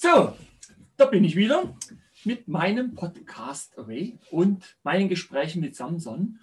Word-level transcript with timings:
So, 0.00 0.32
da 0.96 1.06
bin 1.06 1.24
ich 1.24 1.34
wieder 1.34 1.76
mit 2.22 2.46
meinem 2.46 2.94
Podcast 2.94 3.76
Away 3.76 4.16
und 4.30 4.76
meinen 4.84 5.08
Gesprächen 5.08 5.60
mit 5.60 5.74
Samson. 5.74 6.38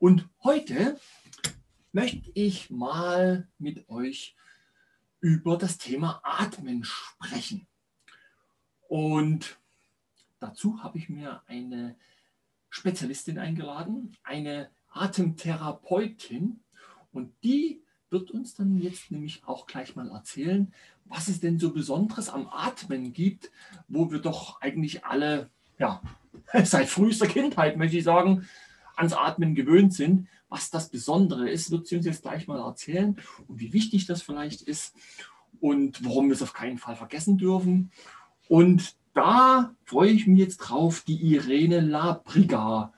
Und 0.00 0.28
heute 0.42 0.98
möchte 1.92 2.32
ich 2.34 2.68
mal 2.68 3.46
mit 3.58 3.88
euch 3.88 4.34
über 5.20 5.56
das 5.56 5.78
Thema 5.78 6.20
Atmen 6.24 6.82
sprechen. 6.82 7.68
Und 8.88 9.56
dazu 10.40 10.82
habe 10.82 10.98
ich 10.98 11.08
mir 11.08 11.44
eine 11.46 11.94
Spezialistin 12.70 13.38
eingeladen, 13.38 14.16
eine 14.24 14.68
Atemtherapeutin. 14.88 16.58
Und 17.12 17.32
die 17.44 17.84
wird 18.10 18.32
uns 18.32 18.54
dann 18.56 18.80
jetzt 18.80 19.12
nämlich 19.12 19.44
auch 19.44 19.68
gleich 19.68 19.94
mal 19.94 20.10
erzählen, 20.10 20.74
was 21.08 21.28
es 21.28 21.40
denn 21.40 21.58
so 21.58 21.72
Besonderes 21.72 22.28
am 22.28 22.48
Atmen 22.48 23.12
gibt, 23.12 23.50
wo 23.88 24.10
wir 24.10 24.18
doch 24.18 24.60
eigentlich 24.60 25.04
alle, 25.04 25.50
ja, 25.78 26.02
seit 26.64 26.88
frühester 26.88 27.26
Kindheit, 27.26 27.76
möchte 27.76 27.98
ich 27.98 28.04
sagen, 28.04 28.46
ans 28.96 29.12
Atmen 29.12 29.54
gewöhnt 29.54 29.94
sind. 29.94 30.28
Was 30.48 30.70
das 30.70 30.88
Besondere 30.88 31.50
ist, 31.50 31.70
wird 31.70 31.86
sie 31.86 31.96
uns 31.96 32.06
jetzt 32.06 32.22
gleich 32.22 32.46
mal 32.46 32.60
erzählen 32.60 33.18
und 33.48 33.60
wie 33.60 33.72
wichtig 33.72 34.06
das 34.06 34.22
vielleicht 34.22 34.62
ist 34.62 34.94
und 35.60 36.04
warum 36.04 36.28
wir 36.28 36.34
es 36.34 36.42
auf 36.42 36.52
keinen 36.52 36.78
Fall 36.78 36.96
vergessen 36.96 37.36
dürfen. 37.36 37.90
Und 38.48 38.94
da 39.12 39.74
freue 39.84 40.10
ich 40.10 40.26
mich 40.26 40.38
jetzt 40.38 40.58
drauf, 40.58 41.02
die 41.06 41.34
Irene 41.34 41.80
Labriga 41.80 42.92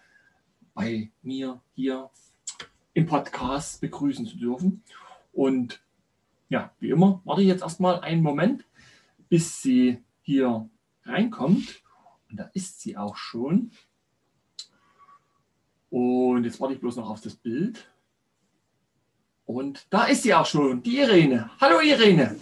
bei 0.74 1.10
mir 1.22 1.60
hier 1.74 2.10
im 2.92 3.06
Podcast 3.06 3.80
begrüßen 3.80 4.26
zu 4.26 4.36
dürfen. 4.36 4.82
Und 5.32 5.80
ja, 6.48 6.72
wie 6.80 6.90
immer, 6.90 7.20
warte 7.24 7.42
ich 7.42 7.48
jetzt 7.48 7.62
erstmal 7.62 8.00
einen 8.00 8.22
Moment, 8.22 8.64
bis 9.28 9.62
sie 9.62 10.02
hier 10.22 10.68
reinkommt. 11.04 11.82
Und 12.30 12.38
da 12.38 12.50
ist 12.54 12.80
sie 12.80 12.96
auch 12.96 13.16
schon. 13.16 13.70
Und 15.90 16.44
jetzt 16.44 16.60
warte 16.60 16.74
ich 16.74 16.80
bloß 16.80 16.96
noch 16.96 17.08
auf 17.08 17.20
das 17.20 17.34
Bild. 17.34 17.90
Und 19.46 19.86
da 19.90 20.04
ist 20.04 20.22
sie 20.22 20.34
auch 20.34 20.44
schon, 20.44 20.82
die 20.82 20.98
Irene. 20.98 21.50
Hallo 21.58 21.80
Irene. 21.80 22.36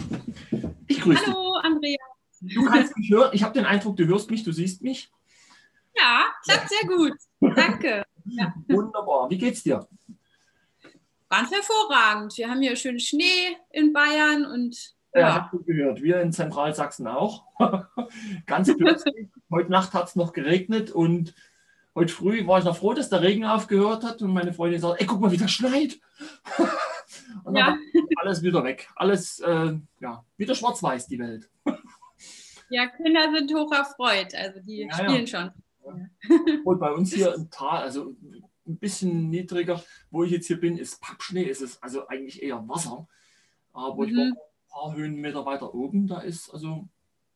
Ich 0.89 1.01
grüße 1.01 1.25
dich. 1.25 1.35
Hallo 1.35 1.55
Andrea. 1.63 1.99
Du 2.41 2.65
kannst 2.65 2.97
mich 2.97 3.11
hören. 3.11 3.31
Ich 3.33 3.43
habe 3.43 3.55
den 3.55 3.65
Eindruck, 3.65 3.97
du 3.97 4.07
hörst 4.07 4.31
mich, 4.31 4.43
du 4.43 4.53
siehst 4.53 4.83
mich. 4.83 5.11
Ja, 5.97 6.27
klappt 6.45 6.69
sehr 6.69 6.89
gut. 6.89 7.13
Danke. 7.55 8.05
Ja. 8.25 8.53
Wunderbar. 8.69 9.31
Wie 9.31 9.39
geht's 9.39 9.63
dir? 9.63 9.87
Ganz 11.29 11.51
hervorragend. 11.51 12.37
Wir 12.39 12.49
haben 12.49 12.61
hier 12.61 12.77
schön 12.77 13.01
Schnee 13.01 13.57
in 13.71 13.93
Bayern 13.93 14.47
und. 14.47 14.95
Ja, 15.13 15.21
ja 15.21 15.35
habe 15.35 15.65
gehört. 15.65 16.03
Wir 16.03 16.21
in 16.21 16.33
Zentralsachsen 16.33 17.09
auch. 17.09 17.45
Ganz 18.47 18.73
plötzlich. 18.77 19.29
heute 19.51 19.71
Nacht 19.71 19.93
hat 19.93 20.09
es 20.09 20.17
noch 20.17 20.33
geregnet 20.33 20.93
und 20.93 21.35
heute 21.97 22.13
früh 22.13 22.47
war 22.47 22.61
ich 22.61 22.65
noch 22.65 22.77
froh, 22.77 22.93
dass 22.93 23.09
der 23.09 23.23
Regen 23.23 23.45
aufgehört 23.45 24.05
hat 24.05 24.23
und 24.23 24.33
meine 24.33 24.53
Freundin 24.53 24.81
sagt: 24.81 25.01
Ey, 25.01 25.07
guck 25.07 25.21
mal, 25.21 25.33
wie 25.33 25.37
das 25.37 25.51
schneit. 25.51 25.99
und 27.45 27.55
dann 27.55 27.81
ja. 27.93 28.03
alles 28.19 28.43
wieder 28.43 28.63
weg. 28.63 28.89
Alles, 28.95 29.41
äh, 29.41 29.73
ja, 30.01 30.25
wieder 30.37 30.55
schwarz-weiß, 30.55 31.09
die 31.09 31.19
Welt. 31.19 31.51
ja, 32.71 32.87
Kinder 32.87 33.33
sind 33.35 33.53
hoch 33.53 33.73
erfreut. 33.73 34.33
Also 34.35 34.61
die 34.61 34.87
ja, 34.89 34.95
spielen 34.95 35.27
schon. 35.27 35.51
Und 36.65 36.79
bei 36.79 36.93
uns 36.93 37.13
hier 37.13 37.35
im 37.35 37.51
Tal, 37.51 37.83
also 37.83 38.15
ein 38.67 38.79
bisschen 38.79 39.31
niedriger, 39.31 39.83
wo 40.11 40.25
ich 40.25 40.31
jetzt 40.31 40.47
hier 40.47 40.61
bin, 40.61 40.79
ist 40.79 41.01
Pappschnee, 41.01 41.45
ist 41.45 41.63
es 41.63 41.83
also 41.83 42.09
eigentlich 42.09 42.43
eher 42.43 42.67
Wasser. 42.69 43.09
Aber 43.73 44.07
mhm. 44.07 44.09
ich 44.09 44.17
war 44.17 44.25
ein 44.25 44.37
paar 44.69 44.95
Höhenmeter 44.97 45.47
weiter 45.47 45.75
oben, 45.75 46.07
da 46.07 46.21
ist 46.21 46.51
also 46.51 46.89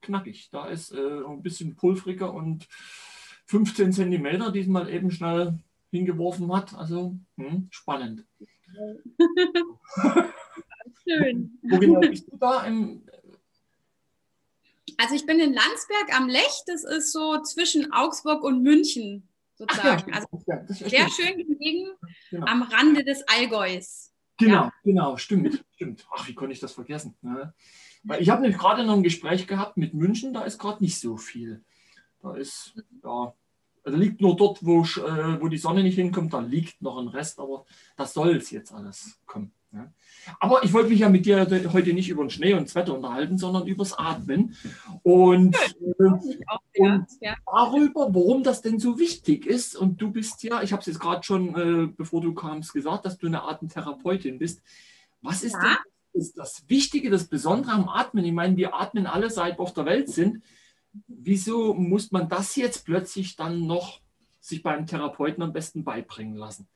knackig. 0.02 0.50
Da 0.50 0.66
ist 0.66 0.92
äh, 0.92 1.24
ein 1.26 1.42
bisschen 1.42 1.76
pulvriger 1.76 2.32
und 2.32 2.66
15 3.46 3.92
Zentimeter 3.92 4.52
diesmal 4.52 4.88
eben 4.90 5.10
schnell 5.10 5.58
hingeworfen 5.90 6.52
hat. 6.54 6.74
Also 6.74 7.16
hm, 7.36 7.68
spannend. 7.70 8.24
Schön. 11.04 11.58
Wo 11.62 11.78
genau 11.78 12.00
bist 12.00 12.30
du 12.30 12.36
da? 12.36 12.64
Im, 12.64 13.02
also 14.96 15.14
ich 15.14 15.26
bin 15.26 15.40
in 15.40 15.52
Landsberg 15.52 16.14
am 16.14 16.28
Lech, 16.28 16.62
das 16.66 16.84
ist 16.84 17.12
so 17.12 17.40
zwischen 17.42 17.92
Augsburg 17.92 18.44
und 18.44 18.62
München 18.62 19.28
sozusagen. 19.60 20.10
Ja, 20.12 20.16
also 20.16 20.42
ja, 20.46 20.66
sehr 20.66 21.08
schön 21.08 21.36
gelegen 21.36 21.90
genau. 22.30 22.46
am 22.46 22.62
Rande 22.62 23.04
des 23.04 23.22
Allgäus. 23.28 24.12
Genau, 24.38 24.64
ja. 24.64 24.72
genau, 24.82 25.16
stimmt, 25.16 25.64
stimmt. 25.74 26.06
Ach, 26.10 26.26
wie 26.26 26.34
konnte 26.34 26.54
ich 26.54 26.60
das 26.60 26.72
vergessen? 26.72 27.14
Ne? 27.20 27.52
Weil 28.02 28.22
ich 28.22 28.30
habe 28.30 28.50
gerade 28.50 28.84
noch 28.84 28.94
ein 28.94 29.02
Gespräch 29.02 29.46
gehabt 29.46 29.76
mit 29.76 29.92
München, 29.92 30.32
da 30.32 30.42
ist 30.42 30.58
gerade 30.58 30.82
nicht 30.82 30.98
so 30.98 31.16
viel. 31.16 31.62
Da 32.22 32.34
ist, 32.34 32.74
ja, 33.04 33.34
also 33.84 33.98
liegt 33.98 34.20
nur 34.20 34.36
dort, 34.36 34.64
wo, 34.64 34.82
äh, 34.82 35.40
wo 35.40 35.48
die 35.48 35.58
Sonne 35.58 35.82
nicht 35.82 35.96
hinkommt, 35.96 36.32
da 36.32 36.40
liegt 36.40 36.80
noch 36.80 36.98
ein 36.98 37.08
Rest, 37.08 37.38
aber 37.38 37.66
das 37.96 38.14
soll 38.14 38.36
es 38.36 38.50
jetzt 38.50 38.72
alles 38.72 39.20
kommen. 39.26 39.52
Ja. 39.72 39.92
Aber 40.40 40.64
ich 40.64 40.72
wollte 40.72 40.90
mich 40.90 41.00
ja 41.00 41.08
mit 41.08 41.26
dir 41.26 41.46
heute 41.72 41.92
nicht 41.92 42.08
über 42.08 42.24
den 42.24 42.30
Schnee 42.30 42.54
und 42.54 42.64
das 42.64 42.74
Wetter 42.74 42.94
unterhalten, 42.94 43.38
sondern 43.38 43.66
übers 43.66 43.96
Atmen. 43.96 44.56
Und, 45.02 45.56
äh, 45.56 46.80
und 46.80 47.06
darüber, 47.46 48.12
warum 48.12 48.42
das 48.42 48.62
denn 48.62 48.80
so 48.80 48.98
wichtig 48.98 49.46
ist. 49.46 49.76
Und 49.76 50.00
du 50.02 50.10
bist 50.10 50.42
ja, 50.42 50.62
ich 50.62 50.72
habe 50.72 50.80
es 50.80 50.86
jetzt 50.86 51.00
gerade 51.00 51.22
schon, 51.22 51.54
äh, 51.54 51.86
bevor 51.86 52.20
du 52.20 52.34
kamst, 52.34 52.72
gesagt, 52.72 53.06
dass 53.06 53.18
du 53.18 53.28
eine 53.28 53.44
Atemtherapeutin 53.44 54.38
bist. 54.38 54.60
Was 55.22 55.42
ist 55.44 55.54
ja. 55.54 55.60
denn 55.60 55.76
ist 56.12 56.38
das 56.38 56.68
Wichtige, 56.68 57.10
das 57.10 57.28
Besondere 57.28 57.72
am 57.72 57.88
Atmen? 57.88 58.24
Ich 58.24 58.32
meine, 58.32 58.56
wir 58.56 58.74
atmen 58.74 59.06
alle, 59.06 59.30
seit 59.30 59.58
wir 59.58 59.62
auf 59.62 59.74
der 59.74 59.84
Welt 59.84 60.08
sind. 60.08 60.42
Wieso 61.06 61.74
muss 61.74 62.10
man 62.10 62.28
das 62.28 62.56
jetzt 62.56 62.84
plötzlich 62.84 63.36
dann 63.36 63.66
noch 63.66 64.00
sich 64.40 64.62
beim 64.62 64.86
Therapeuten 64.86 65.42
am 65.42 65.52
besten 65.52 65.84
beibringen 65.84 66.34
lassen? 66.34 66.66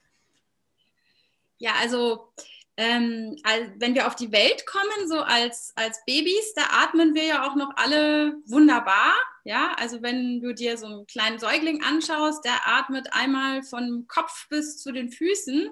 Ja, 1.58 1.72
also 1.80 2.28
ähm, 2.76 3.36
wenn 3.76 3.94
wir 3.94 4.06
auf 4.06 4.16
die 4.16 4.32
Welt 4.32 4.66
kommen, 4.66 5.08
so 5.08 5.20
als, 5.20 5.72
als 5.76 6.04
Babys, 6.06 6.54
da 6.54 6.62
atmen 6.82 7.14
wir 7.14 7.24
ja 7.24 7.48
auch 7.48 7.54
noch 7.54 7.70
alle 7.76 8.34
wunderbar. 8.46 9.12
Ja, 9.44 9.74
also 9.76 10.02
wenn 10.02 10.40
du 10.40 10.54
dir 10.54 10.76
so 10.76 10.86
einen 10.86 11.06
kleinen 11.06 11.38
Säugling 11.38 11.84
anschaust, 11.84 12.44
der 12.44 12.66
atmet 12.66 13.12
einmal 13.12 13.62
vom 13.62 14.06
Kopf 14.08 14.48
bis 14.48 14.78
zu 14.78 14.90
den 14.90 15.12
Füßen 15.12 15.70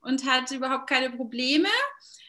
und 0.00 0.26
hat 0.26 0.50
überhaupt 0.50 0.88
keine 0.88 1.10
Probleme. 1.10 1.68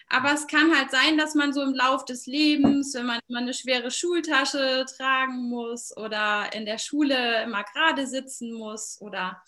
Aber 0.09 0.31
es 0.31 0.47
kann 0.47 0.77
halt 0.77 0.91
sein, 0.91 1.17
dass 1.17 1.33
man 1.33 1.53
so 1.53 1.61
im 1.61 1.73
Lauf 1.73 2.05
des 2.05 2.27
Lebens, 2.27 2.93
wenn 2.93 3.07
man 3.07 3.19
immer 3.27 3.39
eine 3.39 3.53
schwere 3.53 3.89
Schultasche 3.89 4.85
tragen 4.95 5.49
muss 5.49 5.95
oder 5.97 6.53
in 6.53 6.65
der 6.65 6.77
Schule 6.77 7.43
immer 7.43 7.63
gerade 7.63 8.05
sitzen 8.05 8.53
muss 8.53 9.01
oder 9.01 9.41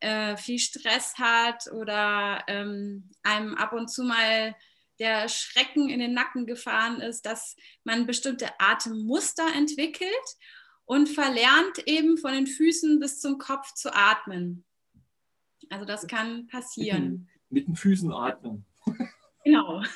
äh, 0.00 0.36
viel 0.36 0.58
Stress 0.58 1.14
hat 1.18 1.70
oder 1.72 2.44
ähm, 2.48 3.10
einem 3.22 3.54
ab 3.54 3.72
und 3.72 3.88
zu 3.88 4.04
mal 4.04 4.54
der 4.98 5.28
Schrecken 5.28 5.88
in 5.88 5.98
den 5.98 6.12
Nacken 6.12 6.46
gefahren 6.46 7.00
ist, 7.00 7.24
dass 7.24 7.56
man 7.84 8.06
bestimmte 8.06 8.48
Atemmuster 8.58 9.46
entwickelt 9.56 10.10
und 10.84 11.08
verlernt 11.08 11.86
eben 11.86 12.18
von 12.18 12.32
den 12.32 12.46
Füßen 12.46 13.00
bis 13.00 13.20
zum 13.20 13.38
Kopf 13.38 13.72
zu 13.74 13.94
atmen. 13.94 14.64
Also 15.70 15.86
das 15.86 16.06
kann 16.06 16.46
passieren. 16.48 17.02
Mit 17.02 17.12
den, 17.12 17.28
mit 17.50 17.66
den 17.68 17.76
Füßen 17.76 18.12
atmen. 18.12 18.66
Genau. 19.44 19.82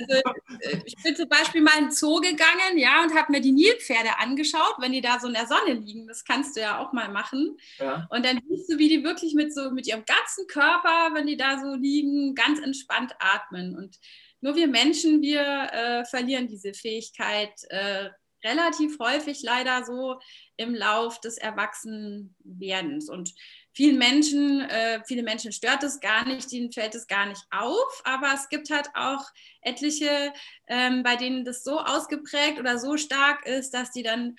Also, 0.00 0.14
äh, 0.60 0.80
ich 0.84 0.94
bin 1.02 1.16
zum 1.16 1.28
Beispiel 1.28 1.60
mal 1.60 1.76
in 1.76 1.86
den 1.86 1.90
Zoo 1.90 2.20
gegangen, 2.20 2.78
ja, 2.78 3.02
und 3.02 3.14
habe 3.16 3.32
mir 3.32 3.40
die 3.40 3.50
Nilpferde 3.50 4.16
angeschaut, 4.18 4.76
wenn 4.78 4.92
die 4.92 5.00
da 5.00 5.18
so 5.18 5.26
in 5.26 5.34
der 5.34 5.48
Sonne 5.48 5.74
liegen. 5.74 6.06
Das 6.06 6.24
kannst 6.24 6.56
du 6.56 6.60
ja 6.60 6.78
auch 6.78 6.92
mal 6.92 7.08
machen. 7.08 7.56
Ja. 7.78 8.06
Und 8.10 8.24
dann 8.24 8.40
siehst 8.48 8.70
du, 8.70 8.78
wie 8.78 8.88
die 8.88 9.02
wirklich 9.02 9.34
mit 9.34 9.52
so 9.52 9.72
mit 9.72 9.88
ihrem 9.88 10.04
ganzen 10.04 10.46
Körper, 10.46 11.10
wenn 11.14 11.26
die 11.26 11.36
da 11.36 11.58
so 11.58 11.74
liegen, 11.74 12.36
ganz 12.36 12.60
entspannt 12.60 13.12
atmen. 13.18 13.76
Und 13.76 13.98
nur 14.40 14.54
wir 14.54 14.68
Menschen, 14.68 15.20
wir 15.20 15.42
äh, 15.72 16.04
verlieren 16.04 16.46
diese 16.46 16.74
Fähigkeit 16.74 17.52
äh, 17.70 18.10
relativ 18.44 18.98
häufig 19.00 19.42
leider 19.42 19.84
so 19.84 20.20
im 20.56 20.74
Lauf 20.74 21.20
des 21.20 21.38
Erwachsenwerdens. 21.38 23.10
Und 23.10 23.34
vielen 23.78 23.96
Menschen, 23.96 24.60
äh, 24.62 25.00
viele 25.06 25.22
Menschen 25.22 25.52
stört 25.52 25.84
es 25.84 26.00
gar 26.00 26.26
nicht, 26.26 26.50
denen 26.50 26.72
fällt 26.72 26.96
es 26.96 27.06
gar 27.06 27.26
nicht 27.26 27.44
auf, 27.52 28.02
aber 28.02 28.32
es 28.34 28.48
gibt 28.48 28.70
halt 28.70 28.88
auch 28.94 29.24
etliche, 29.60 30.32
ähm, 30.66 31.04
bei 31.04 31.14
denen 31.14 31.44
das 31.44 31.62
so 31.62 31.78
ausgeprägt 31.78 32.58
oder 32.58 32.80
so 32.80 32.96
stark 32.96 33.46
ist, 33.46 33.72
dass 33.72 33.92
die 33.92 34.02
dann 34.02 34.34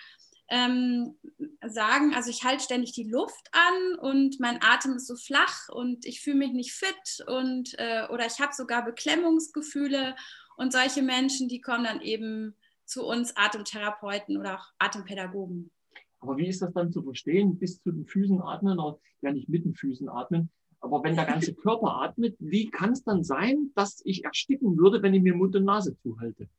ähm, 0.49 1.17
sagen, 1.65 2.13
also 2.13 2.29
ich 2.29 2.43
halte 2.43 2.65
ständig 2.65 2.91
die 2.91 3.09
Luft 3.09 3.47
an 3.53 3.99
und 3.99 4.41
mein 4.41 4.61
Atem 4.61 4.97
ist 4.97 5.07
so 5.07 5.15
flach 5.15 5.69
und 5.69 6.05
ich 6.05 6.19
fühle 6.19 6.35
mich 6.35 6.51
nicht 6.51 6.73
fit 6.73 7.25
und 7.25 7.79
äh, 7.79 8.07
oder 8.09 8.25
ich 8.25 8.41
habe 8.41 8.53
sogar 8.53 8.83
Beklemmungsgefühle 8.83 10.17
und 10.57 10.73
solche 10.73 11.01
Menschen, 11.01 11.47
die 11.47 11.61
kommen 11.61 11.85
dann 11.85 12.01
eben 12.01 12.57
zu 12.83 13.05
uns 13.05 13.37
Atemtherapeuten 13.37 14.35
oder 14.35 14.55
auch 14.55 14.65
Atempädagogen. 14.79 15.71
Aber 16.19 16.37
wie 16.37 16.47
ist 16.47 16.61
das 16.61 16.73
dann 16.73 16.91
zu 16.91 17.01
verstehen? 17.03 17.57
Bis 17.57 17.81
zu 17.81 17.91
den 17.91 18.05
Füßen 18.05 18.41
atmen 18.41 18.79
oder 18.79 18.99
ja 19.21 19.31
nicht 19.31 19.49
mit 19.49 19.65
den 19.65 19.73
Füßen 19.73 20.09
atmen. 20.09 20.49
Aber 20.81 21.03
wenn 21.03 21.15
der 21.15 21.25
ganze 21.25 21.53
Körper 21.55 22.01
atmet, 22.01 22.35
wie 22.39 22.69
kann 22.69 22.91
es 22.91 23.03
dann 23.03 23.23
sein, 23.23 23.71
dass 23.75 24.01
ich 24.05 24.25
ersticken 24.25 24.77
würde, 24.77 25.01
wenn 25.01 25.13
ich 25.13 25.21
mir 25.21 25.35
Mund 25.35 25.55
und 25.55 25.65
Nase 25.65 25.97
zuhalte? 25.97 26.49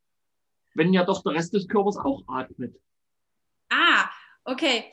Wenn 0.74 0.92
ja 0.92 1.04
doch 1.04 1.22
der 1.22 1.32
Rest 1.32 1.52
des 1.54 1.68
Körpers 1.68 1.96
auch 1.96 2.22
atmet. 2.28 2.74
Ah, 3.70 4.08
okay. 4.44 4.84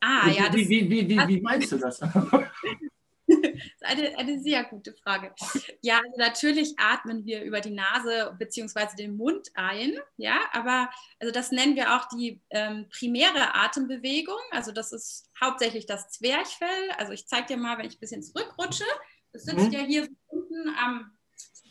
Ah, 0.00 0.26
wie, 0.26 0.36
ja. 0.36 0.52
wie, 0.52 0.68
wie, 0.68 0.90
wie, 0.90 1.08
wie, 1.08 1.28
wie 1.28 1.40
meinst 1.40 1.72
du 1.72 1.78
das? 1.78 2.00
eine, 3.82 4.18
eine 4.18 4.40
sehr 4.40 4.64
gute 4.64 4.92
Frage. 4.94 5.34
Ja, 5.82 5.98
also 5.98 6.18
natürlich 6.18 6.74
atmen 6.78 7.24
wir 7.24 7.42
über 7.42 7.60
die 7.60 7.70
Nase 7.70 8.34
bzw. 8.38 8.96
den 8.96 9.16
Mund 9.16 9.48
ein, 9.54 9.98
ja, 10.16 10.40
aber 10.52 10.90
also 11.18 11.32
das 11.32 11.52
nennen 11.52 11.76
wir 11.76 11.96
auch 11.96 12.08
die 12.08 12.40
ähm, 12.50 12.86
primäre 12.90 13.54
Atembewegung. 13.54 14.40
Also 14.50 14.72
das 14.72 14.92
ist 14.92 15.30
hauptsächlich 15.40 15.86
das 15.86 16.10
Zwerchfell. 16.10 16.90
Also 16.98 17.12
ich 17.12 17.26
zeige 17.26 17.48
dir 17.48 17.56
mal, 17.56 17.78
wenn 17.78 17.86
ich 17.86 17.96
ein 17.96 18.00
bisschen 18.00 18.22
zurückrutsche. 18.22 18.84
Das 19.32 19.44
sitzt 19.44 19.66
mhm. 19.66 19.72
ja 19.72 19.80
hier 19.80 20.08
unten 20.28 20.74
am, 20.78 21.16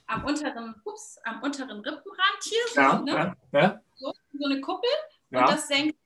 am, 0.08 0.26
unteren, 0.26 0.76
ups, 0.86 1.20
am 1.24 1.42
unteren 1.44 1.80
Rippenrand 1.80 2.44
hier. 2.44 2.60
So, 2.74 2.82
ja, 2.82 3.00
ne? 3.00 3.12
ja, 3.12 3.60
ja. 3.60 3.82
So, 3.96 4.14
so 4.34 4.46
eine 4.46 4.62
Kuppel. 4.62 4.90
Und 5.32 5.42
das 5.42 5.68
senkt 5.68 5.99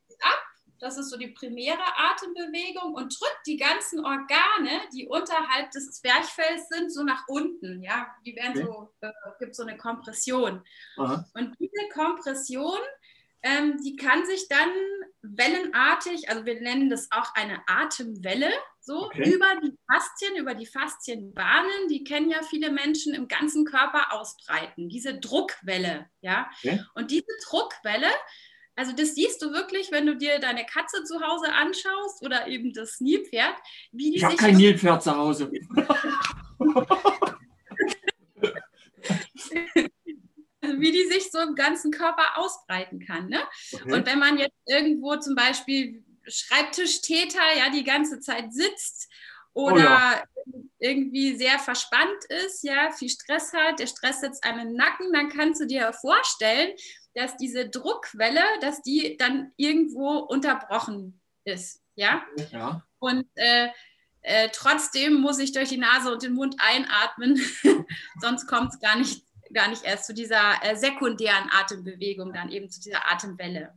das 0.84 0.98
ist 0.98 1.08
so 1.08 1.16
die 1.16 1.28
primäre 1.28 1.82
Atembewegung 1.96 2.92
und 2.92 3.18
drückt 3.18 3.46
die 3.46 3.56
ganzen 3.56 4.04
Organe, 4.04 4.82
die 4.92 5.06
unterhalb 5.06 5.70
des 5.70 5.90
Zwerchfells 5.92 6.68
sind, 6.68 6.92
so 6.92 7.02
nach 7.02 7.26
unten. 7.26 7.82
Ja, 7.82 8.14
die 8.26 8.36
werden 8.36 8.62
okay. 8.62 8.66
so, 8.66 8.92
äh, 9.00 9.10
gibt 9.38 9.56
so 9.56 9.62
eine 9.62 9.78
Kompression. 9.78 10.62
Aha. 10.98 11.24
Und 11.32 11.56
diese 11.58 11.88
Kompression, 11.90 12.78
ähm, 13.42 13.78
die 13.82 13.96
kann 13.96 14.26
sich 14.26 14.46
dann 14.48 14.68
wellenartig, 15.22 16.28
also 16.28 16.44
wir 16.44 16.60
nennen 16.60 16.90
das 16.90 17.10
auch 17.10 17.34
eine 17.34 17.62
Atemwelle, 17.66 18.50
so 18.80 19.06
okay. 19.06 19.32
über 19.32 19.46
die 19.62 19.72
Faszien, 19.90 20.36
über 20.36 20.54
die 20.54 20.66
Faszienbahnen, 20.66 21.88
die 21.88 22.04
kennen 22.04 22.28
ja 22.28 22.42
viele 22.42 22.70
Menschen 22.70 23.14
im 23.14 23.26
ganzen 23.26 23.64
Körper 23.64 24.12
ausbreiten. 24.12 24.90
Diese 24.90 25.18
Druckwelle, 25.18 26.10
ja. 26.20 26.50
Okay. 26.58 26.84
Und 26.94 27.10
diese 27.10 27.32
Druckwelle, 27.48 28.10
also 28.76 28.92
das 28.92 29.14
siehst 29.14 29.40
du 29.42 29.52
wirklich, 29.52 29.92
wenn 29.92 30.06
du 30.06 30.16
dir 30.16 30.38
deine 30.40 30.66
Katze 30.66 31.04
zu 31.04 31.20
Hause 31.20 31.52
anschaust 31.52 32.24
oder 32.24 32.48
eben 32.48 32.72
das 32.72 33.00
Nilpferd. 33.00 33.54
Wie 33.92 34.10
die 34.10 34.16
ich 34.16 34.24
habe 34.24 34.36
kein 34.36 34.56
Nilpferd 34.56 35.02
zu 35.02 35.16
Hause. 35.16 35.50
wie 40.62 40.92
die 40.92 41.06
sich 41.06 41.30
so 41.30 41.38
im 41.38 41.54
ganzen 41.54 41.90
Körper 41.90 42.36
ausbreiten 42.38 42.98
kann. 43.00 43.28
Ne? 43.28 43.40
Okay. 43.72 43.92
Und 43.92 44.06
wenn 44.06 44.18
man 44.18 44.38
jetzt 44.38 44.56
irgendwo 44.66 45.16
zum 45.16 45.34
Beispiel 45.34 46.02
Schreibtischtäter 46.26 47.56
ja 47.56 47.70
die 47.70 47.84
ganze 47.84 48.18
Zeit 48.20 48.52
sitzt 48.52 49.10
oder 49.52 49.74
oh 49.74 49.78
ja. 49.78 50.22
irgendwie 50.78 51.36
sehr 51.36 51.58
verspannt 51.58 52.24
ist, 52.46 52.64
ja, 52.64 52.90
viel 52.90 53.10
Stress 53.10 53.52
hat, 53.52 53.78
der 53.78 53.86
Stress 53.86 54.20
sitzt 54.20 54.42
einem 54.42 54.68
im 54.68 54.74
Nacken, 54.74 55.12
dann 55.12 55.28
kannst 55.28 55.60
du 55.60 55.66
dir 55.66 55.92
vorstellen, 55.92 56.74
dass 57.14 57.36
diese 57.36 57.68
Druckwelle, 57.68 58.42
dass 58.60 58.82
die 58.82 59.16
dann 59.16 59.52
irgendwo 59.56 60.18
unterbrochen 60.18 61.20
ist. 61.44 61.82
Ja. 61.94 62.22
ja. 62.52 62.82
Und 62.98 63.26
äh, 63.36 63.68
äh, 64.22 64.48
trotzdem 64.52 65.20
muss 65.20 65.38
ich 65.38 65.52
durch 65.52 65.68
die 65.68 65.76
Nase 65.76 66.12
und 66.12 66.22
den 66.22 66.32
Mund 66.32 66.56
einatmen, 66.58 67.40
sonst 68.20 68.46
kommt 68.46 68.72
es 68.72 68.80
gar 68.80 68.96
nicht, 68.96 69.22
gar 69.52 69.68
nicht 69.68 69.84
erst 69.84 70.06
zu 70.06 70.14
dieser 70.14 70.62
äh, 70.62 70.76
sekundären 70.76 71.50
Atembewegung, 71.50 72.32
dann 72.32 72.50
eben 72.50 72.70
zu 72.70 72.80
dieser 72.80 73.10
Atemwelle. 73.10 73.74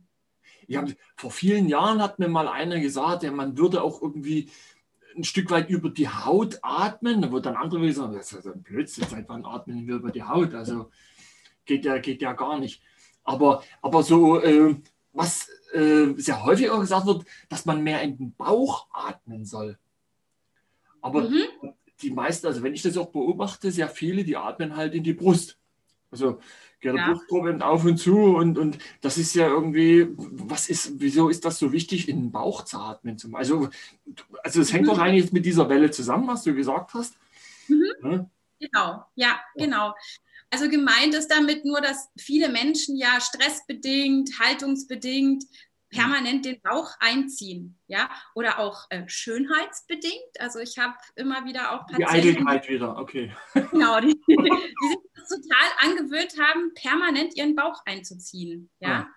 Ja, 0.66 0.84
vor 1.16 1.30
vielen 1.30 1.68
Jahren 1.68 2.02
hat 2.02 2.18
mir 2.18 2.28
mal 2.28 2.48
einer 2.48 2.80
gesagt, 2.80 3.22
ja, 3.22 3.30
man 3.30 3.56
würde 3.56 3.82
auch 3.82 4.02
irgendwie 4.02 4.50
ein 5.16 5.24
Stück 5.24 5.50
weit 5.50 5.70
über 5.70 5.90
die 5.90 6.08
Haut 6.08 6.58
atmen. 6.62 7.22
Da 7.22 7.32
wird 7.32 7.46
dann 7.46 7.56
andere 7.56 7.80
gesagt, 7.80 8.14
das 8.14 8.32
ist 8.32 8.46
ein 8.46 8.62
Blödsinn, 8.62 9.06
seit 9.08 9.28
wann 9.28 9.44
atmen 9.44 9.86
wir 9.86 9.96
über 9.96 10.10
die 10.10 10.22
Haut? 10.22 10.54
Also 10.54 10.90
geht 11.64 11.84
ja, 11.84 11.98
geht 11.98 12.22
ja 12.22 12.32
gar 12.32 12.58
nicht. 12.58 12.82
Aber, 13.28 13.62
aber 13.82 14.02
so, 14.02 14.40
äh, 14.40 14.74
was 15.12 15.50
äh, 15.74 16.14
sehr 16.16 16.44
häufig 16.44 16.70
auch 16.70 16.80
gesagt 16.80 17.04
wird, 17.04 17.26
dass 17.50 17.66
man 17.66 17.82
mehr 17.82 18.00
in 18.00 18.16
den 18.16 18.32
Bauch 18.32 18.86
atmen 18.90 19.44
soll. 19.44 19.76
Aber 21.02 21.28
mhm. 21.28 21.44
die 22.00 22.10
meisten, 22.10 22.46
also 22.46 22.62
wenn 22.62 22.72
ich 22.72 22.80
das 22.80 22.96
auch 22.96 23.10
beobachte, 23.10 23.70
sehr 23.70 23.90
viele, 23.90 24.24
die 24.24 24.38
atmen 24.38 24.76
halt 24.76 24.94
in 24.94 25.04
die 25.04 25.12
Brust. 25.12 25.58
Also 26.10 26.40
der 26.82 26.94
ja. 26.94 27.06
Brustkorb 27.06 27.60
auf 27.60 27.84
und 27.84 27.98
zu 27.98 28.16
und, 28.18 28.56
und 28.56 28.78
das 29.02 29.18
ist 29.18 29.34
ja 29.34 29.46
irgendwie, 29.46 30.08
was 30.16 30.70
ist, 30.70 30.92
wieso 30.98 31.28
ist 31.28 31.44
das 31.44 31.58
so 31.58 31.70
wichtig, 31.70 32.08
in 32.08 32.16
den 32.16 32.32
Bauch 32.32 32.64
zu 32.64 32.78
atmen? 32.78 33.18
Also, 33.34 33.68
also 34.42 34.60
es 34.62 34.72
hängt 34.72 34.86
mhm. 34.86 34.90
wahrscheinlich 34.90 35.32
mit 35.32 35.44
dieser 35.44 35.68
Welle 35.68 35.90
zusammen, 35.90 36.28
was 36.28 36.44
du 36.44 36.54
gesagt 36.54 36.94
hast. 36.94 37.14
Mhm. 37.68 37.92
Ja? 38.02 38.30
Genau, 38.58 39.04
ja, 39.16 39.38
genau. 39.54 39.94
Also 40.50 40.68
gemeint 40.68 41.14
ist 41.14 41.28
damit 41.28 41.64
nur, 41.64 41.80
dass 41.80 42.08
viele 42.18 42.48
Menschen 42.48 42.96
ja 42.96 43.20
stressbedingt, 43.20 44.38
haltungsbedingt 44.38 45.44
permanent 45.90 46.44
den 46.44 46.60
Bauch 46.60 46.90
einziehen, 47.00 47.78
ja, 47.86 48.10
oder 48.34 48.58
auch 48.58 48.86
äh, 48.90 49.08
schönheitsbedingt. 49.08 50.38
Also 50.38 50.58
ich 50.58 50.78
habe 50.78 50.94
immer 51.16 51.44
wieder 51.44 51.72
auch 51.72 51.86
Patienten, 51.86 52.22
die 52.22 52.28
Eitelkeit 52.28 52.68
wieder, 52.68 52.96
okay. 52.98 53.32
Genau, 53.70 54.00
die, 54.00 54.14
die 54.28 54.36
sich 54.36 54.98
das 55.14 55.28
total 55.28 55.68
angewöhnt 55.78 56.34
haben, 56.38 56.72
permanent 56.74 57.36
ihren 57.36 57.54
Bauch 57.54 57.82
einzuziehen, 57.86 58.70
ja. 58.80 58.88
ja. 58.88 59.08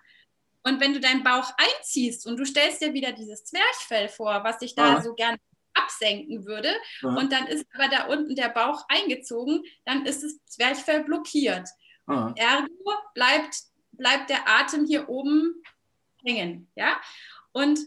Und 0.64 0.80
wenn 0.80 0.94
du 0.94 1.00
deinen 1.00 1.24
Bauch 1.24 1.52
einziehst 1.56 2.26
und 2.26 2.36
du 2.36 2.46
stellst 2.46 2.80
dir 2.82 2.94
wieder 2.94 3.12
dieses 3.12 3.44
Zwerchfell 3.44 4.08
vor, 4.08 4.44
was 4.44 4.58
dich 4.58 4.74
da 4.76 4.94
ja. 4.94 5.02
so 5.02 5.14
gerne 5.14 5.38
absenken 5.74 6.46
würde 6.46 6.72
Aha. 7.02 7.18
und 7.18 7.32
dann 7.32 7.46
ist 7.46 7.66
aber 7.74 7.88
da 7.88 8.06
unten 8.06 8.34
der 8.34 8.48
Bauch 8.48 8.84
eingezogen, 8.88 9.62
dann 9.84 10.06
ist 10.06 10.22
das 10.22 10.44
Zwerchfell 10.46 11.04
blockiert. 11.04 11.68
Aha. 12.06 12.34
Ergo 12.36 12.92
bleibt, 13.14 13.56
bleibt 13.92 14.30
der 14.30 14.48
Atem 14.48 14.84
hier 14.86 15.08
oben 15.08 15.62
hängen. 16.24 16.68
Ja? 16.74 17.00
Und 17.52 17.78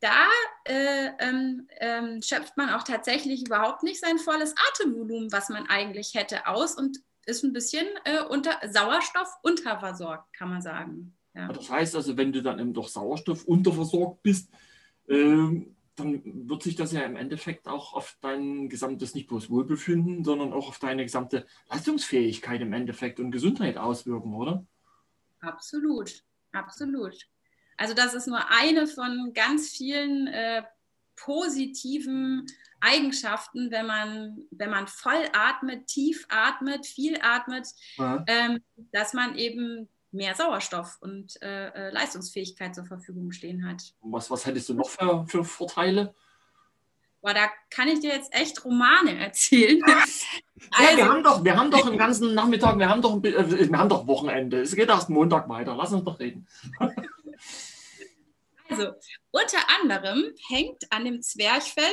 da 0.00 0.26
äh, 0.64 1.10
ähm, 1.18 1.66
ähm, 1.80 2.20
schöpft 2.22 2.56
man 2.56 2.70
auch 2.70 2.82
tatsächlich 2.82 3.46
überhaupt 3.46 3.82
nicht 3.82 4.00
sein 4.00 4.18
volles 4.18 4.54
Atemvolumen, 4.70 5.32
was 5.32 5.48
man 5.48 5.66
eigentlich 5.66 6.14
hätte, 6.14 6.46
aus 6.46 6.74
und 6.76 6.98
ist 7.26 7.42
ein 7.42 7.54
bisschen 7.54 7.86
äh, 8.04 8.22
unter 8.22 8.60
Sauerstoff 8.68 9.30
unterversorgt, 9.42 10.30
kann 10.34 10.50
man 10.50 10.60
sagen. 10.60 11.16
Ja. 11.34 11.48
Das 11.48 11.70
heißt 11.70 11.96
also, 11.96 12.16
wenn 12.16 12.32
du 12.32 12.42
dann 12.42 12.58
eben 12.58 12.74
durch 12.74 12.88
Sauerstoff 12.90 13.44
unterversorgt 13.44 14.22
bist, 14.22 14.50
ähm, 15.08 15.74
dann 15.96 16.48
wird 16.48 16.62
sich 16.62 16.76
das 16.76 16.92
ja 16.92 17.02
im 17.02 17.16
Endeffekt 17.16 17.68
auch 17.68 17.94
auf 17.94 18.16
dein 18.20 18.68
gesamtes 18.68 19.14
nicht 19.14 19.28
bloß 19.28 19.50
Wohlbefinden, 19.50 20.24
sondern 20.24 20.52
auch 20.52 20.68
auf 20.68 20.78
deine 20.78 21.04
gesamte 21.04 21.46
Leistungsfähigkeit 21.70 22.60
im 22.60 22.72
Endeffekt 22.72 23.20
und 23.20 23.30
Gesundheit 23.30 23.76
auswirken, 23.76 24.34
oder? 24.34 24.66
Absolut, 25.40 26.24
absolut. 26.52 27.16
Also 27.76 27.94
das 27.94 28.14
ist 28.14 28.26
nur 28.26 28.50
eine 28.50 28.86
von 28.86 29.32
ganz 29.34 29.70
vielen 29.70 30.26
äh, 30.28 30.62
positiven 31.16 32.46
Eigenschaften, 32.80 33.70
wenn 33.70 33.86
man, 33.86 34.38
wenn 34.50 34.70
man 34.70 34.86
voll 34.86 35.28
atmet, 35.32 35.86
tief 35.86 36.26
atmet, 36.28 36.86
viel 36.86 37.18
atmet, 37.22 37.68
ähm, 38.26 38.60
dass 38.92 39.14
man 39.14 39.36
eben 39.36 39.88
mehr 40.14 40.34
Sauerstoff 40.34 40.98
und 41.00 41.40
äh, 41.42 41.68
äh, 41.68 41.90
Leistungsfähigkeit 41.90 42.74
zur 42.74 42.86
Verfügung 42.86 43.32
stehen 43.32 43.68
hat. 43.68 43.82
Was, 44.00 44.30
was 44.30 44.46
hättest 44.46 44.68
du 44.68 44.74
noch 44.74 44.88
für, 44.88 45.26
für 45.26 45.44
Vorteile? 45.44 46.14
Boah, 47.20 47.34
da 47.34 47.48
kann 47.70 47.88
ich 47.88 48.00
dir 48.00 48.14
jetzt 48.14 48.32
echt 48.34 48.64
Romane 48.64 49.18
erzählen. 49.18 49.80
Ja, 49.86 49.96
also, 50.70 50.96
wir, 50.96 51.08
haben 51.08 51.22
doch, 51.22 51.44
wir 51.44 51.56
haben 51.56 51.70
doch 51.70 51.88
den 51.88 51.98
ganzen 51.98 52.34
Nachmittag, 52.34 52.78
wir 52.78 52.88
haben 52.88 53.02
doch, 53.02 53.22
äh, 53.24 53.70
wir 53.70 53.78
haben 53.78 53.88
doch 53.88 54.06
Wochenende. 54.06 54.60
Es 54.60 54.74
geht 54.74 54.88
erst 54.88 55.10
Montag 55.10 55.48
weiter. 55.48 55.74
Lass 55.74 55.92
uns 55.92 56.04
doch 56.04 56.18
reden. 56.18 56.46
Also, 58.70 58.92
unter 59.30 59.58
anderem 59.78 60.24
hängt 60.48 60.90
an 60.90 61.04
dem 61.04 61.20
Zwerchfell 61.20 61.92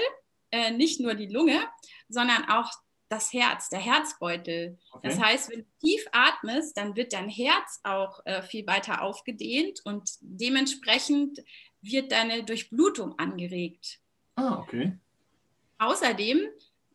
äh, 0.51 0.71
nicht 0.71 1.01
nur 1.01 1.15
die 1.15 1.27
Lunge, 1.27 1.67
sondern 2.07 2.45
auch 2.49 2.71
das 3.11 3.33
Herz, 3.33 3.69
der 3.69 3.79
Herzbeutel. 3.79 4.77
Okay. 4.91 5.07
Das 5.07 5.19
heißt, 5.19 5.51
wenn 5.51 5.59
du 5.59 5.65
tief 5.81 6.05
atmest, 6.11 6.77
dann 6.77 6.95
wird 6.95 7.13
dein 7.13 7.29
Herz 7.29 7.79
auch 7.83 8.25
äh, 8.25 8.41
viel 8.41 8.65
weiter 8.67 9.01
aufgedehnt 9.01 9.81
und 9.83 10.09
dementsprechend 10.21 11.39
wird 11.81 12.11
deine 12.11 12.43
Durchblutung 12.43 13.17
angeregt. 13.19 13.99
Ah, 14.35 14.59
okay. 14.59 14.97
Außerdem 15.79 16.39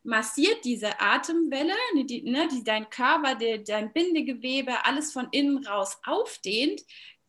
massiert 0.04 0.64
diese 0.64 1.00
Atemwelle, 1.00 1.74
die, 2.04 2.22
ne, 2.22 2.48
die 2.48 2.62
dein 2.64 2.88
Körper, 2.88 3.34
die, 3.34 3.62
dein 3.64 3.92
Bindegewebe, 3.92 4.84
alles 4.86 5.12
von 5.12 5.28
innen 5.32 5.66
raus 5.66 5.98
aufdehnt, 6.04 6.82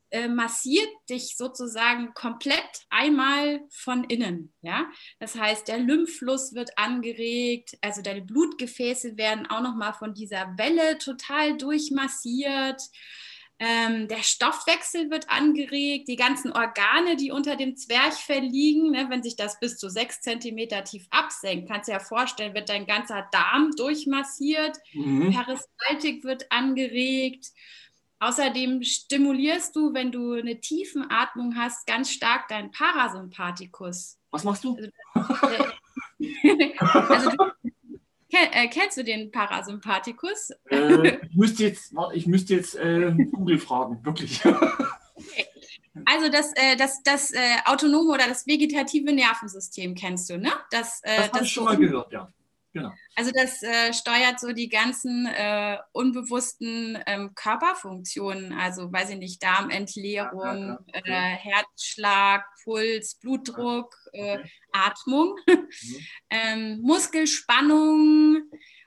äh, 0.10 0.28
massiert 0.28 0.90
dich 1.10 1.36
sozusagen 1.36 2.14
komplett 2.14 2.86
einmal 2.90 3.62
von 3.70 4.04
innen. 4.06 4.54
Ja? 4.62 4.90
Das 5.20 5.36
heißt, 5.36 5.68
der 5.68 5.80
Lymphfluss 5.80 6.54
wird 6.54 6.78
angeregt, 6.78 7.78
also 7.82 8.02
deine 8.02 8.22
Blutgefäße 8.22 9.18
werden 9.18 9.48
auch 9.48 9.62
nochmal 9.62 9.94
von 9.94 10.14
dieser 10.14 10.58
Welle 10.58 10.98
total 10.98 11.58
durchmassiert. 11.58 12.82
Ähm, 13.60 14.08
der 14.08 14.22
Stoffwechsel 14.22 15.10
wird 15.10 15.30
angeregt, 15.30 16.08
die 16.08 16.16
ganzen 16.16 16.52
Organe, 16.52 17.16
die 17.16 17.32
unter 17.32 17.56
dem 17.56 17.76
Zwerchfell 17.76 18.44
liegen, 18.44 18.92
ne, 18.92 19.08
wenn 19.10 19.24
sich 19.24 19.36
das 19.36 19.60
bis 19.60 19.78
zu 19.78 19.90
sechs 19.90 20.22
Zentimeter 20.22 20.84
tief 20.84 21.08
absenkt, 21.10 21.68
kannst 21.68 21.88
du 21.88 21.92
dir 21.92 21.98
ja 21.98 22.04
vorstellen, 22.04 22.54
wird 22.54 22.70
dein 22.70 22.86
ganzer 22.86 23.28
Darm 23.32 23.72
durchmassiert, 23.76 24.78
mhm. 24.94 25.32
Peristaltik 25.34 26.24
wird 26.24 26.52
angeregt, 26.52 27.48
Außerdem 28.20 28.84
stimulierst 28.84 29.76
du, 29.76 29.94
wenn 29.94 30.12
du 30.12 30.34
eine 30.34 30.60
Tiefenatmung 30.60 31.56
hast, 31.56 31.86
ganz 31.86 32.12
stark 32.12 32.48
deinen 32.48 32.72
Parasympathikus. 32.72 34.18
Was 34.32 34.44
machst 34.44 34.64
du? 34.64 34.78
Also, 35.14 35.48
äh, 36.20 36.74
also 36.80 37.30
du, 37.30 37.46
äh, 38.32 38.68
kennst 38.70 38.98
du 38.98 39.04
den 39.04 39.32
Parasympathikus? 39.32 40.52
Äh, 40.70 41.18
ich 41.30 41.36
müsste 41.36 41.64
jetzt, 41.64 41.96
warte, 41.96 42.16
ich 42.16 42.26
müsste 42.26 42.56
jetzt 42.56 42.76
äh, 42.76 43.12
Google 43.32 43.60
fragen, 43.60 44.04
wirklich. 44.04 44.42
Also 46.06 46.30
das, 46.30 46.54
äh, 46.54 46.76
das, 46.76 47.02
das 47.02 47.32
äh, 47.32 47.40
autonome 47.66 48.14
oder 48.14 48.28
das 48.28 48.46
vegetative 48.46 49.12
Nervensystem 49.12 49.96
kennst 49.96 50.30
du, 50.30 50.38
ne? 50.38 50.52
Das, 50.70 51.02
äh, 51.02 51.18
das 51.18 51.32
habe 51.32 51.44
ich 51.44 51.52
schon 51.52 51.64
mal 51.64 51.76
gehört, 51.76 52.14
ja. 52.14 52.32
Genau. 52.78 52.94
Also 53.16 53.32
das 53.34 53.64
äh, 53.64 53.94
steuert 53.94 54.40
so 54.40 54.52
die 54.54 54.70
ganzen 54.70 55.26
äh, 55.26 55.78
unbewussten 55.92 56.98
ähm, 57.06 57.34
Körperfunktionen, 57.36 58.54
also 58.54 58.92
weiß 58.92 59.12
ich 59.12 59.18
nicht, 59.18 59.44
Darmentleerung, 59.44 60.68
ja, 60.68 60.80
okay. 60.88 61.02
äh, 61.06 61.36
Herzschlag, 61.36 62.46
Puls, 62.64 63.16
Blutdruck, 63.16 63.96
äh, 64.14 64.38
okay. 64.38 64.52
Atmung, 64.72 65.36
mhm. 65.48 66.08
ähm, 66.30 66.80
Muskelspannung 66.82 68.44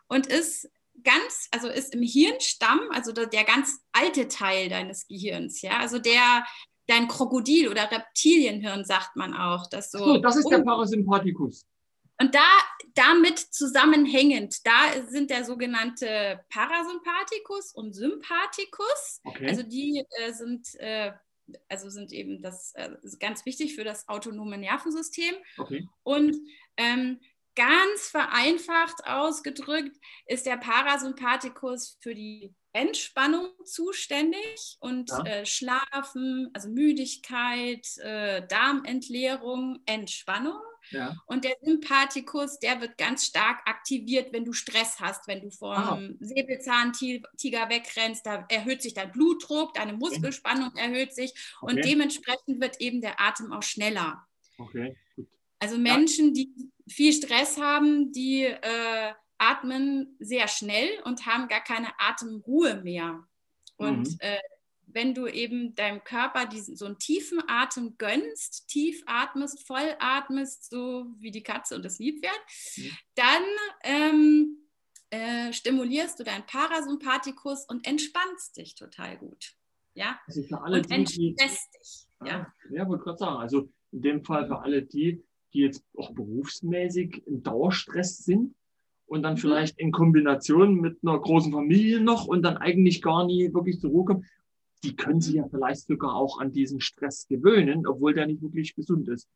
und 0.08 0.26
ist 0.26 0.70
ganz, 1.02 1.48
also 1.50 1.68
ist 1.68 1.94
im 1.94 2.02
Hirnstamm, 2.02 2.80
also 2.90 3.12
der, 3.12 3.26
der 3.26 3.44
ganz 3.44 3.80
alte 3.92 4.28
Teil 4.28 4.68
deines 4.68 5.06
Gehirns, 5.06 5.62
ja, 5.62 5.78
also 5.78 5.98
der 5.98 6.44
dein 6.90 7.08
Krokodil 7.08 7.68
oder 7.68 7.90
Reptilienhirn 7.90 8.84
sagt 8.84 9.16
man 9.16 9.32
auch, 9.32 9.68
das 9.68 9.90
so. 9.90 9.98
so 9.98 10.18
das 10.18 10.36
ist 10.36 10.48
der 10.48 10.58
Parasympathikus. 10.58 11.64
Und 12.20 12.34
da, 12.34 12.46
damit 12.94 13.38
zusammenhängend, 13.38 14.66
da 14.66 15.02
sind 15.08 15.30
der 15.30 15.44
sogenannte 15.44 16.44
Parasympathikus 16.50 17.72
und 17.72 17.94
Sympathikus. 17.94 19.22
Okay. 19.24 19.48
Also 19.48 19.62
die 19.62 20.04
äh, 20.18 20.32
sind, 20.32 20.74
äh, 20.80 21.12
also 21.68 21.88
sind 21.88 22.12
eben 22.12 22.42
das 22.42 22.72
äh, 22.74 22.90
ganz 23.18 23.46
wichtig 23.46 23.74
für 23.74 23.84
das 23.84 24.06
autonome 24.06 24.58
Nervensystem. 24.58 25.34
Okay. 25.56 25.88
Und 26.02 26.36
ähm, 26.76 27.20
ganz 27.56 28.08
vereinfacht 28.10 29.06
ausgedrückt 29.06 29.96
ist 30.26 30.44
der 30.44 30.58
Parasympathikus 30.58 31.96
für 32.00 32.14
die 32.14 32.54
Entspannung 32.72 33.48
zuständig 33.64 34.76
und 34.80 35.10
ja. 35.10 35.24
äh, 35.24 35.46
Schlafen, 35.46 36.50
also 36.52 36.68
Müdigkeit, 36.68 37.86
äh, 37.98 38.46
Darmentleerung, 38.46 39.80
Entspannung. 39.86 40.60
Ja. 40.90 41.16
Und 41.26 41.44
der 41.44 41.56
Sympathikus, 41.62 42.58
der 42.58 42.80
wird 42.80 42.98
ganz 42.98 43.26
stark 43.26 43.60
aktiviert, 43.66 44.32
wenn 44.32 44.44
du 44.44 44.52
Stress 44.52 45.00
hast, 45.00 45.28
wenn 45.28 45.40
du 45.40 45.50
vor 45.50 45.76
ah. 45.76 45.94
einem 45.94 46.16
Säbelzahntiger 46.20 47.68
wegrennst, 47.68 48.26
da 48.26 48.46
erhöht 48.48 48.82
sich 48.82 48.94
dein 48.94 49.12
Blutdruck, 49.12 49.74
deine 49.74 49.92
Muskelspannung 49.92 50.74
erhöht 50.76 51.14
sich 51.14 51.32
okay. 51.60 51.74
und 51.74 51.84
dementsprechend 51.84 52.60
wird 52.60 52.80
eben 52.80 53.00
der 53.00 53.20
Atem 53.20 53.52
auch 53.52 53.62
schneller. 53.62 54.26
Okay, 54.58 54.96
gut. 55.16 55.28
Also 55.58 55.78
Menschen, 55.78 56.28
ja. 56.28 56.44
die 56.44 56.70
viel 56.88 57.12
Stress 57.12 57.58
haben, 57.60 58.12
die 58.12 58.44
äh, 58.44 59.12
atmen 59.38 60.16
sehr 60.18 60.48
schnell 60.48 60.88
und 61.04 61.26
haben 61.26 61.48
gar 61.48 61.62
keine 61.62 61.88
Atemruhe 61.98 62.82
mehr. 62.82 63.26
Und 63.76 64.08
mhm. 64.08 64.16
äh, 64.20 64.38
wenn 64.94 65.14
du 65.14 65.26
eben 65.26 65.74
deinem 65.74 66.02
Körper 66.04 66.46
diesen, 66.46 66.76
so 66.76 66.86
einen 66.86 66.98
tiefen 66.98 67.40
Atem 67.46 67.96
gönnst, 67.98 68.68
tief 68.68 69.02
atmest, 69.06 69.66
voll 69.66 69.94
atmest, 69.98 70.70
so 70.70 71.06
wie 71.18 71.30
die 71.30 71.42
Katze 71.42 71.76
und 71.76 71.84
das 71.84 71.98
Liebwert, 71.98 72.40
mhm. 72.76 72.90
dann 73.14 73.42
ähm, 73.84 74.56
äh, 75.10 75.52
stimulierst 75.52 76.18
du 76.20 76.24
deinen 76.24 76.46
Parasympathikus 76.46 77.66
und 77.66 77.86
entspannst 77.86 78.56
dich 78.56 78.74
total 78.74 79.16
gut. 79.18 79.54
Ja? 79.94 80.18
Also 80.26 80.42
für 80.42 80.60
alle 80.62 80.78
und 80.78 80.90
die, 80.90 80.94
entstresst 80.94 81.74
dich. 81.74 82.06
Ja, 82.24 82.52
ja 82.70 82.88
wollte 82.88 83.04
gerade 83.04 83.18
sagen. 83.18 83.36
Also 83.36 83.70
in 83.92 84.02
dem 84.02 84.24
Fall 84.24 84.46
für 84.46 84.60
alle 84.60 84.82
die, 84.82 85.22
die 85.52 85.60
jetzt 85.60 85.84
auch 85.96 86.12
berufsmäßig 86.12 87.26
im 87.26 87.42
Dauerstress 87.42 88.18
sind 88.18 88.54
und 89.06 89.22
dann 89.22 89.34
mhm. 89.34 89.38
vielleicht 89.38 89.78
in 89.78 89.90
Kombination 89.90 90.80
mit 90.80 90.98
einer 91.02 91.18
großen 91.18 91.52
Familie 91.52 92.00
noch 92.00 92.26
und 92.26 92.42
dann 92.42 92.56
eigentlich 92.56 93.02
gar 93.02 93.26
nie 93.26 93.52
wirklich 93.52 93.80
zur 93.80 93.90
Ruhe 93.90 94.04
kommen 94.04 94.26
die 94.82 94.96
können 94.96 95.20
sich 95.20 95.34
ja 95.34 95.46
vielleicht 95.48 95.86
sogar 95.86 96.14
auch 96.14 96.40
an 96.40 96.52
diesen 96.52 96.80
Stress 96.80 97.26
gewöhnen, 97.28 97.86
obwohl 97.86 98.14
der 98.14 98.26
nicht 98.26 98.42
wirklich 98.42 98.74
gesund 98.74 99.08
ist. 99.08 99.28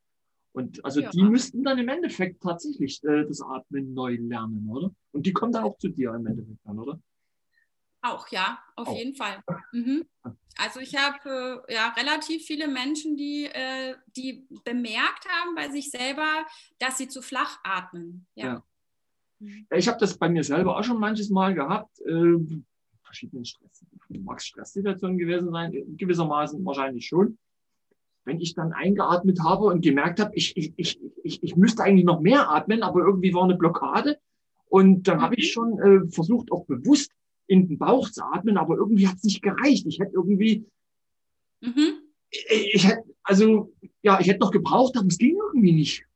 Und 0.53 0.85
also 0.85 1.01
ja. 1.01 1.11
die 1.11 1.23
müssten 1.23 1.65
dann 1.65 1.79
im 1.79 1.89
Endeffekt 1.89 2.43
tatsächlich 2.43 3.03
äh, 3.03 3.25
das 3.27 3.43
Atmen 3.43 3.93
neu 3.93 4.17
lernen, 4.21 4.69
oder? 4.71 4.95
Und 5.13 5.27
die 5.27 5.33
kommen 5.33 5.53
dann 5.53 5.65
auch 5.65 5.77
zu 5.79 5.89
dir 5.89 6.15
im 6.15 6.27
Endeffekt 6.27 6.61
dann, 6.65 6.79
oder? 6.79 7.01
Auch, 8.03 8.29
ja, 8.29 8.63
auf 8.77 8.89
auch. 8.89 8.97
jeden 8.97 9.17
Fall. 9.17 9.43
Mhm. 9.73 10.07
Also 10.57 10.79
ich 10.79 10.95
habe 10.95 11.65
äh, 11.69 11.75
ja 11.75 11.89
relativ 11.97 12.45
viele 12.45 12.69
Menschen, 12.69 13.17
die, 13.17 13.47
äh, 13.47 13.97
die 14.17 14.47
bemerkt 14.65 15.27
haben 15.29 15.55
bei 15.57 15.71
sich 15.71 15.91
selber, 15.91 16.47
dass 16.79 16.99
sie 16.99 17.09
zu 17.09 17.23
flach 17.23 17.59
atmen. 17.65 18.27
Ja. 18.35 18.47
ja. 18.47 18.65
Mhm. 19.41 19.67
Ich 19.75 19.89
habe 19.89 19.99
das 19.99 20.17
bei 20.17 20.29
mir 20.29 20.45
selber 20.45 20.79
auch 20.79 20.85
schon 20.85 21.01
manches 21.01 21.31
Mal 21.31 21.55
gehabt. 21.55 21.99
Äh, 22.03 22.63
verschiedenen 23.03 23.45
Stress, 23.45 23.85
mag 24.09 24.41
Stresssituationen 24.41 25.19
gewesen 25.19 25.51
sein, 25.51 25.73
gewissermaßen 25.97 26.65
wahrscheinlich 26.65 27.07
schon. 27.07 27.39
Wenn 28.25 28.41
ich 28.41 28.55
dann 28.55 28.73
eingeatmet 28.73 29.41
habe 29.43 29.65
und 29.67 29.83
gemerkt 29.83 30.21
habe, 30.21 30.35
ich, 30.35 30.57
ich, 30.57 30.73
ich, 30.77 30.99
ich, 31.23 31.43
ich 31.43 31.57
müsste 31.57 31.83
eigentlich 31.83 32.07
noch 32.07 32.21
mehr 32.21 32.51
atmen, 32.51 32.83
aber 32.83 33.01
irgendwie 33.01 33.35
war 33.35 33.45
eine 33.45 33.57
Blockade. 33.57 34.19
Und 34.67 35.07
dann 35.07 35.21
habe 35.21 35.35
ich 35.37 35.53
schon 35.53 35.79
äh, 35.79 36.09
versucht, 36.09 36.51
auch 36.51 36.65
bewusst 36.65 37.13
in 37.47 37.69
den 37.69 37.79
Bauch 37.79 38.11
zu 38.11 38.25
atmen, 38.25 38.57
aber 38.57 38.77
irgendwie 38.77 39.07
hat 39.07 39.17
es 39.17 39.25
nicht 39.25 39.43
gereicht. 39.43 39.87
Ich 39.87 40.01
hätte 40.01 40.15
irgendwie, 40.15 40.65
mhm. 41.61 42.01
ich, 42.31 42.75
ich 42.75 42.89
hätte, 42.89 43.05
also, 43.23 43.73
ja, 44.03 44.19
ich 44.21 44.27
hätte 44.27 44.41
noch 44.41 44.51
gebraucht, 44.51 44.97
aber 44.97 45.07
es 45.07 45.19
ging 45.19 45.37
irgendwie 45.37 45.73
nicht. 45.73 46.07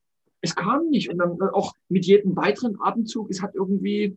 Es 0.40 0.54
kam 0.54 0.88
nicht. 0.88 1.10
Und 1.10 1.18
dann 1.18 1.40
auch 1.52 1.74
mit 1.88 2.06
jedem 2.06 2.36
weiteren 2.36 2.80
Atemzug, 2.80 3.30
es 3.30 3.42
hat 3.42 3.54
irgendwie, 3.54 4.16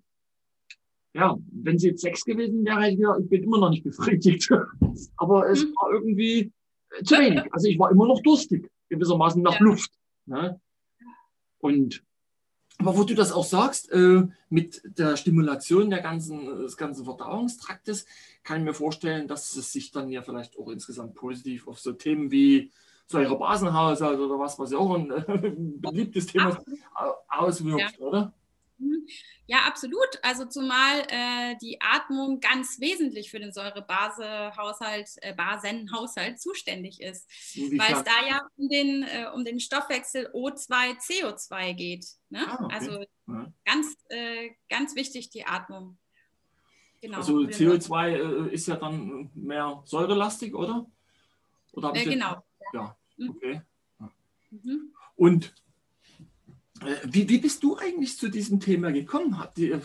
ja, 1.14 1.38
wenn 1.52 1.78
sie 1.78 1.90
jetzt 1.90 2.02
sechs 2.02 2.24
gewesen 2.24 2.66
wäre, 2.66 2.90
ich, 2.90 3.00
ich 3.00 3.30
bin 3.30 3.44
immer 3.44 3.60
noch 3.60 3.70
nicht 3.70 3.84
befriedigt. 3.84 4.50
Aber 5.18 5.50
es 5.50 5.66
mhm. 5.66 5.74
war 5.76 5.92
irgendwie 5.94 6.52
äh, 6.92 7.04
zu 7.04 7.16
wenig. 7.16 7.54
Also 7.54 7.68
ich 7.68 7.78
war 7.78 7.92
immer 7.92 8.08
noch 8.08 8.22
durstig, 8.22 8.70
gewissermaßen 8.90 9.42
nach 9.42 9.60
ja. 9.60 9.66
Luft. 9.66 9.92
Ne? 10.26 10.60
Und 11.60 12.04
aber 12.78 12.98
wo 12.98 13.04
du 13.04 13.14
das 13.14 13.32
auch 13.32 13.44
sagst, 13.44 13.92
äh, 13.92 14.24
mit 14.50 14.82
der 14.86 15.16
Stimulation 15.16 15.92
der 15.92 16.02
ganzen, 16.02 16.64
des 16.64 16.78
ganzen 16.78 17.06
Verdauungstraktes, 17.06 18.08
kann 18.44 18.62
ich 18.62 18.66
mir 18.66 18.74
vorstellen, 18.74 19.28
dass 19.28 19.56
es 19.56 19.72
sich 19.72 19.92
dann 19.92 20.10
ja 20.10 20.24
vielleicht 20.24 20.58
auch 20.58 20.68
insgesamt 20.70 21.14
positiv 21.14 21.68
auf 21.68 21.80
so 21.80 21.92
Themen 21.92 22.32
wie 22.32 22.72
Säurebasenhaushalt 23.06 24.20
oder 24.20 24.40
was, 24.40 24.58
was 24.58 24.72
ja 24.72 24.80
auch 24.80 24.96
ein 24.96 25.12
äh, 25.28 25.54
beliebtes 25.56 26.26
Thema 26.28 26.50
ist, 26.50 26.60
auswirkt, 27.30 28.00
ja. 28.00 28.06
oder? 28.06 28.34
Mhm. 28.82 29.08
Ja, 29.46 29.60
absolut. 29.68 30.20
Also 30.24 30.46
zumal 30.46 31.02
äh, 31.10 31.56
die 31.62 31.80
Atmung 31.82 32.40
ganz 32.40 32.80
wesentlich 32.80 33.30
für 33.30 33.40
den 33.40 33.54
Säurebasehaushalt, 33.54 35.10
äh, 35.22 35.34
Basenhaushalt 35.36 36.40
zuständig 36.40 37.02
ist, 37.02 37.30
weil 37.78 37.94
es 37.94 38.04
da 38.04 38.28
ja 38.28 38.42
um 38.58 38.70
den, 38.70 39.04
äh, 39.04 39.28
um 39.34 39.46
den 39.46 39.60
Stoffwechsel 39.60 40.30
O2, 40.34 40.98
CO2 41.00 41.74
geht. 41.74 42.06
Ne? 42.30 42.46
Ah, 42.48 42.64
okay. 42.64 42.76
Also 42.76 42.92
ja. 43.28 43.54
ganz, 43.66 43.96
äh, 44.10 44.50
ganz 44.70 44.96
wichtig 44.96 45.30
die 45.30 45.46
Atmung. 45.46 45.98
Genau. 47.02 47.18
Also 47.18 47.40
CO2 47.40 48.10
äh, 48.10 48.54
ist 48.54 48.68
ja 48.68 48.78
dann 48.78 49.32
mehr 49.36 49.82
säurelastig, 49.86 50.56
oder? 50.56 50.88
oder 51.74 51.96
äh, 51.96 52.04
genau. 52.04 52.44
Ja, 52.74 52.96
mhm. 53.18 53.30
okay. 53.30 53.62
Mhm. 54.50 54.94
Und 55.16 55.54
wie, 57.06 57.30
wie 57.30 57.38
bist 57.38 57.64
du 57.64 57.78
eigentlich 57.78 58.18
zu 58.18 58.30
diesem 58.30 58.60
Thema 58.60 58.92
gekommen? 58.92 59.36
Äh, 59.58 59.80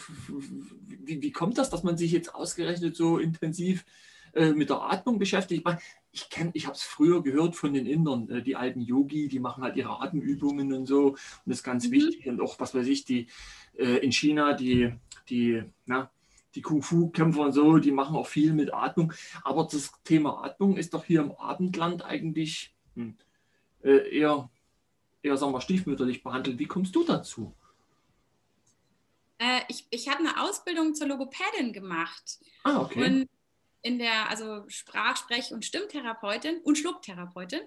wie, 0.89 1.23
wie 1.23 1.33
kommt 1.33 1.59
das, 1.59 1.71
dass 1.71 1.83
man 1.83 1.97
sich 1.97 2.13
jetzt 2.13 2.35
ausgerechnet 2.35 2.97
so 2.97 3.19
intensiv 3.19 3.85
äh, 4.35 4.53
mit 4.53 4.71
der 4.71 4.81
Atmung 4.81 5.19
beschäftigt? 5.19 5.67
Ich, 6.13 6.31
kenn, 6.31 6.51
ich 6.55 6.67
habe 6.67 6.77
es 6.77 6.83
früher 6.83 7.23
gehört 7.23 7.55
von 7.55 7.75
den 7.75 7.87
Indern, 7.87 8.43
die 8.45 8.57
alten 8.57 8.81
Yogi, 8.81 9.29
die 9.29 9.41
machen 9.41 9.63
halt 9.63 9.77
ihre 9.77 10.01
Atemübungen 10.01 10.73
und 10.73 10.87
so. 10.87 11.09
Und 11.09 11.19
das 11.45 11.59
ist 11.59 11.65
ganz 11.65 11.89
mhm. 11.89 11.93
wichtig. 11.93 12.27
Und 12.27 12.41
auch, 12.41 12.59
was 12.59 12.75
weiß 12.75 12.87
ich, 12.87 13.05
die 13.05 13.27
in 13.75 14.11
China, 14.11 14.55
die, 14.55 14.95
die, 15.29 15.63
na, 15.85 16.11
die 16.55 16.63
Kung-Fu-Kämpfer 16.63 17.43
und 17.43 17.53
so, 17.53 17.77
die 17.77 17.93
machen 17.93 18.17
auch 18.17 18.27
viel 18.27 18.55
mit 18.55 18.73
Atmung. 18.73 19.13
Aber 19.45 19.69
das 19.71 19.93
Thema 20.05 20.43
Atmung 20.43 20.79
ist 20.79 20.95
doch 20.95 21.05
hier 21.05 21.21
im 21.21 21.33
Abendland 21.33 22.03
eigentlich 22.03 22.75
hm, 22.95 23.17
eher 23.83 24.49
eher 25.27 25.37
sagen 25.37 25.53
wir, 25.53 25.61
stiefmütterlich 25.61 26.23
behandelt. 26.23 26.59
Wie 26.59 26.67
kommst 26.67 26.95
du 26.95 27.05
dazu? 27.05 27.53
Äh, 29.39 29.61
ich, 29.69 29.87
ich 29.91 30.09
habe 30.09 30.21
eine 30.21 30.43
Ausbildung 30.43 30.95
zur 30.95 31.09
Logopädin 31.09 31.73
gemacht. 31.73 32.39
Ah, 32.65 32.81
okay. 32.81 33.05
Und 33.05 33.29
in 33.83 33.99
der, 33.99 34.29
also 34.29 34.65
Sprach-, 34.69 35.17
Sprech- 35.17 35.53
und 35.53 35.65
Stimmtherapeutin 35.65 36.59
und 36.65 36.77
Schlucktherapeutin. 36.77 37.61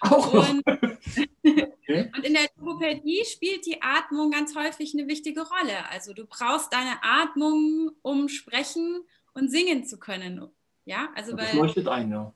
Auch 0.00 0.32
und, 0.32 0.62
okay. 0.66 2.10
und 2.14 2.24
in 2.24 2.34
der 2.34 2.48
Logopädie 2.56 3.24
spielt 3.24 3.66
die 3.66 3.82
Atmung 3.82 4.30
ganz 4.30 4.54
häufig 4.54 4.94
eine 4.94 5.08
wichtige 5.08 5.40
Rolle. 5.40 5.88
Also 5.90 6.12
du 6.12 6.26
brauchst 6.26 6.72
deine 6.72 7.02
Atmung, 7.02 7.90
um 8.02 8.28
sprechen 8.28 9.04
und 9.34 9.50
singen 9.50 9.84
zu 9.84 9.98
können 9.98 10.48
Ja, 10.84 11.08
also 11.14 11.34
das 11.34 11.52
weil, 11.52 11.58
leuchtet 11.58 11.88
ein, 11.88 12.10
ja. 12.10 12.32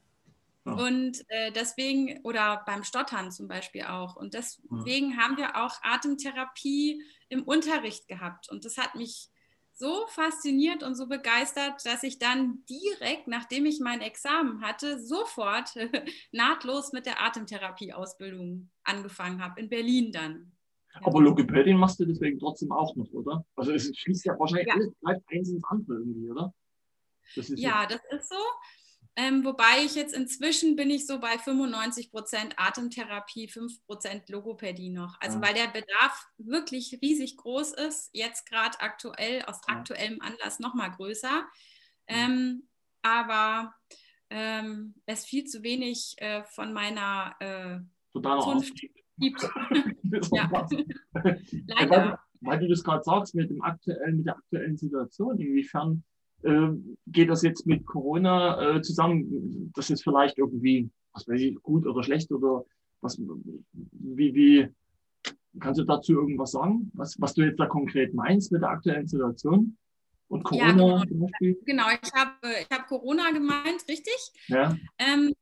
Ja. 0.64 0.72
Und 0.72 1.24
äh, 1.28 1.50
deswegen, 1.52 2.20
oder 2.22 2.62
beim 2.66 2.84
Stottern 2.84 3.32
zum 3.32 3.48
Beispiel 3.48 3.82
auch. 3.82 4.16
Und 4.16 4.34
deswegen 4.34 5.12
ja. 5.12 5.16
haben 5.16 5.36
wir 5.36 5.56
auch 5.56 5.78
Atemtherapie 5.82 7.02
im 7.28 7.42
Unterricht 7.42 8.06
gehabt. 8.06 8.48
Und 8.50 8.64
das 8.64 8.78
hat 8.78 8.94
mich 8.94 9.28
so 9.74 10.06
fasziniert 10.08 10.82
und 10.82 10.94
so 10.94 11.08
begeistert, 11.08 11.84
dass 11.84 12.02
ich 12.04 12.18
dann 12.18 12.62
direkt, 12.68 13.26
nachdem 13.26 13.66
ich 13.66 13.80
mein 13.80 14.00
Examen 14.00 14.62
hatte, 14.62 15.00
sofort 15.00 15.74
nahtlos 16.32 16.92
mit 16.92 17.06
der 17.06 17.20
Atemtherapie-Ausbildung 17.20 18.70
angefangen 18.84 19.42
habe, 19.42 19.60
in 19.60 19.68
Berlin 19.68 20.12
dann. 20.12 20.52
Aber 21.00 21.20
Logopädin 21.20 21.78
machst 21.78 21.98
du 21.98 22.04
deswegen 22.04 22.38
trotzdem 22.38 22.70
auch 22.70 22.94
noch, 22.96 23.10
oder? 23.12 23.44
Also 23.56 23.72
es 23.72 23.90
schließt 23.96 24.26
ja 24.26 24.38
wahrscheinlich 24.38 24.68
ja. 24.68 24.74
alles, 24.74 24.92
bleibt 25.00 25.24
eins 25.32 25.48
ins 25.48 25.64
andere 25.64 25.94
irgendwie, 25.94 26.30
oder? 26.30 26.54
Das 27.34 27.48
ja, 27.56 27.86
das 27.86 28.00
ist 28.10 28.28
so. 28.28 28.36
Ähm, 29.14 29.44
wobei 29.44 29.84
ich 29.84 29.94
jetzt 29.94 30.14
inzwischen 30.14 30.74
bin 30.74 30.88
ich 30.88 31.06
so 31.06 31.20
bei 31.20 31.36
95 31.36 32.10
Prozent 32.10 32.54
Atemtherapie, 32.56 33.46
5 33.46 33.84
Prozent 33.84 34.28
Logopädie 34.30 34.88
noch. 34.88 35.20
Also 35.20 35.38
ja. 35.38 35.46
weil 35.46 35.54
der 35.54 35.66
Bedarf 35.66 36.26
wirklich 36.38 36.98
riesig 37.02 37.36
groß 37.36 37.74
ist, 37.74 38.08
jetzt 38.14 38.46
gerade 38.46 38.80
aktuell, 38.80 39.42
aus 39.42 39.60
ja. 39.68 39.74
aktuellem 39.74 40.20
Anlass 40.22 40.60
nochmal 40.60 40.92
größer. 40.92 41.44
Ähm, 42.06 42.66
aber 43.02 43.74
ähm, 44.30 44.94
es 45.04 45.26
viel 45.26 45.44
zu 45.44 45.62
wenig 45.62 46.14
äh, 46.16 46.42
von 46.44 46.72
meiner 46.72 47.36
äh, 47.40 47.80
Zunft 48.12 48.80
gibt. 49.18 49.42
ja. 50.32 50.50
Leider. 51.66 51.90
Weil, 51.90 52.18
weil, 52.40 52.58
du 52.60 52.68
das 52.68 52.82
gerade 52.82 53.04
sagst 53.04 53.34
mit, 53.34 53.50
dem 53.50 53.62
aktuellen, 53.62 54.16
mit 54.16 54.26
der 54.26 54.36
aktuellen 54.36 54.78
Situation, 54.78 55.38
inwiefern 55.38 56.02
geht 57.06 57.30
das 57.30 57.42
jetzt 57.42 57.66
mit 57.66 57.86
Corona 57.86 58.76
äh, 58.76 58.82
zusammen? 58.82 59.72
Das 59.74 59.90
ist 59.90 60.02
vielleicht 60.02 60.38
irgendwie, 60.38 60.90
was 61.12 61.28
weiß 61.28 61.40
ich, 61.40 61.56
gut 61.62 61.86
oder 61.86 62.02
schlecht 62.02 62.30
oder 62.32 62.64
was, 63.00 63.18
wie, 63.18 64.34
wie, 64.34 64.68
kannst 65.60 65.80
du 65.80 65.84
dazu 65.84 66.12
irgendwas 66.12 66.52
sagen? 66.52 66.90
Was, 66.94 67.20
was 67.20 67.34
du 67.34 67.42
jetzt 67.42 67.58
da 67.58 67.66
konkret 67.66 68.14
meinst 68.14 68.52
mit 68.52 68.62
der 68.62 68.70
aktuellen 68.70 69.06
Situation? 69.06 69.76
Und 70.28 70.44
Corona 70.44 70.66
ja, 70.66 70.72
genau. 70.72 71.04
zum 71.04 71.20
Beispiel? 71.20 71.60
Genau, 71.66 71.86
ich 71.90 72.12
habe 72.14 72.32
ich 72.60 72.70
hab 72.70 72.86
Corona 72.86 73.30
gemeint, 73.32 73.84
richtig? 73.88 74.32
Ja. 74.46 74.76
Ähm, 74.98 75.34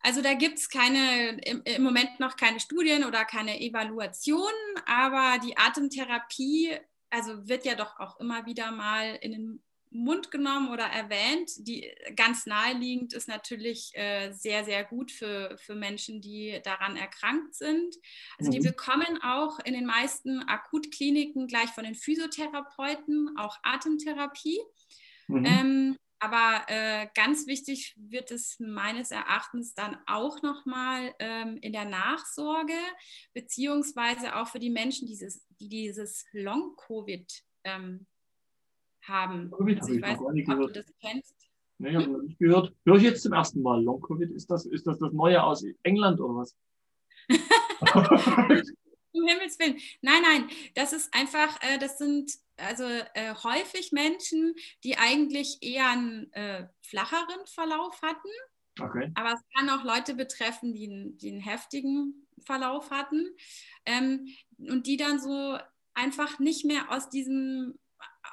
also 0.00 0.22
da 0.22 0.34
gibt 0.34 0.58
es 0.58 0.68
keine, 0.68 1.40
im, 1.44 1.62
im, 1.64 1.82
Moment 1.82 2.20
noch 2.20 2.36
keine 2.36 2.60
Studien 2.60 3.04
oder 3.04 3.24
keine 3.24 3.60
Evaluationen, 3.60 4.76
aber 4.86 5.38
die 5.44 5.56
Atemtherapie, 5.58 6.70
also 7.10 7.48
wird 7.48 7.64
ja 7.64 7.74
doch 7.74 7.98
auch 7.98 8.20
immer 8.20 8.46
wieder 8.46 8.70
mal 8.70 9.18
in 9.20 9.32
den 9.32 9.62
Mund 9.90 10.30
genommen 10.30 10.70
oder 10.70 10.84
erwähnt. 10.84 11.50
Die 11.58 11.90
ganz 12.16 12.46
naheliegend 12.46 13.12
ist 13.12 13.28
natürlich 13.28 13.90
äh, 13.94 14.32
sehr, 14.32 14.64
sehr 14.64 14.84
gut 14.84 15.10
für, 15.10 15.56
für 15.58 15.74
Menschen, 15.74 16.20
die 16.20 16.60
daran 16.62 16.96
erkrankt 16.96 17.54
sind. 17.54 17.96
Also 18.38 18.50
mhm. 18.50 18.54
die 18.54 18.68
bekommen 18.68 19.20
auch 19.22 19.58
in 19.60 19.74
den 19.74 19.86
meisten 19.86 20.42
Akutkliniken 20.42 21.46
gleich 21.46 21.70
von 21.70 21.84
den 21.84 21.94
Physiotherapeuten 21.94 23.36
auch 23.36 23.56
Atemtherapie. 23.62 24.60
Mhm. 25.26 25.44
Ähm, 25.44 25.96
aber 26.20 26.64
äh, 26.68 27.08
ganz 27.14 27.46
wichtig 27.46 27.94
wird 27.96 28.30
es 28.30 28.60
meines 28.60 29.10
Erachtens 29.10 29.74
dann 29.74 29.96
auch 30.06 30.42
nochmal 30.42 31.14
ähm, 31.18 31.56
in 31.62 31.72
der 31.72 31.86
Nachsorge, 31.86 32.76
beziehungsweise 33.32 34.36
auch 34.36 34.48
für 34.48 34.58
die 34.58 34.68
Menschen, 34.68 35.08
dieses, 35.08 35.46
die 35.58 35.70
dieses 35.70 36.26
Long-Covid 36.32 37.42
ähm, 37.64 38.06
haben. 39.02 39.50
Covid 39.50 39.80
also 39.80 39.92
ich, 39.94 40.02
weiß 40.02 40.20
nicht, 40.32 40.48
ob 40.48 40.58
du 40.58 40.68
das 40.68 40.92
kennst. 41.00 41.34
Nee, 41.78 41.94
habe 41.94 42.08
noch 42.08 42.22
nicht 42.22 42.38
gehört. 42.38 42.74
Höre 42.84 42.96
ich 42.96 43.02
jetzt 43.02 43.22
zum 43.22 43.32
ersten 43.32 43.62
Mal. 43.62 43.82
Long 43.82 44.00
Covid, 44.00 44.30
ist 44.30 44.50
das, 44.50 44.66
ist 44.66 44.86
das 44.86 44.98
das 44.98 45.12
Neue 45.12 45.42
aus 45.42 45.64
England 45.82 46.20
oder 46.20 46.36
was? 46.36 46.54
um 49.12 49.26
Himmels 49.26 49.58
Willen. 49.58 49.78
Nein, 50.02 50.22
nein, 50.22 50.50
das 50.74 50.92
ist 50.92 51.12
einfach, 51.14 51.58
äh, 51.62 51.78
das 51.78 51.98
sind 51.98 52.32
also 52.56 52.84
äh, 52.84 53.34
häufig 53.42 53.92
Menschen, 53.92 54.54
die 54.84 54.98
eigentlich 54.98 55.58
eher 55.62 55.90
einen 55.90 56.32
äh, 56.32 56.66
flacheren 56.82 57.46
Verlauf 57.46 58.00
hatten. 58.02 58.28
Okay. 58.80 59.10
Aber 59.14 59.32
es 59.32 59.40
kann 59.54 59.68
auch 59.70 59.84
Leute 59.84 60.14
betreffen, 60.14 60.72
die, 60.72 61.16
die 61.16 61.30
einen 61.30 61.40
heftigen 61.40 62.26
Verlauf 62.40 62.90
hatten 62.90 63.26
ähm, 63.84 64.28
und 64.58 64.86
die 64.86 64.96
dann 64.96 65.20
so 65.20 65.58
einfach 65.94 66.38
nicht 66.38 66.64
mehr 66.64 66.90
aus 66.90 67.10
diesem 67.10 67.78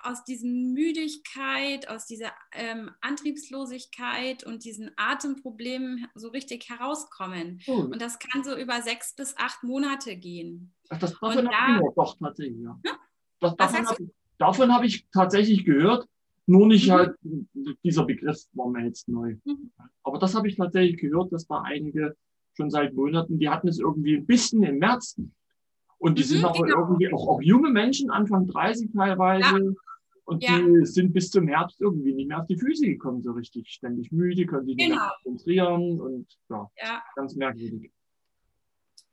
aus 0.07 0.23
diesem 0.23 0.73
Müdigkeit, 0.73 1.89
aus 1.89 2.05
dieser 2.05 2.31
ähm, 2.53 2.91
Antriebslosigkeit 3.01 4.43
und 4.43 4.63
diesen 4.63 4.91
Atemproblemen 4.95 6.07
so 6.15 6.29
richtig 6.29 6.69
herauskommen. 6.69 7.61
Oh. 7.67 7.81
Und 7.81 8.01
das 8.01 8.19
kann 8.19 8.43
so 8.43 8.55
über 8.55 8.81
sechs 8.81 9.15
bis 9.15 9.35
acht 9.37 9.63
Monate 9.63 10.15
gehen. 10.15 10.73
Ach, 10.89 10.99
das, 10.99 11.11
davon 11.19 11.49
habe 11.49 11.81
ich 11.87 11.95
doch 11.95 12.17
tatsächlich, 12.17 12.61
ja. 12.61 12.79
Hm? 12.85 12.97
Das, 13.39 13.55
davon 13.55 13.87
habe 13.87 14.09
davon 14.37 14.73
hab 14.73 14.83
ich 14.83 15.07
tatsächlich 15.13 15.65
gehört, 15.65 16.07
nur 16.45 16.67
nicht 16.67 16.87
mhm. 16.87 16.91
halt, 16.91 17.15
dieser 17.83 18.05
Begriff 18.05 18.45
war 18.53 18.69
mir 18.69 18.85
jetzt 18.85 19.07
neu. 19.09 19.35
Mhm. 19.43 19.71
Aber 20.03 20.17
das 20.19 20.33
habe 20.35 20.47
ich 20.47 20.55
tatsächlich 20.55 20.99
gehört, 20.99 21.31
dass 21.33 21.45
da 21.47 21.61
einige 21.61 22.15
schon 22.55 22.71
seit 22.71 22.93
Monaten, 22.93 23.37
die 23.37 23.49
hatten 23.49 23.67
es 23.67 23.79
irgendwie 23.79 24.15
ein 24.15 24.25
bisschen 24.25 24.63
im 24.63 24.79
März, 24.79 25.17
und 25.99 26.17
die 26.17 26.23
mhm, 26.23 26.27
sind 26.27 26.45
aber 26.45 26.63
genau. 26.63 26.79
irgendwie 26.79 27.11
auch, 27.11 27.27
auch 27.27 27.41
junge 27.41 27.71
Menschen, 27.71 28.09
Anfang 28.09 28.47
30 28.47 28.91
teilweise. 28.93 29.57
Ja. 29.57 29.71
Und 30.27 30.43
ja. 30.43 30.59
die 30.59 30.85
sind 30.85 31.13
bis 31.13 31.31
zum 31.31 31.47
Herbst 31.47 31.79
irgendwie 31.79 32.13
nicht 32.13 32.27
mehr 32.27 32.41
auf 32.41 32.47
die 32.47 32.57
Füße 32.57 32.85
gekommen, 32.85 33.23
so 33.23 33.31
richtig. 33.31 33.69
Ständig 33.69 34.11
müde, 34.11 34.45
können 34.45 34.65
sich 34.65 34.75
genau. 34.75 34.89
nicht 34.89 34.99
mehr 34.99 35.13
konzentrieren 35.23 36.01
und 36.01 36.27
ja, 36.49 36.69
ja, 36.83 37.03
ganz 37.15 37.33
merkwürdig. 37.35 37.93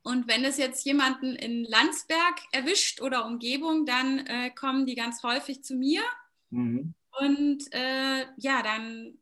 Und 0.03 0.27
wenn 0.27 0.43
es 0.43 0.57
jetzt 0.57 0.85
jemanden 0.85 1.33
in 1.35 1.63
Landsberg 1.63 2.35
erwischt 2.51 3.01
oder 3.01 3.25
Umgebung, 3.25 3.85
dann 3.85 4.19
äh, 4.27 4.51
kommen 4.51 4.85
die 4.85 4.95
ganz 4.95 5.23
häufig 5.23 5.63
zu 5.63 5.75
mir. 5.75 6.01
Mhm. 6.49 6.93
Und 7.21 7.63
äh, 7.71 8.25
ja, 8.35 8.61
dann 8.61 9.17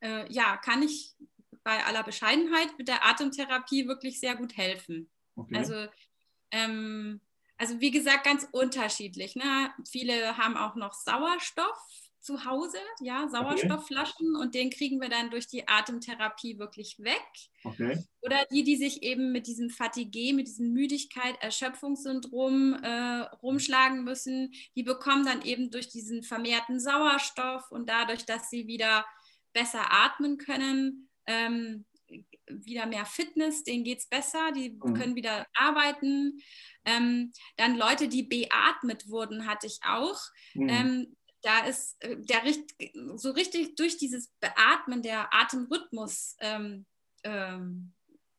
äh, 0.00 0.32
ja, 0.32 0.56
kann 0.56 0.82
ich 0.82 1.16
bei 1.62 1.84
aller 1.84 2.02
Bescheidenheit 2.02 2.68
mit 2.78 2.88
der 2.88 3.04
Atemtherapie 3.06 3.86
wirklich 3.86 4.20
sehr 4.20 4.36
gut 4.36 4.56
helfen. 4.56 5.10
Okay. 5.34 5.58
Also 5.58 5.74
ähm, 6.50 7.20
also 7.58 7.80
wie 7.80 7.90
gesagt, 7.90 8.24
ganz 8.24 8.46
unterschiedlich. 8.52 9.36
Ne? 9.36 9.70
Viele 9.88 10.36
haben 10.36 10.56
auch 10.56 10.74
noch 10.74 10.94
Sauerstoff 10.94 11.78
zu 12.26 12.44
Hause, 12.44 12.78
ja, 13.00 13.28
Sauerstoffflaschen 13.28 14.34
okay. 14.34 14.42
und 14.42 14.54
den 14.54 14.70
kriegen 14.70 15.00
wir 15.00 15.08
dann 15.08 15.30
durch 15.30 15.46
die 15.46 15.68
Atemtherapie 15.68 16.58
wirklich 16.58 16.96
weg. 16.98 17.22
Okay. 17.62 18.04
Oder 18.20 18.44
die, 18.50 18.64
die 18.64 18.76
sich 18.76 19.04
eben 19.04 19.30
mit 19.30 19.46
diesem 19.46 19.70
Fatigue, 19.70 20.34
mit 20.34 20.48
diesem 20.48 20.72
Müdigkeit, 20.72 21.36
Erschöpfungssyndrom 21.40 22.74
äh, 22.82 23.20
rumschlagen 23.42 24.02
müssen, 24.02 24.52
die 24.74 24.82
bekommen 24.82 25.24
dann 25.24 25.42
eben 25.42 25.70
durch 25.70 25.88
diesen 25.88 26.24
vermehrten 26.24 26.80
Sauerstoff 26.80 27.70
und 27.70 27.88
dadurch, 27.88 28.24
dass 28.26 28.50
sie 28.50 28.66
wieder 28.66 29.06
besser 29.52 29.92
atmen 29.92 30.36
können, 30.36 31.08
ähm, 31.26 31.84
wieder 32.48 32.86
mehr 32.86 33.06
Fitness, 33.06 33.64
denen 33.64 33.84
geht 33.84 33.98
es 33.98 34.08
besser, 34.08 34.52
die 34.52 34.70
mhm. 34.70 34.94
können 34.94 35.16
wieder 35.16 35.46
arbeiten. 35.54 36.40
Ähm, 36.84 37.32
dann 37.56 37.76
Leute, 37.76 38.08
die 38.08 38.22
beatmet 38.22 39.08
wurden, 39.08 39.46
hatte 39.46 39.66
ich 39.66 39.80
auch. 39.84 40.20
Mhm. 40.54 40.68
Ähm, 40.68 41.16
da 41.42 41.64
ist 41.64 42.02
äh, 42.02 42.16
der 42.18 42.42
so 43.16 43.30
richtig 43.30 43.76
durch 43.76 43.98
dieses 43.98 44.32
Beatmen 44.40 45.02
der 45.02 45.32
Atemrhythmus 45.32 46.36
ähm, 46.40 46.86
ähm, 47.22 47.92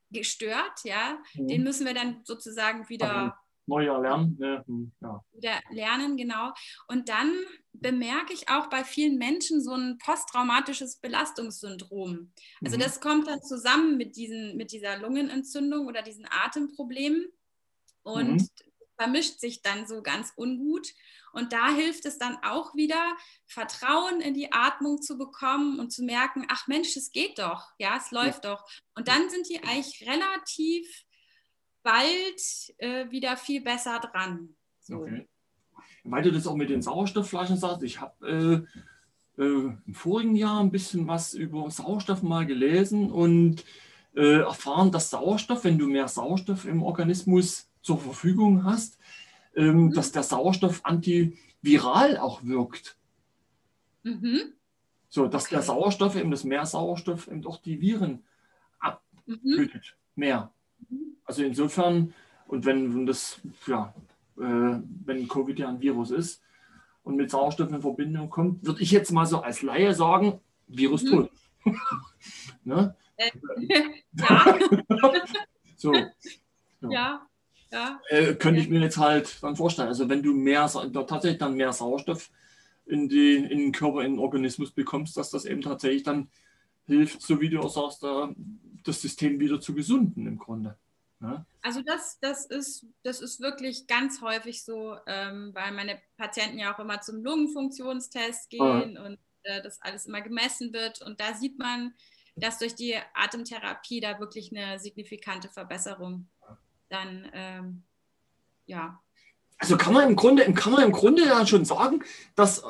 gestört, 0.09 0.83
ja. 0.83 1.19
Mhm. 1.35 1.47
Den 1.47 1.63
müssen 1.63 1.85
wir 1.85 1.93
dann 1.93 2.21
sozusagen 2.23 2.87
wieder 2.89 3.37
neu 3.67 3.85
erlernen. 3.85 4.37
Ne? 4.39 4.63
Ja. 5.01 5.23
Wieder 5.33 5.59
lernen, 5.69 6.17
genau. 6.17 6.51
Und 6.87 7.09
dann 7.09 7.33
bemerke 7.73 8.33
ich 8.33 8.49
auch 8.49 8.67
bei 8.67 8.83
vielen 8.83 9.17
Menschen 9.17 9.61
so 9.61 9.73
ein 9.73 9.97
posttraumatisches 9.99 10.97
Belastungssyndrom. 10.97 12.31
Also 12.63 12.77
mhm. 12.77 12.81
das 12.81 12.99
kommt 12.99 13.27
dann 13.27 13.41
zusammen 13.41 13.97
mit, 13.97 14.15
diesen, 14.15 14.57
mit 14.57 14.71
dieser 14.71 14.97
Lungenentzündung 14.97 15.85
oder 15.85 16.01
diesen 16.01 16.25
Atemproblemen 16.29 17.27
und 18.03 18.41
mhm. 18.41 18.49
vermischt 18.97 19.39
sich 19.39 19.61
dann 19.61 19.85
so 19.85 20.01
ganz 20.01 20.33
ungut. 20.35 20.87
Und 21.33 21.53
da 21.53 21.69
hilft 21.69 22.05
es 22.05 22.17
dann 22.17 22.37
auch 22.41 22.73
wieder, 22.73 23.15
Vertrauen 23.45 24.21
in 24.21 24.33
die 24.33 24.51
Atmung 24.51 25.01
zu 25.01 25.17
bekommen 25.17 25.79
und 25.79 25.91
zu 25.91 26.03
merken, 26.03 26.45
ach 26.49 26.67
Mensch, 26.67 26.95
es 26.95 27.11
geht 27.11 27.37
doch, 27.37 27.67
ja, 27.77 27.97
es 27.97 28.11
läuft 28.11 28.45
ja. 28.45 28.55
doch. 28.55 28.65
Und 28.95 29.07
dann 29.07 29.29
sind 29.29 29.47
die 29.49 29.61
eigentlich 29.61 30.07
relativ 30.07 31.03
bald 31.87 32.73
äh, 32.79 33.09
wieder 33.09 33.37
viel 33.37 33.61
besser 33.61 33.99
dran. 33.99 34.49
So. 34.81 35.03
Okay. 35.03 35.25
Weil 36.03 36.23
du 36.23 36.31
das 36.33 36.47
auch 36.47 36.55
mit 36.55 36.69
den 36.69 36.81
Sauerstoffflaschen 36.81 37.55
sagst, 37.55 37.83
ich 37.83 38.01
habe 38.01 38.67
äh, 39.37 39.41
äh, 39.41 39.71
im 39.85 39.93
vorigen 39.93 40.35
Jahr 40.35 40.59
ein 40.59 40.71
bisschen 40.71 41.07
was 41.07 41.33
über 41.33 41.71
Sauerstoff 41.71 42.23
mal 42.23 42.45
gelesen 42.45 43.09
und 43.09 43.63
äh, 44.15 44.39
erfahren, 44.39 44.91
dass 44.91 45.09
Sauerstoff, 45.09 45.63
wenn 45.63 45.77
du 45.77 45.87
mehr 45.87 46.09
Sauerstoff 46.09 46.65
im 46.65 46.83
Organismus 46.83 47.69
zur 47.81 47.99
Verfügung 47.99 48.65
hast, 48.65 48.97
ähm, 49.55 49.85
mhm. 49.85 49.93
dass 49.93 50.11
der 50.11 50.23
Sauerstoff 50.23 50.83
antiviral 50.83 52.17
auch 52.17 52.43
wirkt. 52.43 52.97
Mhm. 54.03 54.53
So, 55.07 55.27
dass 55.27 55.45
okay. 55.45 55.55
der 55.55 55.61
Sauerstoff, 55.61 56.17
eben 56.17 56.31
das 56.31 56.43
mehr 56.43 56.65
Sauerstoff, 56.65 57.27
eben 57.27 57.45
auch 57.45 57.61
die 57.61 57.79
Viren 57.79 58.25
abtötet. 58.79 59.95
Mhm. 60.15 60.21
Mehr. 60.21 60.51
Also 61.27 61.43
insofern, 61.43 62.13
und 62.47 62.65
wenn 62.65 63.05
das, 63.05 63.39
ja, 63.67 63.93
äh, 64.37 64.79
wenn 65.05 65.27
Covid 65.27 65.59
ja 65.59 65.69
ein 65.69 65.81
Virus 65.81 66.11
ist 66.11 66.41
und 67.03 67.17
mit 67.17 67.29
Sauerstoff 67.29 67.71
in 67.71 67.81
Verbindung 67.81 68.29
kommt, 68.29 68.65
würde 68.65 68.81
ich 68.81 68.91
jetzt 68.91 69.11
mal 69.11 69.25
so 69.25 69.41
als 69.41 69.61
Laie 69.61 69.93
sagen, 69.93 70.39
Virus 70.67 71.03
mhm. 71.03 71.09
tot. 71.09 71.31
ne? 72.63 72.95
Äh, 73.17 73.31
ja. 74.13 74.57
so. 75.75 75.93
Ja. 75.93 76.09
ja. 76.89 77.27
Ja. 77.71 77.99
Äh, 78.09 78.35
könnte 78.35 78.61
ich 78.61 78.69
mir 78.69 78.79
jetzt 78.79 78.97
halt 78.97 79.43
dann 79.43 79.55
vorstellen. 79.55 79.89
Also 79.89 80.07
wenn 80.07 80.23
du 80.23 80.33
mehr 80.33 80.69
tatsächlich 80.69 81.37
dann 81.37 81.55
mehr 81.55 81.73
Sauerstoff 81.73 82.29
in, 82.85 83.09
die, 83.09 83.35
in 83.35 83.59
den 83.59 83.71
Körper, 83.71 84.01
in 84.01 84.13
den 84.13 84.19
Organismus 84.19 84.71
bekommst, 84.71 85.17
dass 85.17 85.31
das 85.31 85.45
eben 85.45 85.61
tatsächlich 85.61 86.03
dann 86.03 86.29
hilft, 86.85 87.21
so 87.21 87.41
wie 87.41 87.49
du 87.49 87.59
auch 87.59 87.69
sagst, 87.69 88.03
da, 88.03 88.33
das 88.83 89.01
System 89.01 89.39
wieder 89.39 89.59
zu 89.59 89.73
gesunden 89.73 90.25
im 90.27 90.37
Grunde. 90.37 90.77
Ja? 91.21 91.45
Also 91.61 91.81
das, 91.81 92.19
das, 92.19 92.45
ist, 92.45 92.85
das 93.03 93.21
ist 93.21 93.39
wirklich 93.39 93.87
ganz 93.87 94.21
häufig 94.21 94.63
so, 94.63 94.97
ähm, 95.07 95.51
weil 95.53 95.71
meine 95.71 95.99
Patienten 96.17 96.59
ja 96.59 96.73
auch 96.73 96.79
immer 96.79 97.01
zum 97.01 97.23
Lungenfunktionstest 97.23 98.49
gehen 98.49 98.97
ah. 98.97 99.05
und 99.05 99.19
äh, 99.43 99.61
das 99.61 99.81
alles 99.81 100.05
immer 100.05 100.21
gemessen 100.21 100.73
wird. 100.73 101.01
Und 101.01 101.19
da 101.19 101.33
sieht 101.33 101.57
man, 101.57 101.93
dass 102.35 102.59
durch 102.59 102.75
die 102.75 102.95
Atemtherapie 103.13 103.99
da 103.99 104.19
wirklich 104.19 104.55
eine 104.55 104.79
signifikante 104.79 105.49
Verbesserung 105.49 106.29
dann 106.89 107.29
ähm, 107.33 107.83
ja. 108.65 109.01
Also 109.59 109.75
kann 109.75 109.93
man 109.93 110.07
im 110.07 110.15
Grunde, 110.15 110.51
kann 110.53 110.71
man 110.71 110.83
im 110.83 110.91
Grunde 110.91 111.25
ja 111.25 111.45
schon 111.47 111.65
sagen, 111.65 112.03
dass, 112.35 112.63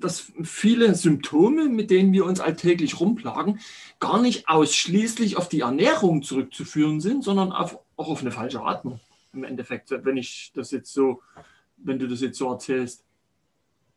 dass 0.00 0.32
viele 0.42 0.94
Symptome, 0.94 1.68
mit 1.68 1.90
denen 1.90 2.14
wir 2.14 2.24
uns 2.24 2.40
alltäglich 2.40 2.98
rumplagen, 2.98 3.60
gar 3.98 4.22
nicht 4.22 4.48
ausschließlich 4.48 5.36
auf 5.36 5.50
die 5.50 5.60
Ernährung 5.60 6.22
zurückzuführen 6.22 7.00
sind, 7.00 7.24
sondern 7.24 7.52
auf, 7.52 7.78
auch 7.96 8.08
auf 8.08 8.22
eine 8.22 8.32
falsche 8.32 8.62
Atmung. 8.62 9.00
Im 9.34 9.44
Endeffekt, 9.44 9.90
wenn 9.90 10.16
ich 10.16 10.50
das 10.54 10.70
jetzt 10.70 10.94
so, 10.94 11.22
wenn 11.76 11.98
du 11.98 12.08
das 12.08 12.22
jetzt 12.22 12.38
so 12.38 12.50
erzählst. 12.50 13.04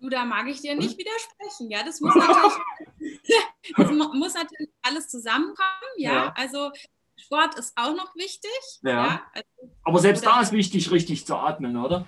Du, 0.01 0.10
da 0.10 0.25
mag 0.25 0.45
ich 0.49 0.60
dir 0.60 0.75
nicht 0.75 0.97
widersprechen. 0.97 1.71
Ja, 1.71 1.84
das 1.86 2.01
muss 2.01 2.13
natürlich, 2.13 2.53
das 3.77 3.91
muss 4.13 4.34
natürlich 4.34 4.69
alles 4.82 5.08
zusammenkommen. 5.08 5.93
Ja, 5.95 6.13
ja. 6.13 6.34
also 6.36 6.71
Sport 7.15 7.58
ist 7.58 7.71
auch 7.77 7.95
noch 7.95 8.13
wichtig. 8.15 8.51
Ja. 8.82 8.91
ja 8.91 9.21
also, 9.34 9.47
Aber 9.86 9.99
selbst 9.99 10.25
da 10.25 10.41
ist 10.41 10.51
wichtig, 10.51 10.91
richtig 10.91 11.25
zu 11.25 11.38
atmen, 11.38 11.77
oder? 11.77 12.06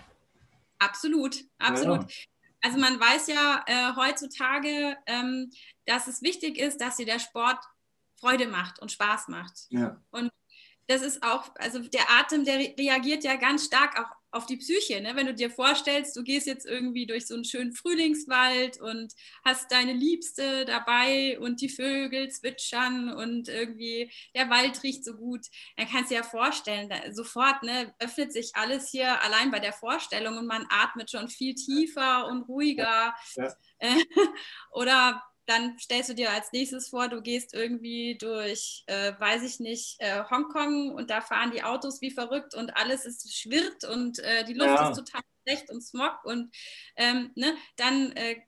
Absolut, 0.79 1.43
absolut. 1.57 2.01
Ja. 2.01 2.07
Also 2.61 2.79
man 2.79 2.99
weiß 2.99 3.27
ja 3.27 3.63
äh, 3.67 3.95
heutzutage, 3.95 4.97
ähm, 5.05 5.51
dass 5.85 6.07
es 6.07 6.21
wichtig 6.21 6.57
ist, 6.57 6.81
dass 6.81 6.97
dir 6.97 7.05
der 7.05 7.19
Sport 7.19 7.59
Freude 8.19 8.47
macht 8.47 8.79
und 8.79 8.91
Spaß 8.91 9.27
macht. 9.27 9.67
Ja. 9.69 10.01
Und 10.09 10.31
das 10.87 11.01
ist 11.01 11.23
auch, 11.23 11.49
also 11.55 11.79
der 11.79 12.09
Atem, 12.09 12.45
der 12.45 12.57
reagiert 12.57 13.23
ja 13.23 13.35
ganz 13.35 13.65
stark 13.65 13.99
auch 13.99 14.09
auf 14.35 14.45
die 14.45 14.57
Psyche. 14.57 15.01
Ne? 15.01 15.15
Wenn 15.15 15.27
du 15.27 15.33
dir 15.33 15.49
vorstellst, 15.49 16.15
du 16.15 16.23
gehst 16.23 16.45
jetzt 16.45 16.65
irgendwie 16.65 17.05
durch 17.05 17.25
so 17.25 17.35
einen 17.35 17.45
schönen 17.45 17.71
Frühlingswald 17.71 18.81
und 18.81 19.13
hast 19.45 19.71
deine 19.71 19.93
Liebste 19.93 20.65
dabei 20.65 21.39
und 21.39 21.61
die 21.61 21.69
Vögel 21.69 22.29
zwitschern 22.29 23.13
und 23.13 23.47
irgendwie 23.47 24.11
der 24.35 24.49
Wald 24.49 24.83
riecht 24.83 25.05
so 25.05 25.15
gut, 25.15 25.45
dann 25.77 25.87
kannst 25.87 26.11
du 26.11 26.15
dir 26.15 26.21
ja 26.21 26.27
vorstellen, 26.27 26.91
sofort 27.13 27.63
ne, 27.63 27.93
öffnet 27.99 28.33
sich 28.33 28.51
alles 28.55 28.89
hier 28.89 29.21
allein 29.23 29.51
bei 29.51 29.59
der 29.59 29.73
Vorstellung 29.73 30.37
und 30.37 30.47
man 30.47 30.67
atmet 30.69 31.09
schon 31.09 31.29
viel 31.29 31.55
tiefer 31.55 32.27
und 32.27 32.43
ruhiger. 32.43 33.15
Ja. 33.35 33.55
Oder 34.71 35.23
dann 35.45 35.77
stellst 35.79 36.09
du 36.09 36.15
dir 36.15 36.31
als 36.31 36.51
nächstes 36.51 36.89
vor, 36.89 37.07
du 37.07 37.21
gehst 37.21 37.53
irgendwie 37.53 38.17
durch, 38.17 38.83
äh, 38.87 39.13
weiß 39.17 39.43
ich 39.43 39.59
nicht, 39.59 39.97
äh, 39.99 40.23
Hongkong 40.29 40.91
und 40.91 41.09
da 41.09 41.21
fahren 41.21 41.51
die 41.51 41.63
Autos 41.63 42.01
wie 42.01 42.11
verrückt 42.11 42.55
und 42.55 42.75
alles 42.75 43.05
ist 43.05 43.33
schwirrt 43.33 43.83
und 43.83 44.19
äh, 44.19 44.43
die 44.45 44.53
Luft 44.53 44.69
ja. 44.69 44.89
ist 44.89 44.97
total 44.97 45.21
schlecht 45.43 45.69
und 45.69 45.81
Smog 45.81 46.23
und 46.23 46.55
ähm, 46.95 47.31
ne, 47.35 47.55
dann 47.75 48.11
äh, 48.13 48.41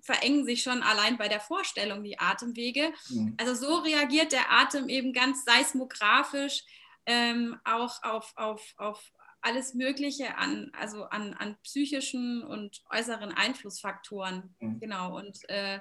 verengen 0.00 0.44
sich 0.44 0.62
schon 0.62 0.82
allein 0.82 1.16
bei 1.16 1.28
der 1.28 1.40
Vorstellung 1.40 2.02
die 2.02 2.18
Atemwege. 2.18 2.92
Mhm. 3.08 3.36
Also 3.38 3.54
so 3.54 3.76
reagiert 3.76 4.32
der 4.32 4.50
Atem 4.50 4.88
eben 4.88 5.12
ganz 5.12 5.44
seismografisch 5.44 6.64
ähm, 7.06 7.56
auch 7.64 8.02
auf, 8.02 8.32
auf, 8.36 8.74
auf 8.76 9.12
alles 9.40 9.74
Mögliche 9.74 10.36
an, 10.36 10.70
also 10.78 11.04
an, 11.04 11.34
an 11.34 11.56
psychischen 11.62 12.42
und 12.42 12.82
äußeren 12.90 13.32
Einflussfaktoren. 13.32 14.54
Mhm. 14.60 14.80
Genau. 14.80 15.16
Und 15.18 15.38
äh, 15.48 15.80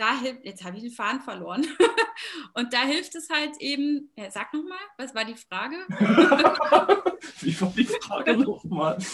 da 0.00 0.18
hilft, 0.18 0.44
jetzt 0.46 0.64
habe 0.64 0.78
ich 0.78 0.82
den 0.82 0.92
Faden 0.92 1.20
verloren. 1.20 1.66
und 2.54 2.72
da 2.72 2.82
hilft 2.84 3.14
es 3.14 3.28
halt 3.28 3.56
eben, 3.60 4.10
ja, 4.16 4.30
sag 4.30 4.54
nochmal, 4.54 4.78
was 4.96 5.14
war 5.14 5.26
die 5.26 5.34
Frage? 5.34 5.76
Wie 7.40 7.60
war 7.60 7.72
die 7.76 7.84
Frage 7.84 8.36
nochmal? 8.38 8.98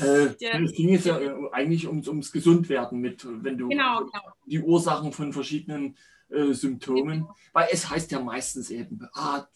Äh, 0.00 0.36
ja. 0.38 0.60
Es 0.60 0.74
ging 0.74 0.90
jetzt 0.90 1.06
ja 1.06 1.18
äh, 1.18 1.34
eigentlich 1.50 1.88
ums, 1.88 2.06
ums 2.06 2.30
Gesundwerden 2.30 3.00
mit, 3.00 3.26
wenn 3.26 3.58
du 3.58 3.68
genau, 3.68 4.04
genau. 4.04 4.32
die 4.46 4.60
Ursachen 4.60 5.12
von 5.12 5.32
verschiedenen 5.32 5.96
äh, 6.28 6.52
Symptomen, 6.52 7.22
genau. 7.22 7.34
weil 7.52 7.66
es 7.72 7.90
heißt 7.90 8.12
ja 8.12 8.20
meistens 8.20 8.70
eben, 8.70 9.08
ah, 9.14 9.48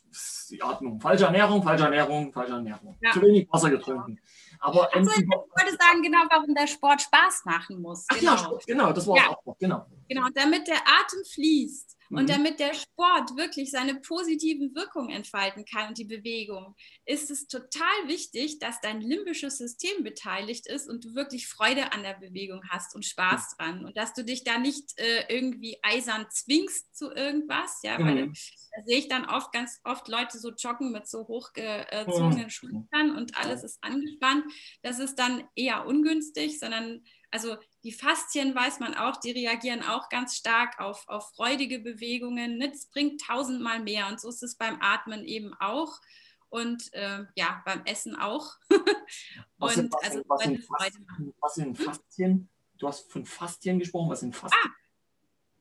die 0.51 0.61
Atmung, 0.61 1.01
falsche 1.01 1.27
Ernährung, 1.27 1.63
falsche 1.63 1.85
Ernährung, 1.85 2.33
falsche 2.33 2.55
Ernährung, 2.55 2.97
ja. 3.01 3.13
zu 3.13 3.23
wenig 3.23 3.47
Wasser 3.53 3.71
getrunken. 3.71 4.19
Aber 4.65 4.95
also, 4.95 5.11
ich 5.11 5.29
wollte 5.29 5.77
sagen, 5.77 6.03
genau, 6.03 6.21
warum 6.31 6.55
der 6.55 6.69
Sport 6.69 7.03
Spaß 7.03 7.45
machen 7.45 7.83
muss. 7.83 8.07
Ach 8.09 8.17
genau. 8.17 8.35
ja, 8.37 8.59
genau, 8.65 8.93
das 8.93 9.07
war 9.09 9.17
ja. 9.17 9.31
auch. 9.31 9.57
Genau. 9.59 9.85
genau, 10.09 10.29
damit 10.35 10.69
der 10.69 10.77
Atem 10.77 11.25
fließt 11.25 11.99
und 12.13 12.25
mhm. 12.25 12.27
damit 12.27 12.61
der 12.61 12.75
Sport 12.75 13.37
wirklich 13.37 13.71
seine 13.71 13.95
positiven 13.97 14.75
Wirkungen 14.75 15.11
entfalten 15.11 15.65
kann 15.65 15.89
und 15.89 15.99
die 15.99 16.05
Bewegung, 16.05 16.77
ist 17.07 17.31
es 17.31 17.47
total 17.47 18.07
wichtig, 18.07 18.59
dass 18.59 18.81
dein 18.81 19.01
limbisches 19.01 19.59
System 19.59 20.05
beteiligt 20.05 20.67
ist 20.67 20.89
und 20.89 21.05
du 21.05 21.15
wirklich 21.15 21.49
Freude 21.49 21.93
an 21.93 22.03
der 22.03 22.15
Bewegung 22.15 22.63
hast 22.69 22.95
und 22.95 23.05
Spaß 23.05 23.57
dran 23.57 23.85
und 23.85 23.97
dass 23.97 24.13
du 24.13 24.25
dich 24.25 24.45
da 24.45 24.59
nicht 24.59 24.99
äh, 24.99 25.25
irgendwie 25.29 25.79
eisern 25.83 26.27
zwingst 26.31 26.95
zu 26.95 27.11
irgendwas, 27.11 27.81
ja, 27.83 27.99
mhm. 27.99 28.05
weil 28.05 28.33
da 28.75 28.83
sehe 28.85 28.99
ich 28.99 29.09
dann 29.09 29.25
oft 29.25 29.53
ganz 29.53 29.81
oft 29.85 30.07
Leute 30.09 30.39
so 30.39 30.51
joggen 30.51 30.93
mit 30.93 31.09
so 31.09 31.27
hochgezogenen 31.27 32.45
mhm. 32.45 32.51
Schultern 32.51 33.17
und 33.17 33.37
alles 33.37 33.65
ist 33.65 33.79
angespannt. 33.83 34.45
Das 34.83 34.99
ist 34.99 35.17
dann 35.17 35.45
eher 35.55 35.87
ungünstig, 35.87 36.59
sondern 36.59 37.03
also 37.31 37.57
die 37.85 37.93
Faszien 37.93 38.55
weiß 38.55 38.81
man 38.81 38.95
auch, 38.95 39.17
die 39.17 39.33
reagieren 39.33 39.83
auch 39.83 40.09
ganz 40.09 40.37
stark 40.37 40.79
auf, 40.79 41.05
auf 41.09 41.33
freudige 41.35 41.81
Bewegungen. 41.81 42.61
Das 42.61 42.87
bringt 42.87 43.21
tausendmal 43.21 43.81
mehr 43.81 44.09
und 44.09 44.21
so 44.21 44.29
ist 44.29 44.43
es 44.43 44.57
beim 44.57 44.79
Atmen 44.81 45.25
eben 45.25 45.53
auch 45.59 46.01
und 46.49 46.93
äh, 46.93 47.25
ja, 47.35 47.63
beim 47.65 47.85
Essen 47.85 48.15
auch. 48.15 48.53
was 49.59 49.75
sind, 49.75 49.93
was, 49.93 50.03
also, 50.03 50.23
was, 50.29 50.43
sind 50.43 50.65
Faszien, 50.65 51.35
was 51.41 51.55
sind 51.55 51.79
Faszien? 51.79 52.49
Du 52.79 52.89
hast 52.89 53.11
von 53.11 53.25
Faszien 53.25 53.79
gesprochen, 53.79 54.11
was 54.11 54.21
sind 54.21 54.37
Faszien? 54.37 54.61
Ah, 54.65 54.71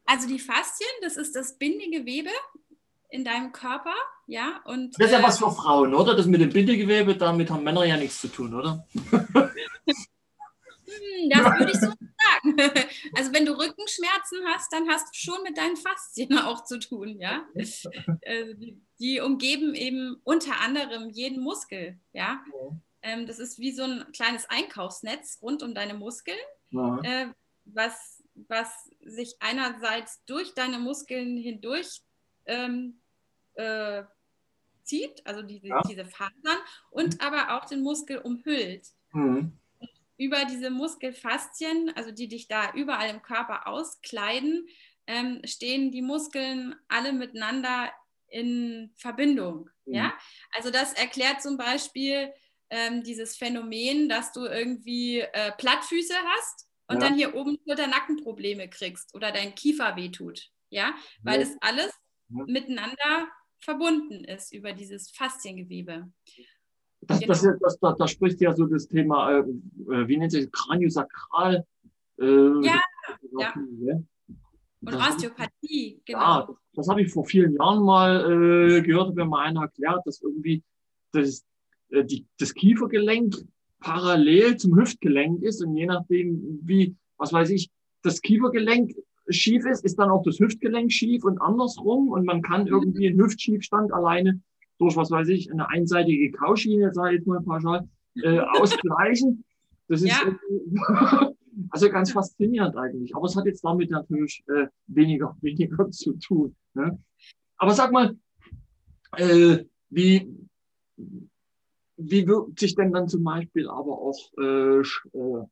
also 0.05 0.27
die 0.27 0.39
Faszien, 0.39 0.89
das 1.01 1.17
ist 1.17 1.35
das 1.35 1.57
Bindegewebe 1.57 2.31
in 3.09 3.23
deinem 3.25 3.51
Körper, 3.51 3.95
ja. 4.27 4.61
Und, 4.65 4.99
das 4.99 5.07
ist 5.07 5.13
ja 5.13 5.19
äh, 5.19 5.23
was 5.23 5.39
für 5.39 5.51
Frauen, 5.51 5.95
oder? 5.95 6.15
Das 6.15 6.25
mit 6.25 6.41
dem 6.41 6.51
Bindegewebe, 6.51 7.15
damit 7.15 7.49
haben 7.49 7.63
Männer 7.63 7.83
ja 7.85 7.97
nichts 7.97 8.21
zu 8.21 8.27
tun, 8.27 8.53
oder? 8.53 8.85
Hm, 11.11 11.29
das 11.29 11.59
würde 11.59 11.71
ich 11.71 11.79
so 11.79 11.87
sagen. 11.87 12.57
Also 13.17 13.33
wenn 13.33 13.45
du 13.45 13.53
Rückenschmerzen 13.53 14.39
hast, 14.47 14.71
dann 14.71 14.87
hast 14.87 15.09
du 15.09 15.17
schon 15.17 15.43
mit 15.43 15.57
deinen 15.57 15.77
Faszien 15.77 16.37
auch 16.37 16.63
zu 16.63 16.79
tun, 16.79 17.19
ja. 17.19 17.45
Die, 17.55 18.79
die 18.99 19.19
umgeben 19.19 19.73
eben 19.73 20.17
unter 20.23 20.61
anderem 20.61 21.09
jeden 21.09 21.41
Muskel, 21.41 21.99
ja. 22.13 22.43
Ähm, 23.01 23.25
das 23.25 23.39
ist 23.39 23.59
wie 23.59 23.71
so 23.71 23.83
ein 23.83 24.05
kleines 24.13 24.49
Einkaufsnetz 24.49 25.39
rund 25.41 25.63
um 25.63 25.73
deine 25.73 25.95
Muskeln, 25.95 26.37
äh, 27.03 27.27
was, 27.65 28.23
was 28.47 28.89
sich 29.01 29.35
einerseits 29.39 30.23
durch 30.25 30.53
deine 30.53 30.77
Muskeln 30.77 31.37
hindurch 31.37 32.01
ähm, 32.45 33.01
äh, 33.55 34.03
zieht, 34.83 35.25
also 35.25 35.41
diese, 35.41 35.67
ja. 35.67 35.81
diese 35.89 36.05
Fasern, 36.05 36.59
und 36.91 37.15
mhm. 37.15 37.21
aber 37.21 37.57
auch 37.57 37.65
den 37.65 37.81
Muskel 37.81 38.19
umhüllt. 38.19 38.87
Mhm 39.13 39.60
über 40.21 40.45
diese 40.45 40.69
Muskelfaszien, 40.69 41.91
also 41.95 42.11
die 42.11 42.27
dich 42.27 42.47
da 42.47 42.71
überall 42.73 43.09
im 43.09 43.23
Körper 43.23 43.65
auskleiden, 43.65 44.67
ähm, 45.07 45.41
stehen 45.45 45.91
die 45.91 46.03
Muskeln 46.03 46.75
alle 46.89 47.11
miteinander 47.11 47.91
in 48.27 48.93
Verbindung. 48.97 49.67
Mhm. 49.85 49.95
Ja? 49.95 50.13
Also 50.51 50.69
das 50.69 50.93
erklärt 50.93 51.41
zum 51.41 51.57
Beispiel 51.57 52.31
ähm, 52.69 53.01
dieses 53.01 53.35
Phänomen, 53.35 54.09
dass 54.09 54.31
du 54.31 54.45
irgendwie 54.45 55.21
äh, 55.21 55.53
Plattfüße 55.57 56.13
hast 56.35 56.67
und 56.87 57.01
ja. 57.01 57.07
dann 57.07 57.15
hier 57.15 57.33
oben 57.33 57.57
Schulter-Nackenprobleme 57.65 58.69
kriegst 58.69 59.15
oder 59.15 59.31
dein 59.31 59.55
Kiefer 59.55 59.95
wehtut. 59.95 60.51
Ja, 60.69 60.93
weil 61.23 61.41
ja. 61.41 61.47
es 61.47 61.57
alles 61.61 61.91
ja. 62.29 62.43
miteinander 62.45 63.27
verbunden 63.59 64.23
ist 64.23 64.53
über 64.53 64.73
dieses 64.73 65.09
Fasziengewebe. 65.09 66.11
Das, 67.01 67.19
genau. 67.19 67.33
das, 67.33 67.41
das, 67.41 67.79
das, 67.79 67.97
das, 67.97 68.11
spricht 68.11 68.41
ja 68.41 68.55
so 68.55 68.65
das 68.65 68.87
Thema, 68.87 69.31
äh, 69.31 69.39
äh 69.39 70.07
wie 70.07 70.17
nennt 70.17 70.31
sich 70.31 70.51
Kraniosakral 70.51 71.65
Äh, 72.19 72.25
ja, 72.65 72.79
ja. 73.39 73.53
Und 74.83 74.93
das 74.93 75.09
Osteopathie, 75.09 76.01
genau. 76.05 76.19
Ja, 76.19 76.45
das, 76.47 76.55
das 76.73 76.87
habe 76.87 77.01
ich 77.01 77.11
vor 77.11 77.25
vielen 77.25 77.55
Jahren 77.55 77.83
mal 77.83 78.31
äh, 78.31 78.81
gehört, 78.81 79.15
wenn 79.15 79.29
mir 79.29 79.39
einer 79.39 79.61
erklärt, 79.61 80.01
dass 80.05 80.21
irgendwie 80.21 80.63
das, 81.11 81.45
äh, 81.89 82.03
die, 82.03 82.25
das 82.39 82.53
Kiefergelenk 82.53 83.35
parallel 83.79 84.57
zum 84.57 84.75
Hüftgelenk 84.75 85.41
ist 85.41 85.63
und 85.63 85.75
je 85.75 85.85
nachdem, 85.85 86.59
wie, 86.63 86.95
was 87.17 87.33
weiß 87.33 87.49
ich, 87.51 87.69
das 88.03 88.21
Kiefergelenk 88.21 88.95
schief 89.29 89.65
ist, 89.65 89.85
ist 89.85 89.97
dann 89.99 90.09
auch 90.09 90.23
das 90.23 90.39
Hüftgelenk 90.39 90.91
schief 90.91 91.23
und 91.23 91.39
andersrum 91.39 92.09
und 92.09 92.25
man 92.25 92.41
kann 92.41 92.61
mhm. 92.63 92.67
irgendwie 92.67 93.07
einen 93.07 93.19
Hüftschiefstand 93.19 93.93
alleine 93.93 94.41
durch, 94.81 94.95
was 94.95 95.11
weiß 95.11 95.27
ich, 95.29 95.51
eine 95.51 95.69
einseitige 95.69 96.31
Kauschiene, 96.31 96.91
sage 96.91 97.11
ich 97.11 97.19
jetzt 97.19 97.27
mal 97.27 97.41
pauschal, 97.41 97.87
äh, 98.15 98.39
ausgleichen. 98.59 99.43
Das 99.87 100.01
ist 100.01 100.09
ja. 100.09 101.31
also 101.69 101.89
ganz 101.89 102.11
faszinierend 102.11 102.75
eigentlich. 102.75 103.15
Aber 103.15 103.27
es 103.27 103.35
hat 103.35 103.45
jetzt 103.45 103.63
damit 103.63 103.91
natürlich 103.91 104.43
äh, 104.47 104.67
weniger, 104.87 105.37
weniger 105.41 105.91
zu 105.91 106.13
tun. 106.13 106.55
Ne? 106.73 106.97
Aber 107.57 107.73
sag 107.73 107.91
mal, 107.91 108.17
äh, 109.17 109.65
wie, 109.89 110.27
wie 111.97 112.27
wirkt 112.27 112.59
sich 112.59 112.73
denn 112.73 112.91
dann 112.91 113.07
zum 113.07 113.23
Beispiel 113.23 113.69
aber 113.69 113.99
auch 113.99 114.17
äh, 114.39 114.79
äh 114.79 115.45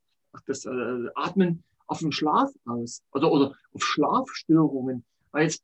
das 0.45 0.65
äh, 0.65 1.07
Atmen 1.15 1.63
auf 1.87 1.99
den 1.99 2.11
Schlaf 2.11 2.51
aus 2.65 3.03
oder, 3.11 3.31
oder 3.31 3.53
auf 3.73 3.83
Schlafstörungen? 3.83 5.03
Weil 5.31 5.43
jetzt 5.43 5.63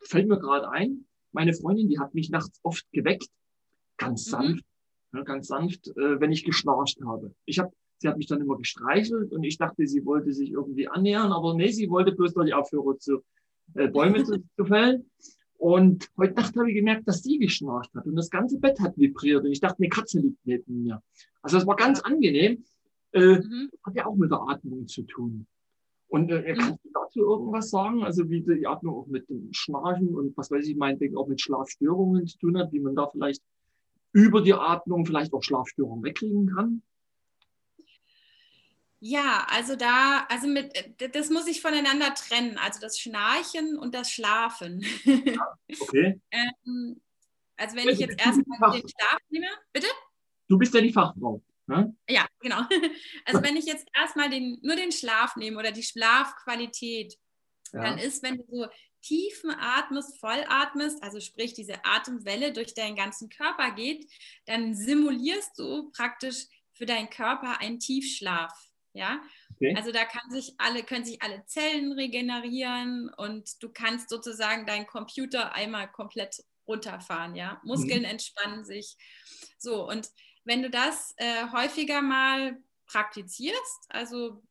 fällt 0.00 0.28
mir 0.28 0.38
gerade 0.38 0.70
ein, 0.70 1.04
meine 1.32 1.54
Freundin, 1.54 1.88
die 1.88 1.98
hat 1.98 2.14
mich 2.14 2.30
nachts 2.30 2.60
oft 2.62 2.84
geweckt, 2.92 3.28
ganz 3.96 4.26
mhm. 4.26 4.30
sanft, 4.30 4.64
mhm. 5.12 5.24
ganz 5.24 5.46
sanft, 5.48 5.88
äh, 5.88 6.20
wenn 6.20 6.32
ich 6.32 6.44
geschnarcht 6.44 6.98
habe. 7.04 7.34
Ich 7.44 7.58
habe 7.58 7.72
Sie 8.02 8.08
hat 8.08 8.18
mich 8.18 8.26
dann 8.26 8.40
immer 8.40 8.56
gestreichelt 8.56 9.32
und 9.32 9.44
ich 9.44 9.58
dachte, 9.58 9.86
sie 9.86 10.04
wollte 10.04 10.32
sich 10.32 10.50
irgendwie 10.50 10.88
annähern, 10.88 11.30
aber 11.30 11.54
nee, 11.54 11.70
sie 11.70 11.88
wollte 11.88 12.10
bloß 12.10 12.34
noch 12.34 12.44
die 12.44 12.52
Aufhörer 12.52 12.98
zu 12.98 13.22
äh, 13.74 13.86
Bäume 13.86 14.24
zu, 14.24 14.42
zu 14.56 14.64
fällen. 14.64 15.08
Und 15.56 16.10
heute 16.18 16.34
Nacht 16.34 16.56
habe 16.56 16.68
ich 16.68 16.74
gemerkt, 16.74 17.06
dass 17.06 17.22
sie 17.22 17.38
geschnarcht 17.38 17.94
hat 17.94 18.04
und 18.06 18.16
das 18.16 18.28
ganze 18.28 18.58
Bett 18.58 18.80
hat 18.80 18.98
vibriert 18.98 19.44
und 19.44 19.52
ich 19.52 19.60
dachte, 19.60 19.78
eine 19.78 19.88
Katze 19.88 20.18
liegt 20.18 20.44
neben 20.44 20.82
mir. 20.82 21.00
Also 21.42 21.58
das 21.58 21.66
war 21.66 21.76
ganz 21.76 22.00
angenehm. 22.00 22.64
Äh, 23.12 23.36
mhm. 23.36 23.70
Hat 23.84 23.94
ja 23.94 24.06
auch 24.06 24.16
mit 24.16 24.32
der 24.32 24.40
Atmung 24.48 24.88
zu 24.88 25.02
tun. 25.02 25.46
Und 26.12 26.30
äh, 26.30 26.52
mhm. 26.52 26.58
kannst 26.58 26.84
du 26.84 26.90
dazu 26.92 27.20
irgendwas 27.20 27.70
sagen? 27.70 28.04
Also 28.04 28.28
wie 28.28 28.42
die 28.42 28.66
Atmung 28.66 28.96
auch 28.96 29.06
mit 29.06 29.30
dem 29.30 29.48
Schnarchen 29.52 30.14
und 30.14 30.36
was 30.36 30.50
weiß 30.50 30.66
ich, 30.66 30.76
meinetwegen 30.76 31.16
auch 31.16 31.26
mit 31.26 31.40
Schlafstörungen 31.40 32.26
zu 32.26 32.36
tun 32.36 32.58
hat, 32.58 32.70
wie 32.70 32.80
man 32.80 32.94
da 32.94 33.08
vielleicht 33.08 33.42
über 34.12 34.42
die 34.42 34.52
Atmung 34.52 35.06
vielleicht 35.06 35.32
auch 35.32 35.42
Schlafstörungen 35.42 36.04
wegkriegen 36.04 36.54
kann? 36.54 36.82
Ja, 39.00 39.46
also 39.48 39.74
da, 39.74 40.26
also 40.28 40.48
mit, 40.48 40.76
äh, 40.76 41.08
das 41.08 41.30
muss 41.30 41.46
ich 41.46 41.62
voneinander 41.62 42.12
trennen, 42.14 42.58
also 42.58 42.78
das 42.78 42.98
Schnarchen 42.98 43.78
und 43.78 43.94
das 43.94 44.10
Schlafen. 44.10 44.84
Ja, 45.04 45.54
okay. 45.80 46.20
ähm, 46.30 47.00
also 47.56 47.74
wenn 47.74 47.88
ich 47.88 48.00
jetzt 48.00 48.20
erstmal 48.20 48.70
den 48.72 48.86
Schlaf 48.86 49.18
nehme, 49.30 49.48
bitte? 49.72 49.86
Du 50.46 50.58
bist 50.58 50.74
ja 50.74 50.82
die 50.82 50.92
Fachfrau. 50.92 51.40
Ne? 51.72 51.96
Ja, 52.08 52.26
genau. 52.40 52.62
Also 53.24 53.42
wenn 53.42 53.56
ich 53.56 53.66
jetzt 53.66 53.86
erstmal 53.96 54.30
den, 54.30 54.58
nur 54.62 54.76
den 54.76 54.92
Schlaf 54.92 55.36
nehme 55.36 55.58
oder 55.58 55.72
die 55.72 55.82
Schlafqualität, 55.82 57.16
ja. 57.72 57.82
dann 57.82 57.98
ist, 57.98 58.22
wenn 58.22 58.38
du 58.38 58.44
so 58.48 58.66
tiefen 59.02 59.50
atmest, 59.50 60.18
voll 60.20 60.44
atmest, 60.48 61.02
also 61.02 61.20
sprich 61.20 61.54
diese 61.54 61.84
Atemwelle 61.84 62.52
durch 62.52 62.74
deinen 62.74 62.96
ganzen 62.96 63.28
Körper 63.28 63.72
geht, 63.72 64.10
dann 64.46 64.74
simulierst 64.74 65.58
du 65.58 65.90
praktisch 65.90 66.46
für 66.72 66.86
deinen 66.86 67.10
Körper 67.10 67.60
einen 67.60 67.78
Tiefschlaf. 67.78 68.52
Ja, 68.94 69.22
okay. 69.54 69.74
also 69.74 69.90
da 69.90 70.04
kann 70.04 70.30
sich 70.30 70.54
alle, 70.58 70.82
können 70.82 71.04
sich 71.04 71.22
alle 71.22 71.46
Zellen 71.46 71.92
regenerieren 71.92 73.10
und 73.16 73.62
du 73.62 73.70
kannst 73.70 74.10
sozusagen 74.10 74.66
deinen 74.66 74.86
Computer 74.86 75.54
einmal 75.54 75.90
komplett 75.90 76.44
runterfahren. 76.66 77.34
Ja, 77.34 77.60
Muskeln 77.64 78.00
mhm. 78.00 78.06
entspannen 78.06 78.64
sich. 78.64 78.96
So, 79.58 79.88
und 79.88 80.10
wenn 80.44 80.62
du 80.62 80.70
das 80.70 81.14
äh, 81.16 81.48
häufiger 81.52 82.02
mal 82.02 82.58
praktizierst, 82.86 83.86
also 83.88 84.42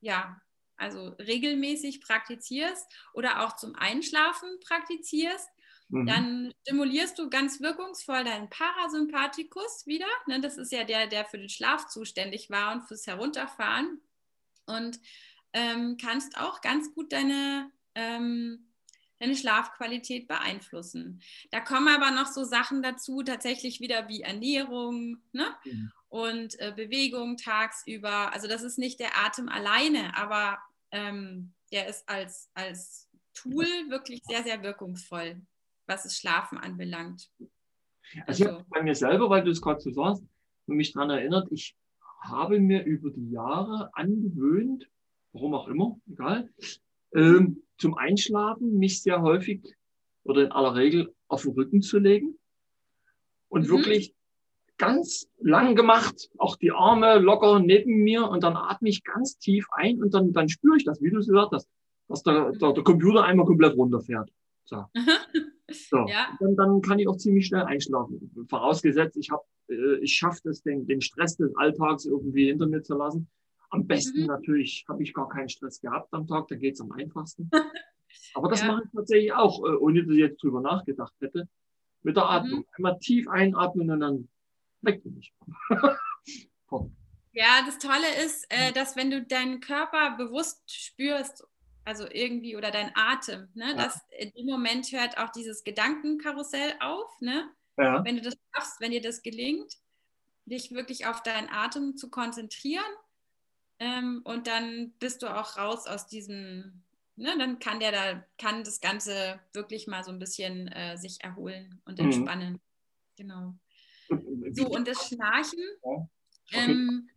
ja, 0.00 0.40
also 0.76 1.08
regelmäßig 1.18 2.00
praktizierst 2.00 2.86
oder 3.12 3.44
auch 3.44 3.56
zum 3.56 3.74
Einschlafen 3.74 4.60
praktizierst, 4.60 5.48
Mhm. 5.88 6.06
Dann 6.06 6.52
stimulierst 6.62 7.18
du 7.18 7.30
ganz 7.30 7.60
wirkungsvoll 7.60 8.24
deinen 8.24 8.50
Parasympathikus 8.50 9.86
wieder. 9.86 10.06
Ne, 10.26 10.40
das 10.40 10.58
ist 10.58 10.72
ja 10.72 10.84
der, 10.84 11.06
der 11.06 11.24
für 11.24 11.38
den 11.38 11.48
Schlaf 11.48 11.86
zuständig 11.86 12.50
war 12.50 12.72
und 12.74 12.82
fürs 12.82 13.06
Herunterfahren. 13.06 14.00
Und 14.66 14.98
ähm, 15.52 15.96
kannst 16.00 16.38
auch 16.38 16.60
ganz 16.60 16.92
gut 16.94 17.12
deine, 17.12 17.70
ähm, 17.94 18.65
deine 19.18 19.36
Schlafqualität 19.36 20.28
beeinflussen. 20.28 21.20
Da 21.50 21.60
kommen 21.60 21.88
aber 21.88 22.10
noch 22.10 22.26
so 22.26 22.44
Sachen 22.44 22.82
dazu, 22.82 23.22
tatsächlich 23.22 23.80
wieder 23.80 24.08
wie 24.08 24.22
Ernährung 24.22 25.18
ne? 25.32 25.46
Mhm. 25.64 25.92
und 26.08 26.60
äh, 26.60 26.72
Bewegung 26.74 27.36
tagsüber. 27.36 28.32
Also 28.32 28.48
das 28.48 28.62
ist 28.62 28.78
nicht 28.78 29.00
der 29.00 29.16
Atem 29.24 29.48
alleine, 29.48 30.16
aber 30.16 30.58
ähm, 30.90 31.52
der 31.72 31.88
ist 31.88 32.08
als, 32.08 32.50
als 32.54 33.08
Tool 33.34 33.66
wirklich 33.88 34.22
sehr, 34.28 34.42
sehr 34.42 34.62
wirkungsvoll 34.62 35.42
was 35.86 36.02
das 36.02 36.16
Schlafen 36.16 36.58
anbelangt. 36.58 37.30
Also, 38.26 38.44
ich 38.44 38.50
habe 38.50 38.64
bei 38.68 38.82
mir 38.82 38.94
selber, 38.94 39.30
weil 39.30 39.44
du 39.44 39.50
es 39.50 39.60
gerade 39.60 39.80
so 39.80 39.90
sagst, 39.90 40.22
mich 40.66 40.92
daran 40.92 41.10
erinnert, 41.10 41.50
ich 41.50 41.76
habe 42.20 42.58
mir 42.60 42.84
über 42.84 43.10
die 43.10 43.30
Jahre 43.30 43.90
angewöhnt, 43.94 44.88
warum 45.32 45.54
auch 45.54 45.68
immer, 45.68 45.98
egal, 46.10 46.50
ähm, 47.14 47.62
zum 47.78 47.94
Einschlafen 47.94 48.78
mich 48.78 49.02
sehr 49.02 49.22
häufig 49.22 49.62
oder 50.24 50.44
in 50.44 50.52
aller 50.52 50.74
Regel 50.74 51.14
auf 51.28 51.42
den 51.42 51.52
Rücken 51.52 51.82
zu 51.82 51.98
legen 51.98 52.38
und 53.48 53.66
mhm. 53.66 53.70
wirklich 53.70 54.14
ganz 54.78 55.28
lang 55.38 55.74
gemacht, 55.74 56.28
auch 56.38 56.56
die 56.56 56.72
Arme 56.72 57.18
locker 57.18 57.60
neben 57.60 58.02
mir 58.02 58.28
und 58.28 58.42
dann 58.42 58.56
atme 58.56 58.88
ich 58.88 59.04
ganz 59.04 59.38
tief 59.38 59.66
ein 59.72 60.02
und 60.02 60.12
dann, 60.12 60.32
dann 60.32 60.48
spüre 60.48 60.76
ich 60.76 60.84
das, 60.84 61.00
wie 61.00 61.10
du 61.10 61.18
es 61.18 61.26
gesagt 61.26 61.52
hast, 61.52 61.68
dass 62.08 62.22
der, 62.22 62.52
der, 62.52 62.72
der 62.72 62.84
Computer 62.84 63.24
einmal 63.24 63.46
komplett 63.46 63.76
runterfährt. 63.76 64.30
So. 64.64 64.84
So, 65.70 65.96
ja. 66.08 66.36
dann, 66.40 66.56
dann 66.56 66.80
kann 66.82 66.98
ich 66.98 67.08
auch 67.08 67.16
ziemlich 67.16 67.46
schnell 67.46 67.62
einschlafen. 67.62 68.30
Vorausgesetzt, 68.48 69.16
ich, 69.16 69.30
hab, 69.30 69.42
äh, 69.68 69.98
ich 70.00 70.14
schaffe 70.14 70.50
es, 70.50 70.62
den, 70.62 70.86
den 70.86 71.00
Stress 71.00 71.36
des 71.36 71.56
Alltags 71.56 72.04
irgendwie 72.04 72.46
hinter 72.46 72.66
mir 72.66 72.82
zu 72.82 72.96
lassen. 72.96 73.28
Am 73.70 73.86
besten 73.86 74.22
mhm. 74.22 74.26
natürlich 74.26 74.84
habe 74.88 75.02
ich 75.02 75.12
gar 75.12 75.28
keinen 75.28 75.48
Stress 75.48 75.80
gehabt 75.80 76.12
am 76.12 76.26
Tag, 76.26 76.48
da 76.48 76.56
geht 76.56 76.74
es 76.74 76.80
am 76.80 76.92
einfachsten. 76.92 77.50
Aber 78.34 78.48
das 78.48 78.60
ja. 78.60 78.68
mache 78.68 78.82
ich 78.84 78.90
tatsächlich 78.94 79.32
auch, 79.32 79.64
äh, 79.64 79.76
ohne 79.76 80.02
dass 80.02 80.12
ich 80.12 80.18
jetzt 80.18 80.42
drüber 80.42 80.60
nachgedacht 80.60 81.14
hätte. 81.20 81.48
Mit 82.02 82.16
der 82.16 82.28
Atmung. 82.28 82.60
Mhm. 82.60 82.66
Einmal 82.76 82.98
tief 82.98 83.28
einatmen 83.28 83.90
und 83.90 84.00
dann 84.00 84.28
weg 84.82 85.02
bin 85.02 85.18
ich. 85.18 85.34
ja, 87.32 87.62
das 87.66 87.78
Tolle 87.78 88.24
ist, 88.24 88.46
äh, 88.48 88.72
dass 88.72 88.96
wenn 88.96 89.10
du 89.10 89.22
deinen 89.22 89.60
Körper 89.60 90.16
bewusst 90.16 90.62
spürst 90.70 91.44
also 91.86 92.04
irgendwie, 92.10 92.56
oder 92.56 92.72
dein 92.72 92.90
Atem, 92.96 93.48
ne? 93.54 93.70
Ja. 93.70 93.74
Das, 93.74 94.00
in 94.18 94.32
dem 94.32 94.46
Moment 94.46 94.90
hört 94.90 95.18
auch 95.18 95.30
dieses 95.30 95.62
Gedankenkarussell 95.62 96.74
auf, 96.80 97.20
ne? 97.20 97.48
Ja. 97.78 98.04
Wenn 98.04 98.16
du 98.16 98.22
das 98.22 98.36
schaffst, 98.52 98.80
wenn 98.80 98.90
dir 98.90 99.00
das 99.00 99.22
gelingt, 99.22 99.72
dich 100.46 100.72
wirklich 100.72 101.06
auf 101.06 101.22
deinen 101.22 101.48
Atem 101.48 101.96
zu 101.96 102.10
konzentrieren 102.10 102.82
ähm, 103.78 104.22
und 104.24 104.46
dann 104.46 104.92
bist 104.98 105.22
du 105.22 105.26
auch 105.26 105.56
raus 105.56 105.86
aus 105.86 106.06
diesem, 106.06 106.82
ne? 107.16 107.36
Dann 107.38 107.58
kann 107.58 107.80
der 107.80 107.92
da, 107.92 108.24
kann 108.38 108.64
das 108.64 108.80
Ganze 108.80 109.40
wirklich 109.52 109.86
mal 109.86 110.02
so 110.04 110.10
ein 110.10 110.18
bisschen 110.18 110.68
äh, 110.68 110.96
sich 110.96 111.22
erholen 111.22 111.80
und 111.84 111.98
mhm. 111.98 112.06
entspannen. 112.06 112.52
Mhm. 112.54 112.60
Genau. 113.16 113.54
So, 114.52 114.68
und 114.68 114.86
das 114.86 115.08
Schnarchen, 115.08 115.64
ja. 115.82 116.08
ähm, 116.52 117.10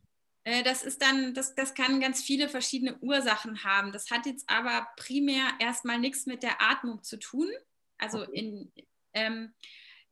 äh, 0.44 0.64
das 0.64 0.84
ist 0.84 1.02
dann, 1.02 1.34
das, 1.34 1.56
das 1.56 1.74
kann 1.74 2.00
ganz 2.00 2.24
viele 2.24 2.50
verschiedene 2.50 2.98
Ursachen 3.00 3.64
haben. 3.64 3.92
Das 3.92 4.10
hat 4.10 4.26
jetzt 4.26 4.50
aber 4.50 4.88
primär 4.98 5.44
erstmal 5.60 6.00
nichts 6.00 6.26
mit 6.26 6.44
der 6.44 6.62
Atmung 6.62 7.04
zu 7.04 7.20
tun. 7.20 7.48
Also 7.98 8.24
in, 8.24 8.72
ähm, 9.14 9.54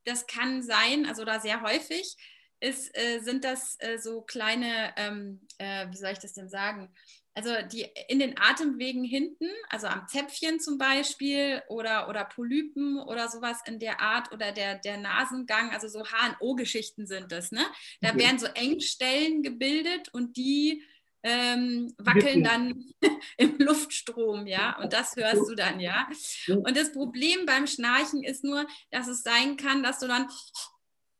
das 0.05 0.27
kann 0.27 0.61
sein, 0.61 1.05
also 1.05 1.25
da 1.25 1.39
sehr 1.39 1.61
häufig, 1.61 2.15
ist, 2.59 2.97
äh, 2.97 3.19
sind 3.19 3.43
das 3.43 3.77
äh, 3.79 3.97
so 3.97 4.21
kleine, 4.21 4.93
ähm, 4.97 5.41
äh, 5.57 5.87
wie 5.89 5.97
soll 5.97 6.11
ich 6.11 6.19
das 6.19 6.33
denn 6.33 6.49
sagen? 6.49 6.93
also 7.37 7.51
die 7.71 7.85
in 8.07 8.17
den 8.17 8.35
Atemwegen 8.35 9.03
hinten, 9.03 9.47
also 9.69 9.85
am 9.85 10.07
Zäpfchen 10.07 10.59
zum 10.59 10.79
Beispiel 10.79 11.61
oder, 11.67 12.09
oder 12.09 12.25
Polypen 12.25 12.97
oder 12.97 13.29
sowas 13.29 13.59
in 13.67 13.77
der 13.77 14.01
Art 14.01 14.31
oder 14.33 14.51
der, 14.51 14.79
der 14.79 14.97
Nasengang, 14.97 15.69
also 15.69 15.87
so 15.87 16.03
HNO-Geschichten 16.03 17.05
sind 17.05 17.31
das. 17.31 17.51
Ne? 17.51 17.63
Da 18.01 18.09
okay. 18.09 18.21
werden 18.21 18.39
so 18.39 18.47
Engstellen 18.47 19.43
gebildet 19.43 20.09
und 20.13 20.35
die 20.35 20.81
ähm, 21.21 21.93
wackeln 21.99 22.43
dann 22.43 22.85
im 23.37 23.57
Luftstrom, 23.59 24.47
ja, 24.47 24.75
und 24.81 24.93
das 24.93 25.15
hörst 25.15 25.47
du 25.47 25.53
dann, 25.53 25.79
ja. 25.79 26.07
Und 26.47 26.75
das 26.75 26.91
Problem 26.91 27.45
beim 27.45 27.67
Schnarchen 27.67 28.23
ist 28.23 28.43
nur, 28.43 28.65
dass 28.89 29.07
es 29.07 29.21
sein 29.21 29.57
kann, 29.57 29.83
dass 29.83 29.99
du 29.99 30.07
dann 30.07 30.27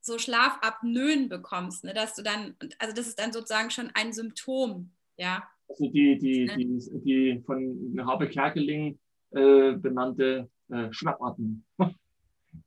so 0.07 0.17
Schlafapnoen 0.17 1.29
bekommst, 1.29 1.83
ne? 1.83 1.93
dass 1.93 2.15
du 2.15 2.23
dann, 2.23 2.55
also 2.79 2.95
das 2.95 3.07
ist 3.07 3.19
dann 3.19 3.31
sozusagen 3.31 3.69
schon 3.69 3.91
ein 3.93 4.13
Symptom, 4.13 4.91
ja, 5.17 5.47
Also 5.69 5.85
die, 5.91 6.17
die, 6.17 6.49
die, 6.57 7.01
die 7.03 7.43
von 7.45 7.95
Habe 8.07 8.27
Kerkeling 8.29 8.99
äh, 9.31 9.73
benannte 9.73 10.49
äh, 10.69 10.91
Schnappatmung. 10.91 11.63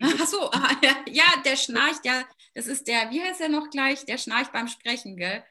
Ach 0.03 0.26
so, 0.26 0.50
ah, 0.53 0.76
ja, 0.83 0.96
ja, 1.09 1.24
der 1.44 1.57
schnarcht, 1.57 2.05
ja, 2.05 2.22
das 2.55 2.66
ist 2.66 2.87
der, 2.87 3.11
wie 3.11 3.20
heißt 3.20 3.40
er 3.40 3.48
noch 3.48 3.70
gleich? 3.70 4.05
Der 4.05 4.18
schnarcht 4.18 4.53
beim 4.53 4.68
Sprechen, 4.68 5.16
gell? 5.16 5.42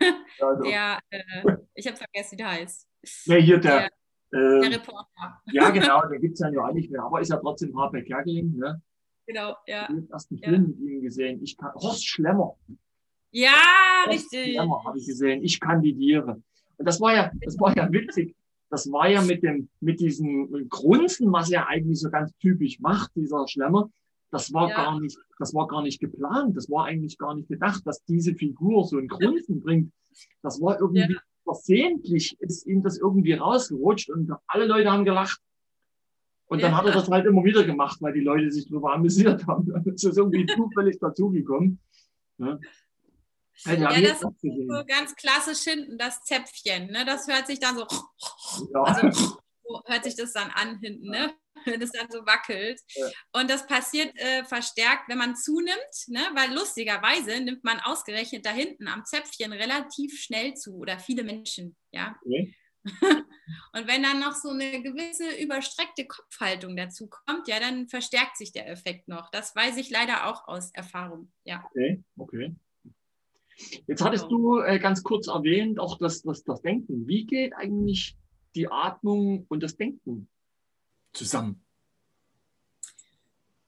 Ja, 0.00 0.46
also. 0.46 0.62
Der, 0.64 0.98
äh, 1.10 1.56
ich 1.74 1.86
habe 1.86 1.96
vergessen, 1.96 2.32
wie 2.32 2.36
der 2.36 2.50
heißt. 2.50 2.86
Nee, 3.26 3.42
hier 3.42 3.58
der, 3.58 3.88
der, 4.32 4.40
äh, 4.40 4.60
der 4.60 4.78
Reporter. 4.78 5.42
Ja, 5.46 5.70
genau, 5.70 6.02
der 6.10 6.18
gibt 6.18 6.34
es 6.34 6.40
ja 6.40 6.62
auch 6.62 6.72
nicht 6.72 6.90
mehr, 6.90 7.02
aber 7.02 7.20
ist 7.20 7.30
ja 7.30 7.38
trotzdem 7.38 7.76
Harpe 7.78 8.02
Kerkeling. 8.02 8.56
Ne? 8.56 8.82
Genau, 9.28 9.54
ja. 9.66 9.86
Den 9.88 10.08
ersten 10.10 10.38
Film 10.38 10.54
ja. 10.54 10.68
mit 10.68 10.78
ihm 10.80 11.02
gesehen. 11.02 11.42
Ich 11.42 11.54
kann, 11.58 11.74
Horst 11.74 12.06
Schlemmer. 12.06 12.56
Ja, 13.30 13.52
Horst 14.06 14.32
richtig. 14.32 14.54
Schlemmer 14.54 14.82
habe 14.84 14.98
ich 14.98 15.06
gesehen. 15.06 15.44
Ich 15.44 15.60
kandidiere. 15.60 16.42
Und 16.78 16.86
das 16.86 16.98
war 16.98 17.14
ja, 17.14 17.30
das 17.42 17.60
war 17.60 17.76
ja 17.76 17.92
witzig. 17.92 18.34
Das 18.70 18.90
war 18.90 19.06
ja 19.10 19.20
mit 19.20 19.42
dem, 19.42 19.68
mit 19.80 20.00
diesem 20.00 20.68
Grunzen, 20.70 21.30
was 21.30 21.50
er 21.50 21.68
eigentlich 21.68 22.00
so 22.00 22.08
ganz 22.08 22.34
typisch 22.38 22.80
macht, 22.80 23.10
dieser 23.16 23.46
Schlemmer. 23.46 23.90
Das 24.30 24.50
war 24.54 24.70
ja. 24.70 24.76
gar 24.76 24.98
nicht, 24.98 25.18
das 25.38 25.52
war 25.54 25.68
gar 25.68 25.82
nicht 25.82 26.00
geplant. 26.00 26.56
Das 26.56 26.70
war 26.70 26.86
eigentlich 26.86 27.18
gar 27.18 27.34
nicht 27.34 27.48
gedacht, 27.48 27.82
dass 27.86 28.02
diese 28.04 28.34
Figur 28.34 28.84
so 28.84 28.96
ein 28.96 29.08
Grunzen 29.08 29.60
bringt. 29.60 29.92
Das 30.42 30.58
war 30.62 30.80
irgendwie 30.80 31.12
ja. 31.12 31.20
versehentlich, 31.44 32.34
ist 32.40 32.66
ihm 32.66 32.82
das 32.82 32.96
irgendwie 32.96 33.34
rausgerutscht 33.34 34.08
und 34.08 34.32
alle 34.46 34.64
Leute 34.64 34.90
haben 34.90 35.04
gelacht. 35.04 35.38
Und 36.48 36.62
dann 36.62 36.72
ja. 36.72 36.78
hat 36.78 36.86
er 36.86 36.92
das 36.92 37.08
halt 37.08 37.26
immer 37.26 37.44
wieder 37.44 37.62
gemacht, 37.64 37.98
weil 38.00 38.14
die 38.14 38.20
Leute 38.20 38.50
sich 38.50 38.68
darüber 38.68 38.94
amüsiert 38.94 39.46
haben. 39.46 39.66
Das 39.84 40.02
ist 40.02 40.16
irgendwie 40.16 40.46
zufällig 40.56 40.98
dazugekommen. 40.98 41.78
Ja. 42.38 42.58
Also, 43.64 43.82
ja, 43.82 44.00
das 44.00 44.22
ist 44.22 44.68
so 44.68 44.84
ganz 44.86 45.16
klassisch 45.16 45.64
hinten, 45.64 45.98
das 45.98 46.22
Zäpfchen. 46.22 46.90
Ne? 46.90 47.04
Das 47.04 47.26
hört 47.26 47.46
sich 47.46 47.58
dann 47.58 47.76
so, 47.76 47.86
ja. 48.74 48.82
also, 48.82 49.10
so 49.10 49.82
hört 49.86 50.04
sich 50.04 50.14
das 50.14 50.32
dann 50.32 50.50
an 50.50 50.78
hinten, 50.78 51.10
ne? 51.10 51.34
wenn 51.64 51.82
es 51.82 51.90
dann 51.90 52.08
so 52.10 52.24
wackelt. 52.24 52.80
Ja. 52.94 53.06
Und 53.32 53.50
das 53.50 53.66
passiert 53.66 54.16
äh, 54.16 54.44
verstärkt, 54.44 55.08
wenn 55.08 55.18
man 55.18 55.36
zunimmt, 55.36 56.06
ne? 56.06 56.20
weil 56.34 56.54
lustigerweise 56.54 57.40
nimmt 57.40 57.64
man 57.64 57.80
ausgerechnet 57.80 58.46
da 58.46 58.50
hinten 58.50 58.86
am 58.86 59.04
Zäpfchen 59.04 59.52
relativ 59.52 60.18
schnell 60.18 60.54
zu 60.54 60.76
oder 60.76 60.98
viele 60.98 61.24
Menschen. 61.24 61.76
Ja? 61.90 62.16
Okay. 62.24 62.54
Und 63.72 63.86
wenn 63.86 64.02
dann 64.02 64.20
noch 64.20 64.34
so 64.34 64.50
eine 64.50 64.82
gewisse 64.82 65.40
überstreckte 65.42 66.06
Kopfhaltung 66.06 66.76
dazu 66.76 67.08
kommt, 67.08 67.48
ja, 67.48 67.60
dann 67.60 67.88
verstärkt 67.88 68.36
sich 68.36 68.52
der 68.52 68.68
Effekt 68.68 69.08
noch. 69.08 69.30
Das 69.30 69.54
weiß 69.54 69.76
ich 69.76 69.90
leider 69.90 70.26
auch 70.26 70.48
aus 70.48 70.70
Erfahrung. 70.72 71.30
Ja. 71.44 71.64
Okay, 71.70 72.02
okay. 72.16 72.54
Jetzt 73.86 74.02
hattest 74.04 74.28
genau. 74.28 74.56
du 74.56 74.60
äh, 74.60 74.78
ganz 74.78 75.02
kurz 75.02 75.26
erwähnt, 75.26 75.80
auch 75.80 75.98
das, 75.98 76.22
das, 76.22 76.44
das 76.44 76.62
Denken. 76.62 77.08
Wie 77.08 77.26
geht 77.26 77.54
eigentlich 77.54 78.16
die 78.54 78.70
Atmung 78.70 79.46
und 79.48 79.62
das 79.62 79.76
Denken 79.76 80.28
zusammen? 81.12 81.64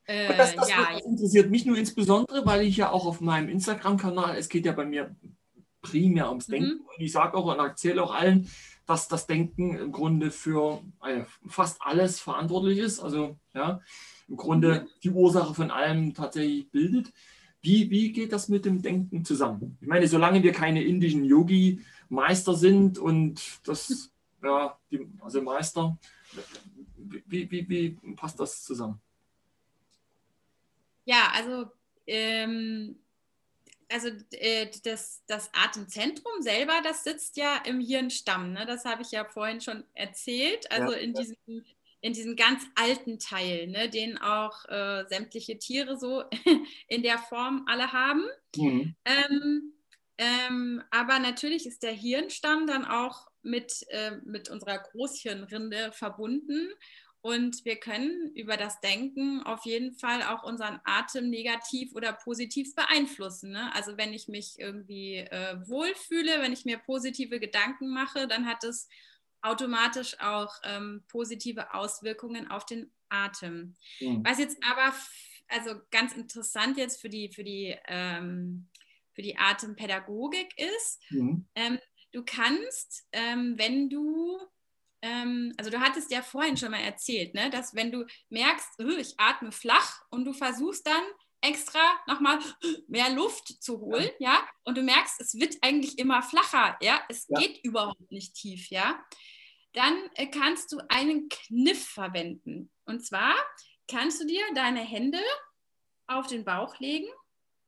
Äh, 0.05 0.37
das, 0.37 0.55
das, 0.55 0.69
ja, 0.69 0.93
das 0.93 1.05
interessiert 1.05 1.51
mich 1.51 1.67
nur 1.67 1.77
insbesondere, 1.77 2.47
weil 2.47 2.63
ich 2.63 2.77
ja 2.77 2.91
auch 2.91 3.07
auf 3.07 3.21
meinem 3.21 3.49
Instagram-Kanal, 3.49 4.37
es 4.37 4.49
geht 4.49 4.67
ja 4.67 4.73
bei 4.73 4.85
mir 4.85 5.15
primär 5.83 6.29
ums 6.29 6.49
mhm. 6.49 6.53
Denken. 6.53 6.75
Mhm. 6.75 6.87
Und 6.87 7.01
ich 7.01 7.13
sage 7.13 7.37
auch 7.37 7.47
und 7.47 7.59
erzähle 7.59 8.03
auch 8.03 8.15
allen, 8.15 8.49
dass 8.91 9.07
das 9.07 9.29
Denken 9.29 9.77
im 9.77 9.93
Grunde 9.93 10.33
für 10.33 10.83
äh, 11.05 11.23
fast 11.47 11.81
alles 11.81 12.19
verantwortlich 12.19 12.79
ist. 12.79 12.99
Also 12.99 13.39
ja, 13.55 13.81
im 14.29 14.37
Grunde 14.37 14.81
mhm. 14.81 14.89
die 15.05 15.11
Ursache 15.11 15.55
von 15.55 15.71
allem 15.71 16.13
tatsächlich 16.13 16.69
bildet. 16.71 17.13
Wie, 17.63 17.89
wie 17.89 18.11
geht 18.11 18.33
das 18.33 18.49
mit 18.49 18.65
dem 18.65 18.83
Denken 18.83 19.25
zusammen? 19.25 19.79
Ich 19.81 19.87
meine, 19.87 20.09
solange 20.09 20.43
wir 20.43 20.51
keine 20.51 20.83
indischen 20.83 21.25
Yogi-Meister 21.25 22.55
sind 22.55 22.99
und 22.99 23.61
das, 23.65 24.11
ja, 24.43 24.77
die, 24.91 25.07
also 25.21 25.41
Meister, 25.41 25.97
wie, 26.97 27.49
wie, 27.49 27.69
wie 27.69 27.91
passt 28.17 28.41
das 28.41 28.65
zusammen? 28.65 29.01
Ja, 31.05 31.31
also 31.33 31.71
ähm, 32.09 32.97
also 33.91 34.09
äh, 34.33 34.69
das, 34.85 35.25
das 35.27 35.51
Atemzentrum 35.53 36.41
selber, 36.41 36.81
das 36.85 37.05
sitzt 37.05 37.37
ja 37.37 37.61
im 37.67 37.81
Hirnstamm. 37.81 38.53
Ne? 38.53 38.65
Das 38.67 38.85
habe 38.85 39.03
ich 39.03 39.11
ja 39.11 39.25
vorhin 39.25 39.61
schon 39.61 39.85
erzählt. 39.95 40.71
Also 40.71 40.93
ja, 40.93 40.99
in, 40.99 41.15
ja. 41.15 41.21
Diesem, 41.21 41.65
in 42.01 42.13
diesem 42.13 42.37
ganz 42.37 42.65
alten 42.77 43.19
Teil, 43.19 43.67
ne? 43.67 43.91
den 43.91 44.17
auch 44.19 44.65
äh, 44.67 45.05
sämtliche 45.09 45.59
Tiere 45.59 45.99
so 45.99 46.25
in 46.89 47.03
der 47.03 47.19
Form 47.19 47.65
alle 47.67 47.93
haben. 47.93 48.25
Mhm. 48.57 48.95
Ähm, 49.05 49.73
ähm, 50.19 50.83
aber 50.91 51.19
natürlich 51.19 51.67
ist 51.67 51.83
der 51.83 51.93
Hirnstamm 51.93 52.67
dann 52.67 52.85
auch 52.85 53.29
mit, 53.43 53.87
äh, 53.89 54.13
mit 54.25 54.51
unserer 54.51 54.79
Großhirnrinde 54.79 55.93
verbunden. 55.93 56.71
Und 57.23 57.67
wir 57.67 57.77
können 57.77 58.33
über 58.35 58.57
das 58.57 58.81
Denken 58.81 59.43
auf 59.43 59.67
jeden 59.67 59.93
Fall 59.93 60.23
auch 60.23 60.43
unseren 60.43 60.81
Atem 60.85 61.29
negativ 61.29 61.95
oder 61.95 62.15
positiv 62.15 62.75
beeinflussen. 62.75 63.51
Ne? 63.51 63.75
Also 63.75 63.99
wenn 63.99 64.15
ich 64.15 64.27
mich 64.27 64.59
irgendwie 64.59 65.17
äh, 65.17 65.57
wohlfühle, 65.67 66.41
wenn 66.41 66.53
ich 66.53 66.65
mir 66.65 66.79
positive 66.79 67.39
Gedanken 67.39 67.91
mache, 67.91 68.27
dann 68.27 68.47
hat 68.47 68.65
es 68.65 68.89
automatisch 69.43 70.19
auch 70.21 70.55
ähm, 70.65 71.05
positive 71.09 71.75
Auswirkungen 71.75 72.51
auf 72.51 72.65
den 72.65 72.91
Atem. 73.11 73.77
Mhm. 74.01 74.25
Was 74.25 74.39
jetzt 74.39 74.59
aber, 74.65 74.95
also 75.49 75.81
ganz 75.91 76.15
interessant 76.15 76.79
jetzt 76.79 77.03
für 77.03 77.11
die, 77.11 77.29
für 77.29 77.45
die, 77.45 77.77
ähm, 77.87 78.69
für 79.13 79.23
die 79.23 79.37
Atempädagogik 79.37 80.55
ist, 80.57 81.03
mhm. 81.11 81.47
ähm, 81.55 81.79
du 82.13 82.25
kannst, 82.25 83.07
ähm, 83.13 83.55
wenn 83.59 83.91
du 83.91 84.39
ähm, 85.03 85.53
also 85.57 85.71
du 85.71 85.81
hattest 85.81 86.11
ja 86.11 86.23
vorhin 86.23 86.57
schon 86.57 86.71
mal 86.71 86.81
erzählt, 86.81 87.35
ne, 87.35 87.51
dass 87.51 87.75
wenn 87.75 87.91
du 87.91 88.05
merkst, 88.29 88.81
ich 88.99 89.15
atme 89.19 89.53
flach 89.53 90.03
und 90.11 90.25
du 90.25 90.33
versuchst 90.33 90.87
dann 90.87 91.03
extra 91.41 91.81
nochmal 92.07 92.39
mehr 92.89 93.11
Luft 93.11 93.63
zu 93.63 93.81
holen, 93.81 94.11
ja. 94.19 94.35
ja, 94.35 94.49
und 94.65 94.77
du 94.77 94.83
merkst, 94.83 95.21
es 95.21 95.35
wird 95.35 95.57
eigentlich 95.63 95.99
immer 95.99 96.23
flacher, 96.23 96.77
ja, 96.83 97.03
es 97.09 97.27
ja. 97.29 97.41
geht 97.41 97.65
überhaupt 97.65 98.11
nicht 98.11 98.35
tief, 98.35 98.69
ja, 98.69 99.03
dann 99.73 99.97
äh, 100.15 100.27
kannst 100.27 100.73
du 100.73 100.79
einen 100.89 101.29
Kniff 101.29 101.87
verwenden. 101.87 102.71
Und 102.85 103.07
zwar 103.07 103.35
kannst 103.89 104.21
du 104.21 104.27
dir 104.27 104.43
deine 104.55 104.81
Hände 104.81 105.21
auf 106.09 106.27
den 106.27 106.45
Bauch 106.45 106.79
legen, 106.79 107.09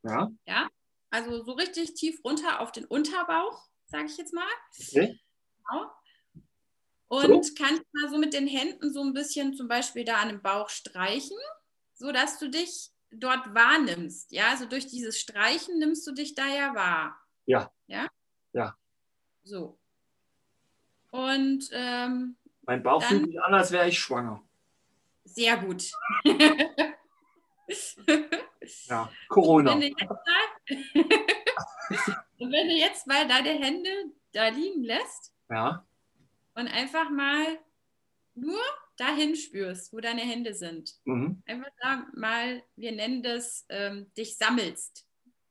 ja, 0.02 0.30
ja, 0.46 0.68
also 1.10 1.44
so 1.44 1.52
richtig 1.52 1.94
tief 1.94 2.20
runter 2.24 2.60
auf 2.60 2.72
den 2.72 2.84
Unterbauch, 2.84 3.68
sage 3.86 4.06
ich 4.06 4.16
jetzt 4.18 4.34
mal. 4.34 4.48
Okay. 4.76 5.18
Genau 5.58 5.90
und 7.12 7.44
so. 7.44 7.52
kannst 7.58 7.82
mal 7.92 8.08
so 8.08 8.16
mit 8.16 8.32
den 8.32 8.46
Händen 8.46 8.90
so 8.90 9.02
ein 9.02 9.12
bisschen 9.12 9.52
zum 9.52 9.68
Beispiel 9.68 10.02
da 10.02 10.16
an 10.16 10.28
dem 10.28 10.40
Bauch 10.40 10.70
streichen, 10.70 11.36
sodass 11.92 12.38
du 12.38 12.48
dich 12.48 12.90
dort 13.10 13.54
wahrnimmst. 13.54 14.32
Ja, 14.32 14.48
also 14.48 14.64
durch 14.64 14.86
dieses 14.86 15.20
Streichen 15.20 15.78
nimmst 15.78 16.06
du 16.06 16.12
dich 16.12 16.34
da 16.34 16.46
ja 16.46 16.74
wahr. 16.74 17.20
Ja. 17.44 17.70
Ja? 17.86 18.08
Ja. 18.54 18.78
So. 19.42 19.78
Und 21.10 21.68
ähm, 21.72 22.36
mein 22.62 22.82
Bauch 22.82 23.02
fühlt 23.02 23.26
sich 23.26 23.42
an, 23.42 23.52
als 23.52 23.70
wäre 23.72 23.88
ich 23.88 23.98
schwanger. 23.98 24.42
Sehr 25.24 25.58
gut. 25.58 25.90
ja, 28.86 29.12
Corona. 29.28 29.74
Und 29.74 29.82
wenn, 29.82 29.92
mal, 29.92 30.16
und 32.38 32.52
wenn 32.52 32.68
du 32.68 32.74
jetzt 32.74 33.06
mal 33.06 33.28
deine 33.28 33.50
Hände 33.50 33.90
da 34.32 34.48
liegen 34.48 34.82
lässt, 34.82 35.34
ja 35.50 35.84
und 36.54 36.68
einfach 36.68 37.10
mal 37.10 37.58
nur 38.34 38.60
dahin 38.96 39.36
spürst, 39.36 39.92
wo 39.92 40.00
deine 40.00 40.22
Hände 40.22 40.54
sind. 40.54 40.94
Mhm. 41.04 41.42
Einfach 41.46 41.70
da 41.80 42.06
mal, 42.14 42.62
wir 42.76 42.92
nennen 42.92 43.22
das, 43.22 43.66
ähm, 43.68 44.12
dich 44.14 44.36
sammelst 44.36 45.06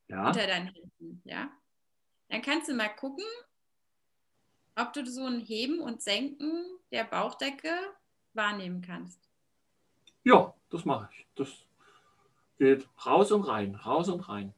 ja. 0.08 0.28
unter 0.28 0.48
deinen 0.48 0.68
Händen. 0.68 1.22
Ja? 1.26 1.52
Dann 2.30 2.42
kannst 2.42 2.70
du 2.70 2.74
mal 2.74 2.90
gucken, 2.90 3.26
ob 4.76 4.94
du 4.94 5.06
so 5.06 5.26
ein 5.26 5.40
Heben 5.42 5.80
und 5.80 6.02
Senken 6.02 6.66
der 6.92 7.04
Bauchdecke 7.04 7.74
wahrnehmen 8.34 8.82
kannst. 8.82 9.20
Ja, 10.24 10.54
das 10.70 10.86
mache 10.86 11.10
ich. 11.14 11.26
Das 11.36 11.50
geht 12.58 12.88
raus 13.06 13.32
und 13.32 13.44
rein, 13.44 13.76
raus 13.76 14.08
und 14.08 14.22
rein. 14.30 14.54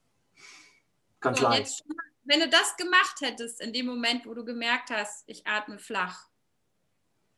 Ganz 1.19 1.39
so, 1.39 1.45
leicht. 1.45 1.83
wenn 2.25 2.41
du 2.41 2.49
das 2.49 2.75
gemacht 2.75 3.21
hättest 3.21 3.61
in 3.61 3.71
dem 3.73 3.85
Moment, 3.85 4.25
wo 4.25 4.33
du 4.33 4.43
gemerkt 4.43 4.89
hast, 4.89 5.23
ich 5.27 5.47
atme 5.47 5.79
flach, 5.79 6.27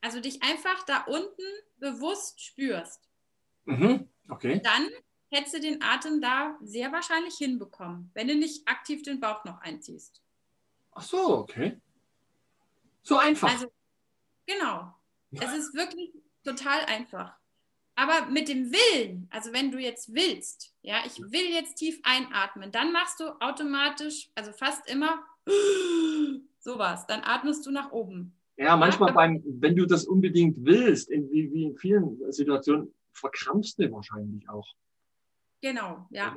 also 0.02 0.20
dich 0.20 0.44
einfach 0.44 0.84
da 0.86 1.04
unten 1.04 1.44
bewusst 1.78 2.42
spürst. 2.42 3.10
Mhm. 3.66 4.10
Okay. 4.30 4.62
Dann 4.64 4.90
hättest 5.32 5.56
du 5.56 5.60
den 5.60 5.82
Atem 5.82 6.22
da 6.22 6.58
sehr 6.62 6.92
wahrscheinlich 6.92 7.36
hinbekommen, 7.36 8.12
wenn 8.14 8.28
du 8.28 8.36
nicht 8.36 8.68
aktiv 8.68 9.04
den 9.04 9.20
Bauch 9.20 9.44
noch 9.46 9.60
einziehst. 9.62 10.22
Ach 10.92 11.02
so, 11.02 11.38
okay. 11.38 11.80
So 13.04 13.18
einfach. 13.18 13.52
Also, 13.52 13.72
genau. 14.46 14.94
Es 15.32 15.54
ist 15.54 15.74
wirklich 15.74 16.12
total 16.44 16.86
einfach. 16.86 17.36
Aber 17.96 18.26
mit 18.28 18.50
dem 18.50 18.72
Willen, 18.72 19.28
also 19.32 19.54
wenn 19.54 19.72
du 19.72 19.80
jetzt 19.80 20.14
willst, 20.14 20.74
ja, 20.82 21.04
ich 21.06 21.20
will 21.20 21.50
jetzt 21.50 21.76
tief 21.76 22.00
einatmen, 22.04 22.72
dann 22.72 22.92
machst 22.92 23.20
du 23.20 23.30
automatisch, 23.40 24.30
also 24.36 24.52
fast 24.52 24.88
immer 24.90 25.26
sowas, 26.60 27.08
dann 27.08 27.24
atmest 27.24 27.66
du 27.66 27.72
nach 27.72 27.92
oben. 27.92 28.38
Ja, 28.58 28.78
manchmal 28.78 29.14
beim, 29.14 29.44
wenn 29.46 29.76
du 29.76 29.86
das 29.86 30.06
unbedingt 30.06 30.58
willst, 30.64 31.10
in, 31.10 31.30
wie, 31.30 31.52
wie 31.52 31.64
in 31.66 31.78
vielen 31.78 32.32
Situationen, 32.32 32.94
verkrampfst 33.12 33.76
du 33.78 33.92
wahrscheinlich 33.92 34.48
auch. 34.50 34.68
Genau, 35.62 36.08
ja. 36.10 36.36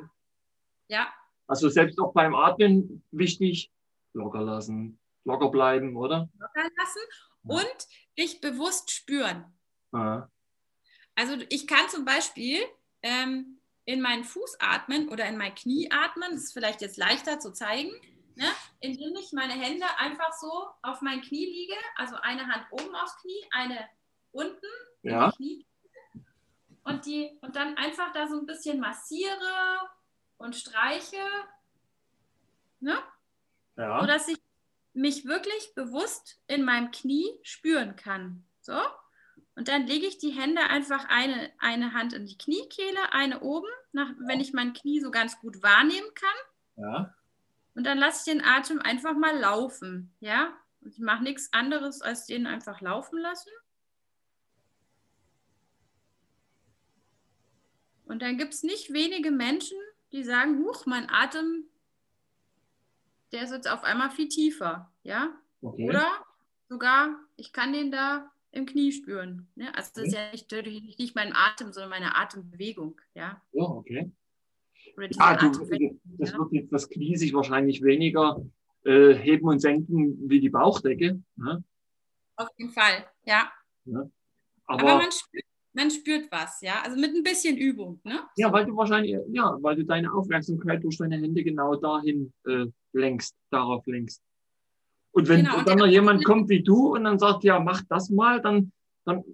Ja. 0.89 1.12
Also 1.47 1.69
selbst 1.69 1.99
auch 1.99 2.12
beim 2.12 2.35
Atmen 2.35 3.03
wichtig, 3.11 3.71
locker 4.14 4.43
lassen, 4.43 4.99
locker 5.25 5.51
bleiben, 5.51 5.97
oder? 5.97 6.29
Locker 6.39 6.69
lassen 6.77 7.01
und 7.43 7.87
dich 8.19 8.41
bewusst 8.41 8.91
spüren. 8.91 9.45
Aha. 9.93 10.31
Also 11.14 11.37
ich 11.49 11.66
kann 11.66 11.89
zum 11.89 12.05
Beispiel 12.05 12.59
ähm, 13.03 13.59
in 13.85 14.01
meinen 14.01 14.25
Fuß 14.25 14.59
atmen 14.61 15.09
oder 15.09 15.27
in 15.27 15.37
mein 15.37 15.55
Knie 15.55 15.91
atmen. 15.91 16.31
Das 16.33 16.45
ist 16.45 16.53
vielleicht 16.53 16.81
jetzt 16.81 16.97
leichter 16.97 17.41
zu 17.41 17.53
zeigen, 17.53 17.91
ne? 18.39 18.47
indem 18.80 19.16
ich 19.16 19.32
meine 19.32 19.53
Hände 19.53 19.84
einfach 19.99 20.32
so 20.32 20.68
auf 20.82 21.03
mein 21.03 21.20
Knie 21.20 21.45
liege. 21.45 21.74
Also 21.97 22.16
eine 22.16 22.47
Hand 22.47 22.66
oben 22.70 22.95
aufs 22.95 23.16
Knie, 23.20 23.45
eine 23.51 23.89
unten 24.30 24.66
ja. 25.03 25.32
und, 26.84 27.07
die, 27.07 27.39
und 27.43 27.57
dann 27.57 27.76
einfach 27.76 28.12
da 28.12 28.28
so 28.28 28.39
ein 28.39 28.47
bisschen 28.47 28.80
massiere 28.80 29.80
und 30.36 30.55
streiche. 30.55 31.24
Ne? 32.80 32.99
Ja. 33.76 34.01
Sodass 34.01 34.28
ich 34.28 34.39
mich 34.93 35.24
wirklich 35.24 35.74
bewusst 35.74 36.41
in 36.47 36.64
meinem 36.64 36.91
Knie 36.91 37.28
spüren 37.43 37.97
kann. 37.97 38.45
So. 38.61 38.78
Und 39.57 39.66
dann 39.66 39.86
lege 39.86 40.07
ich 40.07 40.18
die 40.18 40.30
Hände 40.30 40.62
einfach 40.62 41.07
eine, 41.09 41.51
eine 41.59 41.93
Hand 41.93 42.12
in 42.12 42.26
die 42.26 42.39
Kniekehle, 42.39 43.12
eine 43.12 43.41
oben, 43.41 43.68
nach, 43.93 44.11
wenn 44.18 44.41
ich 44.41 44.53
mein 44.53 44.72
Knie 44.72 45.01
so 45.01 45.11
ganz 45.11 45.41
gut 45.41 45.62
wahrnehmen 45.62 46.09
kann. 46.14 46.84
Ja. 46.84 47.14
Und 47.79 47.85
dann 47.85 47.99
lasse 47.99 48.29
ich 48.29 48.35
den 48.37 48.45
Atem 48.45 48.81
einfach 48.81 49.16
mal 49.16 49.39
laufen. 49.39 50.12
Ja. 50.18 50.53
Und 50.81 50.95
ich 50.95 50.99
mache 50.99 51.22
nichts 51.22 51.53
anderes, 51.53 52.03
als 52.03 52.26
den 52.26 52.45
einfach 52.49 52.81
laufen 52.81 53.20
lassen. 53.20 53.51
Und 58.05 58.20
dann 58.20 58.37
gibt 58.37 58.53
es 58.53 58.64
nicht 58.64 58.93
wenige 58.93 59.31
Menschen, 59.31 59.79
die 60.11 60.24
sagen, 60.24 60.59
huch, 60.64 60.87
mein 60.87 61.09
Atem, 61.09 61.66
der 63.31 63.45
ist 63.45 63.53
jetzt 63.53 63.70
auf 63.70 63.85
einmal 63.85 64.11
viel 64.11 64.29
tiefer. 64.29 64.91
Ja. 65.05 65.39
Okay. 65.62 65.89
Oder 65.89 66.09
sogar, 66.68 67.14
ich 67.37 67.53
kann 67.53 67.72
den 67.72 67.93
da 67.93 68.29
im 68.51 68.66
Knie 68.66 68.91
spüren. 68.91 69.47
Ne? 69.55 69.72
Also 69.76 69.93
das 69.95 70.09
ist 70.09 70.14
ja 70.14 70.33
nicht, 70.33 70.99
nicht 70.99 71.14
mein 71.14 71.33
Atem, 71.33 71.72
sondern 71.72 71.91
meine 71.91 72.16
Atembewegung. 72.16 73.01
Ja, 73.14 73.41
ja 73.53 73.62
okay. 73.62 74.11
Ja, 74.99 75.36
du, 75.36 75.51
das 75.51 75.68
wird 76.34 76.53
jetzt 76.53 76.72
das 76.72 76.88
Knie 76.88 77.16
sich 77.16 77.32
wahrscheinlich 77.32 77.82
weniger 77.82 78.44
äh, 78.84 79.14
heben 79.14 79.46
und 79.46 79.61
senken 79.61 80.28
wie 80.28 80.40
die 80.40 80.51
Bauchdecke. 80.51 81.22
Ne? 81.36 81.64
Auf 82.36 82.49
jeden 82.57 82.72
Fall, 82.72 83.07
ja. 83.24 83.51
ja. 83.84 84.11
Aber, 84.66 84.82
Aber 84.82 84.96
man, 84.99 85.12
spürt, 85.12 85.44
man, 85.72 85.90
spürt, 85.90 86.32
was, 86.32 86.61
ja. 86.61 86.82
Also 86.82 86.99
mit 86.99 87.14
ein 87.14 87.22
bisschen 87.22 87.57
Übung. 87.57 88.01
Ne? 88.05 88.20
Ja, 88.36 88.53
weil 88.53 88.66
du 88.66 88.76
wahrscheinlich, 88.76 89.16
ja, 89.28 89.57
weil 89.61 89.76
du 89.76 89.84
deine 89.84 90.12
Aufmerksamkeit 90.12 90.82
durch 90.84 90.99
deine 90.99 91.16
Hände 91.16 91.42
genau 91.42 91.74
dahin 91.76 92.32
äh, 92.46 92.66
lenkst, 92.92 93.36
darauf 93.51 93.86
lenkst. 93.86 94.22
Und 95.12 95.28
wenn 95.28 95.44
genau, 95.44 95.62
dann 95.62 95.78
noch 95.78 95.86
jemand 95.86 96.24
kommt 96.24 96.49
wie 96.49 96.62
du 96.62 96.94
und 96.94 97.05
dann 97.05 97.18
sagt, 97.18 97.44
ja, 97.44 97.59
mach 97.59 97.82
das 97.88 98.11
mal, 98.11 98.40
dann, 98.40 98.72
dann 99.05 99.24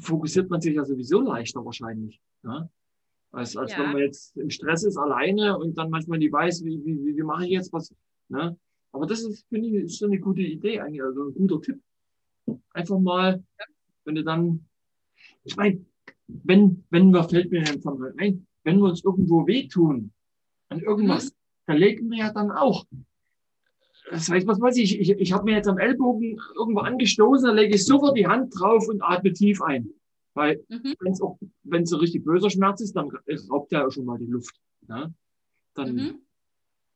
fokussiert 0.00 0.48
man 0.48 0.60
sich 0.60 0.74
ja 0.74 0.84
sowieso 0.84 1.20
leichter 1.20 1.64
wahrscheinlich. 1.64 2.20
Ja? 2.44 2.68
Als, 3.32 3.56
als 3.56 3.72
ja. 3.72 3.78
wenn 3.78 3.92
man 3.92 4.02
jetzt 4.02 4.36
im 4.36 4.50
Stress 4.50 4.82
ist 4.82 4.96
alleine 4.96 5.56
und 5.56 5.78
dann 5.78 5.90
manchmal 5.90 6.18
nicht 6.18 6.32
weiß, 6.32 6.64
wie, 6.64 6.84
wie, 6.84 7.04
wie, 7.04 7.16
wie 7.16 7.22
mache 7.22 7.44
ich 7.44 7.52
jetzt 7.52 7.72
was. 7.72 7.94
Ne? 8.28 8.56
Aber 8.92 9.06
das 9.06 9.22
ist, 9.22 9.46
finde 9.48 9.68
ich, 9.68 9.74
ist 9.74 10.02
eine 10.02 10.18
gute 10.18 10.42
Idee 10.42 10.80
eigentlich, 10.80 11.02
also 11.02 11.28
ein 11.28 11.34
guter 11.34 11.60
Tipp. 11.60 11.80
Einfach 12.72 12.98
mal, 12.98 13.42
wenn 14.04 14.14
du 14.16 14.24
dann, 14.24 14.66
ich 15.44 15.56
meine, 15.56 15.84
wenn, 16.26 16.84
wenn 16.90 17.10
wir, 17.10 17.22
fällt 17.24 17.50
mir 17.50 17.60
einfach 17.60 17.96
mal 17.96 18.12
ein, 18.18 18.46
wenn 18.64 18.78
wir 18.78 18.86
uns 18.86 19.04
irgendwo 19.04 19.46
wehtun 19.46 20.12
an 20.68 20.80
irgendwas, 20.80 21.26
mhm. 21.26 21.36
da 21.66 21.72
legen 21.74 22.10
wir 22.10 22.18
ja 22.18 22.32
dann 22.32 22.50
auch 22.50 22.84
das 24.10 24.28
heißt, 24.28 24.46
was 24.46 24.60
weiß 24.60 24.76
ich, 24.78 24.98
ich, 24.98 25.10
ich 25.10 25.32
habe 25.32 25.44
mir 25.44 25.56
jetzt 25.56 25.68
am 25.68 25.78
Ellbogen 25.78 26.40
irgendwo 26.56 26.80
angestoßen, 26.80 27.46
dann 27.46 27.56
lege 27.56 27.74
ich 27.74 27.84
sofort 27.84 28.16
die 28.16 28.26
Hand 28.26 28.52
drauf 28.58 28.88
und 28.88 29.02
atme 29.02 29.32
tief 29.32 29.62
ein. 29.62 29.90
Weil 30.40 30.64
mhm. 30.68 30.94
wenn 31.64 31.82
es 31.82 31.90
so 31.90 31.98
richtig 31.98 32.24
böser 32.24 32.48
Schmerz 32.48 32.80
ist, 32.80 32.96
dann 32.96 33.10
raubt 33.50 33.72
ja 33.72 33.86
auch 33.86 33.90
schon 33.90 34.06
mal 34.06 34.16
die 34.16 34.24
Luft. 34.24 34.58
Ja? 34.88 35.12
Dann, 35.74 35.94
mhm. 35.94 36.22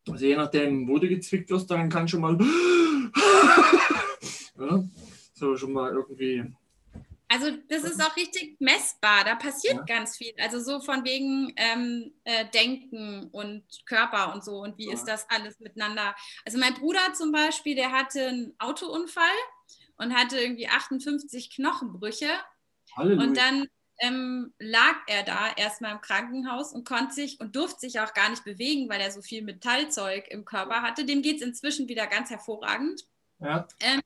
also 0.08 0.24
je 0.24 0.34
nachdem, 0.34 0.88
wo 0.88 0.98
du 0.98 1.08
gezwickt 1.08 1.50
wirst, 1.50 1.70
dann 1.70 1.90
kann 1.90 2.08
schon 2.08 2.22
mal 2.22 2.38
ja, 4.58 4.82
so 5.34 5.58
schon 5.58 5.74
mal 5.74 5.92
irgendwie 5.92 6.42
also 7.28 7.50
das 7.68 7.84
ist 7.84 8.02
auch 8.02 8.16
richtig 8.16 8.56
messbar, 8.60 9.24
da 9.24 9.34
passiert 9.34 9.74
ja. 9.74 9.82
ganz 9.82 10.16
viel. 10.16 10.32
Also 10.38 10.60
so 10.60 10.80
von 10.80 11.04
wegen 11.04 11.52
ähm, 11.56 12.12
äh, 12.22 12.46
Denken 12.54 13.28
und 13.32 13.64
Körper 13.86 14.32
und 14.32 14.44
so 14.44 14.62
und 14.62 14.78
wie 14.78 14.86
ja. 14.86 14.94
ist 14.94 15.04
das 15.04 15.28
alles 15.28 15.58
miteinander. 15.58 16.14
Also 16.46 16.58
mein 16.58 16.74
Bruder 16.74 17.12
zum 17.12 17.32
Beispiel, 17.32 17.74
der 17.74 17.92
hatte 17.92 18.28
einen 18.28 18.54
Autounfall 18.58 19.24
und 19.96 20.14
hatte 20.14 20.38
irgendwie 20.38 20.68
58 20.68 21.50
Knochenbrüche. 21.50 22.28
Halleluja. 22.96 23.26
Und 23.26 23.36
dann 23.36 23.66
ähm, 24.00 24.54
lag 24.58 24.96
er 25.06 25.22
da 25.22 25.52
erstmal 25.56 25.92
im 25.92 26.00
Krankenhaus 26.00 26.72
und 26.72 26.86
konnte 26.86 27.14
sich 27.14 27.40
und 27.40 27.54
durfte 27.56 27.80
sich 27.80 28.00
auch 28.00 28.12
gar 28.14 28.30
nicht 28.30 28.44
bewegen, 28.44 28.88
weil 28.88 29.00
er 29.00 29.10
so 29.10 29.22
viel 29.22 29.42
Metallzeug 29.42 30.28
im 30.28 30.44
Körper 30.44 30.82
hatte. 30.82 31.04
Dem 31.04 31.22
geht 31.22 31.36
es 31.36 31.42
inzwischen 31.42 31.88
wieder 31.88 32.06
ganz 32.06 32.30
hervorragend. 32.30 33.02
Ja. 33.40 33.66
Ähm, 33.80 34.00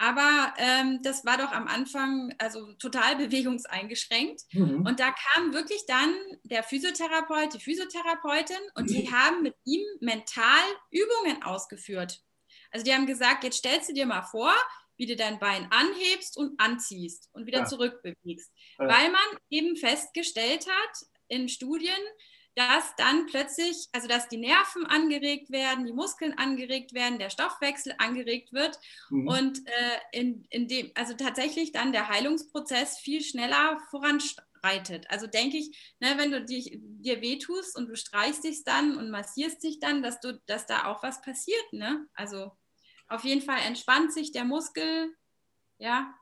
aber 0.00 0.54
ähm, 0.58 1.00
das 1.02 1.24
war 1.24 1.38
doch 1.38 1.50
am 1.50 1.66
Anfang 1.66 2.32
also 2.38 2.72
total 2.74 3.16
bewegungseingeschränkt. 3.16 4.42
Mhm. 4.52 4.86
Und 4.86 5.00
da 5.00 5.12
kam 5.12 5.52
wirklich 5.52 5.86
dann 5.86 6.14
der 6.44 6.62
Physiotherapeut, 6.62 7.54
die 7.54 7.60
Physiotherapeutin 7.60 8.56
und 8.76 8.90
die 8.90 9.10
haben 9.10 9.42
mit 9.42 9.56
ihm 9.64 9.84
mental 10.00 10.62
Übungen 10.92 11.42
ausgeführt. 11.42 12.20
Also 12.70 12.84
die 12.84 12.94
haben 12.94 13.06
gesagt, 13.06 13.42
jetzt 13.42 13.58
stellst 13.58 13.88
du 13.88 13.92
dir 13.92 14.06
mal 14.06 14.22
vor, 14.22 14.54
wie 14.98 15.06
du 15.06 15.16
dein 15.16 15.38
Bein 15.38 15.68
anhebst 15.70 16.36
und 16.36 16.60
anziehst 16.60 17.30
und 17.32 17.46
wieder 17.46 17.60
ja. 17.60 17.64
zurückbewegst. 17.64 18.52
Ja. 18.78 18.88
Weil 18.88 19.10
man 19.10 19.38
eben 19.48 19.76
festgestellt 19.76 20.66
hat 20.68 20.98
in 21.28 21.48
Studien, 21.48 21.96
dass 22.58 22.96
dann 22.96 23.26
plötzlich, 23.26 23.88
also 23.92 24.08
dass 24.08 24.28
die 24.28 24.36
Nerven 24.36 24.84
angeregt 24.84 25.50
werden, 25.50 25.86
die 25.86 25.92
Muskeln 25.92 26.36
angeregt 26.36 26.92
werden, 26.92 27.20
der 27.20 27.30
Stoffwechsel 27.30 27.94
angeregt 27.98 28.52
wird 28.52 28.76
mhm. 29.10 29.28
und 29.28 29.58
äh, 29.66 30.18
in, 30.18 30.44
in 30.50 30.66
dem, 30.66 30.90
also 30.96 31.14
tatsächlich 31.14 31.70
dann 31.70 31.92
der 31.92 32.08
Heilungsprozess 32.08 32.98
viel 32.98 33.22
schneller 33.22 33.78
voranschreitet. 33.90 35.08
Also 35.08 35.28
denke 35.28 35.56
ich, 35.56 35.94
ne, 36.00 36.14
wenn 36.16 36.32
du 36.32 36.44
dich, 36.44 36.76
dir 36.80 37.22
wehtust 37.22 37.76
und 37.76 37.86
du 37.86 37.94
streichst 37.94 38.42
dich 38.42 38.64
dann 38.64 38.96
und 38.96 39.10
massierst 39.10 39.62
dich 39.62 39.78
dann, 39.78 40.02
dass 40.02 40.18
du, 40.18 40.40
dass 40.46 40.66
da 40.66 40.86
auch 40.86 41.04
was 41.04 41.22
passiert, 41.22 41.72
ne? 41.72 42.06
Also 42.14 42.50
auf 43.08 43.24
jeden 43.24 43.42
Fall 43.42 43.58
entspannt 43.66 44.12
sich 44.12 44.32
der 44.32 44.44
Muskel, 44.44 45.14
ja, 45.78 46.14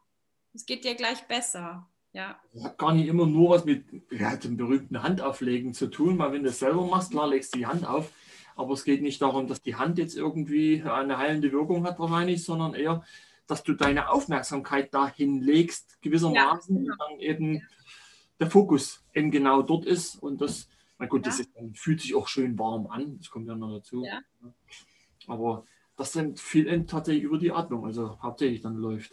es 0.54 0.66
geht 0.66 0.84
dir 0.84 0.94
gleich 0.94 1.26
besser. 1.26 1.88
Ja. 2.12 2.40
Das 2.54 2.64
hat 2.64 2.78
gar 2.78 2.94
nicht 2.94 3.08
immer 3.08 3.26
nur 3.26 3.50
was 3.50 3.64
mit 3.64 3.84
ja, 4.10 4.36
dem 4.36 4.56
berühmten 4.56 5.02
Handauflegen 5.02 5.74
zu 5.74 5.88
tun, 5.88 6.18
weil 6.18 6.32
wenn 6.32 6.44
du 6.44 6.48
es 6.48 6.60
selber 6.60 6.86
machst, 6.86 7.10
klar 7.10 7.28
legst 7.28 7.54
du 7.54 7.58
die 7.58 7.66
Hand 7.66 7.86
auf, 7.86 8.10
aber 8.54 8.72
es 8.72 8.84
geht 8.84 9.02
nicht 9.02 9.20
darum, 9.20 9.46
dass 9.46 9.60
die 9.60 9.74
Hand 9.74 9.98
jetzt 9.98 10.16
irgendwie 10.16 10.82
eine 10.82 11.18
heilende 11.18 11.52
Wirkung 11.52 11.84
hat 11.84 11.98
wahrscheinlich, 11.98 12.42
sondern 12.42 12.72
eher, 12.72 13.04
dass 13.46 13.62
du 13.64 13.74
deine 13.74 14.08
Aufmerksamkeit 14.08 14.94
dahin 14.94 15.42
legst, 15.42 16.00
gewissermaßen, 16.00 16.76
ja, 16.76 16.82
genau. 16.82 16.92
und 16.92 17.00
dann 17.00 17.20
eben 17.20 17.54
ja. 17.56 17.60
der 18.40 18.50
Fokus 18.50 19.04
eben 19.12 19.30
genau 19.30 19.60
dort 19.60 19.84
ist 19.84 20.16
und 20.16 20.40
das, 20.40 20.68
na 20.98 21.06
gut, 21.06 21.26
ja. 21.26 21.30
das 21.30 21.40
ist, 21.40 21.50
fühlt 21.74 22.00
sich 22.00 22.14
auch 22.14 22.28
schön 22.28 22.58
warm 22.58 22.86
an, 22.86 23.18
das 23.18 23.28
kommt 23.28 23.46
ja 23.46 23.54
noch 23.54 23.74
dazu. 23.76 24.06
Aber 25.26 25.66
das 25.96 26.12
sind 26.12 26.38
viel 26.40 26.86
tatsächlich 26.86 27.24
über 27.24 27.38
die 27.38 27.52
Atmung, 27.52 27.86
also 27.86 28.20
hauptsächlich 28.20 28.60
dann 28.60 28.76
läuft. 28.76 29.12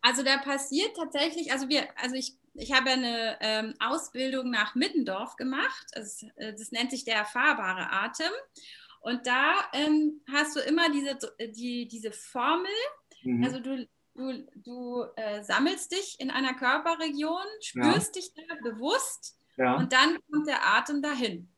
Also 0.00 0.22
da 0.22 0.36
passiert 0.38 0.96
tatsächlich, 0.96 1.50
also 1.52 1.68
wir, 1.68 1.88
also 1.98 2.14
ich, 2.14 2.36
ich 2.52 2.72
habe 2.72 2.90
eine 2.90 3.38
ähm, 3.40 3.74
Ausbildung 3.80 4.50
nach 4.50 4.74
Middendorf 4.74 5.36
gemacht. 5.36 5.86
Das, 5.92 6.22
äh, 6.36 6.52
das, 6.52 6.72
nennt 6.72 6.90
sich 6.90 7.04
der 7.04 7.16
erfahrbare 7.16 7.90
Atem. 7.90 8.30
Und 9.00 9.26
da 9.26 9.54
ähm, 9.72 10.20
hast 10.30 10.56
du 10.56 10.60
immer 10.60 10.90
diese, 10.90 11.18
die, 11.52 11.88
diese 11.88 12.12
Formel. 12.12 12.70
Mhm. 13.22 13.44
Also 13.44 13.60
du, 13.60 13.88
du, 14.14 14.46
du 14.56 15.04
äh, 15.16 15.42
sammelst 15.42 15.92
dich 15.92 16.20
in 16.20 16.30
einer 16.30 16.54
Körperregion, 16.54 17.44
spürst 17.60 18.14
ja. 18.14 18.20
dich 18.20 18.34
da 18.34 18.54
bewusst 18.62 19.38
ja. 19.56 19.74
und 19.76 19.92
dann 19.92 20.18
kommt 20.30 20.46
der 20.46 20.64
Atem 20.66 21.02
dahin. 21.02 21.48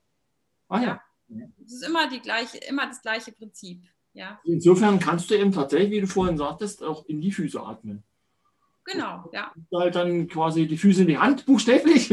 Ah 0.68 0.80
ja. 0.80 1.02
ja. 1.28 1.46
Das 1.58 1.72
ist 1.72 1.82
immer, 1.84 2.08
die 2.08 2.20
gleiche, 2.20 2.58
immer 2.58 2.86
das 2.86 3.02
gleiche 3.02 3.32
Prinzip. 3.32 3.82
Ja. 4.16 4.40
Insofern 4.44 4.98
kannst 4.98 5.30
du 5.30 5.34
eben 5.34 5.52
tatsächlich, 5.52 5.90
wie 5.90 6.00
du 6.00 6.06
vorhin 6.06 6.38
sagtest, 6.38 6.82
auch 6.82 7.04
in 7.06 7.20
die 7.20 7.32
Füße 7.32 7.60
atmen. 7.60 8.02
Genau, 8.84 9.28
ja. 9.32 9.52
Halt 9.74 9.94
dann 9.94 10.26
quasi 10.26 10.66
die 10.66 10.78
Füße 10.78 11.02
in 11.02 11.08
die 11.08 11.18
Hand, 11.18 11.44
buchstäblich. 11.44 12.10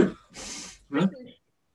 ne? 0.90 1.12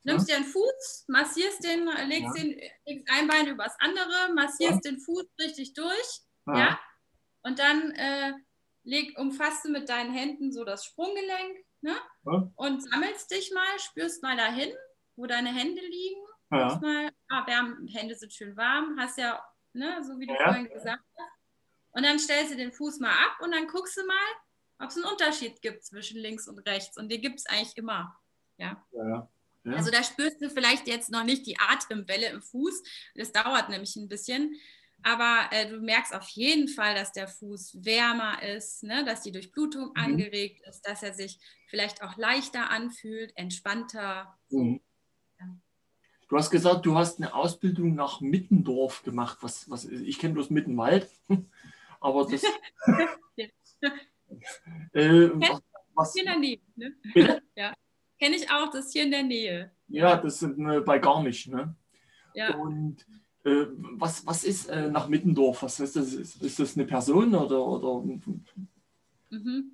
Nimmst 0.04 0.28
dir 0.28 0.36
einen 0.36 0.44
Fuß, 0.44 1.06
massierst 1.08 1.64
den, 1.64 1.86
legst, 2.08 2.36
ja. 2.36 2.42
den, 2.42 2.60
legst 2.86 3.08
ein 3.10 3.26
Bein 3.26 3.46
übers 3.46 3.74
andere, 3.78 4.34
massierst 4.34 4.84
ja. 4.84 4.90
den 4.90 5.00
Fuß 5.00 5.24
richtig 5.40 5.72
durch 5.74 6.20
Ja. 6.46 6.58
ja? 6.58 6.80
Und 7.42 7.58
dann 7.58 7.92
äh, 7.92 8.32
leg, 8.84 9.18
umfasst 9.18 9.64
du 9.64 9.70
mit 9.70 9.88
deinen 9.88 10.12
Händen 10.12 10.52
so 10.52 10.64
das 10.64 10.84
Sprunggelenk 10.84 11.64
ne? 11.80 11.96
Ja. 12.26 12.50
und 12.56 12.82
sammelst 12.82 13.30
dich 13.30 13.50
mal, 13.54 13.78
spürst 13.78 14.22
mal 14.22 14.36
dahin, 14.36 14.70
wo 15.16 15.26
deine 15.26 15.54
Hände 15.54 15.80
liegen. 15.80 16.20
Ja. 16.50 16.78
Mal, 16.82 17.10
ah, 17.28 17.46
Hände 17.92 18.14
sind 18.14 18.32
schön 18.32 18.56
warm, 18.56 18.96
hast 18.98 19.18
ja, 19.18 19.42
ne, 19.78 20.02
so 20.04 20.18
wie 20.18 20.26
du 20.26 20.34
vorhin 20.34 20.68
gesagt 20.68 21.02
hast. 21.16 21.32
Und 21.92 22.02
dann 22.04 22.18
stellst 22.18 22.52
du 22.52 22.56
den 22.56 22.72
Fuß 22.72 23.00
mal 23.00 23.10
ab 23.10 23.38
und 23.40 23.52
dann 23.52 23.66
guckst 23.66 23.96
du 23.96 24.04
mal, 24.06 24.16
ob 24.78 24.90
es 24.90 24.96
einen 24.96 25.06
Unterschied 25.06 25.60
gibt 25.62 25.84
zwischen 25.84 26.18
links 26.18 26.46
und 26.46 26.58
rechts. 26.60 26.96
Und 26.96 27.10
den 27.10 27.20
gibt 27.20 27.40
es 27.40 27.46
eigentlich 27.46 27.76
immer. 27.76 28.16
Ja. 28.58 28.84
ja. 28.92 29.28
Ja. 29.64 29.72
Also 29.74 29.90
da 29.90 30.02
spürst 30.02 30.40
du 30.40 30.50
vielleicht 30.50 30.86
jetzt 30.86 31.10
noch 31.10 31.24
nicht 31.24 31.46
die 31.46 31.58
Atemwelle 31.58 32.28
im 32.28 32.42
Fuß. 32.42 32.82
Das 33.14 33.32
dauert 33.32 33.68
nämlich 33.68 33.96
ein 33.96 34.08
bisschen. 34.08 34.54
Aber 35.02 35.48
äh, 35.52 35.68
du 35.68 35.80
merkst 35.80 36.14
auf 36.14 36.28
jeden 36.30 36.68
Fall, 36.68 36.94
dass 36.94 37.12
der 37.12 37.28
Fuß 37.28 37.84
wärmer 37.84 38.42
ist, 38.42 38.82
ne? 38.82 39.04
dass 39.04 39.22
die 39.22 39.32
Durchblutung 39.32 39.90
mhm. 39.90 39.96
angeregt 39.96 40.60
ist, 40.66 40.82
dass 40.82 41.02
er 41.02 41.14
sich 41.14 41.38
vielleicht 41.68 42.02
auch 42.02 42.16
leichter 42.16 42.70
anfühlt, 42.70 43.36
entspannter. 43.36 44.38
Mhm. 44.50 44.80
Du 46.28 46.36
hast 46.36 46.50
gesagt, 46.50 46.84
du 46.84 46.94
hast 46.94 47.18
eine 47.18 47.34
Ausbildung 47.34 47.94
nach 47.94 48.20
Mittendorf 48.20 49.02
gemacht. 49.02 49.38
Was, 49.40 49.68
was, 49.70 49.86
ich 49.86 50.18
kenne 50.18 50.34
bloß 50.34 50.50
Mittenwald, 50.50 51.08
aber 52.00 52.26
das. 52.26 52.42
äh, 54.92 55.30
was, 55.32 55.62
was, 55.94 56.12
hier 56.12 56.24
in 56.24 56.28
der 56.28 56.38
Nähe. 56.38 56.60
Ne? 56.76 57.42
ja. 57.56 57.72
Kenne 58.18 58.36
ich 58.36 58.50
auch, 58.50 58.70
das 58.70 58.86
ist 58.86 58.92
hier 58.92 59.04
in 59.04 59.10
der 59.10 59.22
Nähe. 59.22 59.70
Ja, 59.88 60.16
das 60.16 60.40
sind 60.40 60.58
äh, 60.68 60.80
bei 60.80 60.98
Garmisch. 60.98 61.46
Ne? 61.46 61.74
Ja. 62.34 62.54
Und 62.56 63.06
äh, 63.44 63.66
was, 63.96 64.26
was 64.26 64.44
ist 64.44 64.68
äh, 64.68 64.90
nach 64.90 65.08
Mittendorf? 65.08 65.62
Was 65.62 65.80
ist 65.80 65.96
das? 65.96 66.12
Ist, 66.12 66.42
ist 66.42 66.58
das 66.58 66.76
eine 66.76 66.84
Person 66.84 67.34
oder? 67.34 67.64
oder 67.64 68.04
mhm. 69.30 69.72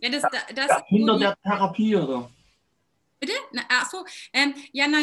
Ja, 0.00 0.08
das, 0.08 0.22
das, 0.22 0.54
das 0.54 0.82
hinter 0.86 1.18
der 1.18 1.36
Therapie 1.42 1.96
oder? 1.96 2.30
Bitte? 3.24 3.64
Achso, 3.70 4.04
ähm, 4.34 4.54
ja, 4.72 4.86
na, 4.86 4.98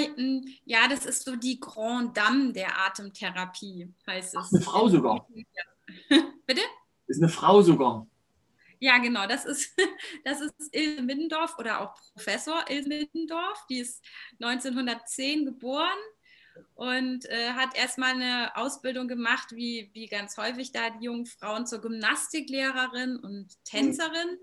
ja, 0.65 0.87
das 0.87 1.05
ist 1.07 1.25
so 1.25 1.35
die 1.35 1.59
Grand 1.59 2.15
Dame 2.15 2.53
der 2.53 2.77
Atemtherapie, 2.85 3.91
heißt 4.05 4.35
es. 4.35 4.39
Ach, 4.39 4.51
eine 4.51 4.61
Frau 4.61 4.87
sogar. 4.87 5.27
Bitte? 6.45 6.61
Ist 7.07 7.21
eine 7.21 7.29
Frau 7.29 7.61
sogar. 7.63 8.05
Ja, 8.79 8.99
genau, 8.99 9.25
das 9.27 9.45
ist, 9.45 9.75
das 10.23 10.41
ist 10.41 10.53
Ilse 10.71 11.01
Middendorf 11.01 11.57
oder 11.57 11.81
auch 11.81 11.95
Professor 12.13 12.63
Ilse 12.69 12.89
Middendorf. 12.89 13.65
Die 13.69 13.79
ist 13.79 14.03
1910 14.39 15.45
geboren 15.45 15.87
und 16.75 17.25
äh, 17.25 17.53
hat 17.53 17.75
erstmal 17.75 18.11
eine 18.11 18.55
Ausbildung 18.55 19.07
gemacht, 19.07 19.47
wie, 19.53 19.89
wie 19.93 20.05
ganz 20.05 20.37
häufig 20.37 20.71
da 20.71 20.91
die 20.91 21.05
jungen 21.05 21.25
Frauen 21.25 21.65
zur 21.65 21.81
Gymnastiklehrerin 21.81 23.17
und 23.17 23.47
Tänzerin 23.65 24.37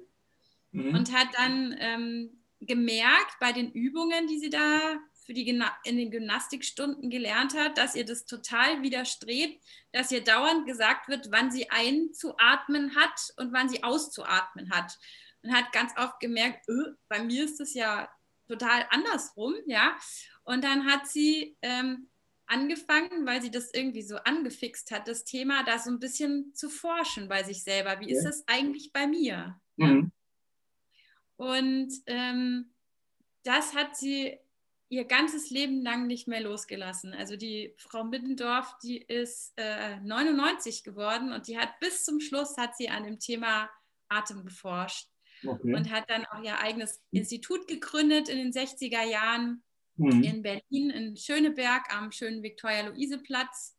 mhm. 0.72 0.96
und 0.96 1.12
hat 1.12 1.28
dann 1.36 1.76
ähm, 1.78 2.38
gemerkt 2.60 3.36
bei 3.40 3.52
den 3.52 3.72
Übungen, 3.72 4.26
die 4.26 4.38
sie 4.38 4.50
da 4.50 4.98
für 5.28 5.34
die 5.34 5.46
in 5.46 5.98
den 5.98 6.10
Gymnastikstunden 6.10 7.10
gelernt 7.10 7.54
hat, 7.54 7.76
dass 7.76 7.94
ihr 7.94 8.06
das 8.06 8.24
total 8.24 8.82
widerstrebt, 8.82 9.62
dass 9.92 10.10
ihr 10.10 10.24
dauernd 10.24 10.66
gesagt 10.66 11.08
wird, 11.08 11.30
wann 11.30 11.50
sie 11.50 11.68
einzuatmen 11.70 12.96
hat 12.96 13.34
und 13.36 13.52
wann 13.52 13.68
sie 13.68 13.84
auszuatmen 13.84 14.70
hat. 14.70 14.98
Und 15.42 15.52
hat 15.52 15.70
ganz 15.72 15.92
oft 15.98 16.18
gemerkt, 16.20 16.66
öh, 16.70 16.94
bei 17.08 17.22
mir 17.22 17.44
ist 17.44 17.60
das 17.60 17.74
ja 17.74 18.08
total 18.48 18.86
andersrum, 18.88 19.54
ja. 19.66 19.98
Und 20.44 20.64
dann 20.64 20.86
hat 20.86 21.06
sie 21.06 21.58
ähm, 21.60 22.08
angefangen, 22.46 23.26
weil 23.26 23.42
sie 23.42 23.50
das 23.50 23.72
irgendwie 23.74 24.02
so 24.02 24.16
angefixt 24.16 24.90
hat, 24.90 25.08
das 25.08 25.24
Thema 25.24 25.62
da 25.62 25.78
so 25.78 25.90
ein 25.90 26.00
bisschen 26.00 26.54
zu 26.54 26.70
forschen 26.70 27.28
bei 27.28 27.42
sich 27.42 27.62
selber. 27.62 28.00
Wie 28.00 28.10
ja. 28.10 28.16
ist 28.16 28.24
das 28.24 28.44
eigentlich 28.46 28.92
bei 28.94 29.06
mir? 29.06 29.60
Mhm. 29.76 30.10
Und 31.38 31.92
ähm, 32.06 32.72
das 33.44 33.74
hat 33.74 33.96
sie 33.96 34.36
ihr 34.90 35.04
ganzes 35.04 35.50
Leben 35.50 35.82
lang 35.82 36.06
nicht 36.06 36.28
mehr 36.28 36.40
losgelassen. 36.40 37.14
Also 37.14 37.36
die 37.36 37.74
Frau 37.76 38.04
Middendorf, 38.04 38.74
die 38.82 38.98
ist 38.98 39.52
äh, 39.56 40.00
99 40.00 40.82
geworden 40.82 41.32
und 41.32 41.46
die 41.46 41.58
hat 41.58 41.78
bis 41.78 42.04
zum 42.04 42.20
Schluss 42.20 42.56
hat 42.56 42.76
sie 42.76 42.88
an 42.88 43.04
dem 43.04 43.20
Thema 43.20 43.70
Atem 44.08 44.44
geforscht 44.44 45.08
okay. 45.46 45.74
und 45.74 45.92
hat 45.92 46.10
dann 46.10 46.26
auch 46.26 46.42
ihr 46.42 46.58
eigenes 46.58 47.00
Institut 47.12 47.68
gegründet 47.68 48.28
in 48.28 48.38
den 48.38 48.52
60er 48.52 49.04
Jahren 49.04 49.62
mhm. 49.96 50.22
in 50.22 50.42
Berlin, 50.42 50.90
in 50.90 51.16
Schöneberg 51.16 51.94
am 51.94 52.10
schönen 52.10 52.42
Viktoria-Luise-Platz. 52.42 53.76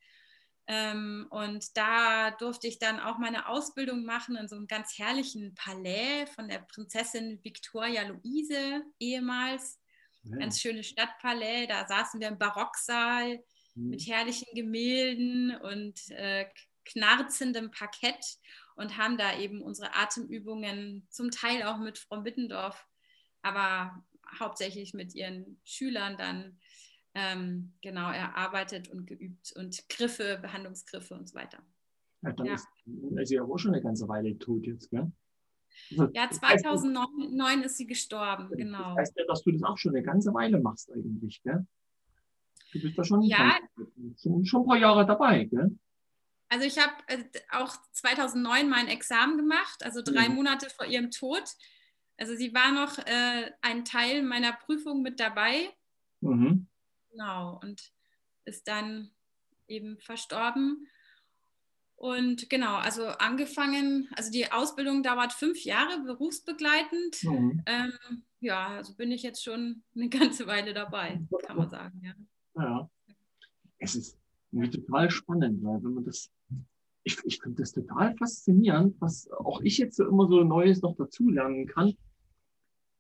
Ähm, 0.72 1.26
und 1.32 1.76
da 1.76 2.30
durfte 2.30 2.68
ich 2.68 2.78
dann 2.78 3.00
auch 3.00 3.18
meine 3.18 3.50
Ausbildung 3.50 4.06
machen 4.06 4.36
in 4.36 4.48
so 4.48 4.56
einem 4.56 4.68
ganz 4.68 5.00
herrlichen 5.00 5.56
Palais 5.56 6.28
von 6.36 6.48
der 6.48 6.60
Prinzessin 6.60 7.44
Victoria 7.44 8.04
Luise 8.04 8.84
ehemals. 9.00 9.80
Ja. 10.22 10.38
Ganz 10.38 10.62
schönes 10.62 10.86
Stadtpalais. 10.86 11.66
Da 11.66 11.88
saßen 11.88 12.20
wir 12.20 12.28
im 12.28 12.38
Barocksaal 12.38 13.44
mhm. 13.74 13.90
mit 13.90 14.06
herrlichen 14.06 14.46
Gemälden 14.54 15.56
und 15.56 16.12
äh, 16.12 16.46
knarzendem 16.86 17.72
Parkett 17.72 18.24
und 18.76 18.96
haben 18.96 19.18
da 19.18 19.40
eben 19.40 19.64
unsere 19.64 19.96
Atemübungen 19.96 21.08
zum 21.10 21.32
Teil 21.32 21.64
auch 21.64 21.80
mit 21.80 21.98
Frau 21.98 22.22
Mittendorf, 22.22 22.86
aber 23.42 24.04
hauptsächlich 24.40 24.94
mit 24.94 25.16
ihren 25.16 25.60
Schülern 25.64 26.16
dann 26.16 26.60
ähm, 27.20 27.74
genau 27.82 28.12
erarbeitet 28.12 28.90
und 28.90 29.06
geübt 29.06 29.54
und 29.58 29.88
Griffe, 29.90 30.40
Behandlungsgriffe 30.42 31.14
und 31.14 31.28
so 31.28 31.36
weiter. 31.36 31.60
Ja, 32.22 32.32
dann 32.34 32.46
ja. 32.46 32.54
ist, 32.54 32.68
sie 33.24 33.36
ja 33.36 33.44
auch 33.44 33.58
schon 33.58 33.74
eine 33.74 33.84
ganze 33.84 34.08
Weile 34.08 34.38
tot 34.38 34.66
jetzt, 34.66 34.90
gell? 34.90 35.12
Also, 35.92 36.10
ja, 36.14 36.30
2009 36.30 37.64
ist 37.64 37.78
sie 37.78 37.88
gestorben, 37.88 38.50
genau. 38.52 38.96
Das 38.96 38.98
heißt 38.98 39.18
ja, 39.18 39.26
dass 39.28 39.44
du 39.44 39.52
das 39.52 39.64
auch 39.64 39.78
schon 39.78 39.96
eine 39.96 40.04
ganze 40.04 40.34
Weile 40.34 40.60
machst 40.60 40.92
eigentlich, 40.92 41.42
gell? 41.44 41.66
Du 42.74 42.82
bist 42.82 42.98
da 42.98 43.04
schon, 43.04 43.22
ja, 43.24 43.58
schon, 44.22 44.46
schon 44.46 44.62
ein 44.62 44.68
paar 44.68 44.78
Jahre 44.78 45.06
dabei, 45.06 45.46
gell? 45.46 45.78
Also 46.50 46.66
ich 46.66 46.78
habe 46.80 46.94
äh, 47.08 47.24
auch 47.52 47.76
2009 47.94 48.70
mein 48.70 48.88
Examen 48.88 49.38
gemacht, 49.38 49.84
also 49.84 50.02
drei 50.02 50.30
mhm. 50.30 50.36
Monate 50.36 50.70
vor 50.70 50.86
ihrem 50.86 51.12
Tod. 51.12 51.44
Also 52.18 52.36
sie 52.36 52.54
war 52.54 52.72
noch 52.72 52.98
äh, 53.00 53.52
ein 53.62 53.86
Teil 53.86 54.24
meiner 54.24 54.54
Prüfung 54.54 55.02
mit 55.02 55.20
dabei. 55.20 55.70
Mhm. 56.22 56.68
Genau, 57.12 57.60
und 57.62 57.92
ist 58.46 58.68
dann 58.68 59.12
eben 59.68 59.98
verstorben. 60.00 60.88
Und 61.96 62.50
genau, 62.50 62.78
also 62.78 63.08
angefangen, 63.08 64.08
also 64.16 64.32
die 64.32 64.52
Ausbildung 64.52 65.04
dauert 65.04 65.34
fünf 65.34 65.66
Jahre 65.66 66.00
berufsbegleitend. 66.02 67.24
Mhm. 67.24 67.62
Ähm, 67.66 68.24
ja, 68.40 68.68
also 68.70 68.96
bin 68.96 69.12
ich 69.12 69.22
jetzt 69.22 69.44
schon 69.44 69.84
eine 69.96 70.08
ganze 70.10 70.48
Weile 70.48 70.74
dabei, 70.74 71.22
kann 71.46 71.58
man 71.58 71.70
sagen. 71.70 72.02
Ja, 72.02 72.64
ja. 72.64 72.90
es 73.80 73.96
ist 73.96 74.18
total 74.72 75.12
spannend, 75.12 75.62
weil 75.62 75.84
wenn 75.84 75.94
man 75.94 76.06
das, 76.06 76.32
ich, 77.04 77.18
ich 77.26 77.42
finde 77.42 77.62
das 77.62 77.74
total 77.74 78.16
faszinierend, 78.16 78.96
was 79.02 79.30
auch 79.32 79.60
ich 79.62 79.78
jetzt 79.78 79.98
so 79.98 80.06
immer 80.08 80.28
so 80.28 80.44
Neues 80.44 80.82
noch 80.82 80.96
dazulernen 80.96 81.68
kann. 81.68 81.98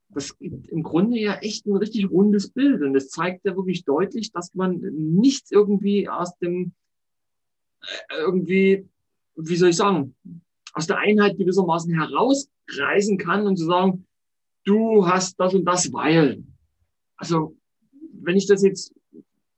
Das 0.09 0.37
gibt 0.37 0.67
im 0.69 0.83
Grunde 0.83 1.19
ja 1.19 1.35
echt 1.35 1.65
ein 1.67 1.75
richtig 1.75 2.09
rundes 2.09 2.49
Bild 2.49 2.81
und 2.81 2.93
das 2.93 3.09
zeigt 3.09 3.45
ja 3.45 3.55
wirklich 3.55 3.85
deutlich, 3.85 4.31
dass 4.31 4.53
man 4.55 4.79
nichts 4.79 5.51
irgendwie 5.51 6.09
aus 6.09 6.37
dem 6.39 6.73
irgendwie, 8.17 8.87
wie 9.35 9.55
soll 9.55 9.69
ich 9.69 9.77
sagen, 9.77 10.15
aus 10.73 10.87
der 10.87 10.97
Einheit 10.97 11.37
gewissermaßen 11.37 11.93
herausreißen 11.93 13.17
kann 13.17 13.47
und 13.47 13.57
zu 13.57 13.65
sagen, 13.65 14.05
du 14.65 15.07
hast 15.07 15.39
das 15.39 15.53
und 15.53 15.65
das, 15.65 15.91
weil. 15.93 16.43
Also, 17.17 17.55
wenn 18.13 18.37
ich 18.37 18.47
das 18.47 18.63
jetzt, 18.63 18.93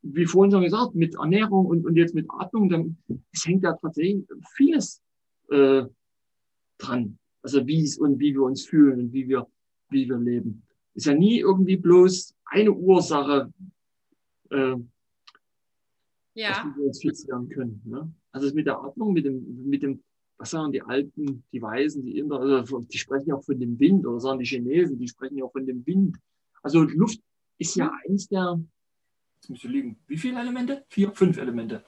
wie 0.01 0.25
vorhin 0.25 0.51
schon 0.51 0.63
gesagt, 0.63 0.95
mit 0.95 1.15
Ernährung 1.15 1.65
und, 1.65 1.85
und 1.85 1.95
jetzt 1.95 2.15
mit 2.15 2.27
Atmung, 2.29 2.69
dann 2.69 2.97
es 3.31 3.45
hängt 3.45 3.63
da 3.63 3.73
tatsächlich 3.73 4.25
vieles 4.55 5.01
äh, 5.49 5.83
dran. 6.77 7.17
Also 7.43 7.65
wie 7.67 7.83
es 7.83 7.97
und 7.97 8.19
wie 8.19 8.33
wir 8.33 8.43
uns 8.43 8.65
fühlen 8.65 8.99
und 8.99 9.13
wie 9.13 9.27
wir, 9.27 9.47
wie 9.91 10.07
wir 10.07 10.17
leben. 10.17 10.63
Ist 10.93 11.05
ja 11.05 11.13
nie 11.13 11.39
irgendwie 11.39 11.77
bloß 11.77 12.35
eine 12.45 12.71
Ursache, 12.71 13.53
äh, 14.49 14.75
ja. 16.33 16.49
dass 16.49 16.75
wir 16.75 16.85
uns 16.85 17.01
fixieren 17.01 17.49
können. 17.49 17.81
Ne? 17.85 18.11
Also 18.31 18.53
mit 18.53 18.65
der 18.65 18.79
Atmung, 18.79 19.13
mit 19.13 19.25
dem, 19.25 19.69
mit 19.69 19.83
dem, 19.83 20.03
was 20.37 20.51
sagen 20.51 20.71
die 20.71 20.81
Alten, 20.81 21.43
die 21.51 21.61
Weisen, 21.61 22.03
die 22.03 22.17
Inder, 22.17 22.39
also 22.39 22.79
die 22.79 22.97
sprechen 22.97 23.29
ja 23.29 23.35
auch 23.35 23.43
von 23.43 23.59
dem 23.59 23.79
Wind, 23.79 24.05
oder 24.05 24.19
sagen 24.19 24.39
die 24.39 24.45
Chinesen, 24.45 24.97
die 24.97 25.07
sprechen 25.07 25.37
ja 25.37 25.45
auch 25.45 25.51
von 25.51 25.65
dem 25.65 25.85
Wind. 25.85 26.17
Also 26.63 26.81
Luft 26.81 27.21
ist 27.57 27.75
ja 27.75 27.91
eins 28.05 28.27
der, 28.27 28.59
jetzt 29.35 29.49
müsste 29.49 29.67
liegen, 29.67 29.99
wie 30.07 30.17
viele 30.17 30.39
Elemente? 30.39 30.85
Vier, 30.89 31.11
fünf 31.11 31.37
Elemente. 31.37 31.83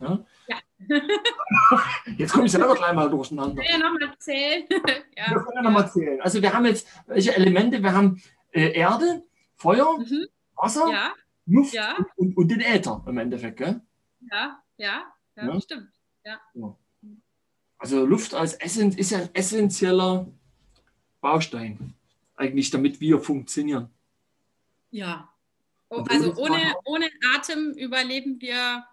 Ja. 0.00 0.26
ja. 0.48 0.58
jetzt 2.16 2.32
komme 2.32 2.46
ich 2.46 2.52
selber 2.52 2.74
gleich 2.74 2.92
mal 2.92 3.10
durcheinander. 3.10 3.62
Ich 3.62 3.68
will 3.68 3.80
ja 3.80 3.88
nochmal 3.88 4.18
zählen. 4.18 4.64
ja. 5.16 5.30
Wir 5.30 5.40
können 5.40 5.56
ja 5.56 5.62
nochmal 5.62 5.90
zählen. 5.90 6.20
Also 6.20 6.40
wir 6.40 6.52
haben 6.52 6.66
jetzt, 6.66 6.86
welche 7.06 7.34
Elemente? 7.34 7.82
Wir 7.82 7.92
haben 7.92 8.22
äh, 8.52 8.72
Erde, 8.72 9.24
Feuer, 9.56 9.98
mhm. 9.98 10.26
Wasser, 10.56 10.88
ja. 10.90 11.14
Luft 11.46 11.74
ja. 11.74 11.96
Und, 12.16 12.36
und, 12.36 12.48
den 12.48 12.60
Äther 12.60 13.02
im 13.06 13.18
Endeffekt, 13.18 13.56
gell? 13.56 13.80
Ja, 14.30 14.62
ja, 14.76 15.02
ja, 15.36 15.60
stimmt. 15.60 15.88
Also 17.78 18.04
Luft 18.04 18.34
als 18.34 18.54
Essenz 18.54 18.96
ist 18.96 19.10
ja 19.10 19.18
ein 19.18 19.30
essentieller 19.34 20.26
Baustein, 21.20 21.94
eigentlich, 22.34 22.70
damit 22.70 23.00
wir 23.00 23.20
funktionieren. 23.20 23.88
Ja. 24.90 25.32
Oh, 25.88 26.04
also 26.08 26.34
ohne, 26.36 26.74
ohne 26.84 27.08
Atem 27.34 27.72
überleben 27.72 28.40
wir 28.40 28.84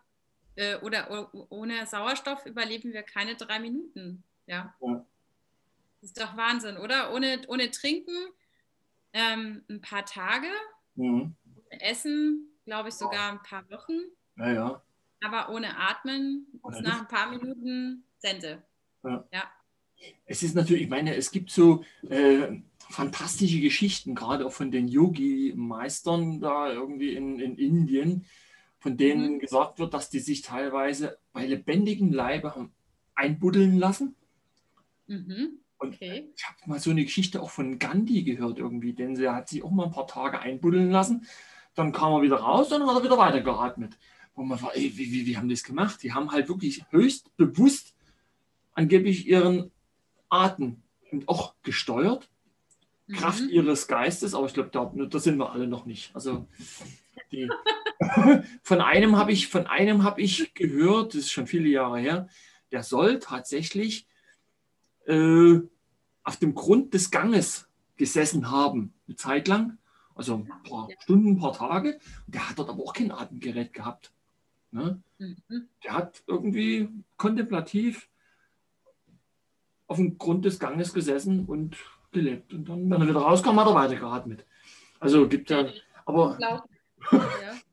äh, 0.56 0.78
oder 0.78 1.32
ohne 1.50 1.86
Sauerstoff 1.86 2.46
überleben 2.46 2.94
wir 2.94 3.04
keine 3.04 3.36
drei 3.36 3.60
Minuten. 3.60 4.24
Ja. 4.48 4.76
ja. 4.82 5.06
Das 6.02 6.12
ist 6.12 6.22
doch 6.22 6.38
Wahnsinn, 6.38 6.78
oder? 6.78 7.14
Ohne, 7.14 7.42
ohne 7.48 7.72
Trinken 7.72 8.16
ähm, 9.14 9.64
ein 9.70 9.82
paar 9.82 10.06
Tage, 10.06 10.48
mhm. 10.96 11.36
Essen, 11.70 12.50
glaube 12.66 12.90
ich, 12.90 12.96
sogar 12.96 13.32
ein 13.32 13.42
paar 13.42 13.70
Wochen. 13.70 14.00
Ja, 14.38 14.52
ja. 14.52 14.82
Aber 15.24 15.50
ohne 15.50 15.78
Atmen 15.78 16.48
ohne 16.62 16.82
nach 16.82 17.02
ein 17.02 17.08
paar 17.08 17.30
Minuten 17.30 18.04
Sense. 18.20 18.62
Ja. 19.04 19.28
ja. 19.32 19.44
Es 20.26 20.44
ist 20.44 20.56
natürlich, 20.56 20.84
ich 20.84 20.90
meine, 20.90 21.16
es 21.16 21.32
gibt 21.32 21.50
so 21.50 21.84
äh, 22.10 22.60
fantastische 22.90 23.62
Geschichten, 23.62 24.14
gerade 24.14 24.46
auch 24.46 24.52
von 24.52 24.72
den 24.72 24.88
Yogi-Meistern 24.88 26.42
da 26.42 26.72
irgendwie 26.72 27.16
in, 27.16 27.40
in 27.40 27.58
Indien, 27.58 28.26
von 28.86 28.98
denen 28.98 29.34
mhm. 29.34 29.40
gesagt 29.40 29.80
wird, 29.80 29.96
dass 29.96 30.12
die 30.12 30.20
sich 30.20 30.44
teilweise 30.44 31.18
bei 31.34 31.44
lebendigem 31.44 32.14
Leibe 32.14 32.54
haben 32.54 32.72
einbuddeln 33.16 33.80
lassen. 33.80 34.14
Mhm. 35.08 35.58
Okay. 35.80 36.32
ich 36.36 36.48
habe 36.48 36.58
mal 36.68 36.80
so 36.80 36.92
eine 36.92 37.04
Geschichte 37.04 37.42
auch 37.42 37.50
von 37.50 37.80
Gandhi 37.80 38.22
gehört 38.22 38.60
irgendwie, 38.60 38.94
denn 38.94 39.16
sie 39.16 39.28
hat 39.28 39.50
sich 39.50 39.64
auch 39.64 39.72
mal 39.72 39.86
ein 39.86 39.92
paar 39.92 40.06
Tage 40.06 40.38
einbuddeln 40.38 40.92
lassen. 40.92 41.26
Dann 41.74 41.94
kam 41.94 42.14
er 42.14 42.22
wieder 42.22 42.36
raus 42.36 42.72
und 42.72 42.82
dann 42.82 42.88
hat 42.88 42.98
er 42.98 43.04
wieder 43.04 43.18
weitergeatmet. 43.18 43.98
Wo 44.36 44.44
man 44.44 44.62
war, 44.62 44.76
ey, 44.76 44.96
wie, 44.96 45.12
wie, 45.12 45.26
wie 45.26 45.36
haben 45.36 45.50
die 45.50 45.56
das 45.56 45.64
gemacht? 45.64 46.04
Die 46.04 46.14
haben 46.14 46.32
halt 46.32 46.48
wirklich 46.48 46.86
höchst 46.92 47.36
bewusst 47.38 47.96
angeblich 48.74 49.28
ihren 49.28 49.72
Atem 50.30 50.84
auch 51.26 51.56
gesteuert. 51.64 52.30
Mhm. 53.08 53.16
Kraft 53.16 53.42
ihres 53.42 53.88
Geistes, 53.88 54.34
aber 54.34 54.48
ich 54.48 54.54
glaube, 54.54 54.70
da, 54.72 54.92
da, 55.06 55.20
sind 55.20 55.38
wir 55.38 55.52
alle 55.52 55.68
noch 55.68 55.86
nicht. 55.86 56.16
Also 56.16 56.48
die, 57.32 57.50
von 58.64 58.82
einem 58.82 59.18
habe 59.18 59.32
ich, 59.32 59.48
von 59.48 59.68
einem 59.68 60.04
habe 60.04 60.22
ich 60.22 60.54
gehört, 60.54 61.14
das 61.14 61.22
ist 61.22 61.32
schon 61.32 61.48
viele 61.48 61.70
Jahre 61.70 62.00
her, 62.00 62.28
der 62.72 62.84
soll 62.84 63.20
tatsächlich 63.20 64.08
äh, 65.06 65.60
auf 66.24 66.38
dem 66.38 66.56
Grund 66.56 66.94
des 66.94 67.12
Ganges 67.12 67.68
gesessen 67.98 68.50
haben, 68.50 68.94
eine 69.08 69.16
Zeit 69.16 69.48
lang, 69.48 69.78
also 70.16 70.36
ein 70.36 70.64
paar 70.64 70.90
Stunden, 71.02 71.34
ein 71.34 71.40
paar 71.40 71.54
Tage. 71.54 72.00
Der 72.28 72.50
hat 72.50 72.58
dort 72.58 72.70
aber 72.70 72.84
auch 72.84 72.94
kein 72.94 73.12
Atemgerät 73.12 73.74
gehabt. 73.74 74.12
Ne? 74.72 75.02
Mhm. 75.20 75.70
Der 75.84 75.94
hat 75.94 76.24
irgendwie 76.26 76.90
kontemplativ 77.18 78.10
auf 79.88 79.98
dem 79.98 80.18
Grund 80.18 80.46
des 80.46 80.60
Ganges 80.60 80.94
gesessen 80.94 81.46
und 81.46 81.78
gelebt. 82.16 82.54
Und 82.54 82.68
dann, 82.68 82.90
wenn 82.90 83.02
er 83.02 83.08
wieder 83.08 83.20
rauskam, 83.20 83.60
hat 83.60 83.68
er 83.68 83.76
weiter 83.76 83.96
geatmet. 83.96 84.46
Also 85.00 85.28
gibt 85.28 85.52
ja, 85.52 85.68
aber 86.06 86.38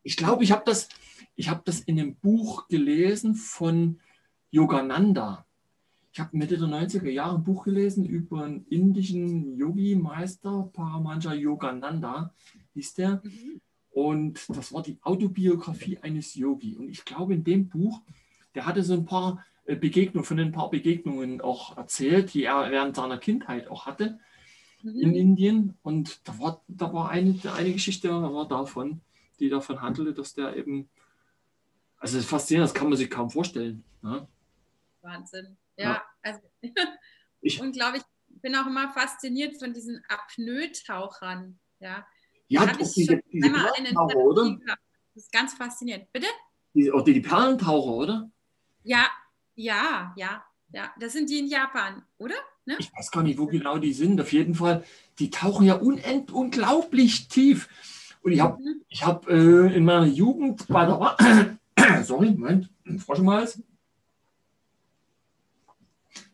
ich 0.03 0.17
glaube, 0.17 0.45
ich 0.45 0.53
habe 0.53 0.63
das, 0.67 0.89
ich 1.35 1.49
habe 1.49 1.63
das 1.65 1.81
in 1.81 1.99
einem 1.99 2.17
Buch 2.17 2.69
gelesen 2.69 3.35
von 3.35 4.01
Yogananda. 4.51 5.47
Ich 6.13 6.21
habe 6.21 6.37
Mitte 6.37 6.59
der 6.59 6.69
90er 6.69 7.09
Jahre 7.09 7.37
ein 7.37 7.45
Buch 7.45 7.65
gelesen 7.65 8.05
über 8.05 8.45
einen 8.45 8.67
indischen 8.67 9.57
Yogi-Meister, 9.57 10.69
Paramanja 10.75 11.33
Yogananda 11.33 12.35
hieß 12.75 12.95
der. 12.95 13.23
Mhm. 13.25 13.61
Und 13.91 14.41
das 14.49 14.73
war 14.73 14.83
die 14.83 14.99
Autobiografie 15.03 15.99
eines 15.99 16.35
Yogi. 16.35 16.77
Und 16.77 16.91
ich 16.91 17.05
glaube, 17.05 17.35
in 17.35 17.45
dem 17.45 17.69
Buch, 17.69 18.03
der 18.55 18.67
hatte 18.67 18.83
so 18.83 18.95
ein 18.95 19.07
paar 19.07 19.45
äh, 19.65 19.77
Begegnungen, 19.77 20.25
von 20.25 20.39
ein 20.39 20.53
paar 20.53 20.71
Begegnungen 20.71 21.41
auch 21.41 21.77
erzählt, 21.77 22.35
die 22.35 22.45
er 22.45 22.71
während 22.71 22.97
seiner 22.97 23.19
Kindheit 23.19 23.69
auch 23.69 23.87
hatte 23.87 24.19
mhm. 24.83 25.01
in 25.01 25.15
Indien. 25.15 25.79
Und 25.83 26.27
da 26.29 26.39
war, 26.39 26.63
da 26.69 26.93
war 26.93 27.11
eine, 27.11 27.39
eine 27.55 27.73
Geschichte 27.73 28.11
war 28.11 28.49
davon, 28.49 29.01
die 29.41 29.49
davon 29.49 29.81
handelte, 29.81 30.15
dass 30.15 30.35
der 30.35 30.57
eben, 30.57 30.89
also 31.99 32.17
das 32.17 32.25
ist 32.25 32.31
faszinierend, 32.31 32.71
das 32.71 32.75
kann 32.75 32.89
man 32.89 32.97
sich 32.97 33.11
kaum 33.11 33.31
vorstellen. 33.31 33.85
Ne? 34.03 34.27
Wahnsinn. 35.01 35.57
Ja, 35.77 35.85
ja. 35.85 36.03
also 36.23 36.41
ich, 37.41 37.61
unglaublich. 37.61 38.03
Ich 38.29 38.41
bin 38.41 38.57
auch 38.57 38.67
immer 38.67 38.93
fasziniert 38.93 39.59
von 39.59 39.73
diesen 39.73 40.03
Apnoe-Tauchern. 40.09 41.59
Ja, 41.81 42.07
ja 42.49 42.67
doch, 42.67 42.77
diese, 42.77 43.23
diese 43.33 43.51
Perlentaucher, 43.51 44.17
oder? 44.17 44.59
Das 45.15 45.25
ist 45.25 45.33
ganz 45.33 45.55
faszinierend. 45.55 46.11
Bitte? 46.13 46.27
Die, 46.75 46.91
oder 46.91 47.05
die 47.05 47.21
Perlentaucher, 47.21 47.93
oder? 47.93 48.31
Ja, 48.83 49.07
ja, 49.55 50.13
ja, 50.17 50.45
ja. 50.73 50.91
Das 50.99 51.13
sind 51.13 51.31
die 51.31 51.39
in 51.39 51.47
Japan, 51.47 52.03
oder? 52.19 52.35
Ne? 52.65 52.77
Ich 52.79 52.93
weiß 52.95 53.11
gar 53.11 53.23
nicht, 53.23 53.39
wo 53.39 53.47
genau 53.47 53.79
die 53.79 53.93
sind. 53.93 54.21
Auf 54.21 54.33
jeden 54.33 54.55
Fall, 54.55 54.85
die 55.19 55.31
tauchen 55.31 55.67
ja 55.67 55.75
unend, 55.75 56.31
unglaublich 56.31 57.29
tief. 57.29 57.69
Und 58.23 58.33
ich 58.33 58.41
habe 58.41 58.63
mhm. 58.63 58.83
hab, 59.01 59.29
äh, 59.29 59.75
in 59.75 59.85
meiner 59.85 60.07
Jugend 60.07 60.67
bei 60.69 60.87
der 60.87 61.59
Sorry, 62.05 62.31
Moment, 62.31 62.71
Frosch 62.99 63.19
im 63.19 63.31
Hals. 63.31 63.63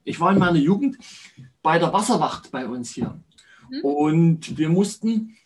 Ich 0.05 0.21
war 0.21 0.33
in 0.33 0.39
meiner 0.39 0.59
Jugend 0.59 0.99
bei 1.63 1.79
der 1.79 1.93
Wasserwacht 1.93 2.51
bei 2.51 2.67
uns 2.67 2.91
hier. 2.91 3.21
Mhm. 3.71 3.81
Und 3.81 4.59
wir 4.59 4.69
mussten 4.69 5.37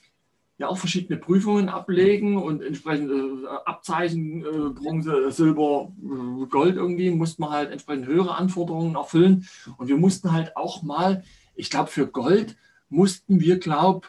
ja 0.62 0.68
auch 0.68 0.78
verschiedene 0.78 1.18
Prüfungen 1.18 1.68
ablegen 1.68 2.36
und 2.36 2.62
entsprechende 2.62 3.14
äh, 3.14 3.68
Abzeichen, 3.68 4.44
äh, 4.44 4.70
Bronze, 4.70 5.30
Silber, 5.30 5.92
äh, 6.00 6.46
Gold 6.46 6.76
irgendwie, 6.76 7.10
mussten 7.10 7.42
wir 7.42 7.50
halt 7.50 7.70
entsprechend 7.70 8.06
höhere 8.06 8.36
Anforderungen 8.36 8.94
erfüllen. 8.94 9.46
Und 9.76 9.88
wir 9.88 9.96
mussten 9.96 10.32
halt 10.32 10.56
auch 10.56 10.82
mal, 10.82 11.24
ich 11.56 11.68
glaube, 11.68 11.90
für 11.90 12.06
Gold 12.06 12.56
mussten 12.88 13.40
wir, 13.40 13.58
glaube 13.58 14.06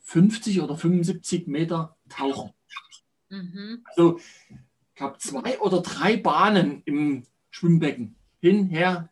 50 0.00 0.62
oder 0.62 0.76
75 0.76 1.46
Meter 1.46 1.96
tauchen. 2.08 2.50
Mhm. 3.28 3.84
Also, 3.84 4.18
ich 4.48 4.94
glaube, 4.96 5.18
zwei 5.18 5.60
oder 5.60 5.82
drei 5.82 6.16
Bahnen 6.16 6.82
im 6.86 7.24
Schwimmbecken. 7.50 8.16
Hin, 8.40 8.68
her, 8.68 9.10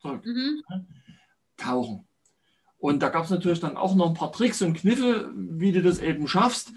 zurück. 0.00 0.24
Mhm. 0.24 0.62
Tauchen. 1.56 2.06
Und 2.80 3.02
da 3.02 3.10
gab 3.10 3.24
es 3.24 3.30
natürlich 3.30 3.60
dann 3.60 3.76
auch 3.76 3.94
noch 3.94 4.08
ein 4.08 4.14
paar 4.14 4.32
Tricks 4.32 4.62
und 4.62 4.74
Kniffe, 4.74 5.30
wie 5.36 5.70
du 5.70 5.82
das 5.82 5.98
eben 5.98 6.26
schaffst. 6.26 6.72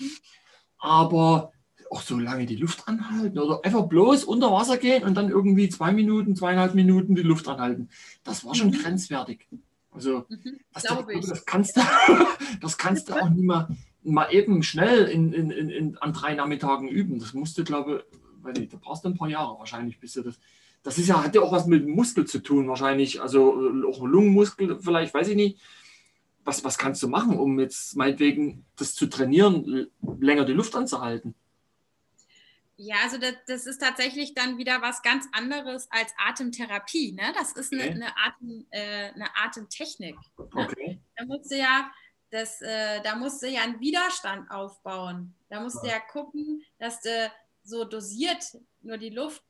Aber 0.78 1.54
auch 1.90 2.02
so 2.02 2.20
lange 2.20 2.46
die 2.46 2.58
Luft 2.58 2.88
anhalten 2.88 3.40
oder 3.40 3.64
einfach 3.64 3.84
bloß 3.84 4.26
unter 4.26 4.52
Wasser 4.52 4.78
gehen 4.78 5.04
und 5.04 5.16
dann 5.16 5.30
irgendwie 5.30 5.70
zwei 5.70 5.94
Minuten, 5.94 6.36
zweieinhalb 6.36 6.76
Minuten 6.76 7.16
die 7.16 7.22
Luft 7.22 7.48
anhalten. 7.48 7.88
Das 8.24 8.44
war 8.44 8.54
schon 8.54 8.70
mhm. 8.70 8.82
grenzwertig. 8.82 9.48
Also 9.92 10.26
mhm, 10.28 10.60
das, 10.74 10.84
das, 11.30 11.46
kannst 11.46 11.78
du, 11.78 11.82
das 12.62 12.78
kannst 12.78 13.08
du 13.08 13.14
auch 13.14 13.30
nicht 13.30 13.44
mal, 13.44 13.70
mal 14.04 14.34
eben 14.34 14.62
schnell 14.64 15.06
in, 15.06 15.32
in, 15.32 15.52
in, 15.52 15.98
an 16.00 16.12
drei 16.12 16.34
Nachmittagen 16.34 16.90
üben. 16.90 17.20
Das 17.20 17.34
musst 17.34 17.58
du, 17.58 17.64
glaube 17.64 18.04
ich, 18.58 18.70
da 18.70 18.78
brauchst 18.82 19.06
du 19.06 19.10
ein 19.10 19.18
paar 19.18 19.30
Jahre 19.30 19.58
wahrscheinlich, 19.58 20.00
bis 20.00 20.14
du 20.14 20.24
das. 20.24 20.38
Das 20.82 20.98
ist 20.98 21.08
ja, 21.08 21.24
hat 21.24 21.34
ja 21.34 21.42
auch 21.42 21.54
was 21.54 21.66
mit 21.66 21.84
dem 21.84 21.92
Muskel 21.92 22.26
zu 22.26 22.40
tun, 22.40 22.68
wahrscheinlich. 22.68 23.22
Also 23.22 23.72
auch 23.88 24.04
Lungenmuskel, 24.04 24.80
vielleicht, 24.82 25.14
weiß 25.14 25.30
ich 25.30 25.38
nicht 25.38 25.60
was, 26.44 26.64
was 26.64 26.78
kannst 26.78 27.02
du 27.04 27.08
machen, 27.08 27.38
um 27.38 27.60
jetzt 27.60 27.96
meinetwegen 27.96 28.66
das 28.76 28.96
zu 28.96 29.08
trainieren, 29.08 29.88
länger 30.20 30.46
die 30.46 30.54
Luft 30.54 30.76
anzuhalten? 30.76 31.36
Ja, 32.76 32.96
also 33.04 33.18
das, 33.18 33.36
das, 33.48 33.66
ist 33.68 33.80
tatsächlich 33.80 34.34
dann 34.34 34.58
wieder 34.58 34.82
was 34.82 35.02
ganz 35.04 35.28
anderes 35.32 35.88
als 35.92 36.12
Atemtherapie. 36.18 37.14
Ne? 37.14 37.34
Das 37.38 37.54
ist 37.54 37.72
eine, 37.72 37.84
okay. 37.84 37.92
eine, 37.92 38.18
Atem, 38.18 38.68
äh, 38.72 39.12
eine 39.14 39.36
Atemtechnik. 39.36 40.16
Ne? 40.38 40.48
Okay. 40.54 41.00
Da 41.16 41.26
musst 41.26 41.52
du 41.52 41.58
ja, 41.58 41.92
das, 42.32 42.62
äh, 42.62 43.02
da 43.04 43.16
musst 43.16 43.44
du 43.44 43.48
ja 43.48 43.62
einen 43.62 43.80
Widerstand 43.80 44.50
aufbauen. 44.50 45.36
Da 45.50 45.62
musst 45.62 45.78
ja. 45.78 45.82
du 45.82 45.88
ja 45.90 46.00
gucken, 46.00 46.64
dass 46.80 47.00
du 47.02 47.32
so 47.64 47.86
dosiert 47.86 48.44
nur 48.82 48.98
die 48.98 49.12
Luft 49.12 49.44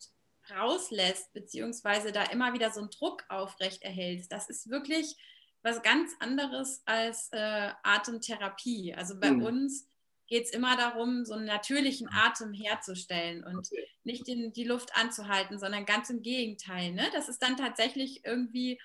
rauslässt, 0.52 1.32
beziehungsweise 1.34 2.12
da 2.12 2.24
immer 2.24 2.54
wieder 2.54 2.72
so 2.72 2.82
einen 2.82 2.90
Druck 2.90 3.24
aufrecht 3.30 3.84
erhältst. 3.84 4.32
Das 4.32 4.50
ist 4.50 4.70
wirklich 4.70 5.16
was 5.64 5.82
ganz 5.82 6.12
anderes 6.20 6.84
als 6.86 7.30
äh, 7.32 7.72
Atemtherapie. 7.84 8.94
Also 8.94 9.20
bei 9.20 9.32
mhm. 9.32 9.44
uns 9.44 9.88
geht 10.28 10.46
es 10.46 10.52
immer 10.52 10.76
darum, 10.78 11.26
so 11.26 11.34
einen 11.34 11.46
natürlichen 11.46 12.10
Atem 12.12 12.54
herzustellen 12.54 13.44
und 13.44 13.58
okay. 13.58 13.88
nicht 14.04 14.28
in 14.28 14.52
die 14.54 14.64
Luft 14.66 14.96
anzuhalten, 14.96 15.60
sondern 15.60 15.86
ganz 15.86 16.10
im 16.10 16.22
Gegenteil. 16.22 16.92
Ne? 16.92 17.08
Das 17.14 17.30
ist 17.30 17.42
dann 17.42 17.58
tatsächlich 17.58 18.26
irgendwie 18.26 18.80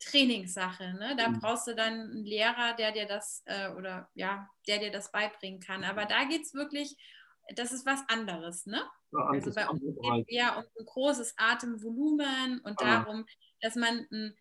Trainingssache. 0.00 0.94
Ne? 0.94 1.14
Da 1.16 1.28
mhm. 1.28 1.40
brauchst 1.40 1.66
du 1.66 1.74
dann 1.74 1.92
einen 1.92 2.24
Lehrer, 2.24 2.74
der 2.74 2.92
dir 2.92 3.06
das 3.06 3.42
äh, 3.46 3.70
oder 3.70 4.08
ja, 4.14 4.48
der 4.66 4.78
dir 4.78 4.90
das 4.90 5.12
beibringen 5.12 5.60
kann. 5.60 5.84
Aber 5.84 6.06
da 6.06 6.24
geht 6.24 6.42
es 6.42 6.54
wirklich, 6.54 6.96
das 7.56 7.72
ist 7.72 7.86
was 7.86 8.00
anderes. 8.08 8.66
Ne? 8.66 8.82
Ja, 9.12 9.26
also 9.26 9.52
bei 9.52 9.68
uns 9.68 9.80
geht 9.80 9.96
es 9.98 10.28
eher 10.28 10.56
um 10.56 10.64
ein 10.78 10.86
großes 10.86 11.34
Atemvolumen 11.36 12.60
und 12.60 12.80
ah. 12.80 12.84
darum, 12.84 13.26
dass 13.60 13.76
man 13.76 14.06
ein 14.10 14.36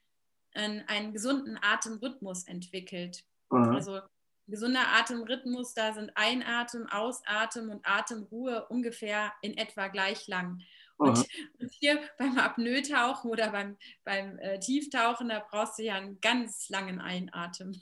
einen, 0.53 0.83
einen 0.87 1.13
gesunden 1.13 1.57
Atemrhythmus 1.61 2.47
entwickelt. 2.47 3.23
Mhm. 3.49 3.69
Also 3.69 3.99
gesunder 4.47 4.81
Atemrhythmus, 4.99 5.73
da 5.73 5.93
sind 5.93 6.11
Einatmen, 6.15 6.87
Ausatmen 6.87 7.69
und 7.69 7.81
Atemruhe 7.83 8.67
ungefähr 8.69 9.31
in 9.41 9.57
etwa 9.57 9.87
gleich 9.87 10.27
lang. 10.27 10.59
Und, 10.97 11.17
und, 11.59 11.71
hier 11.79 11.99
beim 12.19 12.37
Apnoe-Tauchen 12.37 13.31
oder 13.31 13.51
beim, 13.51 13.77
beim 14.03 14.37
äh, 14.39 14.59
Tieftauchen, 14.59 15.29
da 15.29 15.43
brauchst 15.49 15.79
du 15.79 15.83
ja 15.83 15.95
einen 15.95 16.19
ganz 16.21 16.69
langen 16.69 16.99
Einatmen. 16.99 17.81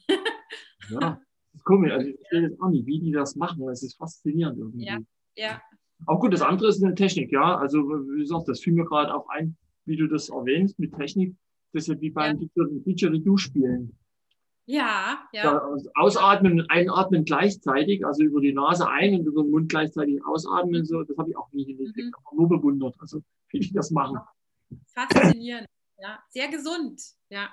ja, 0.90 1.00
das 1.00 1.20
ist 1.54 1.66
komisch. 1.66 1.92
Also 1.92 2.08
ich 2.08 2.16
verstehe 2.16 2.42
jetzt 2.42 2.62
auch 2.62 2.70
nicht, 2.70 2.86
wie 2.86 3.00
die 3.00 3.12
das 3.12 3.36
machen. 3.36 3.68
Es 3.70 3.84
ist 3.84 3.98
faszinierend 3.98 4.58
irgendwie. 4.58 4.86
Ja, 4.86 5.00
ja. 5.36 5.62
Auch 6.06 6.20
gut, 6.20 6.32
das 6.32 6.42
andere 6.42 6.70
ist 6.70 6.82
eine 6.82 6.96
Technik, 6.96 7.32
ja. 7.32 7.58
Also 7.58 7.80
wie 7.80 8.22
gesagt, 8.22 8.48
das 8.48 8.62
fiel 8.62 8.74
mir 8.74 8.86
gerade 8.86 9.14
auch 9.14 9.28
ein, 9.30 9.58
wie 9.86 9.98
du 9.98 10.08
das 10.08 10.30
erwähnst 10.30 10.80
mit 10.80 10.94
Technik. 10.96 11.36
Das 11.74 11.84
ist 11.84 11.88
ja 11.88 12.02
wie 12.02 12.10
beim 12.10 12.40
ja. 12.40 12.66
Didgeridoo-Spielen. 12.86 13.96
Ja, 14.66 15.28
ja. 15.34 15.68
Ausatmen 15.96 16.62
und 16.62 16.70
einatmen 16.70 17.26
gleichzeitig, 17.26 18.06
also 18.06 18.24
über 18.24 18.40
die 18.40 18.54
Nase 18.54 18.88
ein 18.88 19.20
und 19.20 19.26
über 19.26 19.42
den 19.42 19.50
Mund 19.50 19.70
gleichzeitig 19.70 20.24
ausatmen, 20.24 20.86
so, 20.86 21.02
das 21.02 21.18
habe 21.18 21.32
ich 21.32 21.38
auch 21.38 21.52
nie 21.52 21.66
hingekriegt, 21.66 22.16
mhm. 22.32 22.38
nur 22.38 22.50
bewundert. 22.50 22.96
Also 23.00 23.22
wie 23.50 23.60
die 23.60 23.74
das 23.74 23.90
machen. 23.90 24.20
Faszinierend, 24.94 25.68
ja. 25.98 26.20
Sehr 26.30 26.50
gesund, 26.50 27.02
ja. 27.30 27.50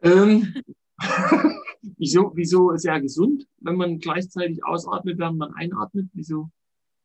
Ähm, 0.00 0.54
wieso, 1.96 2.30
wieso 2.36 2.76
sehr 2.76 3.00
gesund, 3.00 3.48
wenn 3.58 3.74
man 3.74 3.98
gleichzeitig 3.98 4.64
ausatmet, 4.64 5.18
während 5.18 5.38
man 5.38 5.52
einatmet? 5.54 6.08
Wieso? 6.12 6.50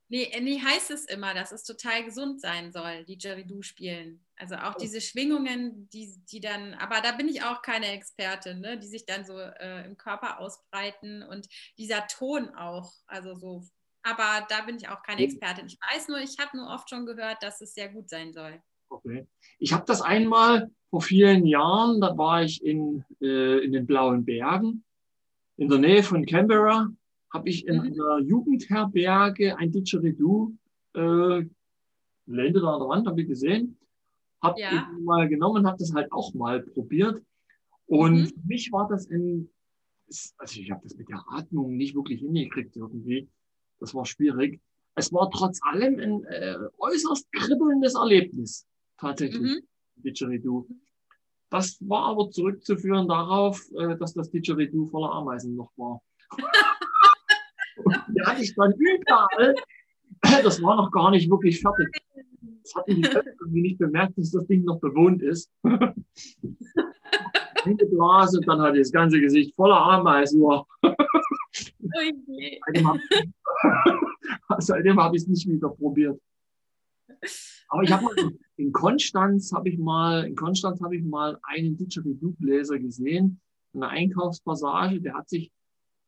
Nee, 0.09 0.31
nee, 0.41 0.59
heißt 0.59 0.91
es 0.91 1.05
immer, 1.05 1.33
dass 1.33 1.51
es 1.51 1.63
total 1.63 2.03
gesund 2.03 2.41
sein 2.41 2.71
soll, 2.71 3.03
die 3.05 3.17
Didgeridoo 3.17 3.61
spielen. 3.61 4.23
Also 4.35 4.55
auch 4.55 4.75
diese 4.75 5.01
Schwingungen, 5.01 5.89
die, 5.89 6.13
die 6.31 6.39
dann, 6.39 6.73
aber 6.75 7.01
da 7.01 7.13
bin 7.13 7.29
ich 7.29 7.43
auch 7.43 7.61
keine 7.61 7.87
Expertin, 7.87 8.59
ne, 8.59 8.77
die 8.77 8.87
sich 8.87 9.05
dann 9.05 9.25
so 9.25 9.39
äh, 9.39 9.85
im 9.85 9.97
Körper 9.97 10.39
ausbreiten 10.39 11.23
und 11.23 11.47
dieser 11.77 12.05
Ton 12.07 12.49
auch, 12.49 12.91
also 13.07 13.33
so, 13.35 13.63
aber 14.03 14.45
da 14.49 14.61
bin 14.65 14.75
ich 14.75 14.89
auch 14.89 15.01
keine 15.01 15.21
Expertin. 15.21 15.67
Ich 15.67 15.79
weiß 15.91 16.09
nur, 16.09 16.19
ich 16.19 16.37
habe 16.37 16.57
nur 16.57 16.67
oft 16.67 16.89
schon 16.89 17.05
gehört, 17.05 17.41
dass 17.41 17.61
es 17.61 17.73
sehr 17.73 17.89
gut 17.89 18.09
sein 18.09 18.33
soll. 18.33 18.61
Okay. 18.89 19.25
Ich 19.59 19.73
habe 19.73 19.85
das 19.87 20.01
einmal 20.01 20.69
vor 20.89 21.01
vielen 21.01 21.45
Jahren, 21.45 22.01
da 22.01 22.15
war 22.17 22.43
ich 22.43 22.63
in, 22.63 23.03
äh, 23.21 23.63
in 23.63 23.71
den 23.71 23.87
Blauen 23.87 24.25
Bergen, 24.25 24.83
in 25.57 25.69
der 25.69 25.79
Nähe 25.79 26.03
von 26.03 26.25
Canberra 26.25 26.89
habe 27.33 27.49
ich 27.49 27.67
in 27.67 27.77
mhm. 27.77 27.81
einer 27.81 28.19
Jugendherberge 28.19 29.57
ein 29.57 29.71
Didgeridoo 29.71 30.53
äh, 30.93 31.43
Lände 32.25 32.61
an 32.61 32.79
der 32.79 32.87
Wand, 32.87 33.07
habe 33.07 33.21
ich 33.21 33.27
gesehen. 33.27 33.77
Habe 34.41 34.59
ja. 34.59 34.89
mal 35.01 35.27
genommen, 35.27 35.65
habe 35.65 35.77
das 35.79 35.93
halt 35.93 36.11
auch 36.11 36.33
mal 36.33 36.61
probiert. 36.61 37.21
Und 37.87 38.21
mhm. 38.21 38.27
für 38.27 38.47
mich 38.47 38.71
war 38.71 38.87
das 38.87 39.09
ein, 39.09 39.49
also 40.37 40.59
ich 40.59 40.69
habe 40.69 40.81
das 40.83 40.95
mit 40.95 41.09
der 41.09 41.23
Atmung 41.29 41.75
nicht 41.75 41.95
wirklich 41.95 42.21
hingekriegt 42.21 42.75
irgendwie. 42.75 43.27
Das 43.79 43.95
war 43.95 44.05
schwierig. 44.05 44.61
Es 44.95 45.11
war 45.11 45.29
trotz 45.31 45.59
allem 45.63 45.99
ein 45.99 46.23
äh, 46.25 46.57
äußerst 46.77 47.31
kribbelndes 47.31 47.95
Erlebnis, 47.95 48.67
tatsächlich, 48.97 49.41
mhm. 49.41 49.61
Didgeridoo. 49.95 50.67
Das 51.49 51.77
war 51.81 52.05
aber 52.05 52.29
zurückzuführen 52.29 53.07
darauf, 53.07 53.59
äh, 53.75 53.97
dass 53.97 54.13
das 54.13 54.29
Didgeridoo 54.29 54.85
voller 54.85 55.11
Ameisen 55.11 55.55
noch 55.55 55.71
war. 55.77 56.01
die 58.07 58.21
hatte 58.23 58.41
ich 58.41 58.55
dann 58.55 58.73
überall. 58.73 59.55
Das 60.41 60.61
war 60.61 60.77
noch 60.77 60.89
gar 60.89 61.11
nicht 61.11 61.29
wirklich 61.29 61.59
fertig. 61.59 61.89
Das 62.63 62.75
hatten 62.75 62.95
die 62.95 63.01
irgendwie 63.01 63.61
nicht 63.61 63.77
bemerkt, 63.77 64.17
dass 64.17 64.31
das 64.31 64.47
Ding 64.47 64.63
noch 64.63 64.79
bewohnt 64.79 65.21
ist. 65.21 65.51
Eingeblasen 67.65 68.39
und 68.39 68.47
dann 68.47 68.61
hatte 68.61 68.79
das 68.79 68.93
ganze 68.93 69.19
Gesicht 69.19 69.53
voller 69.55 69.75
Ameisen. 69.75 70.41
Seitdem 74.59 74.99
habe 74.99 75.17
ich 75.17 75.23
es 75.23 75.27
nicht 75.27 75.45
wieder 75.47 75.69
probiert. 75.69 76.17
Aber 77.67 77.83
ich 77.83 77.91
habe 77.91 78.03
mal 78.03 78.15
in 78.57 78.71
Konstanz 78.71 79.51
habe 79.53 79.69
ich 79.69 79.77
mal 79.77 80.25
in 80.25 80.35
Konstanz 80.35 80.81
habe 80.81 80.95
ich 80.95 81.03
mal 81.03 81.37
einen 81.43 81.75
Didgeridoo-Bläser 81.75 82.79
gesehen, 82.79 83.41
eine 83.73 83.89
Einkaufspassage. 83.89 85.01
Der 85.01 85.15
hat 85.15 85.27
sich 85.29 85.51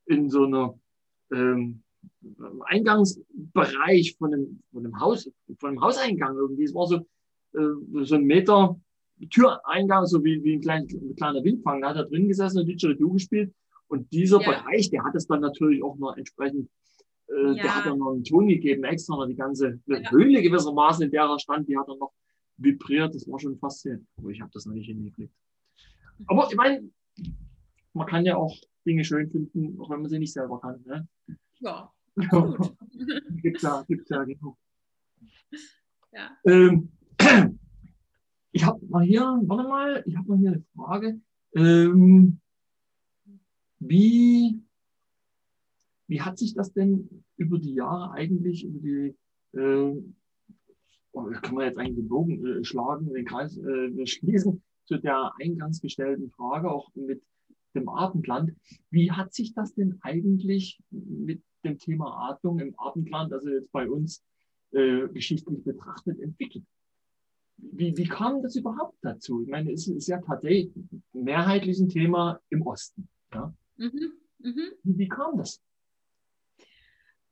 in 0.05 0.29
so 0.29 0.45
einer 0.45 0.79
ähm, 1.31 1.81
Eingangsbereich 2.65 4.15
von 4.17 4.33
einem, 4.33 4.61
von 4.71 4.85
einem 4.85 4.99
Haus, 4.99 5.29
von 5.59 5.69
einem 5.69 5.81
Hauseingang 5.81 6.35
irgendwie. 6.35 6.63
Es 6.63 6.73
war 6.73 6.87
so, 6.87 6.97
äh, 7.53 8.05
so 8.05 8.15
ein 8.15 8.23
Meter 8.23 8.79
Türeingang, 9.29 10.05
so 10.05 10.23
wie, 10.23 10.43
wie 10.43 10.53
ein, 10.53 10.61
klein, 10.61 10.87
ein 10.91 11.15
kleiner 11.15 11.43
Windfang. 11.43 11.81
Da 11.81 11.89
hat 11.89 11.95
er 11.95 12.05
drin 12.05 12.27
gesessen 12.27 12.59
und 12.59 12.67
Didgeridoo 12.67 13.13
gespielt. 13.13 13.53
Und 13.87 14.11
dieser 14.11 14.41
ja. 14.41 14.51
Bereich, 14.51 14.89
der 14.89 15.03
hat 15.03 15.15
es 15.15 15.27
dann 15.27 15.41
natürlich 15.41 15.83
auch 15.83 15.97
noch 15.97 16.17
entsprechend, 16.17 16.69
äh, 17.29 17.47
ja. 17.47 17.53
der 17.53 17.75
hat 17.75 17.85
dann 17.85 17.99
noch 17.99 18.13
einen 18.13 18.23
Ton 18.23 18.47
gegeben, 18.47 18.83
extra 18.83 19.15
noch 19.15 19.27
die 19.27 19.35
ganze 19.35 19.79
ja. 19.85 20.11
Höhle 20.11 20.41
gewissermaßen, 20.41 21.05
in 21.05 21.11
der 21.11 21.23
er 21.23 21.39
stand, 21.39 21.67
die 21.69 21.77
hat 21.77 21.87
dann 21.87 21.99
noch 21.99 22.11
vibriert. 22.57 23.13
Das 23.15 23.29
war 23.29 23.39
schon 23.39 23.57
faszinierend. 23.57 24.07
Aber 24.17 24.29
ich 24.29 24.41
habe 24.41 24.51
das 24.53 24.65
noch 24.65 24.73
nicht 24.73 24.87
hingekriegt. 24.87 25.33
Aber 26.27 26.47
ich 26.49 26.55
meine, 26.55 26.89
man 27.93 28.07
kann 28.07 28.25
ja 28.25 28.35
auch 28.35 28.55
Dinge 28.85 29.03
schön 29.03 29.29
finden, 29.29 29.79
auch 29.79 29.89
wenn 29.89 30.01
man 30.01 30.09
sie 30.09 30.19
nicht 30.19 30.33
selber 30.33 30.59
kann. 30.59 30.83
Ne? 30.85 31.07
Ja. 31.59 31.91
gibt 33.41 33.61
ja, 33.61 33.83
gibt's 33.87 34.09
ja 34.09 34.23
genug. 34.23 34.57
Ja. 36.13 36.31
Ähm, 36.45 36.89
ich 38.51 38.65
habe 38.65 38.85
mal 38.87 39.03
hier, 39.03 39.21
warte 39.21 39.67
mal, 39.67 40.03
ich 40.05 40.15
habe 40.15 40.29
mal 40.29 40.37
hier 40.37 40.51
eine 40.51 40.63
Frage. 40.75 41.21
Ähm, 41.55 42.39
wie, 43.79 44.61
wie 46.07 46.21
hat 46.21 46.37
sich 46.37 46.53
das 46.53 46.71
denn 46.73 47.23
über 47.37 47.59
die 47.59 47.73
Jahre 47.73 48.11
eigentlich, 48.11 48.65
über 48.65 48.79
die, 48.79 49.15
äh, 49.57 49.95
kann 51.41 51.55
man 51.55 51.65
jetzt 51.65 51.77
eigentlich 51.77 51.95
den 51.95 52.07
Bogen 52.07 52.45
äh, 52.45 52.63
schlagen, 52.63 53.13
den 53.13 53.25
Kreis 53.25 53.57
äh, 53.57 54.05
schließen 54.05 54.61
zu 54.85 54.97
der 54.97 55.31
eingangs 55.39 55.81
gestellten 55.81 56.29
Frage, 56.31 56.69
auch 56.69 56.93
mit 56.95 57.21
dem 57.75 57.89
Abendland. 57.89 58.53
Wie 58.89 59.11
hat 59.11 59.33
sich 59.33 59.53
das 59.53 59.73
denn 59.75 59.99
eigentlich 60.01 60.79
mit 60.89 61.43
dem 61.63 61.77
Thema 61.77 62.29
Atmung 62.29 62.59
im 62.59 62.77
Abendland, 62.79 63.33
also 63.33 63.49
jetzt 63.49 63.71
bei 63.71 63.89
uns 63.89 64.23
äh, 64.71 65.07
geschichtlich 65.09 65.63
betrachtet, 65.63 66.19
entwickelt? 66.19 66.65
Wie, 67.57 67.95
wie 67.95 68.07
kam 68.07 68.41
das 68.41 68.55
überhaupt 68.55 68.97
dazu? 69.01 69.41
Ich 69.41 69.47
meine, 69.47 69.71
es 69.71 69.87
ist 69.87 70.07
ja 70.07 70.19
tatsächlich 70.21 70.71
mehrheitlich 71.13 71.79
ein 71.79 71.89
Thema 71.89 72.39
im 72.49 72.61
Osten. 72.63 73.07
Ja? 73.33 73.53
Mhm, 73.77 74.11
mh. 74.39 74.71
wie, 74.83 74.97
wie 74.97 75.07
kam 75.07 75.37
das? 75.37 75.61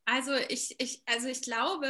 Also 0.06 0.32
ich, 0.50 0.76
ich, 0.80 1.02
also 1.06 1.28
ich 1.28 1.41
glaube, 1.41 1.88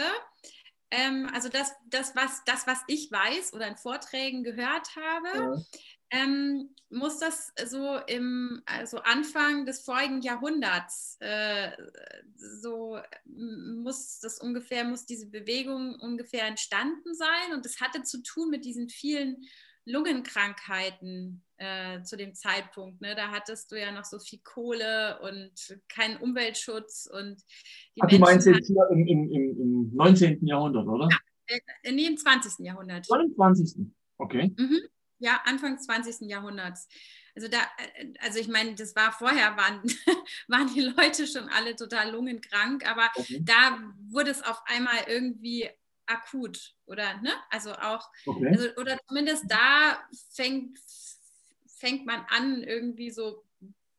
ähm, 0.91 1.27
also 1.33 1.49
das, 1.49 1.73
das, 1.89 2.15
was, 2.15 2.43
das, 2.45 2.67
was 2.67 2.79
ich 2.87 3.11
weiß 3.11 3.53
oder 3.53 3.67
in 3.67 3.75
Vorträgen 3.75 4.43
gehört 4.43 4.95
habe, 4.95 5.27
ja 5.37 5.63
ähm, 6.13 6.69
muss 6.89 7.17
das 7.17 7.51
so 7.65 7.97
im 8.07 8.61
also 8.65 8.97
Anfang 8.99 9.65
des 9.65 9.81
vorigen 9.81 10.21
Jahrhunderts 10.21 11.17
äh, 11.19 11.71
so 12.35 12.99
muss 13.25 14.19
das 14.19 14.39
ungefähr 14.39 14.83
muss 14.83 15.05
diese 15.05 15.27
Bewegung 15.27 15.95
ungefähr 15.99 16.45
entstanden 16.45 17.15
sein 17.15 17.55
und 17.55 17.65
es 17.65 17.81
hatte 17.81 18.03
zu 18.03 18.21
tun 18.21 18.51
mit 18.51 18.63
diesen 18.63 18.89
vielen 18.89 19.43
Lungenkrankheiten 19.85 21.43
äh, 21.57 22.03
zu 22.03 22.15
dem 22.15 22.33
Zeitpunkt. 22.35 23.01
Ne? 23.01 23.15
Da 23.15 23.31
hattest 23.31 23.69
du 23.69 23.77
ja 23.77 23.91
noch 23.91 24.05
so 24.05 24.17
viel 24.17 24.39
Kohle 24.41 25.19
und 25.21 25.51
keinen 25.89 26.15
Umweltschutz 26.21 27.09
und 27.11 27.41
Ach, 27.99 28.07
du 28.07 28.17
meinst 28.17 28.47
jetzt 28.47 28.67
hier 28.67 28.87
im, 28.91 29.05
im, 29.05 29.29
im, 29.29 29.91
19. 29.93 30.47
Jahrhundert, 30.47 30.87
oder? 30.87 31.09
Ja, 31.49 31.57
äh, 31.81 31.91
nee, 31.91 32.05
im 32.05 32.15
20. 32.15 32.65
Jahrhundert. 32.65 33.05
20. 33.05 33.87
Okay. 34.17 34.53
Mhm 34.57 34.87
ja, 35.23 35.41
Anfang 35.45 35.79
20. 35.79 36.29
Jahrhunderts. 36.29 36.87
Also 37.33 37.47
da, 37.47 37.59
äh, 37.97 38.13
also 38.19 38.39
ich 38.39 38.49
meine, 38.49 38.75
das 38.75 38.95
war 38.95 39.11
vorher, 39.13 39.55
waren, 39.55 39.81
waren 40.47 40.71
die 40.73 40.81
Leute 40.81 41.25
schon 41.25 41.47
alle 41.49 41.75
total 41.75 42.11
lungenkrank, 42.11 42.87
aber 42.87 43.09
okay. 43.15 43.41
da 43.41 43.79
wurde 44.09 44.31
es 44.31 44.43
auf 44.43 44.61
einmal 44.65 44.97
irgendwie 45.07 45.69
akut, 46.05 46.75
oder? 46.85 47.21
Ne? 47.21 47.31
Also 47.49 47.71
auch, 47.71 48.09
okay. 48.25 48.49
also, 48.49 48.67
oder 48.75 48.99
zumindest 49.07 49.45
da 49.49 49.97
fängt, 50.33 50.77
fängt 51.77 52.05
man 52.05 52.25
an, 52.29 52.61
irgendwie 52.61 53.09
so 53.09 53.45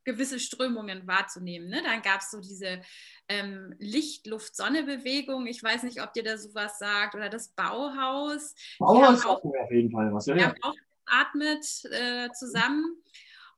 gewisse 0.05 0.39
Strömungen 0.39 1.07
wahrzunehmen. 1.07 1.71
Ne? 1.71 1.83
Dann 1.83 2.03
gab 2.03 2.21
es 2.21 2.31
so 2.31 2.39
diese 2.39 2.83
ähm, 3.29 3.75
Licht-Luft-Sonne-Bewegung. 3.79 5.47
Ich 5.47 5.63
weiß 5.63 5.85
nicht, 5.85 6.03
ob 6.03 6.13
dir 6.13 6.23
da 6.23 6.37
sowas 6.37 6.79
sagt. 6.79 7.15
Oder 7.15 7.31
das 7.31 7.49
Bauhaus. 7.49 8.55
Bauhaus 8.79 9.25
mir 9.45 9.61
auf 9.63 9.71
jeden 9.71 9.91
Fall 9.91 10.13
was. 10.13 10.27
Ja, 10.27 10.37
ja. 10.37 10.55
auch 10.61 10.75
atmet 11.07 11.65
äh, 11.91 12.31
zusammen. 12.33 13.03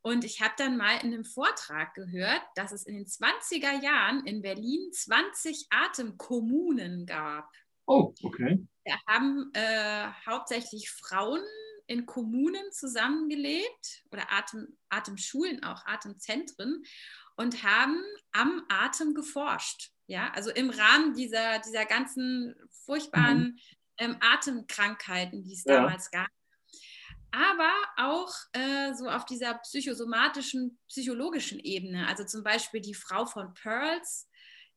Und 0.03 0.25
ich 0.25 0.41
habe 0.41 0.55
dann 0.57 0.77
mal 0.77 0.97
in 1.03 1.13
einem 1.13 1.25
Vortrag 1.25 1.95
gehört, 1.95 2.43
dass 2.55 2.71
es 2.71 2.85
in 2.85 2.95
den 2.95 3.07
20er 3.07 3.83
Jahren 3.83 4.25
in 4.25 4.41
Berlin 4.41 4.93
20 4.93 5.67
Atemkommunen 5.71 7.07
gab. 7.07 7.51
Oh, 7.87 8.15
okay. 8.23 8.65
Da 8.85 8.95
haben 9.09 9.51
äh, 9.53 10.09
hauptsächlich 10.27 10.91
Frauen 10.91 11.43
in 11.89 12.07
Kommunen 12.07 12.71
zusammengelebt 12.73 14.05
oder 14.13 14.33
Atem, 14.33 14.77
Atemschulen, 14.91 15.65
auch 15.65 15.85
Atemzentren 15.87 16.85
und 17.37 17.65
haben 17.65 18.01
am 18.33 18.65
Atem 18.69 19.15
geforscht. 19.15 19.91
Ja, 20.09 20.31
also 20.35 20.51
im 20.51 20.71
Rahmen 20.71 21.15
dieser, 21.15 21.59
dieser 21.59 21.85
ganzen 21.85 22.55
furchtbaren 22.85 23.39
mhm 23.39 23.59
ähm, 23.99 24.17
Atemkrankheiten, 24.21 25.43
die 25.43 25.53
es 25.53 25.65
ja. 25.65 25.77
damals 25.77 26.11
gab. 26.11 26.29
Aber 27.31 27.73
auch 27.97 28.33
äh, 28.53 28.95
so 28.95 29.09
auf 29.09 29.25
dieser 29.25 29.55
psychosomatischen, 29.55 30.79
psychologischen 30.89 31.59
Ebene. 31.61 32.07
Also 32.09 32.25
zum 32.25 32.43
Beispiel 32.43 32.81
die 32.81 32.95
Frau 32.95 33.27
von 33.27 33.53
Pearls. 33.55 34.29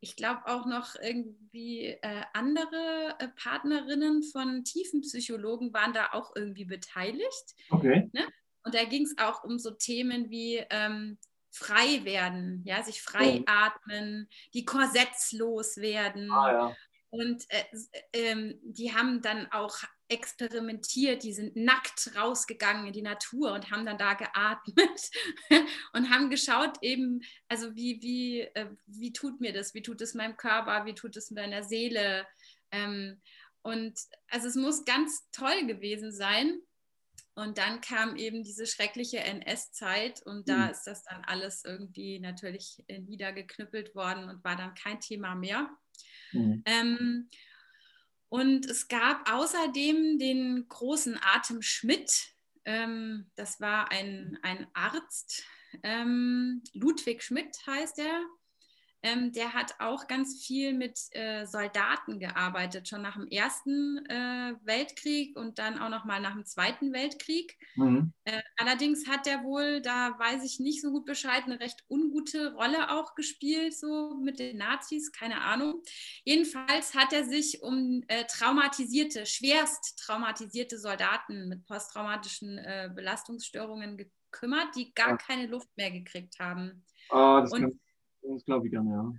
Ich 0.01 0.15
glaube 0.15 0.41
auch 0.45 0.65
noch 0.65 0.95
irgendwie 1.01 1.87
äh, 1.87 2.23
andere 2.33 3.15
äh, 3.19 3.27
Partnerinnen 3.29 4.23
von 4.23 4.63
Tiefenpsychologen 4.63 5.73
waren 5.73 5.93
da 5.93 6.09
auch 6.13 6.35
irgendwie 6.35 6.65
beteiligt. 6.65 7.55
Okay. 7.69 8.09
Ne? 8.13 8.27
Und 8.63 8.75
da 8.75 8.83
ging 8.85 9.03
es 9.03 9.17
auch 9.17 9.43
um 9.43 9.59
so 9.59 9.71
Themen 9.71 10.29
wie 10.29 10.63
ähm, 10.69 11.17
frei 11.51 12.03
werden, 12.05 12.61
ja, 12.65 12.83
sich 12.83 13.01
frei 13.01 13.43
atmen, 13.45 14.29
die 14.53 14.65
Korsetts 14.65 15.31
loswerden. 15.31 16.31
Ah, 16.31 16.51
ja. 16.51 16.75
Und 17.09 17.43
äh, 17.49 17.63
äh, 18.11 18.55
die 18.63 18.93
haben 18.93 19.21
dann 19.21 19.51
auch 19.51 19.77
experimentiert, 20.09 21.23
die 21.23 21.33
sind 21.33 21.55
nackt 21.55 22.15
rausgegangen 22.15 22.87
in 22.87 22.93
die 22.93 23.01
Natur 23.01 23.53
und 23.53 23.71
haben 23.71 23.85
dann 23.85 23.97
da 23.97 24.15
geatmet 24.15 25.11
und 25.93 26.09
haben 26.09 26.29
geschaut 26.29 26.77
eben, 26.81 27.21
also 27.47 27.75
wie, 27.75 28.01
wie, 28.01 28.41
äh, 28.41 28.69
wie 28.87 29.13
tut 29.13 29.39
mir 29.39 29.53
das, 29.53 29.73
wie 29.73 29.81
tut 29.81 30.01
es 30.01 30.15
meinem 30.15 30.35
Körper, 30.35 30.85
wie 30.85 30.95
tut 30.95 31.15
es 31.15 31.31
meiner 31.31 31.63
Seele. 31.63 32.27
Ähm, 32.71 33.21
und 33.61 33.99
also 34.29 34.47
es 34.47 34.55
muss 34.55 34.83
ganz 34.85 35.29
toll 35.31 35.67
gewesen 35.67 36.11
sein. 36.11 36.59
Und 37.35 37.57
dann 37.57 37.79
kam 37.79 38.17
eben 38.17 38.43
diese 38.43 38.67
schreckliche 38.67 39.19
NS-Zeit 39.19 40.21
und 40.25 40.49
da 40.49 40.65
mhm. 40.65 40.71
ist 40.71 40.83
das 40.83 41.03
dann 41.03 41.23
alles 41.23 41.63
irgendwie 41.63 42.19
natürlich 42.19 42.83
äh, 42.87 42.99
niedergeknüppelt 42.99 43.95
worden 43.95 44.27
und 44.27 44.43
war 44.43 44.57
dann 44.57 44.73
kein 44.73 44.99
Thema 44.99 45.35
mehr. 45.35 45.69
Mhm. 46.33 46.63
Ähm, 46.65 47.29
und 48.29 48.65
es 48.67 48.87
gab 48.87 49.31
außerdem 49.31 50.19
den 50.19 50.67
großen 50.69 51.19
Atem 51.21 51.61
Schmidt. 51.61 52.29
Ähm, 52.63 53.29
das 53.35 53.59
war 53.59 53.91
ein, 53.91 54.37
ein 54.43 54.67
Arzt. 54.73 55.43
Ähm, 55.83 56.63
Ludwig 56.73 57.23
Schmidt 57.23 57.55
heißt 57.65 57.99
er. 57.99 58.21
Ähm, 59.01 59.31
der 59.31 59.53
hat 59.53 59.75
auch 59.79 60.07
ganz 60.07 60.45
viel 60.45 60.73
mit 60.73 60.99
äh, 61.11 61.45
Soldaten 61.45 62.19
gearbeitet, 62.19 62.87
schon 62.89 63.01
nach 63.01 63.15
dem 63.15 63.27
Ersten 63.27 64.05
äh, 64.07 64.55
Weltkrieg 64.63 65.37
und 65.37 65.57
dann 65.57 65.79
auch 65.79 65.89
noch 65.89 66.03
mal 66.03 66.19
nach 66.19 66.33
dem 66.33 66.45
Zweiten 66.45 66.91
Weltkrieg. 66.91 67.57
Mhm. 67.75 68.11
Äh, 68.25 68.41
allerdings 68.57 69.07
hat 69.07 69.25
er 69.25 69.43
wohl, 69.43 69.81
da 69.81 70.19
weiß 70.19 70.43
ich 70.43 70.59
nicht 70.59 70.81
so 70.81 70.91
gut 70.91 71.05
Bescheid, 71.05 71.43
eine 71.45 71.59
recht 71.61 71.83
ungute 71.89 72.53
Rolle 72.53 72.91
auch 72.91 73.15
gespielt, 73.15 73.73
so 73.73 74.15
mit 74.21 74.39
den 74.39 74.57
Nazis, 74.57 75.13
keine 75.13 75.41
Ahnung. 75.41 75.81
Jedenfalls 76.25 76.93
hat 76.93 77.13
er 77.13 77.23
sich 77.23 77.61
um 77.61 78.03
äh, 78.07 78.25
traumatisierte, 78.25 79.25
schwerst 79.25 79.97
traumatisierte 79.99 80.77
Soldaten 80.77 81.47
mit 81.47 81.65
posttraumatischen 81.65 82.57
äh, 82.57 82.89
Belastungsstörungen 82.93 83.97
gekümmert, 83.97 84.75
die 84.75 84.93
gar 84.93 85.11
ja. 85.11 85.17
keine 85.17 85.47
Luft 85.47 85.69
mehr 85.77 85.91
gekriegt 85.91 86.39
haben. 86.39 86.85
Ah, 87.09 87.41
das 87.41 87.53
und, 87.53 87.79
das 88.21 88.45
glaube 88.45 88.67
ich 88.67 88.71
gerne, 88.71 88.91
ja. 88.91 89.11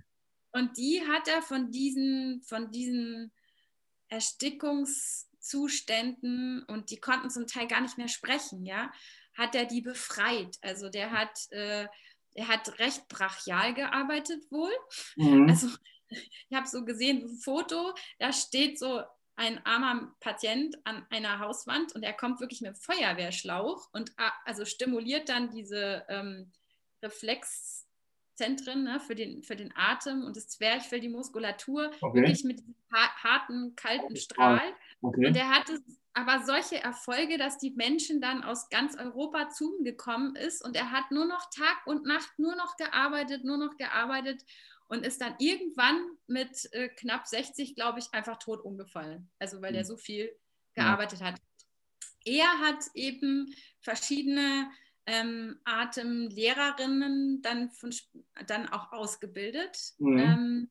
Und 0.53 0.77
die 0.77 1.01
hat 1.07 1.27
er 1.27 1.41
von 1.41 1.71
diesen, 1.71 2.43
von 2.43 2.69
diesen 2.71 3.33
Erstickungszuständen 4.09 6.63
und 6.63 6.91
die 6.91 6.99
konnten 6.99 7.29
zum 7.29 7.47
Teil 7.47 7.67
gar 7.67 7.79
nicht 7.81 7.97
mehr 7.97 8.09
sprechen, 8.09 8.65
ja, 8.65 8.91
hat 9.33 9.55
er 9.55 9.65
die 9.65 9.81
befreit. 9.81 10.57
Also 10.61 10.89
der 10.89 11.11
hat, 11.11 11.49
äh, 11.51 11.87
der 12.35 12.49
hat 12.49 12.79
recht 12.79 13.07
brachial 13.07 13.73
gearbeitet 13.73 14.43
wohl. 14.51 14.73
Mhm. 15.15 15.47
Also 15.47 15.69
ich 16.09 16.51
habe 16.53 16.67
so 16.67 16.83
gesehen, 16.83 17.23
ein 17.23 17.39
Foto, 17.39 17.93
da 18.19 18.33
steht 18.33 18.77
so 18.77 19.01
ein 19.35 19.65
armer 19.65 20.13
Patient 20.19 20.75
an 20.83 21.07
einer 21.09 21.39
Hauswand 21.39 21.95
und 21.95 22.03
er 22.03 22.11
kommt 22.13 22.41
wirklich 22.41 22.59
mit 22.61 22.75
dem 22.75 22.75
Feuerwehrschlauch 22.75 23.89
und 23.93 24.11
also 24.45 24.65
stimuliert 24.65 25.29
dann 25.29 25.49
diese 25.49 26.05
ähm, 26.09 26.51
Reflex 27.01 27.80
Zentren 28.41 28.83
ne, 28.83 28.99
für, 28.99 29.13
den, 29.13 29.43
für 29.43 29.55
den 29.55 29.71
Atem 29.75 30.23
und 30.23 30.35
das 30.35 30.47
Zwerchfell, 30.47 30.99
die 30.99 31.09
Muskulatur, 31.09 31.91
okay. 32.01 32.21
wirklich 32.21 32.43
mit 32.43 32.59
diesem 32.59 32.75
harten, 32.91 33.75
kalten 33.75 34.15
Strahl. 34.15 34.73
Okay. 35.03 35.27
Und 35.27 35.37
er 35.37 35.49
hatte 35.49 35.79
aber 36.15 36.43
solche 36.43 36.81
Erfolge, 36.81 37.37
dass 37.37 37.59
die 37.59 37.69
Menschen 37.69 38.19
dann 38.19 38.43
aus 38.43 38.69
ganz 38.69 38.97
Europa 38.97 39.49
zu 39.49 39.77
ihm 39.77 39.83
gekommen 39.83 40.35
ist 40.35 40.65
und 40.65 40.75
er 40.75 40.91
hat 40.91 41.11
nur 41.11 41.25
noch 41.25 41.51
Tag 41.51 41.85
und 41.85 42.03
Nacht 42.03 42.31
nur 42.39 42.55
noch 42.55 42.77
gearbeitet, 42.77 43.43
nur 43.43 43.57
noch 43.57 43.77
gearbeitet 43.77 44.43
und 44.87 45.05
ist 45.05 45.21
dann 45.21 45.35
irgendwann 45.37 46.01
mit 46.25 46.67
äh, 46.73 46.89
knapp 46.89 47.27
60, 47.27 47.75
glaube 47.75 47.99
ich, 47.99 48.07
einfach 48.11 48.39
tot 48.39 48.65
umgefallen. 48.65 49.29
Also 49.37 49.61
weil 49.61 49.75
er 49.75 49.81
hm. 49.81 49.87
so 49.87 49.97
viel 49.97 50.31
gearbeitet 50.73 51.21
hat. 51.21 51.35
Er 52.25 52.59
hat 52.59 52.85
eben 52.95 53.53
verschiedene 53.81 54.71
ähm, 55.05 55.59
Atemlehrerinnen 55.65 57.41
dann, 57.41 57.71
von, 57.71 57.93
dann 58.47 58.69
auch 58.69 58.91
ausgebildet. 58.91 59.93
Mhm. 59.97 60.17
Ähm, 60.17 60.69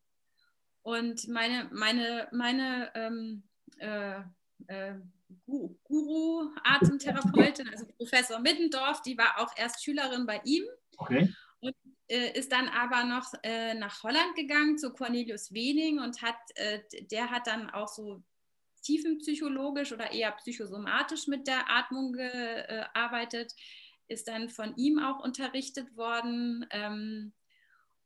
und 0.83 1.29
meine, 1.29 1.69
meine, 1.73 2.29
meine 2.33 2.91
ähm, 2.95 3.43
äh, 3.79 4.21
äh, 4.67 4.95
Guru-Atemtherapeutin, 5.85 7.69
also 7.69 7.87
Professor 7.97 8.41
Middendorf, 8.41 9.03
die 9.03 9.17
war 9.19 9.39
auch 9.39 9.53
erst 9.57 9.85
Schülerin 9.85 10.27
bei 10.27 10.41
ihm. 10.45 10.65
Okay. 10.97 11.33
Und 11.61 11.75
äh, 12.09 12.37
ist 12.39 12.51
dann 12.51 12.69
aber 12.69 13.05
noch 13.05 13.33
äh, 13.43 13.75
nach 13.75 14.03
Holland 14.03 14.35
gegangen 14.35 14.79
zu 14.79 14.93
Cornelius 14.93 15.53
Wening 15.53 16.01
und 16.01 16.23
hat, 16.23 16.39
äh, 16.57 16.81
der 17.11 17.31
hat 17.31 17.47
dann 17.47 17.71
auch 17.71 17.89
so 17.89 18.23
tiefenpsychologisch 18.83 19.93
oder 19.93 20.11
eher 20.11 20.33
psychosomatisch 20.33 21.27
mit 21.27 21.47
der 21.47 21.71
Atmung 21.71 22.15
gearbeitet 22.15 23.55
ist 24.11 24.29
dann 24.29 24.49
von 24.49 24.75
ihm 24.77 24.99
auch 24.99 25.23
unterrichtet 25.23 25.97
worden 25.97 26.67
ähm, 26.71 27.33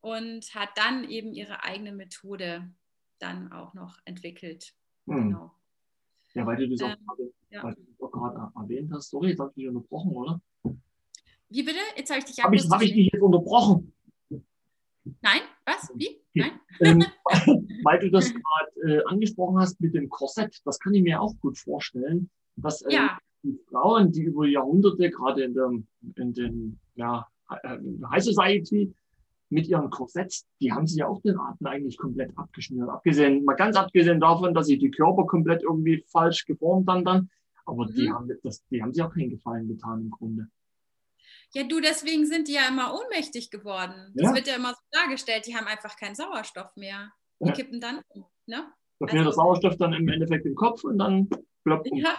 und 0.00 0.54
hat 0.54 0.70
dann 0.76 1.08
eben 1.08 1.32
ihre 1.32 1.64
eigene 1.64 1.92
Methode 1.92 2.70
dann 3.18 3.50
auch 3.52 3.74
noch 3.74 3.98
entwickelt. 4.04 4.74
Hm. 5.06 5.30
Genau. 5.30 5.54
Ja, 6.34 6.46
weil 6.46 6.56
du 6.56 6.68
das 6.68 6.80
ähm, 6.80 6.96
auch 7.08 7.18
ja. 7.50 7.74
gerade 8.10 8.52
erwähnt 8.54 8.90
hast. 8.92 9.10
Sorry, 9.10 9.30
jetzt 9.30 9.38
habe 9.38 9.50
ich 9.50 9.56
dich 9.56 9.68
unterbrochen, 9.68 10.12
oder? 10.12 10.40
Wie 11.48 11.62
bitte? 11.62 11.78
Jetzt 11.96 12.10
habe 12.10 12.18
ich 12.18 12.24
dich 12.24 12.42
Habe 12.42 12.56
ich, 12.56 12.68
hab 12.68 12.82
ich 12.82 12.92
dich 12.92 13.10
jetzt 13.12 13.22
unterbrochen? 13.22 13.92
Nein, 15.20 15.42
was? 15.64 15.90
Wie? 15.94 16.20
Nein? 16.34 16.60
Ähm, 16.80 17.04
weil 17.84 18.00
du 18.00 18.10
das 18.10 18.32
gerade 18.32 18.96
äh, 18.98 19.04
angesprochen 19.06 19.58
hast 19.58 19.80
mit 19.80 19.94
dem 19.94 20.08
Korsett, 20.08 20.60
das 20.64 20.80
kann 20.80 20.92
ich 20.94 21.02
mir 21.02 21.20
auch 21.20 21.34
gut 21.40 21.58
vorstellen, 21.58 22.30
dass 22.56 22.82
äh, 22.82 22.94
ja 22.94 23.18
die 23.44 23.58
Frauen, 23.68 24.10
die 24.10 24.22
über 24.22 24.46
Jahrhunderte, 24.46 25.10
gerade 25.10 25.44
in, 25.44 25.54
der, 25.54 25.70
in 26.16 26.34
den 26.34 26.80
ja, 26.94 27.26
High 27.48 28.24
Society, 28.24 28.92
mit 29.50 29.68
ihren 29.68 29.90
Korsetts, 29.90 30.46
die 30.60 30.72
haben 30.72 30.86
sich 30.86 30.98
ja 30.98 31.06
auch 31.06 31.20
den 31.22 31.38
Atem 31.38 31.66
eigentlich 31.66 31.96
komplett 31.96 32.36
abgeschnürt. 32.36 32.88
Abgesehen, 32.88 33.44
mal 33.44 33.54
ganz 33.54 33.76
abgesehen 33.76 34.18
davon, 34.18 34.52
dass 34.52 34.66
sie 34.66 34.78
die 34.78 34.90
Körper 34.90 35.26
komplett 35.26 35.62
irgendwie 35.62 36.04
falsch 36.08 36.44
geformt 36.44 36.88
haben 36.88 37.04
dann. 37.04 37.30
Aber 37.66 37.86
mhm. 37.86 37.94
die, 37.94 38.10
haben, 38.10 38.30
das, 38.42 38.64
die 38.66 38.82
haben 38.82 38.92
sich 38.92 39.02
auch 39.02 39.12
keinen 39.12 39.30
Gefallen 39.30 39.68
getan 39.68 40.00
im 40.00 40.10
Grunde. 40.10 40.48
Ja, 41.52 41.62
du, 41.62 41.80
deswegen 41.80 42.26
sind 42.26 42.48
die 42.48 42.54
ja 42.54 42.68
immer 42.68 42.94
ohnmächtig 42.94 43.50
geworden. 43.50 44.12
Das 44.14 44.30
ja. 44.30 44.34
wird 44.34 44.48
ja 44.48 44.56
immer 44.56 44.70
so 44.70 44.80
dargestellt, 44.90 45.46
die 45.46 45.54
haben 45.54 45.66
einfach 45.66 45.96
keinen 45.96 46.16
Sauerstoff 46.16 46.74
mehr. 46.76 47.12
Die 47.40 47.48
ja. 47.48 47.52
kippen 47.52 47.80
dann 47.80 48.00
um. 48.08 48.24
Ne? 48.46 48.66
Da 48.98 49.06
also, 49.06 49.22
der 49.22 49.32
Sauerstoff 49.32 49.76
dann 49.76 49.92
im 49.92 50.08
Endeffekt 50.08 50.46
im 50.46 50.54
Kopf 50.54 50.82
und 50.84 50.98
dann 50.98 51.28
ploppt 51.62 51.88
ja. 51.92 52.16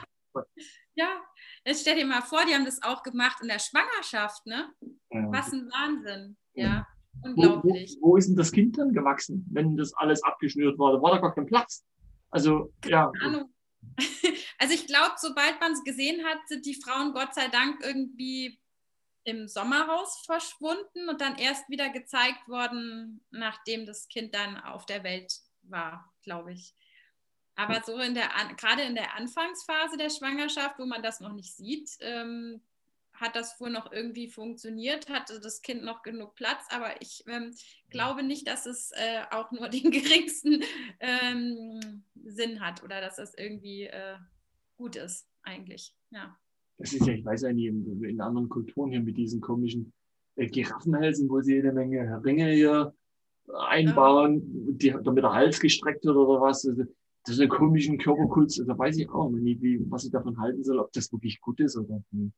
Ja, 0.95 1.21
jetzt 1.65 1.81
stell 1.81 1.95
dir 1.95 2.05
mal 2.05 2.21
vor, 2.21 2.45
die 2.47 2.53
haben 2.53 2.65
das 2.65 2.81
auch 2.81 3.03
gemacht 3.03 3.39
in 3.41 3.49
der 3.49 3.59
Schwangerschaft, 3.59 4.45
ne? 4.45 4.73
Ja. 5.11 5.31
Was 5.31 5.51
ein 5.51 5.69
Wahnsinn. 5.69 6.37
Ja, 6.53 6.87
unglaublich. 7.21 7.97
Wo, 7.99 8.07
wo, 8.07 8.11
wo, 8.11 8.17
ist 8.17 8.29
denn 8.29 8.37
das 8.37 8.51
Kind 8.51 8.77
dann 8.77 8.93
gewachsen, 8.93 9.45
wenn 9.51 9.75
das 9.75 9.93
alles 9.95 10.23
abgeschnürt 10.23 10.79
war? 10.79 10.93
Da 10.93 11.01
war 11.01 11.11
da 11.11 11.17
gar 11.19 11.35
kein 11.35 11.45
Platz. 11.45 11.85
Also, 12.29 12.73
ja. 12.85 13.11
Ahnung. 13.21 13.53
Also 14.57 14.73
ich 14.73 14.87
glaube, 14.87 15.15
sobald 15.17 15.59
man 15.59 15.73
es 15.73 15.83
gesehen 15.83 16.25
hat, 16.25 16.37
sind 16.47 16.65
die 16.65 16.81
Frauen 16.81 17.13
Gott 17.13 17.35
sei 17.35 17.49
Dank 17.49 17.83
irgendwie 17.83 18.57
im 19.25 19.47
Sommerhaus 19.47 20.23
verschwunden 20.25 21.09
und 21.09 21.19
dann 21.19 21.37
erst 21.37 21.69
wieder 21.69 21.89
gezeigt 21.89 22.47
worden, 22.47 23.25
nachdem 23.31 23.85
das 23.85 24.07
Kind 24.07 24.33
dann 24.33 24.57
auf 24.57 24.85
der 24.85 25.03
Welt 25.03 25.33
war, 25.63 26.13
glaube 26.23 26.53
ich. 26.53 26.73
Aber 27.55 27.81
so 27.85 27.97
in 27.99 28.13
der, 28.13 28.29
gerade 28.57 28.83
in 28.83 28.95
der 28.95 29.15
Anfangsphase 29.15 29.97
der 29.97 30.09
Schwangerschaft, 30.09 30.77
wo 30.77 30.85
man 30.85 31.01
das 31.01 31.21
noch 31.21 31.33
nicht 31.33 31.55
sieht, 31.55 31.89
ähm, 32.01 32.61
hat 33.13 33.35
das 33.35 33.59
wohl 33.59 33.69
noch 33.69 33.91
irgendwie 33.91 34.27
funktioniert, 34.27 35.09
hatte 35.09 35.39
das 35.39 35.61
Kind 35.61 35.83
noch 35.83 36.03
genug 36.03 36.35
Platz, 36.35 36.65
aber 36.69 37.01
ich 37.01 37.23
ähm, 37.27 37.53
glaube 37.89 38.23
nicht, 38.23 38.47
dass 38.47 38.65
es 38.65 38.91
äh, 38.91 39.21
auch 39.31 39.51
nur 39.51 39.69
den 39.69 39.91
geringsten 39.91 40.63
ähm, 40.99 42.03
Sinn 42.23 42.59
hat 42.59 42.83
oder 42.83 43.01
dass 43.01 43.15
das 43.15 43.33
irgendwie 43.35 43.83
äh, 43.83 44.15
gut 44.77 44.95
ist, 44.95 45.27
eigentlich. 45.43 45.95
Ja. 46.11 46.37
Das 46.77 46.91
ist 46.91 47.07
ja, 47.07 47.13
ich 47.13 47.23
weiß 47.23 47.43
ja 47.43 47.53
nicht, 47.53 47.67
in, 47.67 48.03
in 48.03 48.19
anderen 48.19 48.49
Kulturen 48.49 48.91
hier 48.91 48.99
mit 48.99 49.15
diesen 49.15 49.39
komischen 49.39 49.93
äh, 50.35 50.47
Giraffenhälsen, 50.47 51.29
wo 51.29 51.41
sie 51.41 51.55
jede 51.55 51.71
Menge 51.71 52.21
Ringe 52.23 52.51
hier 52.51 52.93
einbauen, 53.47 54.77
die, 54.77 54.91
damit 54.91 55.23
der 55.23 55.31
Hals 55.31 55.59
gestreckt 55.59 56.03
wird 56.03 56.17
oder 56.17 56.41
was. 56.41 56.67
Also, 56.67 56.83
das 57.25 57.35
ist 57.35 57.41
eine 57.41 57.49
komische 57.49 57.97
Körperkultur, 57.97 58.65
da 58.65 58.77
weiß 58.77 58.97
ich 58.97 59.09
auch 59.09 59.29
nicht, 59.29 59.61
wie, 59.61 59.79
was 59.89 60.05
ich 60.05 60.11
davon 60.11 60.37
halten 60.37 60.63
soll, 60.63 60.79
ob 60.79 60.91
das 60.93 61.11
wirklich 61.11 61.41
gut 61.41 61.59
ist 61.59 61.75
oder 61.75 62.01
nicht. 62.11 62.33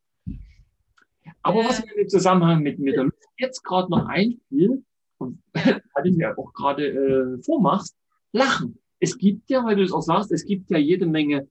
Aber 1.41 1.59
was 1.59 1.83
mir 1.83 1.93
im 1.97 2.07
Zusammenhang 2.07 2.63
mit, 2.63 2.79
mit 2.79 2.95
der 2.95 3.05
Luft 3.05 3.17
jetzt 3.37 3.63
gerade 3.63 3.89
noch 3.91 4.05
einfiel, 4.07 4.83
und 5.17 5.41
was 5.53 5.63
du 6.03 6.11
mir 6.11 6.37
auch 6.37 6.53
gerade 6.53 6.87
äh, 6.87 7.43
vormachst, 7.43 7.97
Lachen. 8.31 8.79
Es 8.99 9.17
gibt 9.17 9.49
ja, 9.49 9.63
weil 9.65 9.75
du 9.75 9.83
es 9.83 9.91
auch 9.91 10.01
sagst, 10.01 10.31
es 10.31 10.45
gibt 10.45 10.69
ja 10.69 10.77
jede 10.77 11.05
Menge 11.05 11.47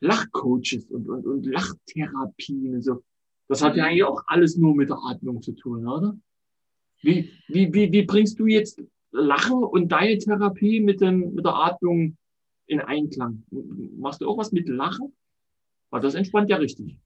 Lachcoaches 0.00 0.86
und, 0.90 1.08
und, 1.08 1.26
und 1.26 1.46
Lachtherapien 1.46 2.74
und 2.74 2.82
so. 2.82 3.02
Das 3.48 3.62
hat 3.62 3.76
ja 3.76 3.84
mhm. 3.84 3.88
eigentlich 3.88 4.04
auch 4.04 4.22
alles 4.26 4.56
nur 4.56 4.74
mit 4.74 4.90
der 4.90 4.98
Atmung 4.98 5.40
zu 5.40 5.52
tun, 5.52 5.86
oder? 5.86 6.16
Wie, 7.02 7.30
wie, 7.48 7.72
wie, 7.72 7.92
wie 7.92 8.02
bringst 8.02 8.38
du 8.38 8.46
jetzt 8.46 8.82
Lachen 9.12 9.64
und 9.64 9.90
deine 9.90 10.18
Therapie 10.18 10.80
mit, 10.80 11.00
dem, 11.00 11.34
mit 11.34 11.44
der 11.44 11.54
Atmung 11.54 12.16
in 12.66 12.80
Einklang? 12.80 13.44
Machst 13.50 14.20
du 14.20 14.28
auch 14.28 14.38
was 14.38 14.52
mit 14.52 14.68
Lachen? 14.68 15.16
Weil 15.90 16.00
das 16.00 16.14
entspannt 16.14 16.50
ja 16.50 16.56
richtig. 16.56 16.98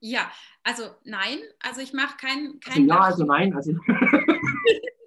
Ja, 0.00 0.30
also 0.62 0.94
nein, 1.04 1.40
also 1.60 1.80
ich 1.80 1.92
mache 1.92 2.16
kein, 2.16 2.60
kein. 2.60 2.82
Also 2.82 2.86
ja, 2.86 3.00
also 3.00 3.24
nein, 3.24 3.54
also. 3.54 3.72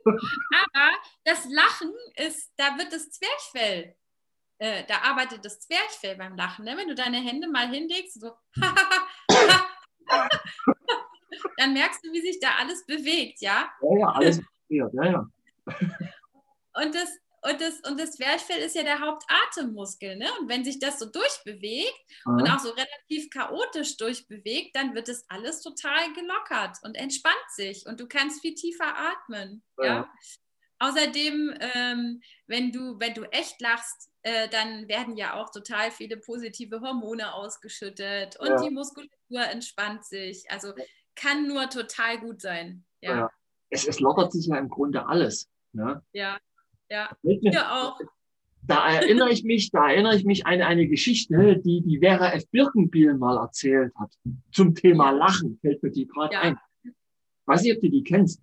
Aber 0.03 0.91
das 1.23 1.45
Lachen 1.49 1.93
ist, 2.15 2.51
da 2.57 2.77
wird 2.77 2.91
das 2.91 3.09
Zwerchfell, 3.11 3.95
äh, 4.57 4.83
da 4.87 5.01
arbeitet 5.03 5.45
das 5.45 5.59
Zwerchfell 5.61 6.17
beim 6.17 6.35
Lachen. 6.35 6.65
Ne? 6.65 6.75
Wenn 6.75 6.89
du 6.89 6.95
deine 6.95 7.17
Hände 7.17 7.47
mal 7.47 7.69
hinlegst, 7.69 8.19
so, 8.19 8.31
dann 11.57 11.73
merkst 11.73 12.03
du, 12.03 12.11
wie 12.11 12.21
sich 12.21 12.39
da 12.39 12.55
alles 12.59 12.85
bewegt, 12.85 13.41
ja? 13.41 13.71
Ja, 13.81 13.97
ja, 13.97 14.07
alles 14.07 14.41
bewegt, 14.67 14.93
ja, 14.93 15.05
ja. 15.05 15.29
Und 16.83 16.95
das, 16.95 17.17
und 17.43 17.59
das, 17.59 17.79
und 17.89 17.99
das 17.99 18.11
Zwerchfell 18.11 18.59
ist 18.59 18.75
ja 18.75 18.83
der 18.83 18.99
Hauptatemmuskel. 18.99 20.15
Ne? 20.15 20.27
Und 20.39 20.47
wenn 20.47 20.63
sich 20.63 20.79
das 20.79 20.99
so 20.99 21.05
durchbewegt 21.05 22.05
Aha. 22.25 22.35
und 22.35 22.49
auch 22.49 22.59
so 22.59 22.69
relativ 22.69 23.29
chaotisch 23.31 23.97
durchbewegt, 23.97 24.75
dann 24.75 24.93
wird 24.93 25.07
das 25.07 25.25
alles 25.27 25.61
total 25.61 26.13
gelockert 26.13 26.77
und 26.83 26.95
entspannt 26.95 27.35
sich. 27.49 27.85
Und 27.87 27.99
du 27.99 28.07
kannst 28.07 28.41
viel 28.41 28.53
tiefer 28.53 28.95
atmen. 28.95 29.63
Ja. 29.79 29.85
ja? 29.85 30.09
Außerdem, 30.77 31.55
ähm, 31.59 32.21
wenn, 32.47 32.71
du, 32.71 32.99
wenn 32.99 33.13
du 33.13 33.23
echt 33.31 33.59
lachst, 33.59 34.11
äh, 34.23 34.47
dann 34.49 34.87
werden 34.87 35.15
ja 35.15 35.33
auch 35.35 35.51
total 35.51 35.91
viele 35.91 36.17
positive 36.17 36.81
Hormone 36.81 37.33
ausgeschüttet 37.33 38.39
und 38.39 38.47
ja. 38.47 38.61
die 38.61 38.69
Muskulatur 38.71 39.41
entspannt 39.51 40.05
sich. 40.05 40.49
Also 40.49 40.73
kann 41.15 41.47
nur 41.47 41.69
total 41.69 42.19
gut 42.19 42.41
sein. 42.41 42.85
Ja. 43.01 43.15
ja. 43.15 43.31
Es, 43.69 43.87
es 43.87 43.99
lockert 43.99 44.31
sich 44.31 44.47
ja 44.47 44.57
im 44.57 44.69
Grunde 44.69 45.05
alles. 45.05 45.49
Ne? 45.71 46.03
Ja. 46.13 46.39
Ja, 46.91 47.09
wir 47.23 47.71
auch. 47.71 48.01
Da 48.63 48.91
erinnere 48.91 49.31
ich 49.31 49.45
mich, 49.45 49.71
da 49.71 49.89
erinnere 49.89 50.17
ich 50.17 50.25
mich 50.25 50.45
an 50.45 50.61
eine 50.61 50.89
Geschichte, 50.89 51.57
die 51.63 51.81
die 51.81 51.99
Vera 51.99 52.33
F. 52.33 52.43
Birkenbiel 52.51 53.13
mal 53.13 53.37
erzählt 53.37 53.93
hat. 53.95 54.13
Zum 54.51 54.75
Thema 54.75 55.11
Lachen 55.11 55.57
fällt 55.61 55.81
mir 55.81 55.89
die 55.89 56.05
gerade 56.05 56.33
ja. 56.33 56.41
ein. 56.41 56.57
Weiß 57.45 57.63
nicht, 57.63 57.77
ob 57.77 57.81
du 57.81 57.89
die 57.89 58.03
kennst. 58.03 58.41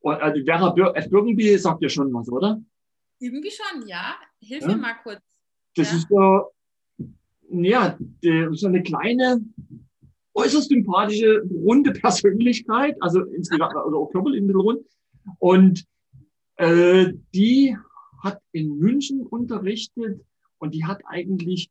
Und, 0.00 0.16
also 0.16 0.44
Vera 0.44 0.92
F. 0.96 1.08
Birkenbiel 1.08 1.56
sagt 1.56 1.82
ja 1.82 1.88
schon 1.88 2.12
was, 2.12 2.28
oder? 2.28 2.60
Irgendwie 3.20 3.52
schon, 3.52 3.86
ja. 3.86 4.16
Hilf 4.40 4.62
ja? 4.62 4.68
mir 4.68 4.76
mal 4.76 4.94
kurz. 4.94 5.22
Das 5.76 5.92
ja. 5.92 5.96
ist 5.96 6.08
so, 6.08 6.50
ja, 7.48 7.96
so 8.50 8.66
eine 8.66 8.82
kleine, 8.82 9.40
äußerst 10.34 10.68
sympathische, 10.68 11.44
runde 11.48 11.92
Persönlichkeit, 11.92 12.96
also 13.00 13.22
insgesamt, 13.22 13.76
also 13.76 14.02
auch 14.02 14.10
körperlich 14.10 14.42
ein 14.42 14.48
bisschen 14.48 14.60
rund. 14.60 14.86
Und 15.38 15.86
äh, 16.56 17.12
die 17.34 17.76
hat 18.22 18.40
in 18.52 18.78
München 18.78 19.20
unterrichtet 19.20 20.24
und 20.58 20.74
die 20.74 20.84
hat 20.84 21.02
eigentlich, 21.06 21.70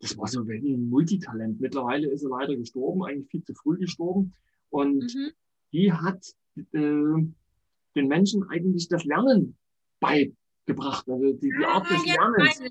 das 0.00 0.16
war 0.18 0.26
so 0.26 0.42
ein 0.42 0.88
Multitalent. 0.88 1.60
Mittlerweile 1.60 2.08
ist 2.08 2.24
er 2.24 2.30
leider 2.30 2.56
gestorben, 2.56 3.04
eigentlich 3.04 3.28
viel 3.28 3.44
zu 3.44 3.54
früh 3.54 3.78
gestorben. 3.78 4.34
Und 4.70 5.14
mhm. 5.14 5.30
die 5.72 5.92
hat 5.92 6.20
äh, 6.56 6.62
den 6.72 8.08
Menschen 8.08 8.48
eigentlich 8.48 8.88
das 8.88 9.04
Lernen 9.04 9.56
beigebracht, 10.00 11.08
also 11.08 11.32
die, 11.34 11.50
die 11.56 11.64
Art 11.64 11.88
des 11.88 12.04
ja, 12.06 12.14
Lernens. 12.14 12.62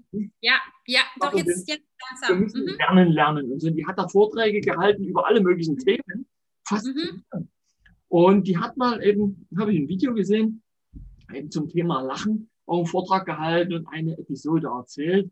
Ja, 0.41 0.55
ja, 0.85 1.01
doch 1.19 1.33
also 1.33 1.37
jetzt, 1.37 1.69
jetzt 1.69 1.87
langsam. 2.09 2.29
Wir 2.29 2.43
müssen 2.43 2.63
mhm. 2.63 2.77
lernen, 2.77 3.11
lernen. 3.11 3.51
Und 3.51 3.61
so, 3.61 3.69
die 3.69 3.85
hat 3.85 3.97
da 3.97 4.07
Vorträge 4.07 4.59
gehalten 4.59 5.05
über 5.05 5.27
alle 5.27 5.41
möglichen 5.41 5.77
Themen. 5.77 6.25
Fast. 6.67 6.87
Mhm. 6.87 7.23
Und 8.09 8.47
die 8.47 8.57
hat 8.57 8.77
mal 8.77 9.01
eben, 9.03 9.47
habe 9.57 9.73
ich 9.73 9.79
ein 9.79 9.87
Video 9.87 10.13
gesehen, 10.13 10.62
eben 11.33 11.51
zum 11.51 11.69
Thema 11.69 12.01
Lachen 12.01 12.49
auch 12.65 12.77
einen 12.77 12.87
Vortrag 12.87 13.25
gehalten 13.25 13.73
und 13.73 13.87
eine 13.87 14.17
Episode 14.17 14.67
erzählt. 14.67 15.31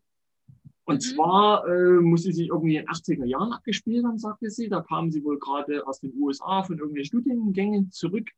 Und 0.84 0.96
mhm. 0.96 1.14
zwar 1.14 1.66
äh, 1.66 2.00
muss 2.00 2.22
sie 2.22 2.32
sich 2.32 2.48
irgendwie 2.48 2.76
in 2.76 2.84
den 2.84 2.90
80er 2.90 3.24
Jahren 3.24 3.52
abgespielt 3.52 4.04
haben, 4.04 4.18
sagte 4.18 4.50
sie. 4.50 4.68
Da 4.68 4.80
kamen 4.80 5.10
sie 5.10 5.24
wohl 5.24 5.38
gerade 5.38 5.86
aus 5.86 6.00
den 6.00 6.12
USA 6.16 6.62
von 6.62 6.78
irgendwelchen 6.78 7.20
Studiengängen 7.20 7.90
zurück. 7.92 8.28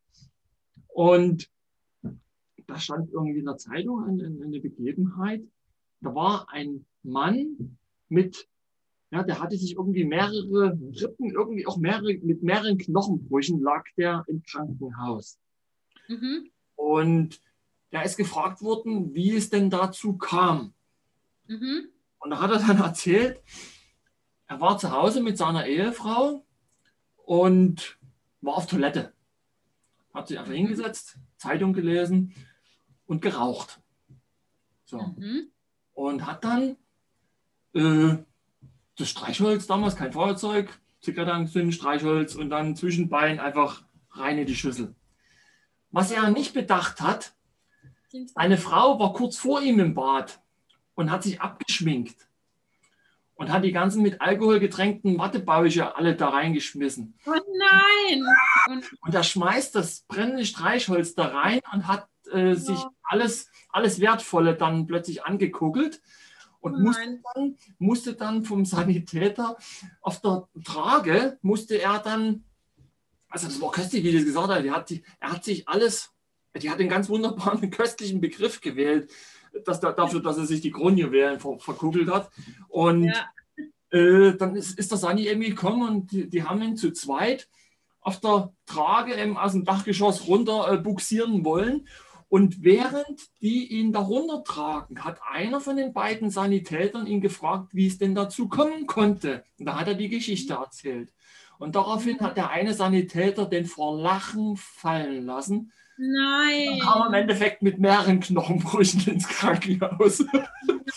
Und 0.87 1.49
da 2.67 2.79
stand 2.79 3.11
irgendwie 3.11 3.39
in 3.39 3.45
der 3.45 3.57
Zeitung 3.57 4.03
eine, 4.03 4.25
eine 4.25 4.59
Begebenheit. 4.59 5.43
Da 6.01 6.13
war 6.13 6.47
ein 6.49 6.85
Mann 7.03 7.77
mit, 8.09 8.47
ja, 9.11 9.23
der 9.23 9.39
hatte 9.39 9.57
sich 9.57 9.73
irgendwie 9.75 10.05
mehrere 10.05 10.77
Rippen, 11.01 11.31
irgendwie 11.31 11.65
auch 11.65 11.77
mehrere, 11.77 12.13
mit 12.21 12.43
mehreren 12.43 12.77
Knochenbrüchen 12.77 13.59
lag 13.61 13.83
der 13.97 14.23
im 14.27 14.41
Krankenhaus. 14.43 15.39
Mhm. 16.07 16.49
Und 16.75 17.39
da 17.95 18.01
ist 18.01 18.17
gefragt 18.17 18.61
worden, 18.61 19.13
wie 19.15 19.35
es 19.35 19.49
denn 19.49 19.69
dazu 19.69 20.17
kam. 20.17 20.73
Mhm. 21.47 21.87
Und 22.19 22.29
da 22.29 22.41
hat 22.41 22.51
er 22.51 22.59
dann 22.59 22.79
erzählt, 22.79 23.41
er 24.47 24.59
war 24.59 24.77
zu 24.77 24.91
Hause 24.91 25.21
mit 25.21 25.37
seiner 25.37 25.65
Ehefrau 25.65 26.45
und 27.15 27.97
war 28.41 28.55
auf 28.55 28.67
Toilette. 28.67 29.13
Hat 30.13 30.27
sich 30.27 30.37
einfach 30.37 30.53
hingesetzt, 30.53 31.17
Zeitung 31.37 31.73
gelesen 31.73 32.33
und 33.05 33.21
geraucht. 33.21 33.79
So. 34.83 34.99
Mhm. 34.99 35.51
Und 35.93 36.25
hat 36.25 36.43
dann 36.43 36.75
äh, 37.73 38.17
das 38.97 39.09
Streichholz 39.09 39.67
damals, 39.67 39.95
kein 39.95 40.11
Feuerzeug, 40.11 40.69
Zigarette 40.99 41.71
Streichholz 41.71 42.35
und 42.35 42.49
dann 42.49 42.75
zwischen 42.75 43.09
Beinen 43.09 43.39
einfach 43.39 43.83
rein 44.11 44.37
in 44.37 44.47
die 44.47 44.55
Schüssel. 44.55 44.95
Was 45.91 46.11
er 46.11 46.29
nicht 46.31 46.53
bedacht 46.53 46.99
hat, 46.99 47.35
eine 48.35 48.57
Frau 48.57 48.99
war 48.99 49.13
kurz 49.13 49.37
vor 49.37 49.61
ihm 49.61 49.79
im 49.79 49.93
Bad 49.93 50.39
und 50.95 51.11
hat 51.11 51.23
sich 51.23 51.41
abgeschminkt 51.41 52.27
und 53.35 53.51
hat 53.51 53.63
die 53.63 53.71
ganzen 53.71 54.01
mit 54.01 54.21
Alkohol 54.21 54.59
getränkten 54.59 55.17
Wattebäuche 55.17 55.95
alle 55.95 56.15
da 56.15 56.29
reingeschmissen. 56.29 57.15
Oh 57.25 57.31
nein! 57.31 58.23
Und, 58.67 58.85
und 59.01 59.13
er 59.13 59.23
schmeißt 59.23 59.75
das 59.75 60.01
brennende 60.07 60.45
Streichholz 60.45 61.15
da 61.15 61.27
rein 61.27 61.59
und 61.73 61.87
hat 61.87 62.07
äh, 62.31 62.51
oh. 62.51 62.55
sich 62.55 62.79
alles, 63.03 63.49
alles 63.69 63.99
Wertvolle 63.99 64.55
dann 64.55 64.87
plötzlich 64.87 65.25
angekuggelt 65.25 66.01
und 66.61 66.75
oh 66.75 66.79
musste 66.79 67.21
dann, 67.33 67.57
musste 67.77 68.13
dann 68.13 68.45
vom 68.45 68.65
Sanitäter 68.65 69.57
auf 70.01 70.21
der 70.21 70.47
Trage, 70.63 71.37
musste 71.41 71.81
er 71.81 71.99
dann 71.99 72.45
also 73.35 73.47
das 73.47 73.59
war 73.59 73.69
köstlich, 73.69 74.01
wie 74.05 74.13
das 74.13 74.23
gesagt 74.23 74.47
hat. 74.47 74.63
Er 74.63 74.73
hat, 74.73 74.89
er 75.19 75.31
hat 75.33 75.43
sich 75.43 75.67
alles, 75.67 76.13
die 76.61 76.69
hat 76.69 76.79
einen 76.79 76.89
ganz 76.89 77.09
wunderbaren, 77.09 77.69
köstlichen 77.71 78.21
Begriff 78.21 78.61
gewählt, 78.61 79.11
dass, 79.65 79.79
dafür, 79.79 80.21
dass 80.21 80.37
er 80.37 80.45
sich 80.45 80.61
die 80.61 80.71
Kronjuwelen 80.71 81.39
ver, 81.39 81.59
verkugelt 81.59 82.09
hat. 82.09 82.29
Und 82.67 83.05
ja. 83.05 83.97
äh, 83.97 84.35
dann 84.35 84.55
ist, 84.55 84.77
ist 84.77 84.91
der 84.91 84.97
Sani 84.97 85.27
irgendwie 85.27 85.49
gekommen 85.49 85.87
und 85.87 86.11
die, 86.11 86.29
die, 86.29 86.43
haben 86.43 86.61
ihn 86.61 86.77
zu 86.77 86.91
zweit 86.91 87.47
auf 88.01 88.19
der 88.19 88.53
Trage 88.65 89.15
eben 89.15 89.37
aus 89.37 89.53
dem 89.53 89.65
Dachgeschoss 89.65 90.27
runter 90.27 90.71
äh, 90.71 90.77
buxieren 90.77 91.43
wollen. 91.45 91.87
Und 92.27 92.63
während 92.63 93.21
die 93.41 93.67
ihn 93.67 93.93
da 93.93 93.99
runtertragen, 93.99 95.03
hat 95.05 95.19
einer 95.31 95.61
von 95.61 95.77
den 95.77 95.93
beiden 95.93 96.29
Sanitätern 96.29 97.07
ihn 97.07 97.21
gefragt, 97.21 97.69
wie 97.73 97.87
es 97.87 97.97
denn 97.97 98.15
dazu 98.15 98.49
kommen 98.49 98.87
konnte. 98.87 99.43
Und 99.59 99.67
da 99.67 99.79
hat 99.79 99.87
er 99.87 99.93
die 99.93 100.09
Geschichte 100.09 100.55
erzählt. 100.55 101.13
Und 101.59 101.75
daraufhin 101.75 102.19
hat 102.19 102.35
der 102.35 102.49
eine 102.49 102.73
Sanitäter 102.73 103.45
den 103.45 103.65
vor 103.65 103.97
Lachen 103.97 104.57
fallen 104.57 105.25
lassen. 105.25 105.71
Nein. 105.97 106.67
Dann 106.67 106.79
kam 106.79 107.01
er 107.01 107.07
im 107.07 107.13
Endeffekt 107.13 107.61
mit 107.61 107.79
mehreren 107.79 108.19
Knochenbrüchen 108.19 109.13
ins 109.13 109.27
Krankenhaus. 109.27 110.23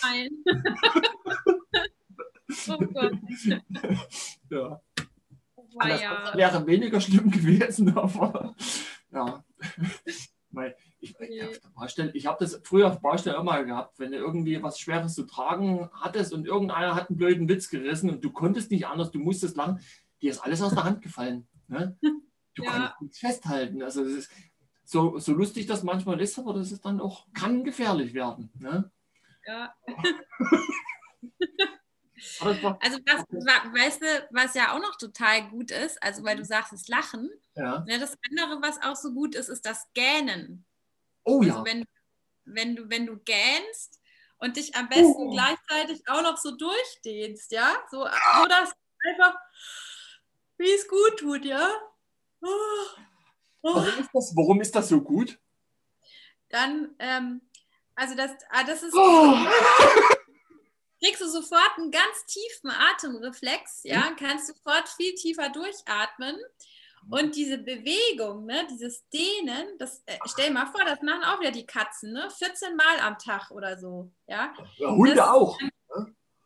Nein. 0.02 0.30
oh 2.68 2.78
Gott. 2.78 3.12
Ja. 4.50 4.80
Oh, 5.56 5.66
das 5.80 6.00
ja. 6.00 6.32
wäre 6.34 6.66
weniger 6.66 7.00
schlimm 7.00 7.30
gewesen, 7.30 7.88
aber 7.96 8.54
ja. 9.12 9.44
Ich, 11.00 11.00
ich, 11.00 11.14
ich 12.14 12.26
habe 12.26 12.36
das 12.40 12.60
früher 12.64 12.88
auf 12.88 13.00
Baustelle 13.00 13.36
immer 13.36 13.62
gehabt, 13.62 13.98
wenn 13.98 14.10
du 14.10 14.18
irgendwie 14.18 14.60
was 14.62 14.80
Schweres 14.80 15.14
zu 15.14 15.24
tragen 15.24 15.88
hattest 15.92 16.32
und 16.32 16.46
irgendeiner 16.46 16.94
hat 16.94 17.10
einen 17.10 17.18
blöden 17.18 17.48
Witz 17.48 17.68
gerissen 17.68 18.10
und 18.10 18.24
du 18.24 18.30
konntest 18.30 18.70
nicht 18.70 18.86
anders, 18.86 19.12
du 19.12 19.20
musstest 19.20 19.56
lang, 19.56 19.80
dir 20.20 20.30
ist 20.30 20.40
alles 20.40 20.62
aus 20.62 20.74
der 20.74 20.84
Hand 20.84 21.02
gefallen. 21.02 21.46
Ne? 21.68 21.96
Du 22.54 22.62
ja. 22.64 22.70
kannst 22.70 23.00
nichts 23.00 23.18
festhalten. 23.18 23.82
Also 23.82 24.02
es 24.02 24.12
ist 24.12 24.30
so, 24.88 25.18
so 25.18 25.34
lustig 25.34 25.66
das 25.66 25.82
manchmal 25.82 26.18
ist, 26.18 26.38
aber 26.38 26.54
das 26.54 26.72
ist 26.72 26.82
dann 26.82 26.98
auch, 26.98 27.26
kann 27.34 27.62
gefährlich 27.62 28.14
werden. 28.14 28.50
Ne? 28.58 28.90
Ja. 29.46 29.74
Also 32.80 32.98
was, 33.06 33.24
weißt 33.30 34.02
du, 34.02 34.28
was 34.32 34.54
ja 34.54 34.74
auch 34.74 34.80
noch 34.80 34.96
total 34.96 35.48
gut 35.50 35.70
ist, 35.70 36.02
also 36.02 36.24
weil 36.24 36.36
du 36.36 36.44
sagst, 36.44 36.72
das 36.72 36.88
Lachen. 36.88 37.30
Ja. 37.54 37.84
ja. 37.86 37.98
Das 37.98 38.18
andere, 38.28 38.60
was 38.60 38.82
auch 38.82 38.96
so 38.96 39.12
gut 39.12 39.36
ist, 39.36 39.48
ist 39.48 39.64
das 39.64 39.86
Gähnen. 39.94 40.66
Oh 41.22 41.42
ja. 41.42 41.52
Also 41.52 41.64
wenn, 41.64 41.84
wenn, 42.44 42.74
du, 42.74 42.90
wenn 42.90 43.06
du 43.06 43.18
gähnst 43.18 44.00
und 44.38 44.56
dich 44.56 44.74
am 44.74 44.88
besten 44.88 45.14
oh. 45.16 45.30
gleichzeitig 45.30 46.08
auch 46.08 46.22
noch 46.22 46.36
so 46.38 46.56
durchdehnst, 46.56 47.52
ja, 47.52 47.76
so, 47.88 47.98
so 47.98 48.48
dass 48.48 48.72
einfach, 49.08 49.36
wie 50.56 50.72
es 50.72 50.88
gut 50.88 51.20
tut, 51.20 51.44
ja. 51.44 51.70
Oh. 52.42 53.00
Oh. 53.62 53.74
Warum, 53.74 53.98
ist 53.98 54.10
das, 54.12 54.36
warum 54.36 54.60
ist 54.60 54.74
das 54.74 54.88
so 54.88 55.00
gut? 55.00 55.38
Dann, 56.48 56.94
ähm, 56.98 57.40
also 57.94 58.14
das, 58.14 58.30
ah, 58.50 58.64
das 58.64 58.82
ist. 58.82 58.94
Oh. 58.94 59.34
Kriegst 61.00 61.20
du 61.20 61.28
sofort 61.28 61.76
einen 61.76 61.92
ganz 61.92 62.24
tiefen 62.26 62.70
Atemreflex, 62.70 63.82
ja, 63.84 64.10
mhm. 64.10 64.16
kannst 64.16 64.48
sofort 64.48 64.88
viel 64.88 65.14
tiefer 65.14 65.48
durchatmen. 65.48 66.36
Und 67.10 67.36
diese 67.36 67.58
Bewegung, 67.58 68.44
ne, 68.44 68.66
dieses 68.70 69.08
Dehnen, 69.08 69.78
das 69.78 70.02
äh, 70.06 70.18
stell 70.26 70.48
dir 70.48 70.54
mal 70.54 70.66
vor, 70.66 70.84
das 70.84 71.00
machen 71.00 71.22
auch 71.24 71.40
wieder 71.40 71.52
die 71.52 71.64
Katzen, 71.64 72.12
ne? 72.12 72.28
14 72.30 72.76
Mal 72.76 73.00
am 73.00 73.16
Tag 73.18 73.50
oder 73.50 73.78
so. 73.78 74.10
Ja, 74.26 74.52
ja 74.76 74.90
Hunde 74.90 75.14
das, 75.14 75.28
auch. 75.28 75.58
Ne? 75.60 75.70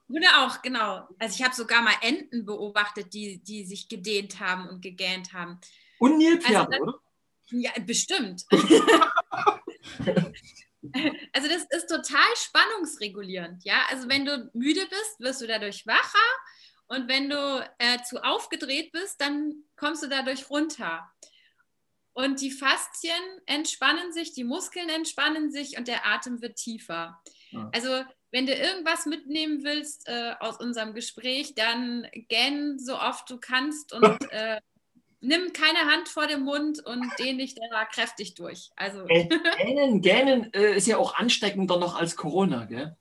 Hunde 0.09 0.29
auch, 0.37 0.63
genau. 0.63 1.09
Also 1.19 1.37
ich 1.37 1.43
habe 1.43 1.55
sogar 1.55 1.83
mal 1.83 1.95
Enten 2.03 2.45
beobachtet, 2.45 3.13
die, 3.13 3.43
die 3.43 3.65
sich 3.65 3.89
gedehnt 3.89 4.39
haben 4.39 4.69
und 4.69 4.83
gegähnt 4.83 5.33
haben. 5.33 5.59
Und 6.03 6.19
Nilpferde, 6.19 6.73
also 6.73 6.83
oder? 6.83 7.01
Ja, 7.53 7.71
bestimmt. 7.87 8.45
also 11.33 11.49
das 11.49 11.65
ist 11.71 11.87
total 11.87 12.27
spannungsregulierend, 12.35 13.65
ja. 13.65 13.87
Also 13.89 14.09
wenn 14.09 14.25
du 14.25 14.51
müde 14.53 14.85
bist, 14.91 15.21
wirst 15.21 15.43
du 15.43 15.47
dadurch 15.47 15.87
wacher 15.87 16.19
und 16.89 17.07
wenn 17.07 17.31
du 17.31 17.71
äh, 17.79 18.03
zu 18.03 18.21
aufgedreht 18.25 18.91
bist, 18.91 19.21
dann 19.21 19.63
kommst 19.77 20.03
du 20.03 20.09
dadurch 20.09 20.51
runter. 20.51 21.09
Und 22.15 22.41
die 22.41 22.51
Faszien 22.51 23.23
entspannen 23.47 24.13
sich, 24.13 24.33
die 24.33 24.43
Muskeln 24.43 24.89
entspannen 24.89 25.53
sich 25.53 25.79
und 25.79 25.87
der 25.87 26.05
Atem 26.05 26.43
wird 26.43 26.57
tiefer. 26.57 27.23
Ja. 27.53 27.71
Also 27.73 28.05
wenn 28.33 28.47
du 28.47 28.55
irgendwas 28.55 29.07
mitnehmen 29.07 29.63
willst 29.63 30.09
äh, 30.09 30.35
aus 30.41 30.59
unserem 30.59 30.95
Gespräch, 30.95 31.55
dann 31.55 32.09
gähn 32.29 32.81
so 32.81 32.99
oft 32.99 33.31
du 33.31 33.39
kannst 33.39 33.93
und 33.93 34.05
äh, 34.33 34.61
nimm 35.23 35.53
keine 35.53 35.91
Hand 35.91 36.09
vor 36.09 36.27
dem 36.27 36.43
Mund 36.43 36.85
und 36.85 37.11
dehn 37.19 37.39
dich 37.39 37.55
da 37.55 37.85
kräftig 37.87 38.35
durch. 38.35 38.71
Also. 38.77 39.07
Äh, 39.09 39.29
gähnen, 39.59 40.03
gähnen 40.03 40.53
äh, 40.53 40.77
ist 40.77 40.87
ja 40.87 40.99
auch 40.99 41.15
ansteckender 41.15 41.79
noch 41.79 41.97
als 41.97 42.17
Corona, 42.17 42.67
gell? 42.67 42.97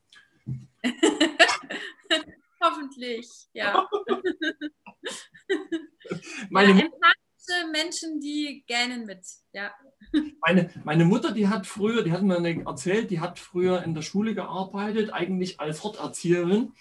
Hoffentlich, 2.63 3.27
ja. 3.53 3.87
Meine 6.49 6.79
ja, 6.79 6.87
Menschen, 7.71 8.19
die 8.19 8.63
gähnen 8.67 9.05
mit, 9.05 9.25
ja. 9.51 9.71
Meine, 10.41 10.69
meine 10.83 11.05
Mutter, 11.05 11.31
die 11.31 11.47
hat 11.47 11.65
früher, 11.65 12.03
die 12.03 12.11
hat 12.11 12.21
mir 12.21 12.37
erzählt, 12.65 13.09
die 13.09 13.19
hat 13.19 13.39
früher 13.39 13.81
in 13.83 13.95
der 13.95 14.03
Schule 14.03 14.35
gearbeitet, 14.35 15.11
eigentlich 15.11 15.59
als 15.59 15.83
Horterzieherin. 15.83 16.73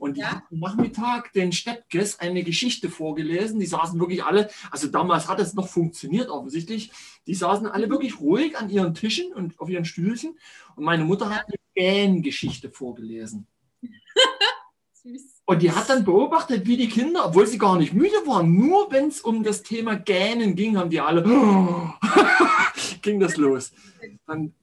Und 0.00 0.16
die 0.16 0.22
ja. 0.22 0.30
hat 0.30 0.44
am 0.50 0.60
Nachmittag 0.60 1.30
den 1.34 1.52
Steppkes 1.52 2.20
eine 2.20 2.42
Geschichte 2.42 2.88
vorgelesen. 2.88 3.60
Die 3.60 3.66
saßen 3.66 4.00
wirklich 4.00 4.24
alle, 4.24 4.48
also 4.70 4.88
damals 4.88 5.28
hat 5.28 5.40
es 5.40 5.52
noch 5.52 5.68
funktioniert 5.68 6.30
offensichtlich. 6.30 6.90
Die 7.26 7.34
saßen 7.34 7.66
alle 7.66 7.86
mhm. 7.86 7.90
wirklich 7.90 8.18
ruhig 8.18 8.56
an 8.56 8.70
ihren 8.70 8.94
Tischen 8.94 9.30
und 9.34 9.60
auf 9.60 9.68
ihren 9.68 9.84
Stühlchen. 9.84 10.38
Und 10.74 10.84
meine 10.84 11.04
Mutter 11.04 11.28
hat 11.28 11.44
eine 11.46 11.56
Gähn-Geschichte 11.74 12.70
vorgelesen. 12.70 13.46
Und 15.46 15.62
die 15.62 15.72
hat 15.72 15.88
dann 15.88 16.04
beobachtet, 16.04 16.66
wie 16.66 16.76
die 16.76 16.88
Kinder, 16.88 17.26
obwohl 17.26 17.46
sie 17.46 17.58
gar 17.58 17.76
nicht 17.76 17.92
müde 17.92 18.24
waren, 18.24 18.54
nur 18.54 18.92
wenn 18.92 19.08
es 19.08 19.20
um 19.20 19.42
das 19.42 19.62
Thema 19.62 19.96
Gähnen 19.96 20.54
ging, 20.54 20.76
haben 20.76 20.90
die 20.90 21.00
alle, 21.00 21.24
ging 23.02 23.18
das 23.18 23.36
los. 23.36 23.72
Dann, 24.26 24.54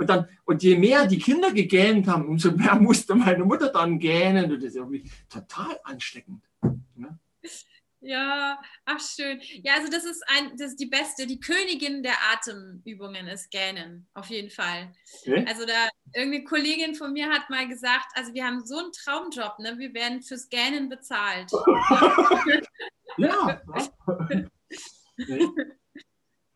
und, 0.00 0.08
dann, 0.08 0.26
und 0.46 0.62
je 0.62 0.76
mehr 0.76 1.06
die 1.06 1.18
Kinder 1.18 1.52
gegähnt 1.52 2.08
haben, 2.08 2.26
umso 2.26 2.52
mehr 2.52 2.74
musste 2.80 3.14
meine 3.14 3.44
Mutter 3.44 3.68
dann 3.68 3.98
gähnen. 3.98 4.50
Und 4.50 4.62
das 4.62 4.70
ist 4.70 4.76
irgendwie 4.76 5.10
total 5.28 5.78
ansteckend. 5.84 6.42
Ne? 6.96 7.18
Ja, 8.00 8.58
ach 8.86 8.98
schön. 8.98 9.42
Ja, 9.62 9.74
also 9.74 9.92
das 9.92 10.06
ist 10.06 10.24
ein, 10.26 10.56
das 10.56 10.68
ist 10.68 10.80
die 10.80 10.86
beste, 10.86 11.26
die 11.26 11.38
Königin 11.38 12.02
der 12.02 12.14
Atemübungen 12.32 13.26
ist 13.26 13.50
Gähnen, 13.50 14.08
auf 14.14 14.28
jeden 14.30 14.48
Fall. 14.48 14.90
Okay. 15.20 15.44
Also 15.46 15.66
da 15.66 15.88
irgendeine 16.14 16.44
Kollegin 16.44 16.94
von 16.94 17.12
mir 17.12 17.28
hat 17.28 17.50
mal 17.50 17.68
gesagt, 17.68 18.06
also 18.14 18.32
wir 18.32 18.46
haben 18.46 18.64
so 18.64 18.78
einen 18.78 18.92
Traumjob, 18.92 19.58
ne? 19.58 19.76
Wir 19.76 19.92
werden 19.92 20.22
fürs 20.22 20.48
Gähnen 20.48 20.88
bezahlt. 20.88 21.52
ja. 23.18 23.60
ja. 23.68 24.46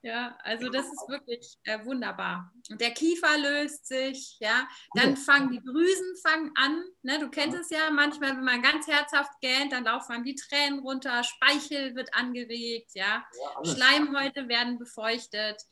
Ja, 0.04 0.36
also 0.42 0.68
das 0.68 0.84
ist 0.84 1.08
wirklich 1.08 1.56
äh, 1.64 1.82
wunderbar. 1.86 2.52
Und 2.70 2.78
der 2.78 2.90
Kiefer 2.90 3.38
löst 3.38 3.86
sich, 3.86 4.36
ja. 4.38 4.68
Dann 4.92 5.16
fangen 5.16 5.50
die 5.50 5.62
Drüsen 5.62 6.16
fangen 6.22 6.52
an. 6.56 6.84
Ne? 7.00 7.18
Du 7.18 7.30
kennst 7.30 7.58
es 7.58 7.70
ja 7.70 7.90
manchmal, 7.90 8.36
wenn 8.36 8.44
man 8.44 8.60
ganz 8.60 8.86
herzhaft 8.86 9.32
gähnt, 9.40 9.72
dann 9.72 9.84
laufen 9.84 10.22
die 10.22 10.34
Tränen 10.34 10.80
runter, 10.80 11.24
Speichel 11.24 11.94
wird 11.94 12.14
angeregt, 12.14 12.90
ja. 12.92 13.24
ja 13.32 13.64
Schleimhäute 13.64 14.46
werden 14.46 14.78
befeuchtet. 14.78 15.62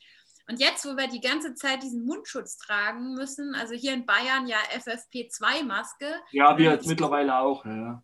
Und 0.49 0.59
jetzt, 0.59 0.83
wo 0.83 0.97
wir 0.97 1.07
die 1.07 1.21
ganze 1.21 1.53
Zeit 1.53 1.83
diesen 1.83 2.03
Mundschutz 2.03 2.57
tragen 2.57 3.13
müssen, 3.13 3.53
also 3.53 3.75
hier 3.75 3.93
in 3.93 4.07
Bayern 4.07 4.47
ja 4.47 4.57
FFP2-Maske. 4.71 6.11
Ja, 6.31 6.57
wir 6.57 6.71
jetzt 6.71 6.87
mittlerweile 6.87 7.37
auch, 7.37 7.63
ja 7.65 8.01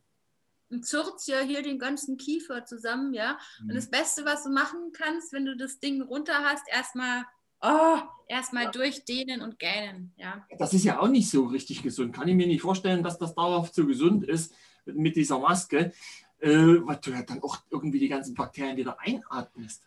und 0.70 0.86
zurzt 0.86 1.28
ja 1.28 1.40
hier 1.40 1.62
den 1.64 1.80
ganzen 1.80 2.18
Kiefer 2.18 2.66
zusammen, 2.66 3.14
ja. 3.14 3.38
Und 3.62 3.76
das 3.76 3.88
mhm. 3.88 3.92
Beste, 3.92 4.26
was 4.26 4.44
du 4.44 4.50
machen 4.50 4.92
kannst, 4.94 5.34
wenn 5.34 5.46
du 5.46 5.56
das 5.56 5.80
Ding 5.80 6.02
runter 6.02 6.44
hast, 6.44 6.64
erstmal 6.72 7.24
oh, 7.62 7.98
erstmal 8.28 8.66
ja. 8.66 8.72
durchdehnen 8.72 9.42
und 9.42 9.60
gähnen, 9.60 10.14
ja. 10.18 10.46
Das 10.58 10.74
ist 10.74 10.84
ja 10.84 11.00
auch 11.00 11.08
nicht 11.08 11.30
so 11.30 11.46
richtig 11.46 11.84
gesund. 11.84 12.14
Kann 12.14 12.28
ich 12.28 12.36
mir 12.36 12.48
nicht 12.48 12.62
vorstellen, 12.62 13.04
dass 13.04 13.18
das 13.18 13.36
dauerhaft 13.36 13.74
so 13.74 13.86
gesund 13.86 14.24
ist 14.24 14.54
mit 14.86 15.16
dieser 15.16 15.40
Maske, 15.40 15.92
äh, 16.40 16.50
weil 16.50 17.00
du 17.04 17.12
ja 17.12 17.24
dann 17.24 17.42
auch 17.44 17.58
irgendwie 17.70 18.00
die 18.00 18.08
ganzen 18.08 18.36
Bakterien 18.36 18.78
wieder 18.78 19.00
einatmest. 19.00 19.84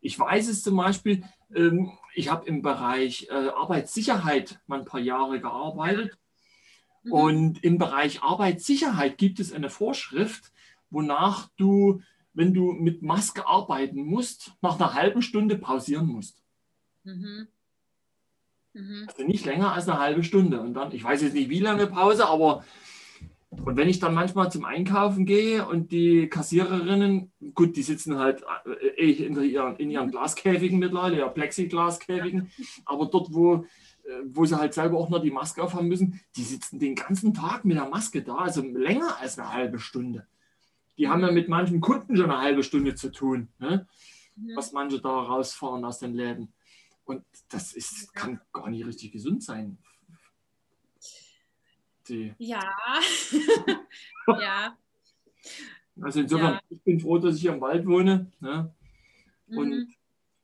Ich 0.00 0.18
weiß 0.18 0.48
es 0.48 0.62
zum 0.62 0.76
Beispiel, 0.76 1.24
ähm, 1.54 1.90
ich 2.14 2.30
habe 2.30 2.46
im 2.46 2.62
Bereich 2.62 3.28
äh, 3.30 3.48
Arbeitssicherheit 3.48 4.60
mal 4.66 4.80
ein 4.80 4.84
paar 4.84 5.00
Jahre 5.00 5.40
gearbeitet 5.40 6.16
Mhm. 7.06 7.12
Und 7.12 7.64
im 7.64 7.78
Bereich 7.78 8.22
Arbeitssicherheit 8.22 9.16
gibt 9.16 9.40
es 9.40 9.52
eine 9.52 9.70
Vorschrift, 9.70 10.52
wonach 10.90 11.48
du, 11.56 12.02
wenn 12.34 12.52
du 12.52 12.72
mit 12.72 13.02
Maske 13.02 13.46
arbeiten 13.46 14.04
musst, 14.04 14.52
nach 14.60 14.78
einer 14.78 14.94
halben 14.94 15.22
Stunde 15.22 15.56
pausieren 15.56 16.06
musst. 16.06 16.42
Mhm. 17.04 17.46
Mhm. 18.74 19.06
Also 19.08 19.24
nicht 19.24 19.44
länger 19.44 19.72
als 19.72 19.88
eine 19.88 20.00
halbe 20.00 20.24
Stunde. 20.24 20.60
Und 20.60 20.74
dann, 20.74 20.92
ich 20.92 21.04
weiß 21.04 21.22
jetzt 21.22 21.34
nicht, 21.34 21.48
wie 21.48 21.60
lange 21.60 21.86
Pause, 21.86 22.28
aber 22.28 22.64
und 23.48 23.76
wenn 23.76 23.88
ich 23.88 24.00
dann 24.00 24.12
manchmal 24.12 24.50
zum 24.50 24.64
Einkaufen 24.64 25.24
gehe 25.24 25.66
und 25.66 25.90
die 25.90 26.28
Kassiererinnen, 26.28 27.32
gut, 27.54 27.76
die 27.76 27.82
sitzen 27.82 28.18
halt 28.18 28.44
äh, 28.90 29.10
in, 29.10 29.40
ihren, 29.42 29.76
in 29.76 29.90
ihren 29.90 30.10
Glaskäfigen 30.10 30.78
mittlerweile, 30.78 31.18
ja, 31.18 31.28
Plexiglaskäfigen, 31.28 32.50
aber 32.84 33.06
dort, 33.06 33.32
wo 33.32 33.64
wo 34.24 34.44
sie 34.44 34.58
halt 34.58 34.74
selber 34.74 34.98
auch 34.98 35.08
noch 35.08 35.20
die 35.20 35.30
Maske 35.30 35.62
aufhaben 35.62 35.88
müssen, 35.88 36.20
die 36.36 36.42
sitzen 36.42 36.78
den 36.78 36.94
ganzen 36.94 37.34
Tag 37.34 37.64
mit 37.64 37.76
der 37.76 37.88
Maske 37.88 38.22
da, 38.22 38.36
also 38.36 38.62
länger 38.62 39.18
als 39.18 39.38
eine 39.38 39.52
halbe 39.52 39.78
Stunde. 39.78 40.26
Die 40.98 41.08
haben 41.08 41.22
ja 41.22 41.30
mit 41.30 41.48
manchen 41.48 41.80
Kunden 41.80 42.16
schon 42.16 42.30
eine 42.30 42.40
halbe 42.40 42.62
Stunde 42.62 42.94
zu 42.94 43.10
tun, 43.10 43.48
ne? 43.58 43.86
ja. 44.36 44.56
was 44.56 44.72
manche 44.72 45.00
da 45.00 45.08
rausfahren 45.08 45.84
aus 45.84 45.98
den 45.98 46.14
Läden. 46.14 46.52
Und 47.04 47.24
das 47.48 47.72
ist, 47.72 48.14
kann 48.14 48.40
gar 48.52 48.68
nicht 48.70 48.86
richtig 48.86 49.12
gesund 49.12 49.42
sein. 49.42 49.78
Die. 52.08 52.34
Ja. 52.38 52.62
ja. 54.26 54.76
Also 56.00 56.20
insofern, 56.20 56.54
ja. 56.54 56.60
ich 56.68 56.82
bin 56.82 57.00
froh, 57.00 57.18
dass 57.18 57.36
ich 57.36 57.42
hier 57.42 57.52
im 57.52 57.60
Wald 57.60 57.86
wohne 57.86 58.30
ne? 58.40 58.74
und 59.48 59.70
mhm. 59.70 59.94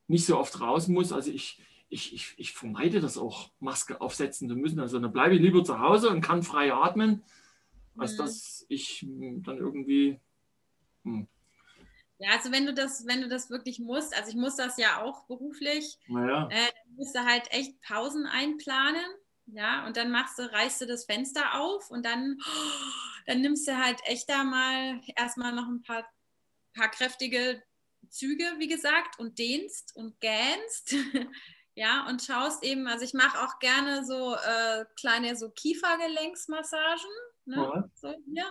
nicht 0.07 0.25
so 0.25 0.37
oft 0.37 0.59
raus 0.59 0.87
muss. 0.87 1.11
Also 1.11 1.31
ich, 1.31 1.61
ich, 1.93 2.13
ich, 2.13 2.33
ich 2.37 2.53
vermeide 2.53 2.99
das 2.99 3.17
auch, 3.17 3.51
Maske 3.59 4.01
aufsetzen 4.01 4.49
zu 4.49 4.55
müssen. 4.55 4.79
Also 4.79 4.99
dann 4.99 5.13
bleibe 5.13 5.35
ich 5.35 5.41
lieber 5.41 5.63
zu 5.63 5.79
Hause 5.79 6.09
und 6.09 6.21
kann 6.21 6.41
frei 6.41 6.73
atmen, 6.73 7.23
als 7.97 8.13
mhm. 8.13 8.17
dass 8.17 8.65
ich 8.67 9.01
hm, 9.01 9.43
dann 9.43 9.57
irgendwie. 9.57 10.19
Hm. 11.03 11.27
Ja, 12.17 12.31
also 12.31 12.51
wenn 12.51 12.65
du 12.65 12.73
das, 12.73 13.05
wenn 13.05 13.21
du 13.21 13.27
das 13.27 13.49
wirklich 13.49 13.79
musst, 13.79 14.15
also 14.17 14.29
ich 14.29 14.35
muss 14.35 14.55
das 14.55 14.77
ja 14.77 15.03
auch 15.03 15.25
beruflich, 15.25 15.99
naja. 16.07 16.47
äh, 16.51 16.71
musst 16.95 17.15
du 17.15 17.23
halt 17.25 17.51
echt 17.51 17.79
Pausen 17.81 18.25
einplanen. 18.25 19.05
Ja, 19.47 19.85
und 19.85 19.97
dann 19.97 20.09
machst 20.09 20.39
du, 20.39 20.51
reißt 20.51 20.81
du 20.81 20.87
das 20.87 21.05
Fenster 21.05 21.59
auf 21.59 21.91
und 21.91 22.05
dann, 22.05 22.37
dann 23.27 23.41
nimmst 23.41 23.67
du 23.67 23.77
halt 23.77 23.99
echt 24.05 24.29
da 24.29 24.43
mal 24.43 25.01
erstmal 25.15 25.53
noch 25.53 25.67
ein 25.67 25.81
paar, 25.83 26.07
paar 26.73 26.89
kräftige 26.89 27.61
Züge, 28.09 28.45
wie 28.57 28.67
gesagt, 28.67 29.19
und 29.19 29.37
dehnst 29.37 29.95
und 29.95 30.19
gähnst. 30.19 30.95
Ja, 31.75 32.07
und 32.07 32.21
schaust 32.21 32.63
eben, 32.63 32.87
also 32.87 33.03
ich 33.03 33.13
mache 33.13 33.39
auch 33.39 33.57
gerne 33.59 34.05
so 34.05 34.35
äh, 34.35 34.85
kleine 34.95 35.35
so 35.35 35.49
Kiefergelenksmassagen. 35.49 37.09
Ne? 37.45 37.89
So 37.95 38.13
hier. 38.25 38.45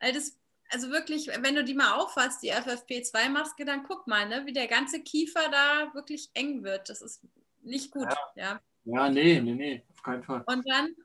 Weil 0.00 0.12
das, 0.12 0.36
also 0.70 0.90
wirklich, 0.90 1.28
wenn 1.28 1.54
du 1.54 1.62
die 1.62 1.74
mal 1.74 1.94
auffasst, 1.94 2.42
die 2.42 2.52
FFP2-Maske, 2.52 3.64
dann 3.64 3.84
guck 3.84 4.06
mal, 4.06 4.28
ne, 4.28 4.46
wie 4.46 4.52
der 4.52 4.66
ganze 4.66 5.02
Kiefer 5.02 5.48
da 5.50 5.94
wirklich 5.94 6.30
eng 6.34 6.64
wird. 6.64 6.88
Das 6.88 7.02
ist 7.02 7.22
nicht 7.62 7.92
gut. 7.92 8.08
Ja, 8.08 8.16
ja. 8.34 8.60
ja 8.84 9.08
nee, 9.10 9.40
nee, 9.40 9.54
nee, 9.54 9.84
auf 9.92 10.02
keinen 10.02 10.24
Fall. 10.24 10.42
Und 10.46 10.68
dann, 10.68 10.96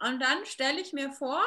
und 0.00 0.20
dann 0.20 0.44
stelle 0.44 0.80
ich 0.80 0.92
mir 0.92 1.12
vor, 1.12 1.40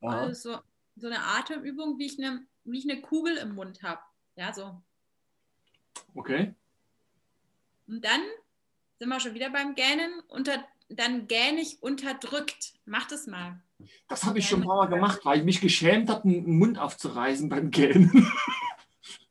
also 0.00 0.60
so 0.96 1.06
eine 1.06 1.20
Atemübung, 1.20 1.98
wie 1.98 2.06
ich 2.06 2.18
eine, 2.18 2.46
wie 2.64 2.78
ich 2.78 2.90
eine 2.90 3.00
Kugel 3.00 3.36
im 3.38 3.54
Mund 3.54 3.82
habe. 3.82 4.00
Ja, 4.36 4.52
so. 4.52 4.82
Okay. 6.14 6.54
Und 7.86 8.04
dann 8.04 8.20
sind 8.98 9.08
wir 9.08 9.20
schon 9.20 9.34
wieder 9.34 9.50
beim 9.50 9.74
Gähnen. 9.74 10.20
Unter, 10.28 10.64
dann 10.88 11.26
gähne 11.28 11.60
ich 11.60 11.82
unterdrückt. 11.82 12.74
Mach 12.84 13.06
das 13.06 13.26
mal. 13.26 13.60
Das 14.08 14.24
habe 14.24 14.38
ich 14.38 14.48
schon 14.48 14.62
ein 14.62 14.66
paar 14.66 14.76
Mal 14.76 14.88
gemacht, 14.88 15.20
weil 15.24 15.38
ich 15.38 15.44
mich 15.44 15.60
geschämt 15.60 16.10
habe, 16.10 16.28
den 16.28 16.58
Mund 16.58 16.78
aufzureißen 16.78 17.48
beim 17.48 17.70
Gähnen. 17.70 18.32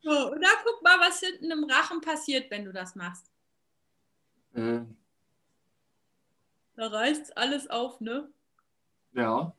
So, 0.03 0.31
und 0.31 0.41
dann 0.41 0.53
guck 0.63 0.81
mal, 0.83 0.97
was 1.01 1.19
hinten 1.19 1.51
im 1.51 1.65
Rachen 1.65 1.99
passiert, 1.99 2.49
wenn 2.49 2.63
du 2.63 2.71
das 2.71 2.95
machst. 2.95 3.29
Äh. 4.53 4.79
Da 6.77 6.87
reißt 6.87 7.37
alles 7.37 7.69
auf, 7.69 7.99
ne? 7.99 8.31
Ja, 9.11 9.53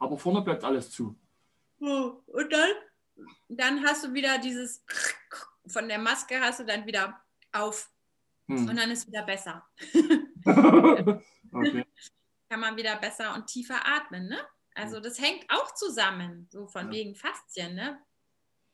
aber 0.00 0.18
vorne 0.18 0.42
bleibt 0.42 0.64
alles 0.64 0.90
zu. 0.90 1.16
So, 1.78 2.20
und 2.26 2.52
dann, 2.52 2.70
dann 3.48 3.84
hast 3.84 4.04
du 4.04 4.12
wieder 4.12 4.38
dieses 4.38 4.84
von 5.66 5.88
der 5.88 5.98
Maske 5.98 6.40
hast 6.40 6.60
du 6.60 6.64
dann 6.64 6.86
wieder 6.86 7.20
auf. 7.52 7.90
Hm. 8.58 8.68
Und 8.68 8.76
dann 8.76 8.90
ist 8.90 9.06
wieder 9.06 9.22
besser. 9.22 9.66
okay. 11.52 11.84
Kann 12.48 12.60
man 12.60 12.76
wieder 12.76 12.96
besser 12.96 13.34
und 13.34 13.46
tiefer 13.46 13.86
atmen, 13.86 14.28
ne? 14.28 14.38
Also 14.74 15.00
das 15.00 15.20
hängt 15.20 15.44
auch 15.50 15.74
zusammen, 15.74 16.48
so 16.50 16.66
von 16.66 16.86
ja. 16.86 16.92
wegen 16.92 17.14
Faszien, 17.14 17.74
ne? 17.74 17.98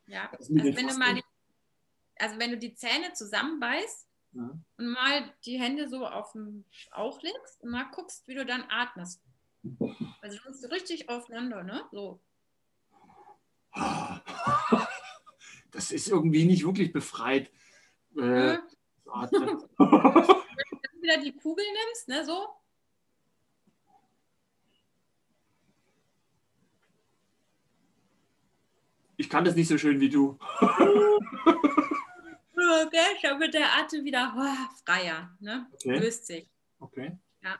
Ja. 0.06 0.30
Also 0.32 0.55
wenn 0.55 0.88
du 0.88 0.96
mal 0.96 1.14
die, 1.14 1.24
also 2.18 2.38
wenn 2.38 2.50
du 2.50 2.59
die 2.59 2.74
Zähne 2.74 3.12
zusammenbeißt 3.12 4.06
ja. 4.32 4.59
und 4.76 4.86
mal 4.86 5.34
die 5.44 5.60
Hände 5.60 5.88
so 5.88 6.06
auf 6.06 6.32
dem 6.32 6.64
Bauch 6.90 7.20
legst 7.22 7.60
und 7.62 7.70
mal 7.70 7.90
guckst, 7.92 8.26
wie 8.26 8.34
du 8.34 8.44
dann 8.44 8.64
atmest. 8.68 9.22
Also 10.20 10.36
du 10.38 10.48
bist 10.48 10.70
richtig 10.72 11.09
aufeinander, 11.09 11.62
ne? 11.62 11.84
So. 11.92 12.20
Das 15.70 15.92
ist 15.92 16.09
irgendwie 16.09 16.44
nicht 16.44 16.64
wirklich 16.64 16.92
befreit. 16.92 17.52
Äh, 18.16 18.55
ja. 18.55 18.62
Wenn 19.28 19.59
du 20.93 21.02
wieder 21.02 21.18
die 21.18 21.32
Kugel 21.32 21.64
nimmst, 21.64 22.09
ne, 22.09 22.24
so. 22.24 22.48
Ich 29.16 29.28
kann 29.28 29.44
das 29.44 29.56
nicht 29.56 29.68
so 29.68 29.76
schön 29.76 30.01
wie 30.01 30.09
du. 30.09 30.39
okay, 30.60 30.76
schon 33.20 33.40
wird 33.40 33.55
der 33.55 33.76
Atem 33.76 34.05
wieder 34.05 34.32
oh, 34.36 34.55
freier, 34.85 35.36
ne? 35.40 35.66
Okay. 35.74 35.98
Löst 35.98 36.26
sich. 36.26 36.48
Okay. 36.78 37.18
Ja. 37.43 37.59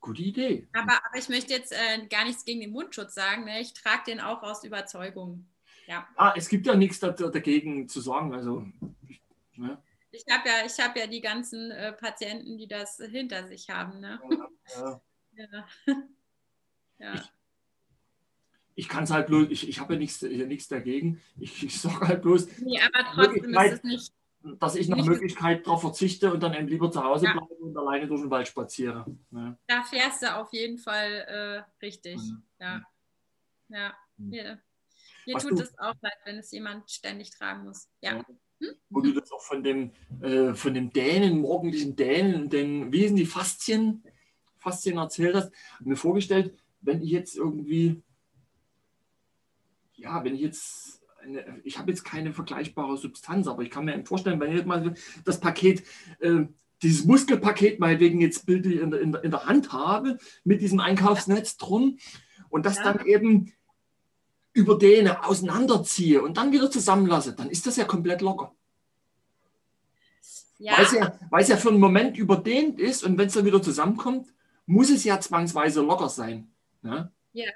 Gute 0.00 0.22
Idee. 0.22 0.68
Aber, 0.72 0.92
aber 0.92 1.18
ich 1.18 1.28
möchte 1.28 1.52
jetzt 1.52 1.72
äh, 1.72 2.06
gar 2.06 2.24
nichts 2.24 2.44
gegen 2.44 2.60
den 2.60 2.70
Mundschutz 2.70 3.14
sagen. 3.14 3.44
Ne? 3.44 3.60
Ich 3.60 3.74
trage 3.74 4.04
den 4.06 4.20
auch 4.20 4.44
aus 4.44 4.62
Überzeugung. 4.62 5.48
Ja. 5.88 6.06
Ah, 6.14 6.32
es 6.36 6.48
gibt 6.48 6.66
ja 6.66 6.76
nichts 6.76 7.00
dagegen 7.00 7.88
zu 7.88 8.00
sagen. 8.00 8.32
Also, 8.32 8.64
ne? 9.58 9.82
Ich 10.10 10.24
habe 10.30 10.48
ja, 10.48 10.84
hab 10.84 10.96
ja 10.96 11.06
die 11.06 11.20
ganzen 11.20 11.70
äh, 11.70 11.92
Patienten, 11.92 12.56
die 12.56 12.68
das 12.68 12.96
hinter 12.96 13.46
sich 13.46 13.68
haben. 13.68 14.00
Ne? 14.00 14.20
Ja. 14.74 15.00
ja. 15.32 15.66
ja. 16.98 17.14
Ich, 17.14 17.32
ich 18.76 18.88
kann 18.88 19.04
es 19.04 19.10
halt 19.10 19.26
bloß, 19.26 19.48
ich, 19.50 19.68
ich 19.68 19.80
habe 19.80 19.94
ja 19.94 19.98
nichts, 19.98 20.22
nichts 20.22 20.68
dagegen. 20.68 21.20
Ich, 21.38 21.62
ich 21.62 21.80
sage 21.80 22.08
halt 22.08 22.22
bloß. 22.22 22.58
Nee, 22.60 22.80
aber 22.80 23.04
trotzdem 23.12 23.54
ist 23.54 23.72
es 23.72 23.82
nicht 23.82 24.12
dass 24.58 24.76
ich 24.76 24.88
nach 24.88 25.04
Möglichkeit 25.04 25.66
darauf 25.66 25.80
verzichte 25.80 26.32
und 26.32 26.42
dann 26.42 26.54
eben 26.54 26.68
lieber 26.68 26.90
zu 26.90 27.02
Hause 27.02 27.26
ja. 27.26 27.32
bleibe 27.32 27.54
und 27.54 27.76
alleine 27.76 28.06
durch 28.06 28.20
den 28.20 28.30
Wald 28.30 28.48
spaziere. 28.48 29.04
Ja. 29.30 29.58
Da 29.66 29.82
fährst 29.82 30.22
du 30.22 30.34
auf 30.34 30.52
jeden 30.52 30.78
Fall 30.78 31.66
äh, 31.80 31.84
richtig. 31.84 32.20
Ja. 32.58 32.82
Ja. 33.68 33.94
Mir, 34.16 34.60
mir 35.26 35.38
tut 35.38 35.60
es 35.60 35.76
auch 35.78 35.94
leid, 36.00 36.18
wenn 36.24 36.38
es 36.38 36.50
jemand 36.52 36.90
ständig 36.90 37.30
tragen 37.30 37.64
muss. 37.64 37.88
Ja. 38.00 38.24
Hm? 38.58 38.68
Wo 38.90 39.00
du 39.00 39.12
das 39.12 39.30
auch 39.32 39.42
von 39.42 39.62
dem, 39.62 39.90
äh, 40.20 40.54
von 40.54 40.74
dem 40.74 40.92
Dänen, 40.92 41.40
morgendlichen 41.40 41.96
Dänen, 41.96 42.48
den, 42.48 42.92
wie 42.92 43.06
sind 43.06 43.16
die 43.16 43.26
Faszien, 43.26 44.02
Faszien 44.56 44.96
erzählt 44.96 45.34
hast, 45.34 45.52
mir 45.80 45.96
vorgestellt, 45.96 46.56
wenn 46.80 47.02
ich 47.02 47.10
jetzt 47.10 47.36
irgendwie, 47.36 48.02
ja, 49.94 50.24
wenn 50.24 50.34
ich 50.34 50.40
jetzt 50.40 51.02
eine, 51.22 51.60
ich 51.64 51.78
habe 51.78 51.90
jetzt 51.90 52.04
keine 52.04 52.32
vergleichbare 52.32 52.96
Substanz, 52.96 53.48
aber 53.48 53.62
ich 53.62 53.70
kann 53.70 53.84
mir 53.84 54.04
vorstellen, 54.04 54.40
wenn 54.40 54.50
ich 54.50 54.58
jetzt 54.58 54.66
mal 54.66 54.94
das 55.24 55.40
Paket, 55.40 55.82
äh, 56.20 56.46
dieses 56.82 57.04
Muskelpaket 57.04 57.80
meinetwegen 57.80 58.20
jetzt 58.20 58.46
bildlich 58.46 58.80
in, 58.80 58.92
in, 58.92 59.14
in, 59.14 59.30
der 59.30 59.46
Hand 59.46 59.72
habe, 59.72 60.18
mit 60.44 60.60
diesem 60.60 60.80
Einkaufsnetz 60.80 61.56
drum 61.56 61.98
und 62.48 62.66
das 62.66 62.76
ja. 62.76 62.92
dann 62.92 63.06
eben 63.06 63.52
über 64.56 64.78
den 64.78 65.06
auseinanderziehe 65.08 66.22
und 66.22 66.38
dann 66.38 66.50
wieder 66.50 66.70
zusammenlasse, 66.70 67.34
dann 67.34 67.50
ist 67.50 67.66
das 67.66 67.76
ja 67.76 67.84
komplett 67.84 68.22
locker. 68.22 68.56
Ja. 70.58 70.78
Weil, 70.78 70.84
es 70.86 70.92
ja, 70.92 71.18
weil 71.28 71.42
es 71.42 71.48
ja 71.48 71.58
für 71.58 71.68
einen 71.68 71.78
Moment 71.78 72.16
überdehnt 72.16 72.80
ist 72.80 73.04
und 73.04 73.18
wenn 73.18 73.26
es 73.26 73.34
dann 73.34 73.44
wieder 73.44 73.60
zusammenkommt, 73.60 74.32
muss 74.64 74.88
es 74.88 75.04
ja 75.04 75.20
zwangsweise 75.20 75.82
locker 75.82 76.08
sein. 76.08 76.50
Ne? 76.80 77.12
Ja, 77.34 77.50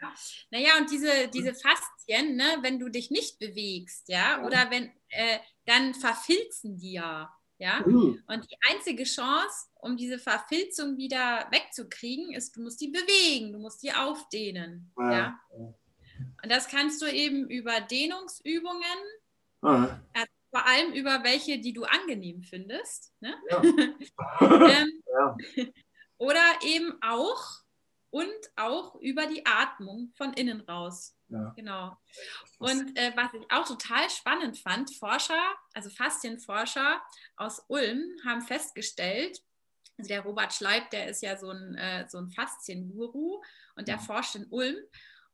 naja, 0.51 0.73
und 0.79 0.91
diese, 0.91 1.29
diese 1.33 1.55
Faszien, 1.55 2.37
ne, 2.37 2.59
wenn 2.61 2.79
du 2.79 2.91
dich 2.91 3.11
nicht 3.11 3.39
bewegst, 3.39 4.11
ja, 4.11 4.45
oder 4.45 4.71
wenn, 4.71 4.91
äh, 5.09 5.39
dann 5.65 5.95
verfilzen 5.95 6.77
die 6.77 6.93
ja. 6.93 7.33
Ja? 7.57 7.83
Mhm. 7.87 8.23
Und 8.27 8.51
die 8.51 8.57
einzige 8.71 9.05
Chance, 9.05 9.69
um 9.81 9.97
diese 9.97 10.19
Verfilzung 10.19 10.99
wieder 10.99 11.47
wegzukriegen, 11.51 12.35
ist, 12.35 12.57
du 12.57 12.63
musst 12.63 12.81
die 12.81 12.89
bewegen, 12.89 13.53
du 13.53 13.59
musst 13.59 13.83
die 13.83 13.93
aufdehnen. 13.93 14.93
Ja. 14.99 15.13
ja? 15.13 15.41
Und 16.43 16.51
das 16.51 16.69
kannst 16.69 17.03
du 17.03 17.07
eben 17.07 17.49
über 17.49 17.81
Dehnungsübungen, 17.81 18.85
also 19.63 20.33
vor 20.51 20.67
allem 20.67 20.93
über 20.93 21.23
welche, 21.23 21.59
die 21.59 21.73
du 21.73 21.85
angenehm 21.85 22.43
findest. 22.43 23.13
Ne? 23.21 23.35
Ja. 23.51 23.63
ähm, 24.41 25.03
ja. 25.13 25.37
Oder 26.19 26.43
eben 26.65 26.99
auch 27.03 27.61
und 28.11 28.35
auch 28.57 28.97
über 28.97 29.27
die 29.27 29.47
Atmung 29.47 30.13
von 30.17 30.33
innen 30.35 30.61
raus. 30.63 31.17
Ja. 31.29 31.53
Genau. 31.57 31.97
Und 32.59 32.99
äh, 32.99 33.13
was 33.15 33.33
ich 33.35 33.47
auch 33.51 33.67
total 33.67 34.11
spannend 34.11 34.59
fand, 34.59 34.93
Forscher, 34.97 35.41
also 35.73 35.91
Faszienforscher 35.91 37.01
aus 37.37 37.65
Ulm 37.69 38.03
haben 38.25 38.43
festgestellt, 38.43 39.41
also 39.97 40.09
der 40.09 40.23
Robert 40.23 40.53
Schleib, 40.53 40.91
der 40.91 41.09
ist 41.09 41.23
ja 41.23 41.37
so 41.37 41.51
ein, 41.51 41.77
äh, 41.77 42.09
so 42.09 42.19
ein 42.19 42.31
Faszienguru 42.31 43.43
und 43.77 43.87
der 43.87 43.97
ja. 43.97 44.01
forscht 44.01 44.35
in 44.35 44.47
Ulm. 44.47 44.77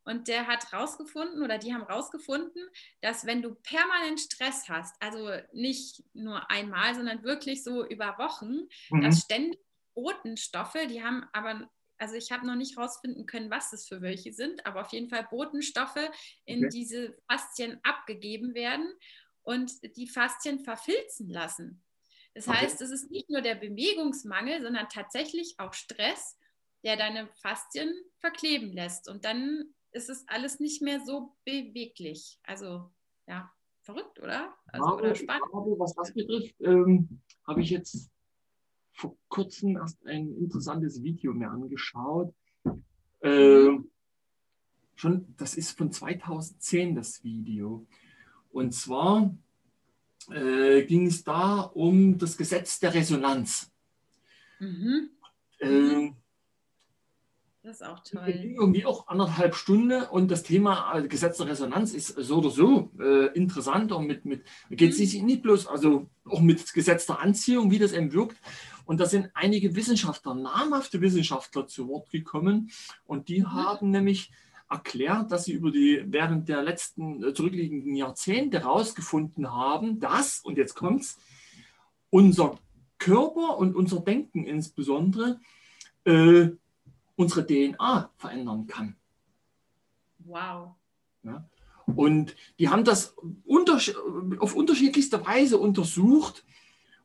Und 0.06 0.28
der 0.28 0.46
hat 0.46 0.72
rausgefunden 0.72 1.42
oder 1.42 1.58
die 1.58 1.74
haben 1.74 1.82
rausgefunden, 1.82 2.62
dass 3.00 3.26
wenn 3.26 3.42
du 3.42 3.56
permanent 3.56 4.20
Stress 4.20 4.68
hast, 4.68 4.94
also 5.00 5.30
nicht 5.52 6.04
nur 6.14 6.48
einmal, 6.48 6.94
sondern 6.94 7.24
wirklich 7.24 7.64
so 7.64 7.84
über 7.84 8.16
Wochen, 8.16 8.68
mhm. 8.90 9.00
dass 9.02 9.22
ständig 9.22 9.60
Botenstoffe, 9.94 10.78
die 10.88 11.02
haben 11.02 11.26
aber 11.32 11.68
also 11.98 12.14
ich 12.14 12.30
habe 12.30 12.46
noch 12.46 12.56
nicht 12.56 12.76
herausfinden 12.76 13.26
können, 13.26 13.50
was 13.50 13.70
das 13.70 13.88
für 13.88 14.02
welche 14.02 14.32
sind, 14.32 14.64
aber 14.66 14.82
auf 14.82 14.92
jeden 14.92 15.08
Fall 15.08 15.26
Botenstoffe 15.30 16.10
in 16.44 16.66
okay. 16.66 16.68
diese 16.68 17.16
Faszien 17.26 17.80
abgegeben 17.82 18.54
werden 18.54 18.92
und 19.42 19.72
die 19.96 20.06
Faszien 20.06 20.60
verfilzen 20.60 21.30
lassen. 21.30 21.82
Das 22.34 22.48
okay. 22.48 22.58
heißt, 22.58 22.82
es 22.82 22.90
ist 22.90 23.10
nicht 23.10 23.30
nur 23.30 23.40
der 23.40 23.54
Bewegungsmangel, 23.54 24.62
sondern 24.62 24.90
tatsächlich 24.90 25.54
auch 25.56 25.72
Stress, 25.72 26.36
der 26.84 26.96
deine 26.96 27.28
Faszien 27.40 27.94
verkleben 28.20 28.72
lässt. 28.74 29.08
Und 29.08 29.24
dann 29.24 29.74
ist 29.96 30.10
es 30.10 30.24
alles 30.28 30.60
nicht 30.60 30.82
mehr 30.82 31.00
so 31.04 31.34
beweglich. 31.44 32.38
Also 32.44 32.92
ja, 33.26 33.50
verrückt, 33.80 34.20
oder? 34.20 34.54
Also, 34.66 34.86
aber, 34.86 34.96
oder 34.98 35.14
spannend. 35.14 35.46
Aber 35.52 35.78
was 35.78 35.94
das 35.94 36.12
betrifft, 36.12 36.54
ähm, 36.60 37.20
habe 37.46 37.62
ich 37.62 37.70
jetzt 37.70 38.10
vor 38.92 39.16
kurzem 39.28 39.76
erst 39.76 40.04
ein 40.06 40.36
interessantes 40.36 41.02
Video 41.02 41.32
mir 41.32 41.50
angeschaut. 41.50 42.34
Äh, 43.20 43.70
schon, 44.94 45.34
das 45.36 45.54
ist 45.56 45.76
von 45.76 45.90
2010 45.90 46.94
das 46.94 47.24
Video. 47.24 47.86
Und 48.50 48.72
zwar 48.72 49.34
äh, 50.30 50.84
ging 50.84 51.06
es 51.06 51.24
da 51.24 51.60
um 51.60 52.18
das 52.18 52.36
Gesetz 52.36 52.78
der 52.80 52.94
Resonanz. 52.94 53.72
Mhm. 54.58 55.10
Äh, 55.58 56.10
das 57.66 57.80
ist 57.80 57.86
auch 57.86 57.98
toll. 57.98 58.28
Irgendwie 58.28 58.84
auch 58.84 59.08
anderthalb 59.08 59.56
Stunden 59.56 60.04
und 60.04 60.30
das 60.30 60.44
Thema 60.44 60.88
also 60.88 61.08
Gesetz 61.08 61.38
der 61.38 61.48
Resonanz 61.48 61.94
ist 61.94 62.08
so 62.08 62.36
oder 62.36 62.50
so 62.50 62.92
äh, 63.00 63.26
interessant 63.34 63.90
und 63.90 64.06
mit, 64.06 64.24
mit 64.24 64.44
geht 64.70 64.92
es 64.92 65.14
mhm. 65.14 65.26
nicht 65.26 65.42
bloß, 65.42 65.66
also 65.66 66.06
auch 66.24 66.40
mit 66.40 66.72
Gesetz 66.72 67.06
der 67.06 67.20
Anziehung, 67.20 67.72
wie 67.72 67.80
das 67.80 67.92
eben 67.92 68.12
wirkt. 68.12 68.36
Und 68.84 69.00
da 69.00 69.06
sind 69.06 69.30
einige 69.34 69.74
Wissenschaftler, 69.74 70.34
namhafte 70.34 71.00
Wissenschaftler 71.00 71.66
zu 71.66 71.88
Wort 71.88 72.08
gekommen 72.10 72.70
und 73.04 73.26
die 73.28 73.40
mhm. 73.40 73.52
haben 73.52 73.90
nämlich 73.90 74.30
erklärt, 74.70 75.32
dass 75.32 75.46
sie 75.46 75.52
über 75.52 75.72
die 75.72 76.04
während 76.06 76.48
der 76.48 76.62
letzten 76.62 77.24
äh, 77.24 77.34
zurückliegenden 77.34 77.96
Jahrzehnte 77.96 78.60
herausgefunden 78.60 79.52
haben, 79.52 79.98
dass, 79.98 80.38
und 80.38 80.56
jetzt 80.56 80.76
kommt's, 80.76 81.18
unser 82.10 82.60
Körper 82.98 83.58
und 83.58 83.74
unser 83.74 83.98
Denken 83.98 84.46
insbesondere 84.46 85.40
äh, 86.04 86.50
unsere 87.16 87.46
DNA 87.46 88.10
verändern 88.16 88.66
kann. 88.66 88.96
Wow. 90.20 90.74
Ja. 91.22 91.44
Und 91.94 92.34
die 92.58 92.68
haben 92.68 92.84
das 92.84 93.14
unters 93.44 93.94
auf 94.38 94.54
unterschiedlichste 94.54 95.24
Weise 95.24 95.58
untersucht 95.58 96.44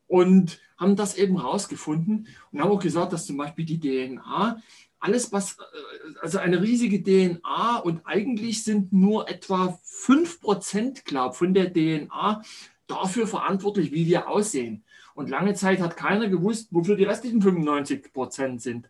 und 0.08 0.60
haben 0.78 0.96
das 0.96 1.16
eben 1.16 1.40
herausgefunden 1.40 2.28
und 2.52 2.62
haben 2.62 2.72
auch 2.72 2.82
gesagt, 2.82 3.14
dass 3.14 3.28
zum 3.28 3.38
Beispiel 3.38 3.66
die 3.66 3.80
DNA, 3.80 4.62
alles 5.00 5.32
was, 5.32 5.58
äh, 5.60 6.20
also 6.22 6.40
eine 6.40 6.62
riesige 6.62 7.04
DNA 7.04 7.78
und 7.78 8.02
eigentlich 8.06 8.64
sind 8.64 8.92
nur 8.92 9.30
etwa 9.30 9.80
5%, 9.86 11.06
glaube 11.06 11.36
von 11.36 11.54
der 11.54 11.72
DNA 11.72 12.42
dafür 12.88 13.28
verantwortlich, 13.28 13.92
wie 13.92 14.08
wir 14.08 14.28
aussehen. 14.28 14.84
Und 15.14 15.30
lange 15.30 15.54
Zeit 15.54 15.80
hat 15.80 15.98
keiner 15.98 16.28
gewusst, 16.28 16.70
wofür 16.72 16.96
die 16.96 17.04
restlichen 17.04 17.42
95 17.42 18.12
Prozent 18.12 18.62
sind. 18.62 18.90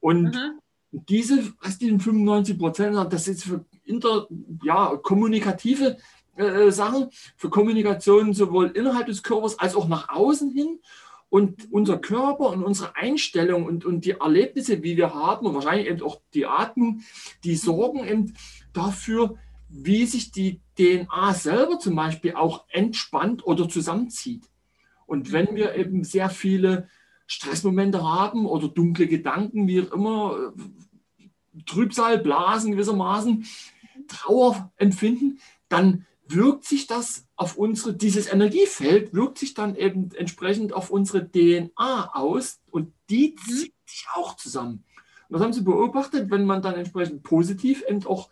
Und 0.00 0.34
mhm. 0.34 0.58
diese 0.90 1.52
restlichen 1.62 2.00
95 2.00 2.58
Prozent, 2.58 3.12
das 3.12 3.28
ist 3.28 3.44
für 3.44 3.64
inter, 3.84 4.26
ja, 4.62 4.96
kommunikative 4.96 5.98
äh, 6.36 6.70
Sachen, 6.70 7.10
für 7.36 7.50
Kommunikation 7.50 8.34
sowohl 8.34 8.68
innerhalb 8.68 9.06
des 9.06 9.22
Körpers 9.22 9.58
als 9.58 9.74
auch 9.74 9.88
nach 9.88 10.08
außen 10.08 10.50
hin. 10.52 10.80
Und 11.28 11.70
unser 11.70 11.98
Körper 11.98 12.50
und 12.50 12.64
unsere 12.64 12.96
Einstellung 12.96 13.64
und, 13.64 13.84
und 13.84 14.04
die 14.04 14.12
Erlebnisse, 14.12 14.82
wie 14.82 14.96
wir 14.96 15.14
haben, 15.14 15.46
und 15.46 15.54
wahrscheinlich 15.54 15.86
eben 15.86 16.02
auch 16.02 16.20
die 16.34 16.46
Atmung, 16.46 17.02
die 17.44 17.54
sorgen 17.54 18.04
eben 18.04 18.34
dafür, 18.72 19.36
wie 19.68 20.06
sich 20.06 20.32
die 20.32 20.60
DNA 20.76 21.34
selber 21.34 21.78
zum 21.78 21.94
Beispiel 21.94 22.34
auch 22.34 22.64
entspannt 22.68 23.46
oder 23.46 23.68
zusammenzieht. 23.68 24.42
Und 25.06 25.30
wenn 25.30 25.54
wir 25.54 25.76
eben 25.76 26.02
sehr 26.02 26.30
viele 26.30 26.88
Stressmomente 27.30 28.02
haben 28.02 28.44
oder 28.44 28.66
dunkle 28.66 29.06
Gedanken, 29.06 29.68
wie 29.68 29.82
auch 29.82 29.92
immer, 29.92 30.52
Trübsal, 31.64 32.18
Blasen 32.18 32.72
gewissermaßen, 32.72 33.46
Trauer 34.08 34.72
empfinden, 34.76 35.38
dann 35.68 36.06
wirkt 36.26 36.64
sich 36.64 36.88
das 36.88 37.28
auf 37.36 37.56
unsere, 37.56 37.94
dieses 37.94 38.26
Energiefeld 38.32 39.14
wirkt 39.14 39.38
sich 39.38 39.54
dann 39.54 39.76
eben 39.76 40.10
entsprechend 40.12 40.72
auf 40.72 40.90
unsere 40.90 41.30
DNA 41.30 42.10
aus 42.14 42.60
und 42.68 42.92
die 43.08 43.36
mhm. 43.36 43.52
zieht 43.52 43.74
sich 43.86 44.06
auch 44.14 44.34
zusammen. 44.34 44.82
Und 45.28 45.34
das 45.34 45.42
haben 45.42 45.52
sie 45.52 45.62
beobachtet, 45.62 46.32
wenn 46.32 46.44
man 46.44 46.62
dann 46.62 46.74
entsprechend 46.74 47.22
positiv 47.22 47.84
eben 47.88 48.04
auch 48.06 48.28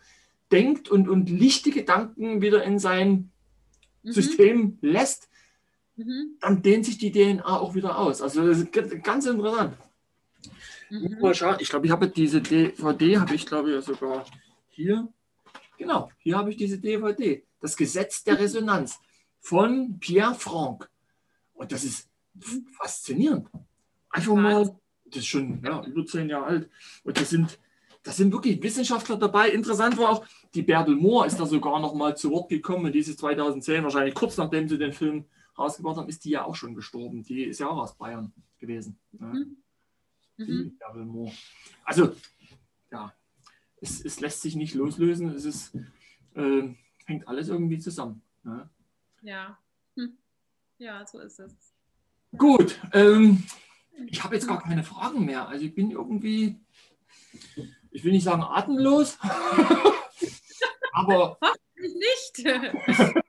denkt 0.51 0.89
und, 0.89 1.07
und 1.07 1.29
lichte 1.29 1.71
Gedanken 1.71 2.41
wieder 2.41 2.65
in 2.65 2.79
sein 2.79 3.31
mhm. 4.03 4.11
System 4.11 4.77
lässt, 4.81 5.28
mhm. 6.05 6.37
dann 6.39 6.61
dehnt 6.61 6.85
sich 6.85 6.97
die 6.97 7.11
DNA 7.11 7.45
auch 7.45 7.75
wieder 7.75 7.97
aus. 7.97 8.21
Also 8.21 8.47
das 8.47 8.59
ist 8.59 8.71
ganz 8.71 9.25
interessant. 9.25 9.77
Mhm. 10.89 11.17
Mal 11.21 11.35
schauen. 11.35 11.57
Ich 11.59 11.69
glaube, 11.69 11.85
ich 11.85 11.91
habe 11.91 12.07
diese 12.07 12.41
DVD, 12.41 13.19
habe 13.19 13.35
ich 13.35 13.45
glaube 13.45 13.75
ich 13.75 13.85
sogar 13.85 14.25
hier. 14.69 15.07
Genau, 15.77 16.09
hier 16.19 16.37
habe 16.37 16.49
ich 16.49 16.57
diese 16.57 16.79
DVD. 16.79 17.43
Das 17.61 17.75
Gesetz 17.75 18.23
der 18.23 18.39
Resonanz 18.39 18.99
von 19.39 19.99
Pierre 19.99 20.35
Franck. 20.35 20.89
Und 21.53 21.71
das 21.71 21.83
ist 21.83 22.09
faszinierend. 22.77 23.47
Einfach 24.09 24.35
mal, 24.35 24.75
das 25.05 25.17
ist 25.17 25.27
schon 25.27 25.61
ja, 25.63 25.83
über 25.85 26.05
zehn 26.05 26.29
Jahre 26.29 26.45
alt. 26.45 26.69
Und 27.03 27.19
das 27.19 27.29
sind, 27.29 27.59
das 28.03 28.17
sind 28.17 28.31
wirklich 28.31 28.61
Wissenschaftler 28.63 29.17
dabei. 29.17 29.49
Interessant 29.49 29.97
war 29.97 30.09
auch, 30.09 30.25
die 30.53 30.61
Bärbel 30.61 30.95
Mohr 30.95 31.25
ist 31.25 31.39
da 31.39 31.45
sogar 31.45 31.79
noch 31.79 31.93
mal 31.93 32.17
zu 32.17 32.31
Wort 32.31 32.49
gekommen. 32.49 32.91
Dieses 32.91 33.17
2010, 33.17 33.83
wahrscheinlich 33.83 34.15
kurz 34.15 34.37
nachdem 34.37 34.67
sie 34.67 34.77
den 34.77 34.93
Film 34.93 35.25
rausgebracht 35.59 35.97
haben, 35.97 36.09
ist 36.09 36.25
die 36.25 36.31
ja 36.31 36.45
auch 36.45 36.55
schon 36.55 36.75
gestorben. 36.75 37.23
Die 37.23 37.43
ist 37.43 37.59
ja 37.59 37.67
auch 37.67 37.77
aus 37.77 37.95
Bayern 37.95 38.33
gewesen. 38.59 38.99
Ne? 39.11 39.47
Mhm. 40.37 40.77
Mhm. 40.83 41.31
Also, 41.83 42.15
ja, 42.91 43.13
es, 43.81 44.03
es, 44.03 44.19
lässt 44.19 44.41
sich 44.41 44.55
nicht 44.55 44.73
loslösen. 44.73 45.29
Es 45.29 45.45
ist, 45.45 45.75
äh, 46.35 46.69
hängt 47.05 47.27
alles 47.27 47.49
irgendwie 47.49 47.79
zusammen. 47.79 48.21
Ne? 48.43 48.69
Ja. 49.21 49.57
Hm. 49.95 50.17
Ja, 50.77 51.05
so 51.05 51.19
ist 51.19 51.39
es. 51.39 51.73
Gut. 52.37 52.79
Ähm, 52.93 53.43
ich 54.07 54.23
habe 54.23 54.35
jetzt 54.35 54.47
gar 54.47 54.61
keine 54.61 54.83
Fragen 54.83 55.25
mehr. 55.25 55.47
Also 55.47 55.65
ich 55.65 55.75
bin 55.75 55.91
irgendwie, 55.91 56.57
ich 57.91 58.03
will 58.03 58.13
nicht 58.13 58.23
sagen 58.23 58.43
atemlos, 58.43 59.17
aber. 60.93 61.37
Hoffentlich 61.41 61.95
nicht. 61.95 63.23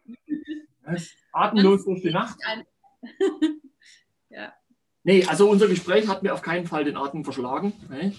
Atemlos 1.33 1.85
durch 1.85 2.03
die 2.03 2.11
Nacht. 2.11 2.39
ja. 4.31 4.53
Nee, 5.03 5.25
also 5.25 5.49
unser 5.49 5.69
Gespräch 5.69 6.09
hat 6.09 6.23
mir 6.23 6.35
auf 6.35 6.43
keinen 6.43 6.67
Fall 6.67 6.85
den 6.85 6.97
Atem 6.97 7.25
verschlagen. 7.25 7.73
Nee. 7.89 8.13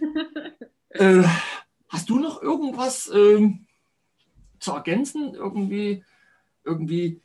äh, 0.90 1.24
hast 1.88 2.08
du 2.08 2.18
noch 2.18 2.40
irgendwas 2.42 3.10
ähm, 3.12 3.66
zu 4.60 4.72
ergänzen? 4.72 5.34
Irgendwie, 5.34 6.04
irgendwie 6.64 7.20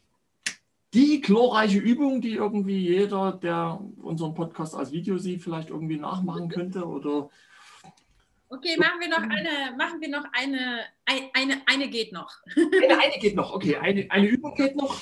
die 0.94 1.22
glorreiche 1.22 1.80
Übung, 1.80 2.22
die 2.22 2.34
irgendwie 2.34 2.78
jeder, 2.78 3.34
der 3.34 3.80
unseren 4.02 4.34
Podcast 4.34 4.76
als 4.76 4.92
Video 4.92 5.18
sieht, 5.18 5.44
vielleicht 5.44 5.70
irgendwie 5.70 5.98
nachmachen 5.98 6.50
könnte? 6.50 6.86
Oder 6.86 7.30
Okay, 8.54 8.78
machen 8.78 9.00
wir 9.00 9.10
noch 9.10 9.24
eine, 9.24 9.76
machen 9.76 10.00
wir 10.00 10.10
noch 10.10 10.26
eine, 10.32 10.86
eine, 11.06 11.62
eine 11.66 11.90
geht 11.90 12.12
noch. 12.12 12.32
Eine, 12.56 13.00
eine 13.00 13.20
geht 13.20 13.36
noch, 13.36 13.52
okay, 13.52 13.78
eine, 13.78 14.06
eine 14.12 14.28
Übung 14.28 14.54
geht 14.54 14.76
noch. 14.76 14.96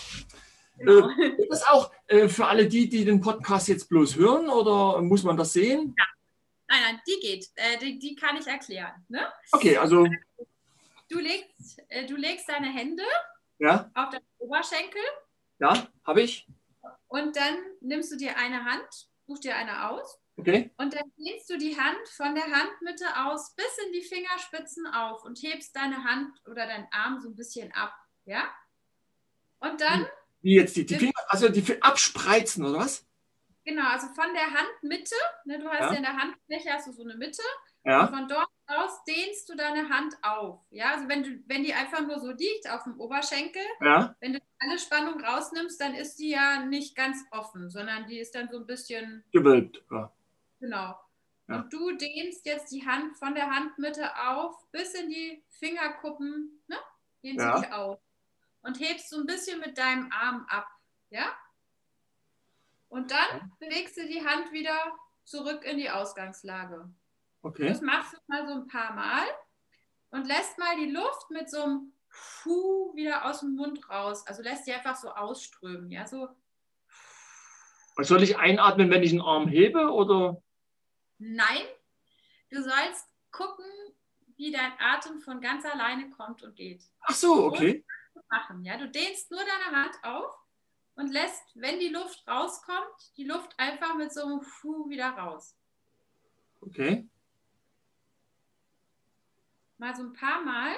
Genau. 0.78 1.10
Äh, 1.10 1.48
das 1.49 1.68
auch 1.68 1.91
äh, 2.07 2.30
für 2.30 2.48
alle 2.48 2.68
die, 2.68 2.88
die 2.88 3.03
den 3.03 3.19
Podcast 3.19 3.68
jetzt 3.68 3.90
bloß 3.90 4.15
hören 4.15 4.48
oder 4.49 5.02
muss 5.02 5.23
man 5.23 5.36
das 5.36 5.52
sehen? 5.52 5.94
Ja. 5.98 6.06
Nein, 6.69 6.80
nein, 6.82 7.02
die 7.06 7.19
geht. 7.19 7.49
Äh, 7.56 7.78
die, 7.78 7.99
die, 7.99 8.15
kann 8.15 8.38
ich 8.38 8.48
erklären. 8.48 9.06
Ne? 9.10 9.28
Okay, 9.52 9.76
also. 9.76 10.07
Du 11.10 11.19
legst, 11.19 11.84
äh, 11.90 12.06
du 12.06 12.15
legst 12.15 12.48
deine 12.48 12.72
Hände 12.72 13.03
ja? 13.60 13.91
auf 13.94 14.11
deinen 14.11 14.23
Oberschenkel. 14.38 15.02
Ja, 15.60 15.88
habe 16.06 16.22
ich. 16.22 16.48
Und 17.10 17.36
dann 17.36 17.57
nimmst 17.82 18.14
du 18.14 18.15
dir 18.15 18.38
eine 18.38 18.64
Hand, 18.64 19.10
such 19.28 19.40
dir 19.40 19.57
eine 19.57 19.90
aus 19.90 20.20
Okay. 20.37 20.71
Und 20.77 20.93
dann 20.93 21.11
lehnst 21.17 21.49
du 21.49 21.57
die 21.57 21.77
Hand 21.77 22.07
von 22.09 22.33
der 22.33 22.45
Handmitte 22.45 23.05
aus 23.25 23.53
bis 23.55 23.77
in 23.85 23.93
die 23.93 24.01
Fingerspitzen 24.01 24.87
auf 24.87 25.23
und 25.23 25.37
hebst 25.41 25.75
deine 25.75 26.03
Hand 26.03 26.31
oder 26.45 26.65
deinen 26.65 26.87
Arm 26.91 27.19
so 27.19 27.29
ein 27.29 27.35
bisschen 27.35 27.71
ab. 27.73 27.93
Ja? 28.25 28.43
Und 29.59 29.81
dann. 29.81 30.07
Wie 30.41 30.55
jetzt 30.55 30.75
die, 30.75 30.85
die 30.85 30.95
Finger, 30.95 31.13
also 31.27 31.49
die 31.49 31.81
abspreizen 31.81 32.65
oder 32.65 32.79
was? 32.79 33.05
Genau, 33.63 33.87
also 33.89 34.07
von 34.07 34.33
der 34.33 34.51
Handmitte, 34.51 35.15
ne, 35.45 35.59
du 35.59 35.69
hast 35.69 35.81
ja. 35.81 35.91
ja 35.91 35.97
in 35.97 36.03
der 36.03 36.17
Handfläche 36.17 36.69
hast 36.71 36.87
du 36.87 36.93
so 36.93 37.03
eine 37.03 37.15
Mitte. 37.15 37.43
Ja. 37.83 38.05
Und 38.05 38.15
von 38.15 38.27
dort 38.27 38.49
aus 38.67 39.03
dehnst 39.03 39.49
du 39.49 39.55
deine 39.55 39.89
Hand 39.89 40.15
auf. 40.23 40.61
Ja, 40.71 40.93
also 40.93 41.07
wenn, 41.07 41.23
du, 41.23 41.43
wenn 41.47 41.63
die 41.63 41.73
einfach 41.73 42.01
nur 42.01 42.19
so 42.19 42.31
liegt 42.31 42.69
auf 42.69 42.83
dem 42.83 42.99
Oberschenkel, 42.99 43.61
ja. 43.81 44.15
wenn 44.19 44.33
du 44.33 44.39
alle 44.59 44.79
Spannung 44.79 45.23
rausnimmst, 45.23 45.79
dann 45.79 45.93
ist 45.93 46.17
die 46.17 46.29
ja 46.29 46.65
nicht 46.65 46.95
ganz 46.95 47.23
offen, 47.31 47.69
sondern 47.69 48.07
die 48.07 48.19
ist 48.19 48.33
dann 48.33 48.49
so 48.49 48.57
ein 48.57 48.65
bisschen 48.65 49.23
gewölbt. 49.31 49.83
Ja. 49.91 50.11
Genau. 50.61 50.95
Ja. 51.47 51.55
Und 51.55 51.73
du 51.73 51.91
dehnst 51.97 52.45
jetzt 52.45 52.71
die 52.71 52.85
Hand 52.85 53.17
von 53.17 53.35
der 53.35 53.53
Handmitte 53.53 54.15
auf 54.15 54.55
bis 54.71 54.93
in 54.93 55.09
die 55.09 55.43
Fingerkuppen, 55.49 56.63
ne? 56.67 56.77
Dehnst 57.23 57.43
ja. 57.43 57.59
dich 57.59 57.73
auf. 57.73 57.99
Und 58.61 58.79
hebst 58.79 59.09
so 59.09 59.19
ein 59.19 59.25
bisschen 59.25 59.59
mit 59.59 59.77
deinem 59.77 60.09
Arm 60.11 60.45
ab. 60.47 60.67
Ja? 61.09 61.35
Und 62.89 63.11
dann 63.11 63.51
bewegst 63.59 63.97
du 63.97 64.07
die 64.07 64.25
Hand 64.25 64.51
wieder 64.51 64.77
zurück 65.25 65.65
in 65.65 65.77
die 65.77 65.89
Ausgangslage. 65.89 66.89
Okay. 67.41 67.67
Das 67.67 67.81
machst 67.81 68.13
du 68.13 68.17
mal 68.27 68.47
so 68.47 68.53
ein 68.53 68.67
paar 68.67 68.93
Mal 68.93 69.25
und 70.11 70.27
lässt 70.27 70.59
mal 70.59 70.77
die 70.77 70.91
Luft 70.91 71.31
mit 71.31 71.49
so 71.49 71.63
einem 71.63 71.93
Fu 72.07 72.93
wieder 72.95 73.25
aus 73.25 73.39
dem 73.39 73.55
Mund 73.55 73.89
raus. 73.89 74.25
Also 74.27 74.43
lässt 74.43 74.67
die 74.67 74.73
einfach 74.73 74.95
so 74.95 75.09
ausströmen. 75.09 75.89
Ja, 75.89 76.05
so. 76.05 76.29
Soll 77.97 78.21
ich 78.23 78.38
einatmen, 78.38 78.91
wenn 78.91 79.03
ich 79.03 79.11
einen 79.11 79.21
Arm 79.21 79.47
hebe 79.47 79.91
oder? 79.91 80.41
Nein, 81.23 81.68
du 82.49 82.64
sollst 82.64 83.07
gucken, 83.30 83.65
wie 84.38 84.52
dein 84.52 84.73
Atem 84.80 85.22
von 85.22 85.39
ganz 85.39 85.64
alleine 85.65 86.10
kommt 86.10 86.41
und 86.41 86.56
geht. 86.56 86.84
Ach 87.02 87.14
so, 87.14 87.45
okay. 87.45 87.85
Machen, 88.31 88.65
ja? 88.65 88.76
Du 88.76 88.89
dehnst 88.89 89.30
nur 89.30 89.39
deine 89.39 89.77
Hand 89.77 89.95
auf 90.02 90.35
und 90.95 91.11
lässt, 91.11 91.43
wenn 91.53 91.80
die 91.80 91.89
Luft 91.89 92.27
rauskommt, 92.27 93.15
die 93.18 93.26
Luft 93.26 93.53
einfach 93.60 93.93
mit 93.93 94.11
so 94.11 94.23
einem 94.23 94.41
Fu 94.41 94.89
wieder 94.89 95.11
raus. 95.11 95.56
Okay. 96.60 97.07
Mal 99.77 99.95
so 99.95 100.02
ein 100.02 100.14
paar 100.14 100.41
Mal. 100.41 100.76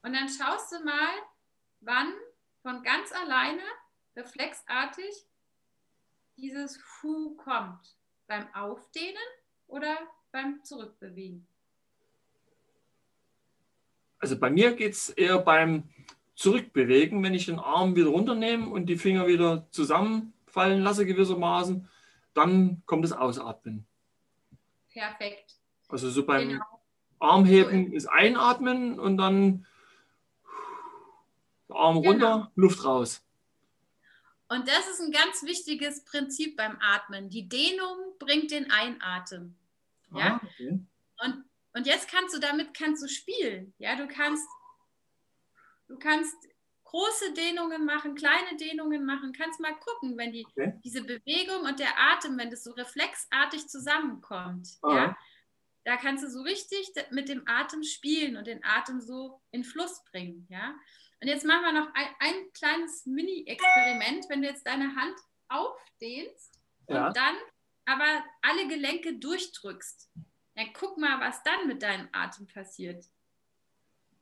Und 0.00 0.14
dann 0.14 0.28
schaust 0.30 0.72
du 0.72 0.82
mal, 0.82 1.10
wann 1.80 2.14
von 2.62 2.82
ganz 2.82 3.12
alleine, 3.12 3.62
reflexartig, 4.16 5.26
dieses 6.40 6.76
Fu 6.76 7.36
kommt. 7.36 7.96
Beim 8.26 8.46
Aufdehnen 8.54 9.16
oder 9.66 9.96
beim 10.32 10.62
Zurückbewegen? 10.62 11.46
Also 14.18 14.38
bei 14.38 14.50
mir 14.50 14.74
geht 14.74 14.92
es 14.92 15.10
eher 15.10 15.38
beim 15.38 15.84
Zurückbewegen, 16.34 17.22
wenn 17.22 17.34
ich 17.34 17.46
den 17.46 17.58
Arm 17.58 17.96
wieder 17.96 18.08
runternehme 18.08 18.68
und 18.68 18.86
die 18.86 18.96
Finger 18.96 19.26
wieder 19.26 19.66
zusammenfallen 19.70 20.82
lasse 20.82 21.06
gewissermaßen, 21.06 21.88
dann 22.34 22.82
kommt 22.86 23.04
das 23.04 23.12
Ausatmen. 23.12 23.86
Perfekt. 24.92 25.56
Also 25.88 26.10
so 26.10 26.24
beim 26.24 26.48
genau. 26.48 26.64
Armheben 27.18 27.92
ist 27.92 28.06
Einatmen 28.06 28.98
und 28.98 29.16
dann 29.16 29.66
Arm 31.68 32.02
genau. 32.02 32.10
runter, 32.10 32.52
Luft 32.54 32.84
raus. 32.84 33.22
Und 34.50 34.66
das 34.66 34.88
ist 34.88 35.00
ein 35.00 35.12
ganz 35.12 35.44
wichtiges 35.44 36.04
Prinzip 36.04 36.56
beim 36.56 36.76
Atmen. 36.80 37.30
Die 37.30 37.48
Dehnung 37.48 38.18
bringt 38.18 38.50
den 38.50 38.68
Einatmen. 38.68 39.56
Ja? 40.12 40.34
Ah, 40.34 40.40
okay. 40.44 40.80
und, 41.24 41.44
und 41.72 41.86
jetzt 41.86 42.10
kannst 42.10 42.34
du 42.34 42.40
damit 42.40 42.74
kannst 42.74 43.00
du 43.00 43.06
spielen. 43.06 43.72
Ja, 43.78 43.94
du 43.94 44.08
kannst, 44.08 44.44
du 45.86 45.96
kannst 46.00 46.34
große 46.82 47.32
Dehnungen 47.34 47.84
machen, 47.84 48.16
kleine 48.16 48.56
Dehnungen 48.56 49.06
machen. 49.06 49.32
Kannst 49.32 49.60
mal 49.60 49.78
gucken, 49.78 50.18
wenn 50.18 50.32
die, 50.32 50.44
okay. 50.44 50.72
diese 50.82 51.04
Bewegung 51.04 51.60
und 51.60 51.78
der 51.78 51.96
Atem, 51.96 52.36
wenn 52.36 52.50
das 52.50 52.64
so 52.64 52.72
reflexartig 52.72 53.68
zusammenkommt. 53.68 54.68
Ah. 54.82 54.94
Ja, 54.96 55.16
da 55.84 55.96
kannst 55.96 56.24
du 56.24 56.28
so 56.28 56.42
richtig 56.42 56.92
mit 57.12 57.28
dem 57.28 57.46
Atem 57.46 57.84
spielen 57.84 58.36
und 58.36 58.48
den 58.48 58.64
Atem 58.64 59.00
so 59.00 59.40
in 59.52 59.62
Fluss 59.62 60.02
bringen. 60.10 60.48
Ja, 60.50 60.74
und 61.22 61.28
jetzt 61.28 61.44
machen 61.44 61.62
wir 61.62 61.72
noch 61.72 61.94
ein, 61.94 62.06
ein 62.18 62.52
kleines 62.54 63.04
Mini-Experiment, 63.06 64.26
wenn 64.28 64.42
du 64.42 64.48
jetzt 64.48 64.66
deine 64.66 64.94
Hand 64.96 65.16
aufdehnst 65.48 66.58
ja. 66.88 67.08
und 67.08 67.16
dann 67.16 67.36
aber 67.84 68.24
alle 68.42 68.68
Gelenke 68.68 69.18
durchdrückst. 69.18 70.10
Dann 70.54 70.72
guck 70.72 70.96
mal, 70.96 71.20
was 71.20 71.42
dann 71.42 71.66
mit 71.66 71.82
deinem 71.82 72.08
Atem 72.12 72.46
passiert. 72.46 73.04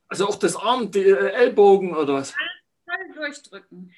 Also 0.07 0.27
auch 0.27 0.35
das 0.35 0.55
Arm, 0.55 0.91
die 0.91 0.99
äh, 0.99 1.31
Ellbogen 1.31 1.95
oder 1.95 2.15
was? 2.15 2.31
Voll 2.31 3.13
durchdrücken. 3.13 3.93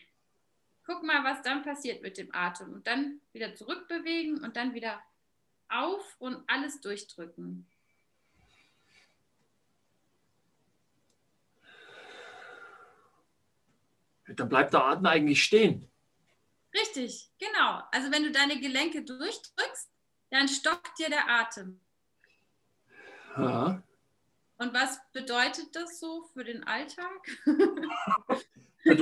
Guck 0.85 1.03
mal, 1.03 1.23
was 1.23 1.41
dann 1.41 1.63
passiert 1.63 2.01
mit 2.01 2.17
dem 2.17 2.33
Atem. 2.33 2.73
Und 2.73 2.85
dann 2.85 3.21
wieder 3.31 3.55
zurückbewegen 3.55 4.43
und 4.43 4.57
dann 4.57 4.73
wieder 4.73 5.01
auf 5.69 6.15
und 6.19 6.43
alles 6.47 6.81
durchdrücken. 6.81 7.65
Dann 14.35 14.49
bleibt 14.49 14.73
der 14.73 14.83
Atem 14.83 15.05
eigentlich 15.05 15.43
stehen. 15.43 15.87
Richtig, 16.73 17.29
genau. 17.39 17.81
Also 17.91 18.11
wenn 18.11 18.23
du 18.23 18.31
deine 18.31 18.59
Gelenke 18.59 19.03
durchdrückst, 19.03 19.89
dann 20.29 20.47
stockt 20.47 20.97
dir 20.99 21.09
der 21.09 21.29
Atem. 21.29 21.79
Ja. 23.37 23.83
Und 24.57 24.73
was 24.73 24.99
bedeutet 25.11 25.75
das 25.75 25.99
so 25.99 26.23
für 26.33 26.43
den 26.43 26.63
Alltag? 26.65 27.09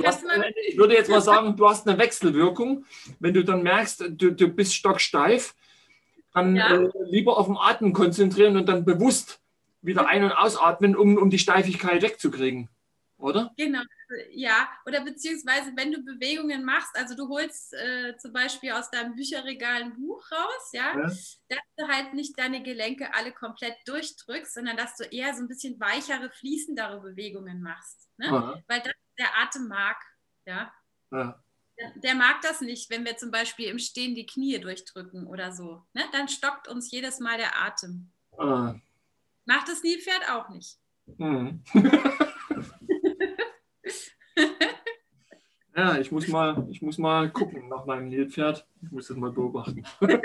Hast, 0.04 0.24
ich 0.68 0.76
würde 0.76 0.92
jetzt 0.92 1.08
mal 1.08 1.22
sagen, 1.22 1.56
du 1.56 1.66
hast 1.66 1.88
eine 1.88 1.96
Wechselwirkung. 1.96 2.84
Wenn 3.18 3.32
du 3.32 3.42
dann 3.42 3.62
merkst, 3.62 4.04
du, 4.10 4.30
du 4.30 4.48
bist 4.48 4.74
stocksteif, 4.74 5.54
dann 6.34 6.54
ja. 6.54 6.76
äh, 6.76 6.90
lieber 7.06 7.38
auf 7.38 7.46
den 7.46 7.56
Atem 7.56 7.94
konzentrieren 7.94 8.58
und 8.58 8.66
dann 8.66 8.84
bewusst 8.84 9.40
wieder 9.80 10.06
ein- 10.06 10.24
und 10.24 10.32
ausatmen, 10.32 10.94
um, 10.94 11.16
um 11.16 11.30
die 11.30 11.38
Steifigkeit 11.38 12.02
wegzukriegen 12.02 12.68
oder? 13.20 13.52
Genau, 13.56 13.80
ja. 14.30 14.68
Oder 14.86 15.04
beziehungsweise, 15.04 15.72
wenn 15.76 15.92
du 15.92 16.02
Bewegungen 16.02 16.64
machst, 16.64 16.96
also 16.96 17.14
du 17.14 17.28
holst 17.28 17.72
äh, 17.74 18.16
zum 18.18 18.32
Beispiel 18.32 18.72
aus 18.72 18.90
deinem 18.90 19.14
Bücherregal 19.14 19.82
ein 19.82 19.94
Buch 19.94 20.22
raus, 20.30 20.70
ja, 20.72 20.96
ja, 20.96 21.02
dass 21.02 21.58
du 21.76 21.88
halt 21.88 22.14
nicht 22.14 22.38
deine 22.38 22.62
Gelenke 22.62 23.14
alle 23.14 23.32
komplett 23.32 23.76
durchdrückst, 23.86 24.54
sondern 24.54 24.76
dass 24.76 24.96
du 24.96 25.04
eher 25.04 25.34
so 25.34 25.42
ein 25.42 25.48
bisschen 25.48 25.78
weichere, 25.80 26.30
fließendere 26.30 27.00
Bewegungen 27.00 27.62
machst. 27.62 28.08
Ne? 28.18 28.62
Weil 28.66 28.80
das 28.80 28.92
der 29.18 29.38
Atem 29.38 29.68
mag, 29.68 29.96
ja. 30.46 30.72
ja. 31.10 31.42
Der, 31.78 31.92
der 31.96 32.14
mag 32.14 32.40
das 32.42 32.60
nicht, 32.60 32.90
wenn 32.90 33.04
wir 33.04 33.16
zum 33.16 33.30
Beispiel 33.30 33.68
im 33.68 33.78
Stehen 33.78 34.14
die 34.14 34.26
Knie 34.26 34.58
durchdrücken 34.58 35.26
oder 35.26 35.52
so. 35.52 35.82
Ne? 35.92 36.02
Dann 36.12 36.28
stockt 36.28 36.68
uns 36.68 36.90
jedes 36.90 37.20
Mal 37.20 37.38
der 37.38 37.56
Atem. 37.62 38.10
Ah. 38.38 38.74
Macht 39.44 39.68
das 39.68 39.82
Nilpferd 39.82 40.30
auch 40.30 40.48
nicht. 40.48 40.78
Mhm. 41.18 41.62
Ja, 45.76 45.98
ich 45.98 46.10
muss 46.10 46.28
mal, 46.28 46.66
ich 46.70 46.82
muss 46.82 46.98
mal 46.98 47.30
gucken 47.30 47.68
nach 47.68 47.84
meinem 47.86 48.08
Nilpferd. 48.08 48.66
Ich 48.82 48.90
muss 48.90 49.08
das 49.08 49.16
mal 49.16 49.30
beobachten. 49.30 49.84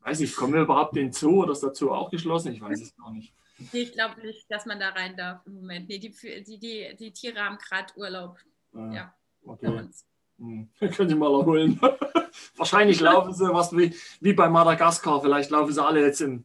weiß 0.00 0.20
nicht, 0.20 0.36
kommen 0.36 0.54
wir 0.54 0.62
überhaupt 0.62 0.96
in 0.96 1.06
den 1.06 1.12
Zoo 1.12 1.42
oder 1.42 1.52
ist 1.52 1.62
der 1.62 1.74
Zoo 1.74 1.90
auch 1.90 2.10
geschlossen? 2.10 2.52
Ich 2.52 2.60
weiß 2.60 2.80
es 2.80 2.96
gar 2.96 3.10
nicht. 3.12 3.32
ich 3.72 3.92
glaube 3.92 4.20
nicht, 4.20 4.50
dass 4.50 4.66
man 4.66 4.78
da 4.78 4.90
rein 4.90 5.16
darf 5.16 5.46
im 5.46 5.54
Moment. 5.54 5.88
Nee, 5.88 5.98
die, 5.98 6.10
die, 6.10 6.58
die, 6.58 6.96
die 6.98 7.12
Tiere 7.12 7.40
haben 7.40 7.58
gerade 7.58 7.92
Urlaub. 7.96 8.38
Ah, 8.74 8.90
ja, 8.92 9.14
okay. 9.44 9.88
Hm. 10.38 10.68
Können 10.78 11.08
Sie 11.08 11.14
mal 11.14 11.32
erholen. 11.32 11.80
Wahrscheinlich 12.56 13.00
laufen 13.00 13.32
sie 13.32 13.52
was 13.52 13.76
wie, 13.76 13.94
wie 14.20 14.32
bei 14.32 14.48
Madagaskar. 14.48 15.22
Vielleicht 15.22 15.50
laufen 15.50 15.72
sie 15.72 15.84
alle 15.84 16.04
jetzt 16.04 16.20
im, 16.20 16.44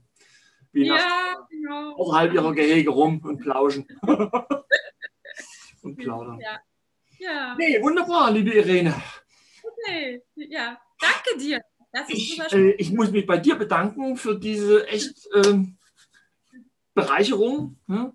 wie 0.72 0.86
ja, 0.86 0.96
nach, 0.96 1.50
genau. 1.50 1.96
außerhalb 1.96 2.34
ihrer 2.34 2.54
Gehege 2.54 2.92
rum 2.92 3.20
und 3.24 3.40
plauschen. 3.40 3.88
und 5.82 5.96
plaudern. 5.98 6.40
Ja. 6.40 6.60
Ja. 7.20 7.56
Nee, 7.58 7.82
wunderbar, 7.82 8.32
liebe 8.32 8.52
Irene. 8.52 8.96
Okay, 9.62 10.24
ja, 10.36 10.80
danke 11.00 11.38
dir. 11.38 11.62
Ich, 12.08 12.40
äh, 12.52 12.72
ich, 12.72 12.91
muss 12.91 13.12
mich 13.12 13.26
bei 13.26 13.38
dir 13.38 13.56
bedanken 13.56 14.16
für 14.16 14.40
diese 14.40 14.88
echt 14.88 15.28
äh, 15.34 15.66
Bereicherung. 16.94 17.78
Ja. 17.88 18.14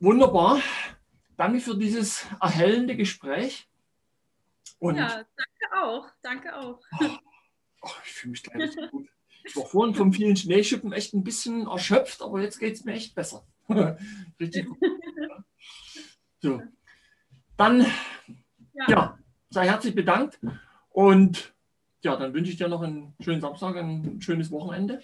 Wunderbar. 0.00 0.60
Danke 1.36 1.60
für 1.60 1.76
dieses 1.76 2.26
erhellende 2.40 2.96
Gespräch. 2.96 3.68
Und 4.78 4.96
ja, 4.96 5.08
danke 5.08 5.82
auch. 5.82 6.08
Danke 6.22 6.56
auch. 6.56 6.80
Oh, 7.00 7.06
oh, 7.82 7.90
ich 8.04 8.12
fühle 8.12 8.30
mich 8.32 8.42
gleich 8.42 8.72
so 8.72 8.80
gut. 8.88 9.08
Ich 9.44 9.56
war 9.56 9.66
vorhin 9.66 9.94
von 9.94 10.12
vielen 10.12 10.36
Schneeschippen 10.36 10.92
echt 10.92 11.14
ein 11.14 11.24
bisschen 11.24 11.66
erschöpft, 11.66 12.22
aber 12.22 12.40
jetzt 12.40 12.58
geht 12.58 12.74
es 12.74 12.84
mir 12.84 12.92
echt 12.92 13.14
besser. 13.14 13.46
Richtig 14.40 14.66
gut. 14.66 14.78
So. 16.42 16.62
Dann, 17.60 17.84
ja. 18.72 18.84
ja, 18.88 19.18
sei 19.50 19.68
herzlich 19.68 19.94
bedankt 19.94 20.40
und 20.88 21.52
ja, 22.00 22.16
dann 22.16 22.32
wünsche 22.32 22.50
ich 22.50 22.56
dir 22.56 22.68
noch 22.68 22.80
einen 22.80 23.14
schönen 23.20 23.42
Samstag, 23.42 23.76
ein 23.76 24.22
schönes 24.22 24.50
Wochenende 24.50 25.02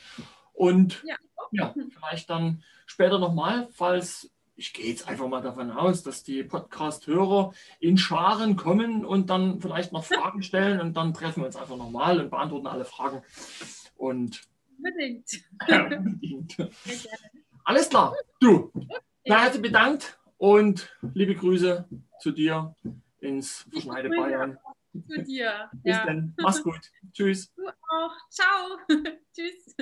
und 0.55 1.05
ja, 1.05 1.17
ja 1.51 1.75
vielleicht 1.91 2.31
dann 2.31 2.63
später 2.87 3.19
nochmal, 3.19 3.69
falls 3.73 4.31
ich 4.55 4.73
gehe 4.73 4.87
jetzt 4.87 5.07
einfach 5.07 5.29
mal 5.29 5.43
davon 5.43 5.71
aus, 5.71 6.03
dass 6.03 6.23
die 6.23 6.45
Podcast-Hörer 6.45 7.53
in 7.79 7.99
Scharen 7.99 8.57
kommen 8.57 9.05
und 9.05 9.29
dann 9.29 9.61
vielleicht 9.61 9.93
noch 9.93 10.05
Fragen 10.05 10.43
stellen 10.43 10.81
und 10.81 10.97
dann 10.97 11.13
treffen 11.13 11.43
wir 11.43 11.47
uns 11.49 11.57
einfach 11.57 11.77
nochmal 11.77 12.19
und 12.21 12.31
beantworten 12.31 12.69
alle 12.69 12.87
Fragen. 12.87 13.21
Und 13.97 14.41
unbedingt. 14.79 15.45
Ja, 15.69 15.85
unbedingt. 15.85 16.57
Alles 17.65 17.91
klar. 17.91 18.15
Du, 18.41 18.71
okay. 18.73 18.97
herzlich 19.25 19.61
bedankt 19.61 20.19
und 20.39 20.95
liebe 21.15 21.35
Grüße 21.35 21.89
zu 22.21 22.31
dir 22.33 22.75
ins 23.21 23.67
verschneite 23.71 24.09
Bayern. 24.09 24.59
Zu 25.09 25.23
dir. 25.23 25.71
Bis 25.83 25.97
ja. 25.97 26.07
dann. 26.07 26.35
Mach's 26.39 26.63
gut. 26.63 26.91
Tschüss. 27.13 27.53
Du 27.55 27.69
auch. 27.69 28.13
Ciao. 28.31 28.79
Tschüss. 29.35 29.77